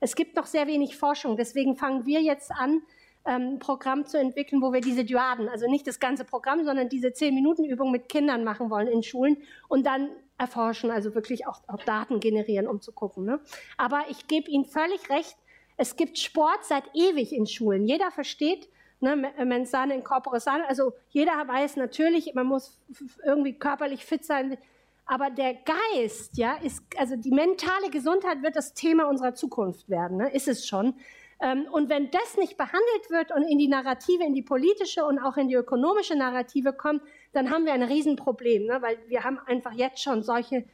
Es 0.00 0.16
gibt 0.16 0.36
noch 0.36 0.46
sehr 0.46 0.66
wenig 0.66 0.96
Forschung, 0.96 1.36
deswegen 1.36 1.76
fangen 1.76 2.06
wir 2.06 2.20
jetzt 2.20 2.50
an, 2.52 2.82
ähm, 3.26 3.54
ein 3.54 3.58
Programm 3.58 4.04
zu 4.04 4.18
entwickeln, 4.18 4.60
wo 4.60 4.72
wir 4.72 4.82
diese 4.82 5.04
Duaden, 5.04 5.48
also 5.48 5.66
nicht 5.70 5.86
das 5.86 5.98
ganze 5.98 6.24
Programm, 6.24 6.64
sondern 6.64 6.90
diese 6.90 7.08
10-Minuten-Übung 7.08 7.90
mit 7.90 8.08
Kindern 8.08 8.44
machen 8.44 8.68
wollen 8.68 8.86
in 8.86 9.02
Schulen 9.02 9.38
und 9.68 9.86
dann 9.86 10.10
erforschen, 10.36 10.90
also 10.90 11.14
wirklich 11.14 11.46
auch, 11.46 11.62
auch 11.68 11.82
Daten 11.84 12.20
generieren, 12.20 12.66
um 12.66 12.82
zu 12.82 12.92
gucken. 12.92 13.24
Ne? 13.24 13.40
Aber 13.78 14.04
ich 14.10 14.26
gebe 14.26 14.50
Ihnen 14.50 14.66
völlig 14.66 15.08
recht, 15.08 15.36
es 15.76 15.96
gibt 15.96 16.18
Sport 16.18 16.64
seit 16.64 16.84
ewig 16.94 17.32
in 17.32 17.46
Schulen. 17.46 17.86
Jeder 17.86 18.10
versteht, 18.10 18.68
ne, 19.00 19.32
mens 19.44 19.72
in 19.72 20.04
corpore 20.04 20.38
sane, 20.38 20.68
also 20.68 20.92
jeder 21.08 21.32
weiß 21.32 21.76
natürlich, 21.76 22.34
man 22.34 22.46
muss 22.46 22.78
irgendwie 23.24 23.54
körperlich 23.54 24.04
fit 24.04 24.24
sein, 24.24 24.58
aber 25.06 25.30
der 25.30 25.54
Geist, 25.54 26.36
ja, 26.38 26.54
ist, 26.54 26.82
also 26.98 27.16
die 27.16 27.30
mentale 27.30 27.90
Gesundheit 27.90 28.42
wird 28.42 28.56
das 28.56 28.74
Thema 28.74 29.08
unserer 29.08 29.34
Zukunft 29.34 29.88
werden, 29.88 30.16
ne? 30.16 30.30
ist 30.32 30.48
es 30.48 30.66
schon. 30.66 30.94
Ähm, 31.40 31.66
und 31.70 31.90
wenn 31.90 32.10
das 32.10 32.36
nicht 32.38 32.56
behandelt 32.56 33.10
wird 33.10 33.32
und 33.32 33.42
in 33.42 33.58
die 33.58 33.68
Narrative, 33.68 34.24
in 34.24 34.34
die 34.34 34.42
politische 34.42 35.04
und 35.04 35.18
auch 35.18 35.36
in 35.36 35.48
die 35.48 35.54
ökonomische 35.54 36.16
Narrative 36.16 36.72
kommt, 36.72 37.02
dann 37.32 37.50
haben 37.50 37.66
wir 37.66 37.74
ein 37.74 37.82
Riesenproblem, 37.82 38.66
ne? 38.66 38.80
weil 38.80 38.98
wir 39.08 39.24
haben 39.24 39.38
einfach 39.46 39.72
jetzt 39.72 40.02
schon 40.02 40.22
solche 40.22 40.64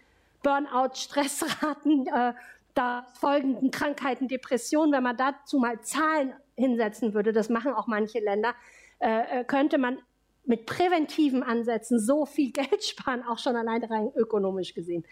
Burnout, 0.42 0.94
Stressraten, 0.94 2.06
äh, 2.06 2.34
da 2.74 3.06
folgenden 3.18 3.70
Krankheiten, 3.70 4.28
Depressionen. 4.28 4.92
Wenn 4.92 5.02
man 5.02 5.16
dazu 5.16 5.58
mal 5.58 5.80
Zahlen 5.80 6.34
hinsetzen 6.56 7.14
würde, 7.14 7.32
das 7.32 7.48
machen 7.48 7.72
auch 7.72 7.88
manche 7.88 8.20
Länder, 8.20 8.54
äh, 9.00 9.40
äh 9.40 9.44
könnte 9.44 9.76
man 9.76 9.98
mit 10.50 10.66
präventiven 10.66 11.42
Ansätzen 11.42 11.98
so 11.98 12.26
viel 12.26 12.50
Geld 12.60 12.84
sparen, 12.84 13.22
auch 13.22 13.38
schon 13.38 13.56
allein 13.56 13.82
rein 13.84 14.12
ökonomisch 14.14 14.74
gesehen. 14.74 15.04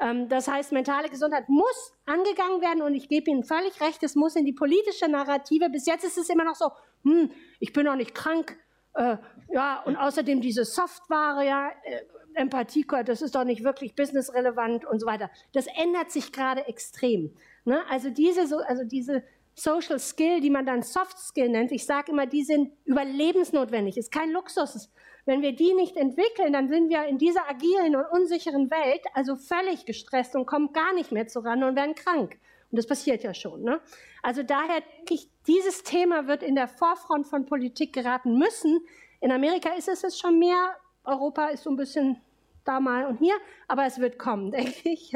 Ähm, 0.00 0.28
das 0.28 0.48
heißt, 0.48 0.72
mentale 0.72 1.10
Gesundheit 1.10 1.48
muss 1.48 1.92
angegangen 2.06 2.62
werden 2.62 2.80
und 2.80 2.94
ich 2.94 3.08
gebe 3.08 3.30
Ihnen 3.30 3.44
völlig 3.44 3.80
recht, 3.80 4.02
es 4.02 4.14
muss 4.14 4.36
in 4.36 4.46
die 4.46 4.52
politische 4.52 5.08
Narrative. 5.08 5.68
Bis 5.68 5.86
jetzt 5.86 6.04
ist 6.04 6.16
es 6.16 6.30
immer 6.30 6.44
noch 6.44 6.54
so, 6.54 6.70
hm, 7.02 7.30
ich 7.58 7.72
bin 7.72 7.84
noch 7.84 7.96
nicht 7.96 8.14
krank, 8.14 8.56
äh, 8.94 9.16
ja, 9.52 9.82
und 9.82 9.96
außerdem 9.96 10.40
diese 10.40 10.64
Software, 10.64 11.42
ja, 11.42 11.68
äh, 11.82 12.02
Empathie, 12.34 12.84
das 13.04 13.22
ist 13.22 13.34
doch 13.34 13.44
nicht 13.44 13.62
wirklich 13.62 13.94
businessrelevant 13.94 14.84
und 14.84 15.00
so 15.00 15.06
weiter. 15.06 15.30
Das 15.52 15.66
ändert 15.66 16.10
sich 16.10 16.32
gerade 16.32 16.66
extrem. 16.66 17.32
Ne? 17.64 17.80
Also 17.88 18.10
diese, 18.10 18.42
also 18.66 18.84
diese 18.84 19.22
Social 19.54 19.98
Skill, 19.98 20.40
die 20.40 20.50
man 20.50 20.66
dann 20.66 20.82
Soft 20.82 21.18
Skill 21.18 21.48
nennt, 21.48 21.72
ich 21.72 21.86
sage 21.86 22.12
immer, 22.12 22.26
die 22.26 22.44
sind 22.44 22.72
überlebensnotwendig, 22.84 23.96
ist 23.96 24.12
kein 24.12 24.30
Luxus. 24.30 24.90
Wenn 25.26 25.42
wir 25.42 25.52
die 25.52 25.72
nicht 25.74 25.96
entwickeln, 25.96 26.52
dann 26.52 26.68
sind 26.68 26.90
wir 26.90 27.04
in 27.06 27.18
dieser 27.18 27.48
agilen 27.48 27.96
und 27.96 28.04
unsicheren 28.04 28.70
Welt 28.70 29.02
also 29.14 29.36
völlig 29.36 29.86
gestresst 29.86 30.36
und 30.36 30.46
kommen 30.46 30.72
gar 30.72 30.92
nicht 30.94 31.12
mehr 31.12 31.26
zuran 31.28 31.64
und 31.64 31.76
werden 31.76 31.94
krank. 31.94 32.36
Und 32.70 32.76
das 32.76 32.86
passiert 32.86 33.22
ja 33.22 33.32
schon. 33.32 33.62
Ne? 33.62 33.80
Also 34.22 34.42
daher 34.42 34.80
denke 34.80 35.14
ich, 35.14 35.30
dieses 35.46 35.82
Thema 35.82 36.26
wird 36.26 36.42
in 36.42 36.56
der 36.56 36.68
Vorfront 36.68 37.26
von 37.26 37.46
Politik 37.46 37.92
geraten 37.92 38.36
müssen. 38.36 38.80
In 39.20 39.30
Amerika 39.30 39.70
ist 39.74 39.88
es 39.88 40.04
es 40.04 40.18
schon 40.18 40.38
mehr. 40.38 40.76
Europa 41.04 41.46
ist 41.48 41.62
so 41.62 41.70
ein 41.70 41.76
bisschen 41.76 42.20
da 42.64 42.80
mal 42.80 43.06
und 43.06 43.18
hier, 43.18 43.34
aber 43.68 43.86
es 43.86 43.98
wird 43.98 44.18
kommen, 44.18 44.50
denke 44.50 44.88
ich. 44.88 45.12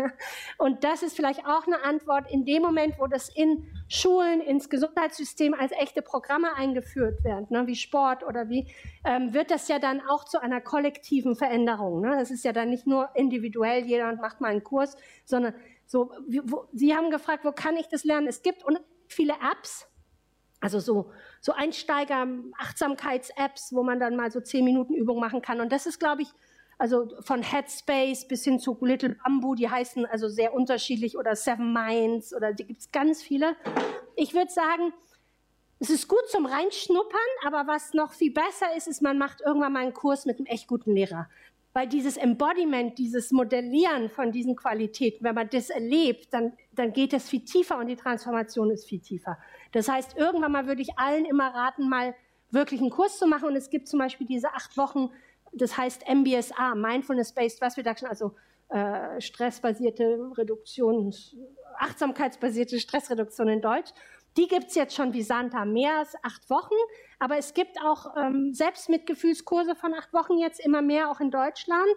Und 0.59 0.85
das 0.85 1.03
ist 1.03 1.17
vielleicht 1.17 1.47
auch 1.47 1.67
eine 1.67 1.83
Antwort 1.83 2.31
in 2.31 2.45
dem 2.45 2.63
Moment, 2.63 2.99
wo 2.99 3.07
das 3.07 3.29
in 3.29 3.67
Schulen, 3.89 4.41
ins 4.41 4.69
Gesundheitssystem 4.69 5.55
als 5.55 5.73
echte 5.73 6.03
Programme 6.03 6.55
eingeführt 6.55 7.25
werden, 7.25 7.47
ne, 7.51 7.67
wie 7.67 7.77
Sport 7.77 8.25
oder 8.25 8.49
wie, 8.49 8.73
ähm, 9.05 9.35
wird 9.35 9.51
das 9.51 9.69
ja 9.69 9.79
dann 9.79 10.01
auch 10.09 10.25
zu 10.25 10.41
einer 10.41 10.61
kollektiven 10.61 11.37
Veränderung. 11.37 12.01
Ne? 12.01 12.17
Das 12.19 12.31
ist 12.31 12.45
ja 12.45 12.53
dann 12.53 12.71
nicht 12.71 12.87
nur 12.87 13.11
individuell, 13.15 13.85
jeder 13.85 14.15
macht 14.17 14.41
mal 14.41 14.51
einen 14.51 14.65
Kurs, 14.65 14.97
sondern 15.25 15.55
so, 15.87 16.13
wo, 16.45 16.69
Sie 16.73 16.95
haben 16.95 17.11
gefragt, 17.11 17.45
wo 17.45 17.53
kann 17.53 17.77
ich 17.77 17.89
das 17.89 18.05
lernen? 18.05 18.27
Es 18.27 18.43
gibt 18.43 18.65
viele 19.09 19.35
Apps, 19.35 19.89
also 20.61 20.81
so, 20.81 21.13
so 21.41 21.53
Einsteiger-Achtsamkeits-Apps, 21.53 23.73
wo 23.73 23.83
man 23.83 24.01
dann 24.01 24.16
mal 24.16 24.31
so 24.31 24.41
zehn 24.41 24.65
Minuten 24.65 24.95
Übung 24.95 25.20
machen 25.20 25.41
kann. 25.41 25.61
Und 25.61 25.73
das 25.73 25.87
ist, 25.87 25.99
glaube 25.99 26.23
ich, 26.23 26.29
also 26.79 27.09
von 27.21 27.43
Headspace 27.43 28.27
bis 28.29 28.45
hin 28.45 28.61
zu 28.61 28.79
Little 28.81 29.17
Bamboo, 29.23 29.57
die 29.57 29.69
heißen 29.69 30.07
also 30.07 30.29
sehr 30.29 30.55
unterschiedlich 30.55 31.19
oder 31.19 31.35
Seven 31.35 31.73
Minds 31.73 32.33
oder 32.33 32.53
die 32.53 32.65
gibt 32.65 32.81
es 32.81 32.93
ganz 32.93 33.21
viele. 33.21 33.57
Ich 34.15 34.33
würde 34.33 34.51
sagen, 34.51 34.93
es 35.81 35.91
ist 35.91 36.09
gut 36.09 36.29
zum 36.29 36.47
Reinschnuppern, 36.47 37.21
aber 37.47 37.67
was 37.67 37.95
noch 37.95 38.13
viel 38.13 38.33
besser 38.33 38.77
ist, 38.77 38.87
ist, 38.87 39.03
man 39.03 39.19
macht 39.19 39.41
irgendwann 39.41 39.73
mal 39.73 39.83
einen 39.83 39.93
Kurs 39.93 40.25
mit 40.25 40.39
einem 40.39 40.47
echt 40.47 40.69
guten 40.69 40.93
Lehrer. 40.93 41.29
Weil 41.73 41.87
dieses 41.87 42.17
Embodiment, 42.17 42.99
dieses 42.99 43.31
Modellieren 43.31 44.09
von 44.09 44.33
diesen 44.33 44.57
Qualitäten, 44.57 45.23
wenn 45.23 45.35
man 45.35 45.49
das 45.51 45.71
erlebt, 45.71 46.33
dann, 46.33 46.53
dann 46.73 46.93
geht 46.93 47.13
es 47.13 47.29
viel 47.29 47.45
tiefer 47.45 47.79
und 47.79 47.89
die 47.89 47.97
Transformation 47.97 48.71
ist 48.71 48.89
viel 48.89 49.01
tiefer. 49.01 49.39
Das 49.73 49.89
heißt, 49.89 50.17
irgendwann 50.17 50.53
mal 50.53 50.67
würde 50.67 50.83
ich 50.83 50.99
allen 50.99 51.25
immer 51.25 51.55
raten, 51.55 51.89
mal 51.89 52.15
wirklich 52.51 52.81
einen 52.81 52.91
Kurs 52.91 53.19
zu 53.19 53.27
machen. 53.27 53.49
Und 53.49 53.57
es 53.57 53.71
gibt 53.71 53.87
zum 53.87 53.99
Beispiel 53.99 54.27
diese 54.27 54.55
acht 54.55 54.77
Wochen 54.77 55.11
das 55.53 55.77
heißt 55.77 56.05
MBSA, 56.09 56.75
Mindfulness-Based 56.75 57.57
Stress 57.57 57.77
Reduction, 57.77 58.09
also 58.09 58.35
äh, 58.69 59.20
stressbasierte 59.20 60.31
Reduktion, 60.37 61.15
achtsamkeitsbasierte 61.79 62.79
Stressreduktion 62.79 63.49
in 63.49 63.62
Deutsch. 63.62 63.93
Die 64.37 64.47
gibt 64.47 64.69
es 64.69 64.75
jetzt 64.75 64.95
schon 64.95 65.15
wie 65.15 65.23
Santa 65.23 65.65
mehr 65.65 65.99
als 65.99 66.15
acht 66.23 66.49
Wochen, 66.51 66.75
aber 67.19 67.39
es 67.39 67.55
gibt 67.55 67.81
auch 67.83 68.15
ähm, 68.16 68.53
Selbstmitgefühlskurse 68.53 69.75
von 69.75 69.95
acht 69.95 70.12
Wochen 70.12 70.39
jetzt 70.39 70.61
immer 70.61 70.83
mehr, 70.83 71.11
auch 71.11 71.20
in 71.20 71.31
Deutschland. 71.31 71.89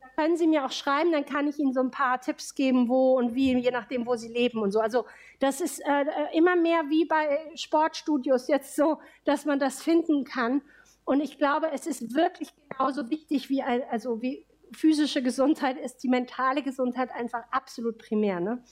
Da 0.00 0.22
können 0.22 0.36
Sie 0.36 0.46
mir 0.46 0.64
auch 0.64 0.72
schreiben, 0.72 1.12
dann 1.12 1.26
kann 1.26 1.46
ich 1.46 1.58
Ihnen 1.58 1.72
so 1.72 1.80
ein 1.80 1.90
paar 1.90 2.20
Tipps 2.20 2.54
geben, 2.54 2.88
wo 2.88 3.18
und 3.18 3.34
wie, 3.34 3.56
je 3.56 3.70
nachdem, 3.70 4.06
wo 4.06 4.16
Sie 4.16 4.28
leben 4.28 4.62
und 4.62 4.72
so. 4.72 4.80
Also 4.80 5.04
das 5.38 5.60
ist 5.60 5.80
äh, 5.80 6.06
immer 6.32 6.56
mehr 6.56 6.88
wie 6.88 7.04
bei 7.04 7.38
Sportstudios 7.56 8.48
jetzt 8.48 8.74
so, 8.74 8.98
dass 9.24 9.44
man 9.44 9.58
das 9.58 9.82
finden 9.82 10.24
kann. 10.24 10.62
Und 11.04 11.20
ich 11.20 11.38
glaube, 11.38 11.70
es 11.72 11.86
ist 11.86 12.14
wirklich 12.14 12.50
genauso 12.68 13.10
wichtig 13.10 13.50
wie, 13.50 13.62
also 13.62 14.22
wie 14.22 14.46
physische 14.72 15.22
Gesundheit 15.22 15.76
ist 15.76 15.98
die 16.02 16.08
mentale 16.08 16.62
Gesundheit 16.62 17.10
einfach 17.12 17.44
absolut 17.50 17.98
primär. 17.98 18.40
Ne? 18.40 18.62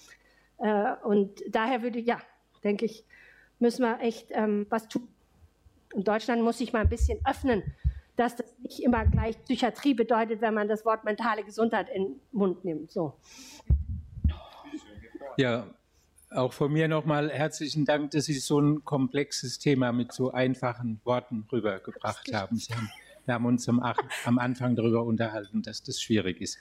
Äh, 0.59 0.94
und 1.04 1.42
daher 1.50 1.82
würde, 1.82 2.00
ja, 2.00 2.20
denke 2.64 2.86
ich, 2.86 3.04
müssen 3.59 3.82
wir 3.82 4.00
echt 4.00 4.28
ähm, 4.30 4.66
was 4.70 4.88
tun. 4.88 5.09
Und 5.94 6.09
Deutschland 6.09 6.42
muss 6.42 6.59
sich 6.59 6.72
mal 6.72 6.80
ein 6.80 6.88
bisschen 6.88 7.20
öffnen, 7.26 7.62
dass 8.16 8.36
das 8.36 8.59
nicht 8.60 8.82
immer 8.82 9.04
gleich 9.04 9.42
Psychiatrie 9.44 9.94
bedeutet, 9.94 10.40
wenn 10.40 10.54
man 10.54 10.68
das 10.68 10.84
Wort 10.84 11.04
mentale 11.04 11.44
Gesundheit 11.44 11.88
in 11.90 12.04
den 12.04 12.20
Mund 12.32 12.64
nimmt. 12.64 12.90
So. 12.90 13.14
Ja, 15.36 15.66
Auch 16.34 16.52
von 16.52 16.72
mir 16.72 16.88
nochmal 16.88 17.30
herzlichen 17.30 17.84
Dank, 17.84 18.12
dass 18.12 18.24
Sie 18.24 18.34
so 18.34 18.59
ein 18.59 18.84
komplexes 18.84 19.59
Thema 19.59 19.92
mit 19.92 20.12
so 20.12 20.32
einfachen 20.32 21.00
Worten 21.04 21.46
rübergebracht 21.52 22.32
haben. 22.32 22.56
Sie 22.56 22.74
haben 22.74 22.90
wir 23.24 23.34
haben 23.34 23.46
uns 23.46 23.68
am, 23.68 23.80
am 24.24 24.38
Anfang 24.38 24.74
darüber 24.76 25.04
unterhalten, 25.04 25.62
dass 25.62 25.82
das 25.82 26.00
schwierig 26.00 26.40
ist. 26.40 26.59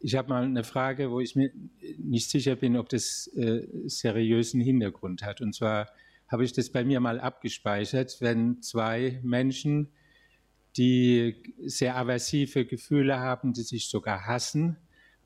Ich 0.00 0.14
habe 0.16 0.28
mal 0.28 0.44
eine 0.44 0.64
Frage, 0.64 1.10
wo 1.10 1.20
ich 1.20 1.36
mir 1.36 1.50
nicht 1.98 2.30
sicher 2.30 2.56
bin, 2.56 2.76
ob 2.76 2.88
das 2.88 3.28
äh, 3.36 3.66
seriösen 3.86 4.60
Hintergrund 4.60 5.22
hat. 5.22 5.40
Und 5.40 5.54
zwar 5.54 5.88
habe 6.28 6.44
ich 6.44 6.52
das 6.52 6.70
bei 6.70 6.84
mir 6.84 7.00
mal 7.00 7.20
abgespeichert, 7.20 8.16
wenn 8.20 8.62
zwei 8.62 9.20
Menschen, 9.22 9.92
die 10.76 11.36
sehr 11.64 11.96
aversive 11.96 12.66
Gefühle 12.66 13.18
haben, 13.18 13.52
die 13.52 13.62
sich 13.62 13.88
sogar 13.88 14.26
hassen, 14.26 14.76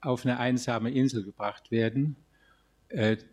auf 0.00 0.24
eine 0.24 0.38
einsame 0.38 0.90
Insel 0.90 1.24
gebracht 1.24 1.70
werden, 1.70 2.16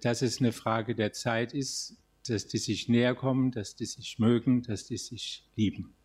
dass 0.01 0.21
es 0.21 0.39
eine 0.39 0.51
Frage 0.51 0.95
der 0.95 1.13
Zeit 1.13 1.53
ist, 1.53 1.97
dass 2.27 2.47
die 2.47 2.57
sich 2.57 2.89
näher 2.89 3.15
kommen, 3.15 3.51
dass 3.51 3.75
die 3.75 3.85
sich 3.85 4.19
mögen, 4.19 4.63
dass 4.63 4.85
die 4.85 4.97
sich 4.97 5.47
lieben. 5.55 5.95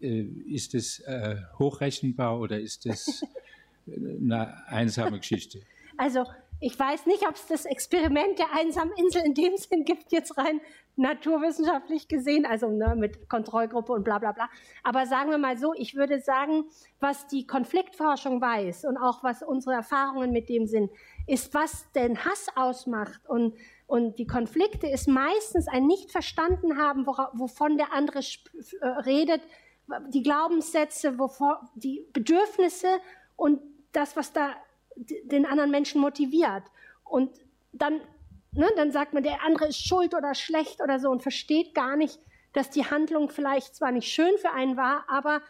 Äh, 0.00 0.22
ist 0.46 0.74
es 0.74 1.00
äh, 1.00 1.36
hochrechenbar 1.58 2.40
oder 2.40 2.60
ist 2.60 2.86
es 2.86 3.22
eine 3.86 4.66
einsame 4.68 5.18
Geschichte? 5.18 5.60
Also 5.96 6.24
ich 6.60 6.78
weiß 6.78 7.06
nicht, 7.06 7.26
ob 7.28 7.34
es 7.34 7.46
das 7.46 7.64
Experiment 7.64 8.38
der 8.38 8.52
einsamen 8.54 8.92
Insel 8.96 9.22
in 9.24 9.34
dem 9.34 9.56
Sinn 9.56 9.84
gibt, 9.84 10.12
jetzt 10.12 10.36
rein 10.38 10.60
naturwissenschaftlich 10.96 12.08
gesehen, 12.08 12.46
also 12.46 12.68
ne, 12.68 12.94
mit 12.96 13.28
Kontrollgruppe 13.28 13.92
und 13.92 14.04
bla 14.04 14.18
bla 14.18 14.32
bla. 14.32 14.48
Aber 14.82 15.06
sagen 15.06 15.30
wir 15.30 15.38
mal 15.38 15.58
so, 15.58 15.74
ich 15.74 15.96
würde 15.96 16.20
sagen, 16.20 16.64
was 17.00 17.26
die 17.26 17.46
Konfliktforschung 17.46 18.40
weiß 18.40 18.84
und 18.84 18.96
auch 18.96 19.24
was 19.24 19.42
unsere 19.42 19.74
Erfahrungen 19.74 20.30
mit 20.30 20.48
dem 20.48 20.66
sind, 20.66 20.90
ist, 21.26 21.52
was 21.52 21.90
den 21.92 22.24
Hass 22.24 22.46
ausmacht 22.54 23.28
und, 23.28 23.54
und 23.86 24.18
die 24.18 24.26
Konflikte 24.26 24.86
ist 24.86 25.08
meistens 25.08 25.68
ein 25.68 25.86
nicht 25.86 26.12
verstanden 26.12 26.78
haben, 26.78 27.06
wovon 27.06 27.76
der 27.76 27.92
andere 27.92 28.20
äh, 28.20 28.86
redet, 28.86 29.42
die 30.08 30.22
Glaubenssätze, 30.22 31.18
wovor, 31.18 31.68
die 31.74 32.06
Bedürfnisse 32.12 32.88
und 33.36 33.60
das, 33.92 34.16
was 34.16 34.32
da 34.32 34.54
den 34.96 35.46
anderen 35.46 35.70
Menschen 35.70 36.00
motiviert. 36.00 36.62
Und 37.04 37.30
dann, 37.72 38.00
ne, 38.52 38.68
dann 38.76 38.92
sagt 38.92 39.14
man, 39.14 39.22
der 39.22 39.42
andere 39.42 39.68
ist 39.68 39.86
schuld 39.86 40.14
oder 40.14 40.34
schlecht 40.34 40.80
oder 40.82 40.98
so 40.98 41.10
und 41.10 41.22
versteht 41.22 41.74
gar 41.74 41.96
nicht, 41.96 42.18
dass 42.52 42.70
die 42.70 42.84
Handlung 42.84 43.30
vielleicht 43.30 43.74
zwar 43.74 43.90
nicht 43.90 44.12
schön 44.12 44.38
für 44.38 44.52
einen 44.52 44.76
war, 44.76 45.04
aber 45.08 45.42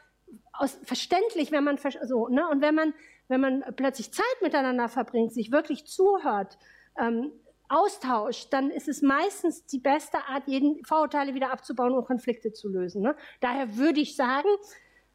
aus, 0.53 0.79
verständlich, 0.85 1.53
wenn 1.53 1.65
man 1.65 1.79
so, 2.05 2.29
ne, 2.29 2.49
und 2.49 2.61
wenn 2.61 2.75
man, 2.75 2.95
wenn 3.29 3.41
man 3.41 3.65
plötzlich 3.77 4.12
Zeit 4.12 4.25
miteinander 4.43 4.89
verbringt, 4.89 5.33
sich 5.33 5.53
wirklich 5.53 5.87
zuhört, 5.87 6.59
ähm, 6.99 7.33
austauscht, 7.69 8.53
dann 8.53 8.71
ist 8.71 8.89
es 8.89 9.03
meistens 9.03 9.66
die 9.66 9.79
beste 9.79 10.19
Art, 10.29 10.47
jeden 10.47 10.85
Vorurteile 10.85 11.35
wieder 11.35 11.51
abzubauen 11.51 11.95
und 11.95 12.05
Konflikte 12.05 12.53
zu 12.53 12.69
lösen. 12.69 13.03
Ne? 13.03 13.16
Daher 13.41 13.77
würde 13.77 14.01
ich 14.01 14.16
sagen, 14.16 14.49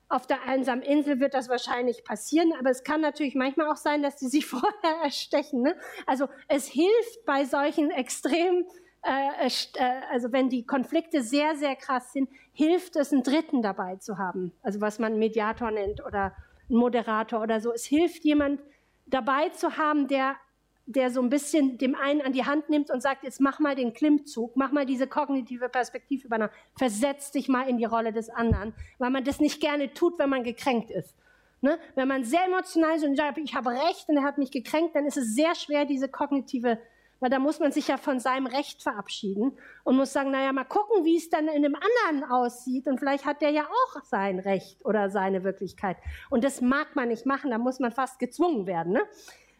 auf 0.10 0.26
der 0.26 0.44
einsamen 0.44 0.84
Insel 0.84 1.20
wird 1.20 1.36
das 1.36 1.50
wahrscheinlich 1.50 2.04
passieren, 2.04 2.52
aber 2.60 2.72
es 2.72 2.84
kann 2.84 3.00
natürlich 3.00 3.36
manchmal 3.36 3.70
auch 3.70 3.78
sein, 3.78 4.02
dass 4.02 4.16
die 4.16 4.28
sich 4.28 4.46
vorher 4.48 5.04
erstechen. 5.04 5.62
Ne? 5.62 5.76
Also 6.06 6.28
es 6.48 6.68
hilft 6.68 7.26
bei 7.26 7.46
solchen 7.46 7.92
extremen, 7.92 8.66
äh, 9.04 9.48
äh, 9.48 10.02
also 10.12 10.32
wenn 10.32 10.50
die 10.50 10.66
Konflikte 10.66 11.22
sehr, 11.22 11.56
sehr 11.56 11.76
krass 11.76 12.12
sind, 12.12 12.30
hilft 12.52 12.96
es, 12.96 13.14
einen 13.14 13.24
Dritten 13.24 13.62
dabei 13.62 13.98
zu 13.98 14.18
haben. 14.18 14.52
Also 14.64 14.82
was 14.82 15.00
man 15.00 15.20
Mediator 15.20 15.72
nennt 15.72 16.04
oder 16.04 16.36
einen 16.70 16.80
Moderator 16.80 17.42
oder 17.42 17.62
so. 17.62 17.72
Es 17.72 17.86
hilft 17.86 18.24
jemand 18.26 18.62
dabei 19.06 19.50
zu 19.50 19.78
haben, 19.78 20.08
der 20.08 20.36
der 20.90 21.12
so 21.12 21.22
ein 21.22 21.30
bisschen 21.30 21.78
dem 21.78 21.94
einen 21.94 22.22
an 22.22 22.34
die 22.34 22.46
Hand 22.46 22.70
nimmt 22.70 22.90
und 22.90 23.02
sagt, 23.02 23.24
jetzt 23.24 23.40
mach 23.40 23.60
mal 23.60 23.76
den 23.76 23.94
Klimmzug, 23.94 24.56
mach 24.56 24.72
mal 24.72 24.88
diese 24.88 25.06
kognitive 25.06 25.70
Perspektive 25.70 26.26
übernommen, 26.26 26.52
versetz 26.76 27.30
dich 27.30 27.48
mal 27.48 27.70
in 27.70 27.78
die 27.78 27.86
Rolle 27.86 28.12
des 28.12 28.32
anderen, 28.32 28.74
weil 28.98 29.12
man 29.12 29.24
das 29.24 29.40
nicht 29.40 29.62
gerne 29.62 29.94
tut, 29.94 30.18
wenn 30.18 30.30
man 30.30 30.44
gekränkt 30.44 30.90
ist. 30.90 31.16
Ne? 31.62 31.78
Wenn 31.94 32.08
man 32.08 32.24
sehr 32.24 32.44
emotional 32.46 32.96
ist 32.96 33.06
und 33.06 33.16
sagt, 33.16 33.38
ich 33.38 33.54
habe 33.54 33.70
Recht 33.70 34.10
und 34.10 34.18
er 34.18 34.24
hat 34.24 34.40
mich 34.40 34.50
gekränkt, 34.50 34.96
dann 34.96 35.06
ist 35.06 35.18
es 35.18 35.36
sehr 35.36 35.54
schwer, 35.54 35.86
diese 35.86 36.10
kognitive, 36.10 36.80
weil 37.20 37.30
da 37.30 37.38
muss 37.38 37.60
man 37.60 37.72
sich 37.72 37.88
ja 37.88 37.98
von 37.98 38.20
seinem 38.20 38.48
Recht 38.48 38.82
verabschieden 38.82 39.52
und 39.84 39.96
muss 39.96 40.12
sagen, 40.12 40.32
naja, 40.32 40.52
mal 40.54 40.64
gucken, 40.64 41.06
wie 41.06 41.18
es 41.18 41.30
dann 41.30 41.50
in 41.50 41.62
dem 41.62 41.76
anderen 41.76 42.32
aussieht 42.32 42.88
und 42.88 42.98
vielleicht 42.98 43.26
hat 43.26 43.44
der 43.44 43.52
ja 43.52 43.66
auch 43.66 44.04
sein 44.06 44.40
Recht 44.40 44.84
oder 44.86 45.12
seine 45.12 45.44
Wirklichkeit. 45.44 45.98
Und 46.32 46.44
das 46.44 46.62
mag 46.62 46.96
man 46.96 47.10
nicht 47.10 47.28
machen, 47.28 47.52
da 47.52 47.60
muss 47.60 47.80
man 47.80 47.92
fast 47.92 48.18
gezwungen 48.18 48.66
werden. 48.66 48.94
Ne? 48.94 49.02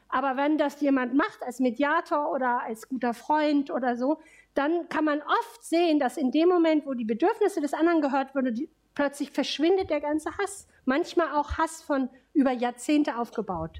Aber 0.10 0.38
wenn 0.38 0.58
das 0.58 0.82
jemand 0.82 1.14
macht 1.14 1.44
als 1.44 1.60
Mediator 1.60 2.32
oder 2.32 2.62
als 2.64 2.90
guter 2.90 3.14
Freund 3.14 3.70
oder 3.72 3.96
so, 3.96 4.20
dann 4.56 4.90
kann 4.90 5.06
man 5.06 5.22
oft 5.22 5.64
sehen, 5.64 6.00
dass 6.00 6.18
in 6.18 6.32
dem 6.32 6.50
Moment, 6.50 6.86
wo 6.86 6.94
die 6.94 7.06
Bedürfnisse 7.06 7.62
des 7.62 7.74
anderen 7.74 8.02
gehört 8.02 8.34
wurden, 8.36 8.56
die, 8.56 8.70
plötzlich 8.96 9.32
verschwindet 9.32 9.90
der 9.90 10.02
ganze 10.02 10.36
Hass. 10.38 10.68
Manchmal 10.86 11.32
auch 11.34 11.58
Hass 11.58 11.82
von 11.82 12.10
über 12.34 12.52
Jahrzehnte 12.52 13.18
aufgebaut. 13.18 13.80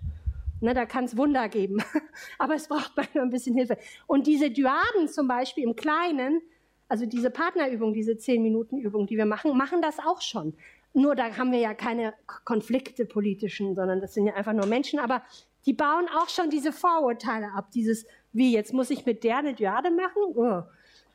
Ne, 0.62 0.74
da 0.74 0.86
kann 0.86 1.06
es 1.06 1.18
Wunder 1.18 1.50
geben. 1.50 1.82
Aber 2.38 2.56
es 2.56 2.68
braucht 2.68 2.92
manchmal 2.96 3.24
ein 3.24 3.30
bisschen 3.30 3.56
Hilfe. 3.56 3.78
Und 4.08 4.28
diese 4.28 4.52
Dyaden 4.52 5.08
zum 5.08 5.28
Beispiel 5.28 5.64
im 5.64 5.76
Kleinen, 5.76 6.42
also 6.88 7.06
diese 7.06 7.30
Partnerübung, 7.30 7.94
diese 7.94 8.14
10-Minuten-Übung, 8.14 9.08
die 9.08 9.18
wir 9.18 9.26
machen, 9.26 9.58
machen 9.58 9.82
das 9.82 10.00
auch 10.00 10.22
schon. 10.22 10.54
Nur 10.94 11.16
da 11.16 11.38
haben 11.38 11.52
wir 11.52 11.60
ja 11.60 11.74
keine 11.74 12.14
Konflikte 12.46 13.06
politischen, 13.06 13.76
sondern 13.76 14.02
das 14.02 14.14
sind 14.14 14.26
ja 14.26 14.34
einfach 14.34 14.54
nur 14.54 14.66
Menschen. 14.66 15.00
Aber 15.00 15.22
die 15.66 15.74
bauen 15.74 16.08
auch 16.18 16.30
schon 16.30 16.50
diese 16.50 16.72
Vorurteile 16.72 17.52
ab. 17.54 17.72
Dieses, 17.72 18.06
wie, 18.32 18.54
jetzt 18.54 18.74
muss 18.74 18.90
ich 18.90 19.06
mit 19.06 19.24
der 19.24 19.38
eine 19.38 19.54
Diade 19.54 19.92
machen? 19.92 20.36
Oh. 20.36 20.64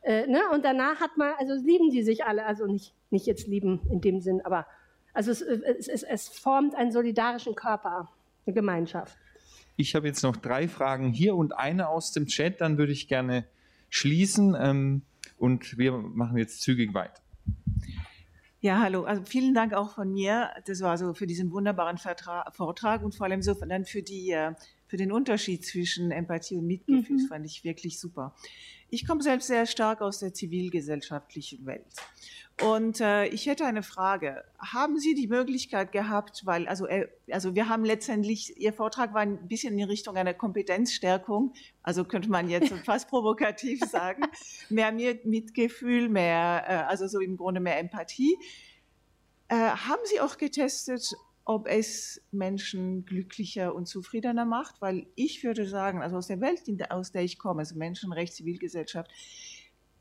Äh, 0.03 0.27
ne? 0.27 0.43
Und 0.53 0.65
danach 0.65 1.01
hat 1.01 1.17
man, 1.17 1.33
also 1.39 1.55
lieben 1.55 1.91
die 1.91 2.03
sich 2.03 2.25
alle, 2.25 2.45
also 2.45 2.67
nicht, 2.67 2.95
nicht 3.11 3.27
jetzt 3.27 3.47
lieben 3.47 3.81
in 3.91 4.01
dem 4.01 4.21
Sinn, 4.21 4.41
aber 4.43 4.67
also 5.15 5.31
es, 5.31 5.41
es, 5.41 5.89
es, 5.89 6.03
es 6.03 6.29
formt 6.29 6.75
einen 6.75 6.93
solidarischen 6.93 7.55
Körper, 7.55 8.11
eine 8.45 8.55
Gemeinschaft. 8.55 9.17
Ich 9.77 9.95
habe 9.95 10.07
jetzt 10.07 10.23
noch 10.23 10.37
drei 10.37 10.69
Fragen 10.69 11.13
hier 11.13 11.35
und 11.35 11.57
eine 11.57 11.89
aus 11.89 12.13
dem 12.13 12.27
Chat, 12.27 12.61
dann 12.61 12.79
würde 12.79 12.93
ich 12.93 13.09
gerne 13.09 13.45
schließen 13.89 14.57
ähm, 14.59 15.03
und 15.39 15.79
wir 15.79 15.93
machen 15.93 16.37
jetzt 16.37 16.63
zügig 16.63 16.95
weiter. 16.95 17.21
Ja, 18.65 18.81
hallo. 18.81 19.05
Also 19.05 19.23
vielen 19.27 19.53
Dank 19.53 19.75
auch 19.75 19.91
von 19.91 20.11
mir. 20.11 20.49
Das 20.65 20.81
war 20.81 20.97
so 20.97 21.13
für 21.13 21.27
diesen 21.27 21.53
wunderbaren 21.53 21.99
Vertra 21.99 22.51
Vortrag 22.53 23.03
und 23.05 23.15
vor 23.15 23.27
allem 23.27 23.43
so 23.43 23.53
dann 23.53 23.85
für 23.85 24.03
die 24.03 24.31
äh, 24.31 24.55
für 24.87 24.97
den 24.97 25.13
Unterschied 25.13 25.67
zwischen 25.67 26.11
Empathie 26.11 26.57
und 26.57 26.67
Mitgefühl 26.67 27.19
mhm. 27.19 27.27
fand 27.29 27.45
ich 27.45 27.63
wirklich 27.63 28.01
super. 28.01 28.35
Ich 28.95 29.09
komme 29.09 29.25
selbst 29.25 29.49
sehr 29.49 29.67
stark 29.67 30.03
aus 30.03 30.21
der 30.21 30.33
zivilgesellschaftlichen 30.33 31.67
Welt 31.67 31.85
und 32.63 33.01
äh, 33.01 33.27
ich 33.27 33.47
hätte 33.47 33.67
eine 33.67 33.83
Frage. 33.83 34.45
Haben 34.61 35.01
Sie 35.01 35.15
die 35.15 35.27
Möglichkeit 35.27 35.91
gehabt, 35.91 36.43
weil, 36.45 36.69
also, 36.69 36.87
äh, 36.87 37.09
also 37.29 37.57
wir 37.57 37.69
haben 37.69 37.85
letztendlich, 37.85 38.57
Ihr 38.57 38.73
Vortrag 38.73 39.13
war 39.13 39.23
ein 39.23 39.49
bisschen 39.49 39.77
in 39.77 39.89
Richtung 39.89 40.17
einer 40.17 40.33
Kompetenzstärkung, 40.33 41.55
also 41.83 42.05
könnte 42.05 42.31
man 42.31 42.49
jetzt 42.49 42.73
fast 42.85 43.09
provokativ 43.09 43.81
sagen, 43.81 44.23
mehr 44.69 44.93
Mitgefühl, 44.93 46.09
mehr, 46.09 46.65
äh, 46.69 46.73
also 46.89 47.09
so 47.09 47.19
im 47.19 47.37
Grunde 47.37 47.59
mehr 47.59 47.81
Empathie. 47.81 48.39
Äh, 49.49 49.57
haben 49.57 50.03
Sie 50.05 50.21
auch 50.21 50.39
getestet, 50.39 51.17
ob 51.45 51.69
es 51.69 52.23
Menschen 52.31 53.05
glücklicher 53.05 53.75
und 53.75 53.87
zufriedener 53.87 54.45
macht? 54.45 54.81
Weil 54.81 55.07
ich 55.15 55.45
würde 55.45 55.67
sagen, 55.67 56.03
also 56.03 56.17
aus 56.17 56.27
der 56.27 56.41
Welt, 56.41 56.63
aus 56.91 57.13
der 57.13 57.23
ich 57.23 57.39
komme, 57.39 57.61
also 57.61 57.77
Menschenrecht, 57.77 58.35
Zivilgesellschaft, 58.35 59.11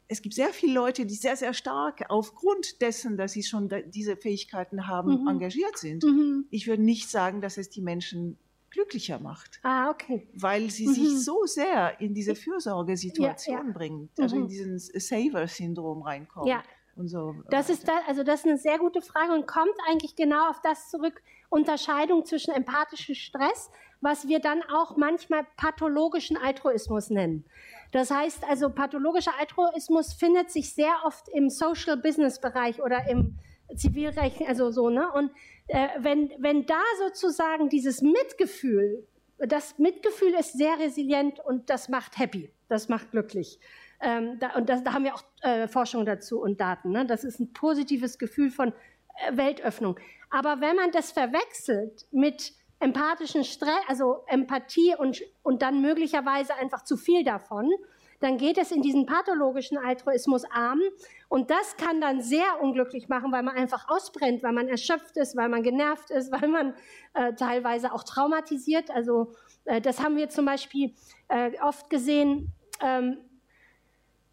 es 0.07 0.22
gibt 0.22 0.36
sehr 0.36 0.49
viele 0.49 0.74
Leute, 0.74 1.06
die 1.06 1.15
sehr, 1.15 1.36
sehr 1.36 1.53
stark 1.53 2.06
aufgrund 2.10 2.82
dessen, 2.82 3.18
dass 3.18 3.32
sie 3.32 3.44
schon 3.44 3.70
diese 3.88 4.15
Fähigkeiten 4.15 4.88
haben, 4.88 5.22
mhm. 5.22 5.28
engagiert 5.28 5.78
sind. 5.78 6.03
Mhm. 6.03 6.45
Ich 6.49 6.68
würde 6.68 6.84
nicht 6.84 7.10
sagen, 7.10 7.41
dass 7.41 7.57
es 7.57 7.70
die 7.70 7.82
Menschen 7.82 8.38
glücklicher 8.70 9.20
macht. 9.20 9.60
Ah, 9.64 9.90
okay. 9.90 10.28
Weil 10.34 10.70
sie 10.70 10.88
mhm. 10.88 10.94
sich 10.94 11.24
so 11.24 11.45
sehr 11.45 11.99
in 12.02 12.14
diese 12.14 12.36
Fürsorgesituation 12.36 13.57
ja, 13.57 13.64
ja. 13.65 13.72
bringen, 13.72 14.10
also 14.20 14.36
in 14.36 14.44
mhm. 14.44 14.48
diesen 14.49 14.80
Saver-Syndrom 14.80 16.02
reinkommen. 16.02 16.49
Ja. 16.49 16.64
Und 16.95 17.07
so 17.07 17.36
das 17.49 17.70
ist 17.70 17.88
da, 17.88 17.94
also 18.07 18.24
das 18.24 18.41
ist 18.41 18.45
eine 18.45 18.57
sehr 18.57 18.78
gute 18.78 19.02
Frage 19.02 19.34
und 19.34 19.48
kommt 19.48 19.74
eigentlich 19.90 20.15
genau 20.15 20.49
auf 20.49 20.61
das 20.61 20.90
zurück, 20.90 21.22
Unterscheidung 21.49 22.26
zwischen 22.26 22.53
empathischem 22.53 23.15
Stress, 23.15 23.72
was 24.02 24.28
wir 24.28 24.40
dann 24.40 24.61
auch 24.64 24.98
manchmal 24.98 25.45
pathologischen 25.57 26.38
Altruismus 26.38 27.10
nennen. 27.10 27.45
Das 27.91 28.11
heißt 28.11 28.44
also, 28.49 28.70
pathologischer 28.70 29.34
Altruismus 29.40 30.14
findet 30.14 30.52
sich 30.52 30.74
sehr 30.74 30.94
oft 31.06 31.30
im 31.30 31.49
Social 31.49 31.98
Business 31.98 32.41
Bereich 32.41 32.82
oder 32.82 33.07
im 33.07 33.38
Zivilrecht, 33.76 34.41
also 34.48 34.72
so, 34.72 34.90
ne? 34.90 35.11
Und 35.14 35.32
äh, 35.68 35.88
wenn, 35.99 36.32
wenn 36.40 36.65
da 36.65 36.82
sozusagen 36.99 37.70
dieses 37.70 38.02
Mitgefühl, 38.02 39.07
das 39.38 39.78
Mitgefühl 39.78 40.34
ist 40.34 40.53
sehr 40.53 40.80
resilient 40.80 41.40
und 41.40 41.70
das 41.70 41.90
macht 41.90 42.18
happy, 42.18 42.52
das 42.68 42.90
macht 42.90 43.11
glücklich. 43.11 43.60
Ähm, 44.04 44.38
da, 44.38 44.56
und 44.56 44.68
das, 44.68 44.84
da 44.84 44.94
haben 44.94 45.06
wir 45.06 45.16
auch 45.16 45.24
äh, 45.42 45.68
Forschung 45.68 46.06
dazu 46.06 46.42
und 46.42 46.60
Daten. 46.60 46.92
Ne? 46.92 47.06
Das 47.06 47.24
ist 47.24 47.40
ein 47.40 47.54
positives 47.54 48.20
Gefühl 48.20 48.52
von 48.52 48.70
äh, 48.70 49.38
Weltöffnung. 49.38 49.98
Aber 50.30 50.60
wenn 50.60 50.76
man 50.76 50.92
das 50.92 51.12
verwechselt 51.12 52.06
mit 52.12 52.54
empathischen 52.80 53.46
Stress, 53.46 53.80
also 53.88 54.26
Empathie 54.28 54.94
und, 54.98 55.22
und 55.42 55.62
dann 55.62 55.82
möglicherweise 55.82 56.54
einfach 56.56 56.84
zu 56.84 56.98
viel 56.98 57.24
davon, 57.24 57.72
dann 58.20 58.38
geht 58.38 58.58
es 58.58 58.72
in 58.72 58.82
diesen 58.82 59.06
pathologischen 59.06 59.78
Altruismus 59.78 60.44
arm. 60.46 60.82
Und 61.30 61.50
das 61.50 61.78
kann 61.78 62.02
dann 62.02 62.22
sehr 62.22 62.62
unglücklich 62.62 63.08
machen, 63.08 63.32
weil 63.32 63.44
man 63.44 63.56
einfach 63.56 63.90
ausbrennt, 63.90 64.44
weil 64.44 64.54
man 64.54 64.68
erschöpft 64.68 65.16
ist, 65.16 65.38
weil 65.38 65.48
man 65.48 65.64
genervt 65.64 66.10
ist, 66.10 66.32
weil 66.42 66.50
man 66.50 66.74
äh, 67.14 67.34
teilweise 67.34 67.94
auch 67.94 68.04
traumatisiert. 68.04 68.92
Also 68.92 69.34
äh, 69.64 69.80
das 69.80 70.04
haben 70.04 70.18
wir 70.18 70.28
zum 70.28 70.46
Beispiel 70.46 70.94
äh, 71.30 71.52
oft 71.62 71.90
gesehen. 71.90 72.52
Ähm, 72.82 73.18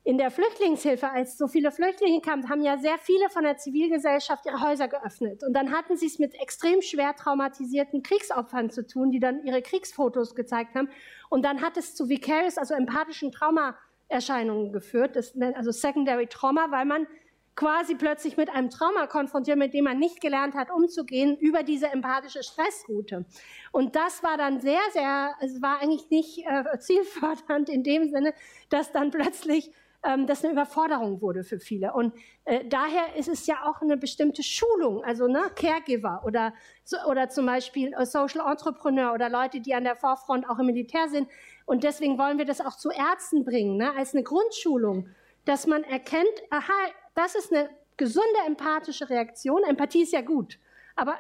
in 0.02 0.16
der 0.16 0.30
Flüchtlingshilfe, 0.30 1.10
als 1.10 1.36
so 1.36 1.46
viele 1.46 1.70
Flüchtlinge 1.70 2.20
kamen, 2.20 2.48
haben 2.48 2.62
ja 2.62 2.78
sehr 2.78 2.96
viele 2.98 3.28
von 3.28 3.44
der 3.44 3.58
Zivilgesellschaft 3.58 4.46
ihre 4.46 4.60
Häuser 4.60 4.88
geöffnet. 4.88 5.44
Und 5.44 5.52
dann 5.52 5.72
hatten 5.72 5.96
sie 5.96 6.06
es 6.06 6.18
mit 6.18 6.34
extrem 6.40 6.80
schwer 6.80 7.14
traumatisierten 7.14 8.02
Kriegsopfern 8.02 8.70
zu 8.70 8.86
tun, 8.86 9.10
die 9.10 9.20
dann 9.20 9.44
ihre 9.44 9.60
Kriegsfotos 9.60 10.34
gezeigt 10.34 10.74
haben. 10.74 10.88
Und 11.28 11.44
dann 11.44 11.60
hat 11.60 11.76
es 11.76 11.94
zu 11.94 12.08
Vicarious, 12.08 12.56
also 12.56 12.74
empathischen 12.74 13.30
Traumaerscheinungen 13.30 14.72
geführt, 14.72 15.16
das, 15.16 15.34
also 15.54 15.70
Secondary 15.70 16.28
Trauma, 16.28 16.70
weil 16.70 16.86
man 16.86 17.06
quasi 17.54 17.94
plötzlich 17.94 18.38
mit 18.38 18.48
einem 18.48 18.70
Trauma 18.70 19.06
konfrontiert, 19.06 19.58
mit 19.58 19.74
dem 19.74 19.84
man 19.84 19.98
nicht 19.98 20.22
gelernt 20.22 20.54
hat, 20.54 20.70
umzugehen, 20.70 21.36
über 21.36 21.62
diese 21.62 21.88
empathische 21.88 22.42
Stressroute. 22.42 23.26
Und 23.70 23.96
das 23.96 24.22
war 24.22 24.38
dann 24.38 24.60
sehr, 24.60 24.80
sehr, 24.94 25.34
es 25.40 25.60
war 25.60 25.80
eigentlich 25.80 26.08
nicht 26.08 26.46
äh, 26.46 26.64
zielfördernd 26.78 27.68
in 27.68 27.82
dem 27.82 28.08
Sinne, 28.08 28.32
dass 28.70 28.92
dann 28.92 29.10
plötzlich 29.10 29.70
ähm, 30.02 30.26
das 30.26 30.44
eine 30.44 30.52
Überforderung 30.52 31.20
wurde 31.20 31.44
für 31.44 31.58
viele. 31.58 31.92
Und 31.92 32.14
äh, 32.44 32.64
daher 32.66 33.16
ist 33.16 33.28
es 33.28 33.46
ja 33.46 33.66
auch 33.66 33.82
eine 33.82 33.96
bestimmte 33.96 34.42
Schulung, 34.42 35.04
also 35.04 35.26
ne, 35.26 35.50
Caregiver 35.54 36.22
oder, 36.24 36.54
so, 36.84 36.96
oder 37.08 37.28
zum 37.28 37.46
Beispiel 37.46 37.94
Social 38.04 38.50
Entrepreneur 38.50 39.12
oder 39.12 39.28
Leute, 39.28 39.60
die 39.60 39.74
an 39.74 39.84
der 39.84 39.96
Vorfront 39.96 40.48
auch 40.48 40.58
im 40.58 40.66
Militär 40.66 41.08
sind. 41.08 41.28
Und 41.66 41.84
deswegen 41.84 42.18
wollen 42.18 42.38
wir 42.38 42.46
das 42.46 42.60
auch 42.60 42.76
zu 42.76 42.90
Ärzten 42.90 43.44
bringen, 43.44 43.76
ne, 43.76 43.94
als 43.96 44.14
eine 44.14 44.22
Grundschulung, 44.22 45.08
dass 45.44 45.66
man 45.66 45.84
erkennt, 45.84 46.28
aha, 46.50 46.72
das 47.14 47.34
ist 47.34 47.52
eine 47.52 47.70
gesunde 47.96 48.28
empathische 48.46 49.10
Reaktion. 49.10 49.62
Empathie 49.64 50.02
ist 50.02 50.12
ja 50.12 50.22
gut. 50.22 50.58
Aber 50.96 51.16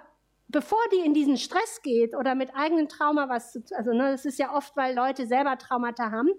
bevor 0.48 0.80
die 0.92 1.04
in 1.04 1.14
diesen 1.14 1.36
Stress 1.36 1.82
geht 1.82 2.16
oder 2.16 2.34
mit 2.34 2.54
eigenen 2.54 2.88
Trauma 2.88 3.28
was 3.28 3.52
zu, 3.52 3.62
also 3.76 3.92
ne, 3.92 4.12
das 4.12 4.24
ist 4.24 4.38
ja 4.38 4.54
oft, 4.54 4.76
weil 4.76 4.94
Leute 4.94 5.26
selber 5.26 5.58
Traumata 5.58 6.10
haben, 6.10 6.30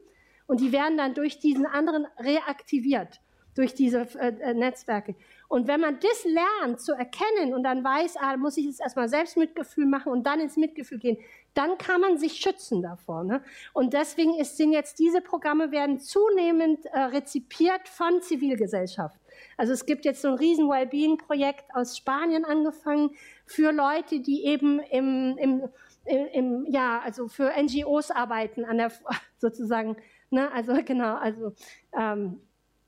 und 0.51 0.59
die 0.59 0.73
werden 0.73 0.97
dann 0.97 1.13
durch 1.13 1.39
diesen 1.39 1.65
anderen 1.65 2.05
reaktiviert, 2.19 3.21
durch 3.55 3.73
diese 3.73 4.01
äh, 4.19 4.33
äh, 4.41 4.53
Netzwerke. 4.53 5.15
Und 5.47 5.65
wenn 5.69 5.79
man 5.79 5.97
das 6.01 6.25
lernt 6.25 6.81
zu 6.81 6.91
erkennen 6.91 7.53
und 7.53 7.63
dann 7.63 7.85
weiß, 7.85 8.17
ah, 8.17 8.35
muss 8.35 8.57
ich 8.57 8.65
jetzt 8.65 8.81
erstmal 8.81 9.07
selbst 9.07 9.37
Mitgefühl 9.37 9.85
machen 9.85 10.11
und 10.11 10.27
dann 10.27 10.41
ins 10.41 10.57
Mitgefühl 10.57 10.99
gehen, 10.99 11.17
dann 11.53 11.77
kann 11.77 12.01
man 12.01 12.17
sich 12.17 12.33
schützen 12.33 12.81
davor. 12.81 13.23
Ne? 13.23 13.41
Und 13.71 13.93
deswegen 13.93 14.37
ist, 14.37 14.57
sind 14.57 14.73
jetzt 14.73 14.99
diese 14.99 15.21
Programme 15.21 15.71
werden 15.71 16.01
zunehmend 16.01 16.85
äh, 16.87 16.99
rezipiert 16.99 17.87
von 17.87 18.21
Zivilgesellschaft. 18.21 19.21
Also 19.55 19.71
es 19.71 19.85
gibt 19.85 20.03
jetzt 20.03 20.21
so 20.21 20.27
ein 20.27 20.33
riesen 20.33 20.67
Wellbeing-Projekt 20.67 21.73
aus 21.73 21.95
Spanien 21.95 22.43
angefangen 22.43 23.11
für 23.45 23.71
Leute, 23.71 24.19
die 24.19 24.43
eben 24.43 24.81
im, 24.81 25.37
im, 25.37 25.69
im, 26.03 26.65
ja, 26.69 26.99
also 26.99 27.29
für 27.29 27.53
NGOs 27.57 28.11
arbeiten, 28.11 28.65
an 28.65 28.79
der, 28.79 28.91
sozusagen 29.37 29.95
Ne? 30.31 30.51
Also 30.51 30.73
genau, 30.85 31.15
also 31.15 31.53
ähm, 31.97 32.41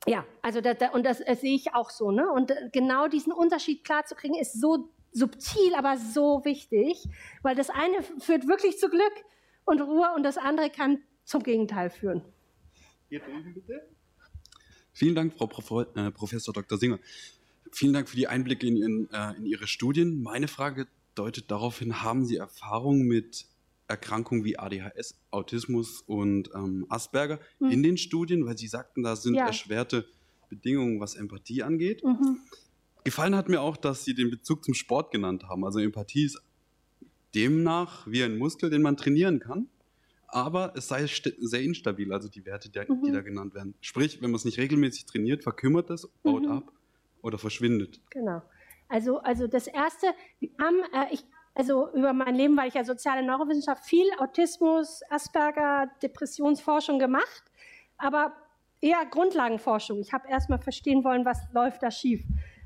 ja, 0.06 0.26
also 0.42 0.60
da, 0.62 0.74
da, 0.74 0.90
und 0.90 1.06
das, 1.06 1.24
das 1.26 1.42
sehe 1.42 1.56
ich 1.56 1.74
auch 1.74 1.90
so. 1.90 2.12
Ne? 2.12 2.30
Und 2.30 2.52
äh, 2.52 2.70
genau 2.72 3.08
diesen 3.08 3.32
Unterschied 3.32 3.84
klarzukriegen, 3.84 4.38
ist 4.38 4.60
so 4.60 4.90
subtil, 5.12 5.76
aber 5.76 5.98
so 5.98 6.44
wichtig, 6.44 7.08
weil 7.44 7.56
das 7.56 7.70
eine 7.70 8.02
führt 8.20 8.48
wirklich 8.48 8.80
zu 8.80 8.90
Glück 8.90 9.14
und 9.66 9.80
Ruhe 9.82 10.12
und 10.16 10.24
das 10.24 10.38
andere 10.38 10.70
kann 10.70 11.00
zum 11.24 11.44
Gegenteil 11.44 11.90
führen. 11.90 12.24
Hier 13.10 13.20
drüben 13.20 13.54
bitte. 13.54 13.88
Vielen 14.92 15.16
Dank, 15.16 15.34
Frau 15.34 15.48
Prof 15.48 15.88
äh, 15.96 16.12
Professor 16.12 16.54
Dr. 16.54 16.78
Singer. 16.78 17.00
Vielen 17.72 17.94
Dank 17.94 18.10
für 18.10 18.16
die 18.16 18.28
Einblicke 18.28 18.68
in, 18.68 18.78
in, 18.78 19.10
äh, 19.12 19.36
in 19.38 19.46
Ihre 19.46 19.68
Studien. 19.68 20.22
Meine 20.22 20.48
Frage 20.48 20.88
deutet 21.16 21.50
darauf 21.50 21.80
hin, 21.80 22.02
haben 22.04 22.26
Sie 22.26 22.38
Erfahrung 22.38 23.04
mit 23.04 23.46
Erkrankungen 23.88 24.44
wie 24.44 24.58
ADHS, 24.58 25.20
Autismus 25.32 26.02
und 26.02 26.50
ähm, 26.56 26.86
Asperger 26.90 27.40
mhm. 27.60 27.70
in 27.72 27.84
den 27.84 27.98
Studien, 27.98 28.46
weil 28.46 28.58
Sie 28.58 28.68
sagten, 28.68 29.04
da 29.04 29.16
sind 29.16 29.36
ja. 29.36 29.48
erschwerte 29.48 30.06
Bedingungen, 30.50 31.00
was 31.00 31.16
Empathie 31.16 31.64
angeht. 31.64 32.04
Mhm. 32.04 32.38
Gefallen 33.04 33.36
hat 33.36 33.50
mir 33.50 33.62
auch, 33.62 33.76
dass 33.76 34.06
Sie 34.06 34.14
den 34.14 34.30
Bezug 34.30 34.64
zum 34.64 34.74
Sport 34.74 35.12
genannt 35.12 35.44
haben. 35.50 35.66
Also 35.66 35.80
Empathie 35.80 36.26
ist 36.26 36.42
demnach 37.36 38.08
wie 38.08 38.24
ein 38.24 38.38
Muskel, 38.38 38.70
den 38.70 38.82
man 38.82 38.96
trainieren 38.96 39.40
kann, 39.40 39.68
aber 40.28 40.74
es 40.76 40.88
sei 40.88 41.06
sehr 41.08 41.62
instabil, 41.62 42.12
also 42.14 42.30
die 42.30 42.46
Werte, 42.46 42.70
die, 42.70 42.80
mhm. 42.80 43.04
die 43.04 43.12
da 43.12 43.22
genannt 43.22 43.54
werden. 43.54 43.76
Sprich, 43.82 44.22
wenn 44.22 44.32
man 44.32 44.38
es 44.38 44.46
nicht 44.46 44.58
regelmäßig 44.58 45.06
trainiert, 45.06 45.44
verkümmert 45.44 45.90
es, 45.90 46.08
baut 46.24 46.44
mhm. 46.44 46.52
ab 46.52 46.72
oder 47.22 47.38
verschwindet. 47.38 48.00
Genau. 48.10 48.42
Also, 48.88 49.20
also 49.20 49.48
das 49.48 49.68
Erste, 49.68 50.08
wir 50.40 50.50
haben, 50.60 50.78
äh, 50.94 51.14
ich 51.14 51.26
also 51.56 51.92
über 51.94 52.14
mein 52.14 52.36
Leben, 52.36 52.58
weil 52.58 52.68
ich 52.68 52.74
ja 52.74 52.84
soziale 52.84 53.24
Neurowissenschaft 53.24 53.86
viel 53.86 54.06
Autismus, 54.20 55.02
Asperger, 55.10 55.90
Depressionsforschung 56.02 57.00
gemacht, 57.00 57.44
aber 57.98 58.34
eher 58.82 59.06
Grundlagenforschung. 59.06 60.00
Ich 60.00 60.14
habe 60.14 60.28
erstmal 60.28 60.60
verstehen 60.60 61.04
wollen, 61.04 61.26
was 61.26 61.40
läuft 61.54 61.84
da 61.84 61.92
schief. 61.92 62.24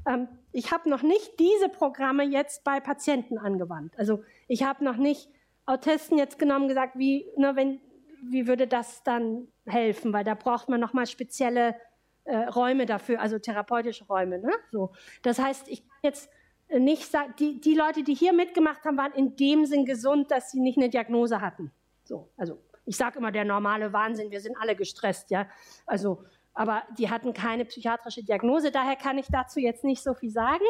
Ähm, 0.08 0.28
ich 0.52 0.72
habe 0.72 0.90
noch 0.90 1.04
nicht 1.04 1.40
diese 1.40 1.70
Programme 1.70 2.24
jetzt 2.24 2.64
bei 2.64 2.80
Patienten 2.80 3.38
angewandt. 3.38 3.98
Also 3.98 4.24
ich 4.48 4.64
habe 4.64 4.84
noch 4.84 4.98
nicht 4.98 5.30
Autisten 5.66 6.18
jetzt 6.18 6.40
genommen 6.40 6.68
gesagt, 6.70 6.98
wie, 6.98 7.26
ne, 7.36 7.56
wenn, 7.56 7.82
wie 8.24 8.48
würde 8.48 8.68
das 8.68 9.04
dann 9.04 9.48
helfen, 9.66 10.14
weil 10.14 10.24
da 10.24 10.34
braucht 10.34 10.70
man 10.70 10.80
nochmal 10.80 11.08
spezielle 11.08 11.76
äh, 12.24 12.38
Räume 12.38 12.86
dafür, 12.86 13.22
also 13.22 13.38
therapeutische 13.38 14.06
Räume. 14.06 14.40
Ne? 14.40 14.52
So. 14.72 14.94
Das 15.22 15.40
heißt, 15.40 15.68
ich 15.68 15.82
kann 15.82 15.98
jetzt 16.04 16.30
nicht 16.70 17.12
die, 17.40 17.60
die 17.62 17.76
Leute, 17.76 18.04
die 18.04 18.14
hier 18.14 18.34
mitgemacht 18.34 18.84
haben, 18.84 18.98
waren 18.98 19.14
in 19.14 19.36
dem 19.36 19.66
Sinn 19.66 19.86
gesund, 19.86 20.32
dass 20.32 20.52
sie 20.52 20.60
nicht 20.60 20.78
eine 20.78 20.90
Diagnose 20.90 21.42
hatten. 21.42 21.72
So, 22.04 22.30
also 22.38 22.60
ich 22.86 22.98
sage 22.98 23.20
immer 23.20 23.32
der 23.32 23.46
normale 23.46 23.92
Wahnsinn, 23.94 24.32
wir 24.32 24.42
sind 24.42 24.58
alle 24.60 24.76
gestresst, 24.76 25.30
ja. 25.30 25.48
Also, 25.86 26.24
aber 26.54 26.84
die 26.98 27.10
hatten 27.10 27.34
keine 27.34 27.66
psychiatrische 27.66 28.24
Diagnose, 28.24 28.72
daher 28.72 28.96
kann 28.96 29.18
ich 29.18 29.28
dazu 29.28 29.60
jetzt 29.60 29.84
nicht 29.84 30.02
so 30.02 30.14
viel 30.14 30.32
sagen. 30.32 30.64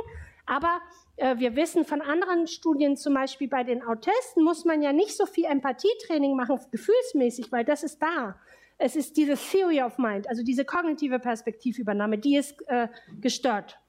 Aber 0.46 0.82
äh, 1.18 1.38
wir 1.38 1.56
wissen 1.56 1.86
von 1.86 2.02
anderen 2.02 2.48
Studien, 2.48 2.98
zum 2.98 3.14
Beispiel 3.14 3.48
bei 3.48 3.64
den 3.64 3.84
Autisten, 3.84 4.44
muss 4.44 4.66
man 4.66 4.82
ja 4.82 4.94
nicht 4.94 5.16
so 5.16 5.26
viel 5.26 5.46
Empathietraining 5.46 6.36
machen, 6.36 6.60
gefühlsmäßig, 6.72 7.52
weil 7.52 7.66
das 7.66 7.84
ist 7.84 8.02
da. 8.02 8.40
Es 8.78 8.96
ist 8.96 9.18
diese 9.18 9.36
Theory 9.36 9.82
of 9.82 9.98
Mind, 9.98 10.30
also 10.30 10.44
diese 10.44 10.64
kognitive 10.64 11.20
Perspektivübernahme, 11.20 12.18
die 12.18 12.38
ist 12.38 12.62
äh, 12.68 12.88
gestört. 13.20 13.80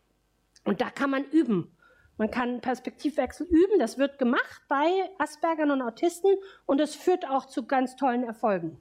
Und 0.64 0.80
da 0.80 0.90
kann 0.90 1.10
man 1.10 1.24
üben. 1.24 1.70
Man 2.18 2.30
kann 2.30 2.60
Perspektivwechsel 2.60 3.46
üben, 3.46 3.78
das 3.78 3.96
wird 3.96 4.18
gemacht 4.18 4.62
bei 4.68 5.08
Aspergern 5.18 5.70
und 5.70 5.82
Autisten 5.82 6.36
und 6.66 6.80
es 6.80 6.96
führt 6.96 7.28
auch 7.28 7.46
zu 7.46 7.66
ganz 7.66 7.96
tollen 7.96 8.24
Erfolgen. 8.24 8.78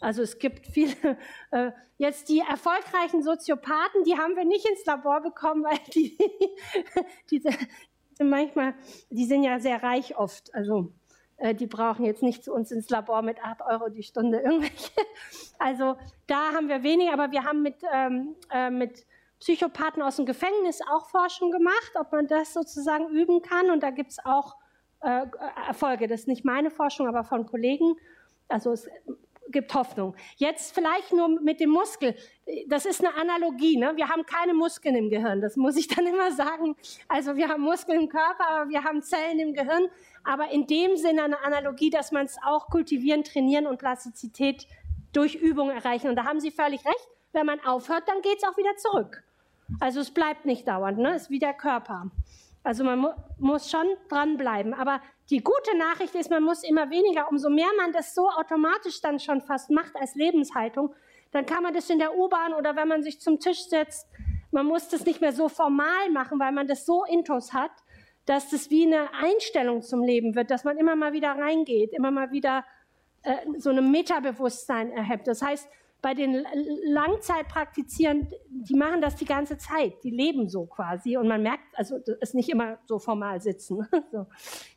Also 0.00 0.22
es 0.22 0.38
gibt 0.38 0.66
viele, 0.66 0.94
äh, 1.50 1.72
jetzt 1.98 2.28
die 2.28 2.40
erfolgreichen 2.40 3.22
Soziopathen, 3.22 4.04
die 4.04 4.16
haben 4.16 4.36
wir 4.36 4.44
nicht 4.44 4.66
ins 4.68 4.84
Labor 4.86 5.20
bekommen, 5.20 5.64
weil 5.64 5.78
die, 5.94 6.16
die 7.30 7.40
sind 7.40 8.30
manchmal, 8.30 8.74
die 9.10 9.26
sind 9.26 9.42
ja 9.42 9.60
sehr 9.60 9.82
reich 9.82 10.16
oft, 10.16 10.54
also 10.54 10.92
äh, 11.36 11.54
die 11.54 11.66
brauchen 11.66 12.04
jetzt 12.04 12.22
nicht 12.22 12.44
zu 12.44 12.52
uns 12.52 12.70
ins 12.70 12.88
Labor 12.90 13.22
mit 13.22 13.42
8 13.42 13.62
Euro 13.62 13.88
die 13.88 14.02
Stunde 14.02 14.38
irgendwelche. 14.38 14.92
Also 15.58 15.96
da 16.26 16.52
haben 16.52 16.68
wir 16.68 16.82
weniger, 16.82 17.12
aber 17.12 17.32
wir 17.32 17.44
haben 17.44 17.62
mit, 17.62 17.76
ähm, 17.92 18.34
äh, 18.50 18.70
mit 18.70 19.06
Psychopathen 19.40 20.02
aus 20.02 20.16
dem 20.16 20.26
Gefängnis 20.26 20.80
auch 20.92 21.06
Forschung 21.08 21.50
gemacht, 21.50 21.92
ob 21.94 22.12
man 22.12 22.26
das 22.26 22.52
sozusagen 22.52 23.08
üben 23.08 23.42
kann. 23.42 23.70
Und 23.70 23.82
da 23.82 23.90
gibt 23.90 24.10
es 24.10 24.18
auch 24.24 24.56
äh, 25.00 25.26
Erfolge. 25.66 26.08
Das 26.08 26.20
ist 26.20 26.28
nicht 26.28 26.44
meine 26.44 26.70
Forschung, 26.70 27.06
aber 27.06 27.24
von 27.24 27.46
Kollegen. 27.46 27.94
Also 28.48 28.72
es 28.72 28.88
gibt 29.50 29.72
Hoffnung. 29.74 30.14
Jetzt 30.36 30.74
vielleicht 30.74 31.12
nur 31.12 31.28
mit 31.28 31.60
dem 31.60 31.70
Muskel. 31.70 32.14
Das 32.66 32.86
ist 32.86 33.04
eine 33.04 33.14
Analogie. 33.14 33.76
Ne? 33.76 33.92
Wir 33.96 34.08
haben 34.08 34.24
keine 34.26 34.54
Muskeln 34.54 34.94
im 34.94 35.10
Gehirn. 35.10 35.40
Das 35.40 35.56
muss 35.56 35.76
ich 35.76 35.88
dann 35.88 36.06
immer 36.12 36.32
sagen. 36.32 36.76
Also 37.08 37.36
wir 37.36 37.48
haben 37.48 37.62
Muskeln 37.62 38.02
im 38.02 38.08
Körper, 38.08 38.46
aber 38.48 38.70
wir 38.70 38.84
haben 38.84 39.02
Zellen 39.02 39.38
im 39.38 39.54
Gehirn. 39.54 39.88
Aber 40.24 40.50
in 40.50 40.66
dem 40.66 40.96
Sinne 40.96 41.24
eine 41.24 41.40
Analogie, 41.42 41.90
dass 41.90 42.12
man 42.12 42.26
es 42.26 42.36
auch 42.44 42.68
kultivieren, 42.68 43.24
trainieren 43.24 43.66
und 43.66 43.78
Plastizität 43.78 44.66
durch 45.12 45.34
Übung 45.36 45.70
erreichen. 45.70 46.08
Und 46.08 46.16
da 46.16 46.24
haben 46.24 46.40
Sie 46.40 46.50
völlig 46.50 46.84
recht. 46.84 47.08
Wenn 47.32 47.46
man 47.46 47.60
aufhört, 47.60 48.04
dann 48.06 48.22
geht 48.22 48.38
es 48.38 48.44
auch 48.44 48.56
wieder 48.56 48.74
zurück. 48.76 49.22
Also 49.80 50.00
es 50.00 50.10
bleibt 50.10 50.44
nicht 50.44 50.66
dauernd, 50.66 50.98
ne? 50.98 51.14
ist 51.14 51.30
wie 51.30 51.38
der 51.38 51.54
Körper. 51.54 52.10
Also 52.62 52.84
man 52.84 52.98
mu 52.98 53.08
muss 53.38 53.70
schon 53.70 53.86
dranbleiben. 54.08 54.74
Aber 54.74 55.00
die 55.30 55.42
gute 55.42 55.76
Nachricht 55.76 56.14
ist, 56.14 56.30
man 56.30 56.42
muss 56.42 56.64
immer 56.64 56.90
weniger. 56.90 57.28
Umso 57.30 57.50
mehr 57.50 57.70
man 57.78 57.92
das 57.92 58.14
so 58.14 58.28
automatisch 58.28 59.00
dann 59.00 59.20
schon 59.20 59.40
fast 59.40 59.70
macht 59.70 59.94
als 59.96 60.14
Lebenshaltung, 60.14 60.94
dann 61.30 61.46
kann 61.46 61.62
man 61.62 61.74
das 61.74 61.88
in 61.90 61.98
der 61.98 62.16
U-Bahn 62.16 62.54
oder 62.54 62.74
wenn 62.76 62.88
man 62.88 63.02
sich 63.02 63.20
zum 63.20 63.38
Tisch 63.38 63.64
setzt, 63.68 64.08
man 64.50 64.66
muss 64.66 64.88
das 64.88 65.04
nicht 65.04 65.20
mehr 65.20 65.32
so 65.32 65.48
formal 65.48 66.10
machen, 66.10 66.40
weil 66.40 66.52
man 66.52 66.66
das 66.66 66.86
so 66.86 67.04
intus 67.04 67.52
hat, 67.52 67.70
dass 68.24 68.50
das 68.50 68.70
wie 68.70 68.86
eine 68.86 69.12
Einstellung 69.14 69.82
zum 69.82 70.02
Leben 70.02 70.34
wird, 70.34 70.50
dass 70.50 70.64
man 70.64 70.78
immer 70.78 70.96
mal 70.96 71.12
wieder 71.12 71.32
reingeht, 71.32 71.92
immer 71.92 72.10
mal 72.10 72.30
wieder 72.30 72.64
äh, 73.22 73.34
so 73.56 73.70
ein 73.70 73.90
Metabewusstsein 73.90 74.90
erhebt. 74.90 75.26
Das 75.26 75.42
heißt, 75.42 75.68
bei 76.00 76.14
den 76.14 76.44
Langzeitpraktizierenden, 76.84 78.32
die 78.50 78.74
machen 78.74 79.00
das 79.00 79.16
die 79.16 79.24
ganze 79.24 79.58
Zeit, 79.58 79.94
die 80.04 80.10
leben 80.10 80.48
so 80.48 80.66
quasi 80.66 81.16
und 81.16 81.26
man 81.26 81.42
merkt, 81.42 81.64
also 81.74 81.96
es 81.96 82.30
ist 82.30 82.34
nicht 82.34 82.48
immer 82.48 82.78
so 82.86 82.98
formal 82.98 83.40
sitzen. 83.40 83.86
so. 84.12 84.26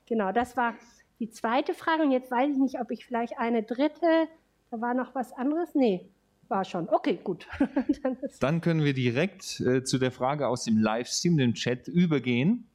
Genau, 0.08 0.32
das 0.32 0.58
war 0.58 0.76
die 1.20 1.30
zweite 1.30 1.74
Frage 1.74 2.04
und 2.04 2.12
jetzt 2.12 2.32
weiß 2.32 2.52
ich 2.52 2.58
nicht, 2.58 2.80
ob 2.80 2.90
ich 2.92 3.06
vielleicht 3.06 3.38
eine 3.38 3.62
dritte, 3.64 4.28
da 4.72 4.82
war 4.82 4.94
noch 4.94 5.14
was 5.14 5.32
anderes, 5.34 5.76
nee, 5.76 6.10
war 6.48 6.66
schon. 6.66 6.90
Okay, 6.90 7.20
gut. 7.24 7.48
Dann, 8.04 8.18
Dann, 8.40 8.62
können 8.62 8.84
wir 8.84 8.94
direkt 8.94 9.60
äh, 9.62 9.84
zu 9.84 10.00
der 10.00 10.12
Frage 10.12 10.48
aus 10.48 10.66
dem 10.66 10.78
Livestream, 10.78 11.38
dem 11.38 11.54
Chat, 11.54 11.88
übergehen. 11.88 12.68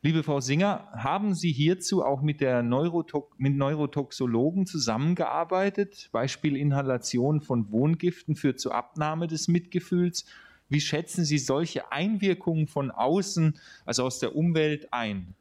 Liebe 0.00 0.22
Frau 0.22 0.38
Singer, 0.38 0.88
haben 0.92 1.34
Sie 1.34 1.50
hierzu 1.50 2.04
auch 2.04 2.22
mit, 2.22 2.40
der 2.40 2.62
Neuroto 2.62 3.32
mit 3.36 3.56
Neurotoxologen 3.56 4.64
zusammengearbeitet? 4.64 6.10
Beispiel 6.12 6.56
Inhalation 6.56 7.40
von 7.40 7.72
Wohngiften 7.72 8.36
führt 8.36 8.60
zur 8.60 8.76
Abnahme 8.76 9.26
des 9.26 9.48
Mitgefühls. 9.48 10.24
Wie 10.68 10.80
schätzen 10.80 11.24
Sie 11.24 11.38
solche 11.38 11.90
Einwirkungen 11.90 12.68
von 12.68 12.92
außen, 12.92 13.58
also 13.86 14.04
aus 14.04 14.20
der 14.20 14.36
Umwelt, 14.36 14.92
ein? 14.92 15.34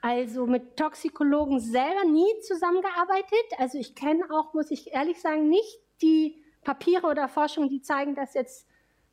Also 0.00 0.46
mit 0.46 0.76
Toxikologen 0.76 1.58
selber 1.58 2.04
nie 2.04 2.40
zusammengearbeitet. 2.42 3.58
Also 3.58 3.78
ich 3.78 3.96
kenne 3.96 4.22
auch, 4.30 4.54
muss 4.54 4.70
ich 4.70 4.92
ehrlich 4.92 5.20
sagen, 5.20 5.48
nicht 5.48 5.80
die 6.02 6.36
Papiere 6.62 7.08
oder 7.08 7.28
Forschungen, 7.28 7.68
die 7.68 7.82
zeigen, 7.82 8.14
dass 8.14 8.34
jetzt 8.34 8.68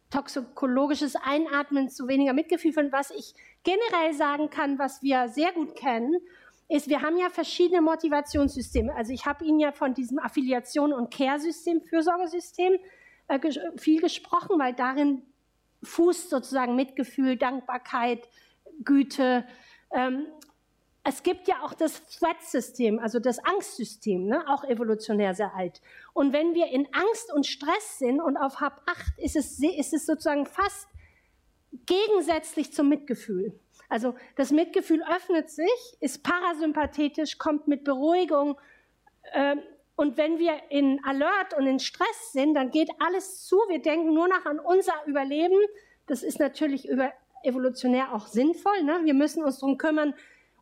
toxikologisches 0.09 1.15
Einatmen 1.15 1.89
zu 1.89 2.07
weniger 2.07 2.33
Mitgefühl 2.33 2.73
führt. 2.73 2.91
Was 2.91 3.11
ich 3.11 3.33
generell 3.63 4.13
sagen 4.13 4.49
kann, 4.49 4.79
was 4.79 5.03
wir 5.03 5.27
sehr 5.29 5.51
gut 5.51 5.75
kennen, 5.75 6.15
ist, 6.67 6.87
wir 6.87 7.01
haben 7.01 7.17
ja 7.17 7.29
verschiedene 7.29 7.81
Motivationssysteme. 7.81 8.93
Also 8.95 9.11
ich 9.11 9.25
habe 9.25 9.43
Ihnen 9.43 9.59
ja 9.59 9.71
von 9.71 9.93
diesem 9.93 10.19
Affiliation- 10.19 10.93
und 10.93 11.13
Care-System, 11.13 11.81
Fürsorgesystem 11.81 12.77
äh, 13.27 13.39
viel 13.77 14.01
gesprochen, 14.01 14.59
weil 14.59 14.73
darin 14.73 15.23
fußt 15.83 16.29
sozusagen 16.29 16.75
Mitgefühl, 16.75 17.37
Dankbarkeit, 17.37 18.27
Güte. 18.83 19.45
Ähm, 19.91 20.27
es 21.09 21.23
gibt 21.23 21.47
ja 21.47 21.63
auch 21.63 21.73
das 21.73 22.05
Threat-System, 22.05 22.99
also 22.99 23.19
das 23.19 23.39
Angstsystem, 23.43 24.27
ne? 24.27 24.45
auch 24.47 24.63
evolutionär 24.63 25.33
sehr 25.33 25.55
alt. 25.55 25.81
Und 26.13 26.33
wenn 26.33 26.53
wir 26.53 26.67
in 26.67 26.87
Angst 26.93 27.33
und 27.33 27.47
Stress 27.47 27.97
sind 27.97 28.21
und 28.21 28.37
auf 28.37 28.61
Hab 28.61 28.83
8, 28.85 29.17
ist 29.17 29.35
es, 29.35 29.59
ist 29.59 29.93
es 29.93 30.05
sozusagen 30.05 30.45
fast 30.45 30.87
gegensätzlich 31.87 32.73
zum 32.73 32.89
Mitgefühl. 32.89 33.59
Also 33.89 34.13
das 34.35 34.51
Mitgefühl 34.51 35.01
öffnet 35.03 35.49
sich, 35.49 35.97
ist 35.99 36.23
parasympathetisch, 36.23 37.39
kommt 37.39 37.67
mit 37.67 37.83
Beruhigung. 37.83 38.59
Äh, 39.33 39.55
und 39.95 40.15
wenn 40.15 40.37
wir 40.37 40.53
in 40.69 41.03
Alert 41.03 41.55
und 41.57 41.65
in 41.65 41.79
Stress 41.79 42.33
sind, 42.33 42.53
dann 42.53 42.69
geht 42.69 42.91
alles 42.99 43.47
zu. 43.47 43.55
Wir 43.67 43.81
denken 43.81 44.13
nur 44.13 44.27
noch 44.27 44.45
an 44.45 44.59
unser 44.59 44.93
Überleben. 45.07 45.57
Das 46.05 46.21
ist 46.21 46.39
natürlich 46.39 46.87
über, 46.87 47.11
evolutionär 47.43 48.13
auch 48.13 48.27
sinnvoll. 48.27 48.83
Ne? 48.83 48.99
Wir 49.05 49.15
müssen 49.15 49.43
uns 49.43 49.59
darum 49.59 49.79
kümmern, 49.79 50.13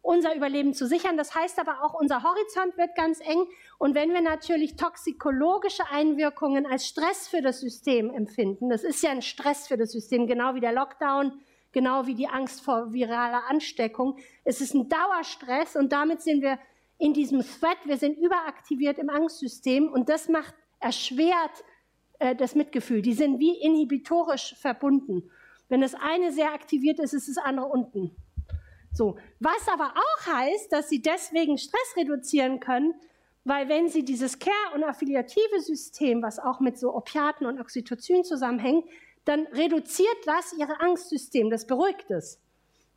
unser 0.07 0.34
Überleben 0.35 0.73
zu 0.73 0.88
sichern. 0.88 1.17
Das 1.17 1.35
heißt 1.35 1.59
aber 1.59 1.84
auch, 1.84 1.93
unser 1.93 2.23
Horizont 2.23 2.77
wird 2.77 2.95
ganz 2.95 3.19
eng. 3.19 3.45
Und 3.77 3.93
wenn 3.93 4.13
wir 4.13 4.21
natürlich 4.21 4.77
toxikologische 4.77 5.84
Einwirkungen 5.91 6.65
als 6.65 6.88
Stress 6.88 7.27
für 7.27 7.41
das 7.41 7.59
System 7.59 8.09
empfinden, 8.09 8.69
das 8.69 8.84
ist 8.84 9.03
ja 9.03 9.11
ein 9.11 9.21
Stress 9.21 9.67
für 9.67 9.75
das 9.75 9.91
System, 9.91 10.25
genau 10.25 10.55
wie 10.55 10.61
der 10.61 10.71
Lockdown, 10.71 11.34
genau 11.73 12.07
wie 12.07 12.15
die 12.15 12.29
Angst 12.29 12.61
vor 12.61 12.93
viraler 12.93 13.43
Ansteckung. 13.49 14.17
Es 14.45 14.61
ist 14.61 14.73
ein 14.73 14.88
Dauerstress 14.88 15.75
und 15.75 15.91
damit 15.91 16.21
sind 16.21 16.41
wir 16.41 16.57
in 16.97 17.13
diesem 17.13 17.41
Threat, 17.41 17.77
wir 17.84 17.97
sind 17.97 18.17
überaktiviert 18.17 18.97
im 18.99 19.09
Angstsystem 19.09 19.91
und 19.91 20.07
das 20.07 20.29
macht 20.29 20.55
erschwert 20.79 21.63
äh, 22.19 22.34
das 22.34 22.55
Mitgefühl. 22.55 23.01
Die 23.01 23.13
sind 23.13 23.39
wie 23.39 23.59
inhibitorisch 23.59 24.55
verbunden. 24.57 25.29
Wenn 25.67 25.81
das 25.81 25.95
eine 25.95 26.31
sehr 26.31 26.53
aktiviert 26.53 26.97
ist, 26.99 27.13
ist 27.13 27.27
das 27.27 27.38
andere 27.38 27.65
unten. 27.65 28.15
So, 28.98 29.15
was 29.40 29.68
aber 29.72 29.94
auch 29.95 30.26
heißt, 30.26 30.74
dass 30.74 30.90
sie 30.90 31.02
deswegen 31.02 31.60
Stress 31.60 31.95
reduzieren 31.95 32.60
können, 32.60 32.95
weil 33.44 33.69
wenn 33.69 33.88
sie 33.90 34.03
dieses 34.03 34.40
Care- 34.40 34.74
und 34.74 34.84
affiliative 34.84 35.61
System, 35.61 36.24
was 36.24 36.40
auch 36.40 36.60
mit 36.60 36.80
so 36.80 36.95
Opiaten 36.95 37.45
und 37.45 37.61
Oxytocin 37.61 38.24
zusammenhängt, 38.24 38.86
dann 39.24 39.45
reduziert 39.53 40.18
das 40.26 40.52
ihr 40.57 40.68
Angstsystem, 40.82 41.52
das 41.52 41.68
beruhigt 41.68 42.10
es. 42.10 42.41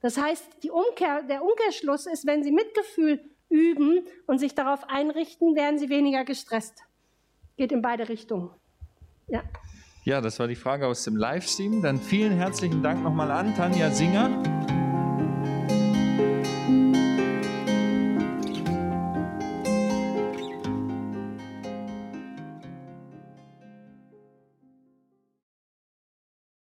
Das 0.01 0.17
heißt, 0.17 0.71
Umkehr, 0.71 1.23
der 1.23 1.43
Umkehrschluss 1.45 2.07
ist, 2.07 2.27
wenn 2.27 2.43
sie 2.43 2.51
Mitgefühl 2.51 3.21
üben 3.51 4.07
und 4.27 4.39
sich 4.39 4.55
darauf 4.55 4.89
einrichten, 4.89 5.55
werden 5.55 5.79
sie 5.79 5.91
weniger 5.91 6.25
gestresst. 6.25 6.83
Geht 7.59 7.73
in 7.73 7.83
beide 7.83 8.09
Richtungen. 8.09 8.51
Ja. 9.29 9.43
Ja, 10.05 10.23
das 10.23 10.39
war 10.39 10.49
die 10.49 10.57
Frage 10.57 10.87
aus 10.87 11.05
dem 11.05 11.17
Livestream. 11.17 11.83
Dann 11.83 12.01
vielen 12.01 12.33
herzlichen 12.33 12.83
Dank 12.83 13.03
nochmal 13.03 13.31
an 13.31 13.55
Tanja 13.55 13.91
Singer. 13.91 14.60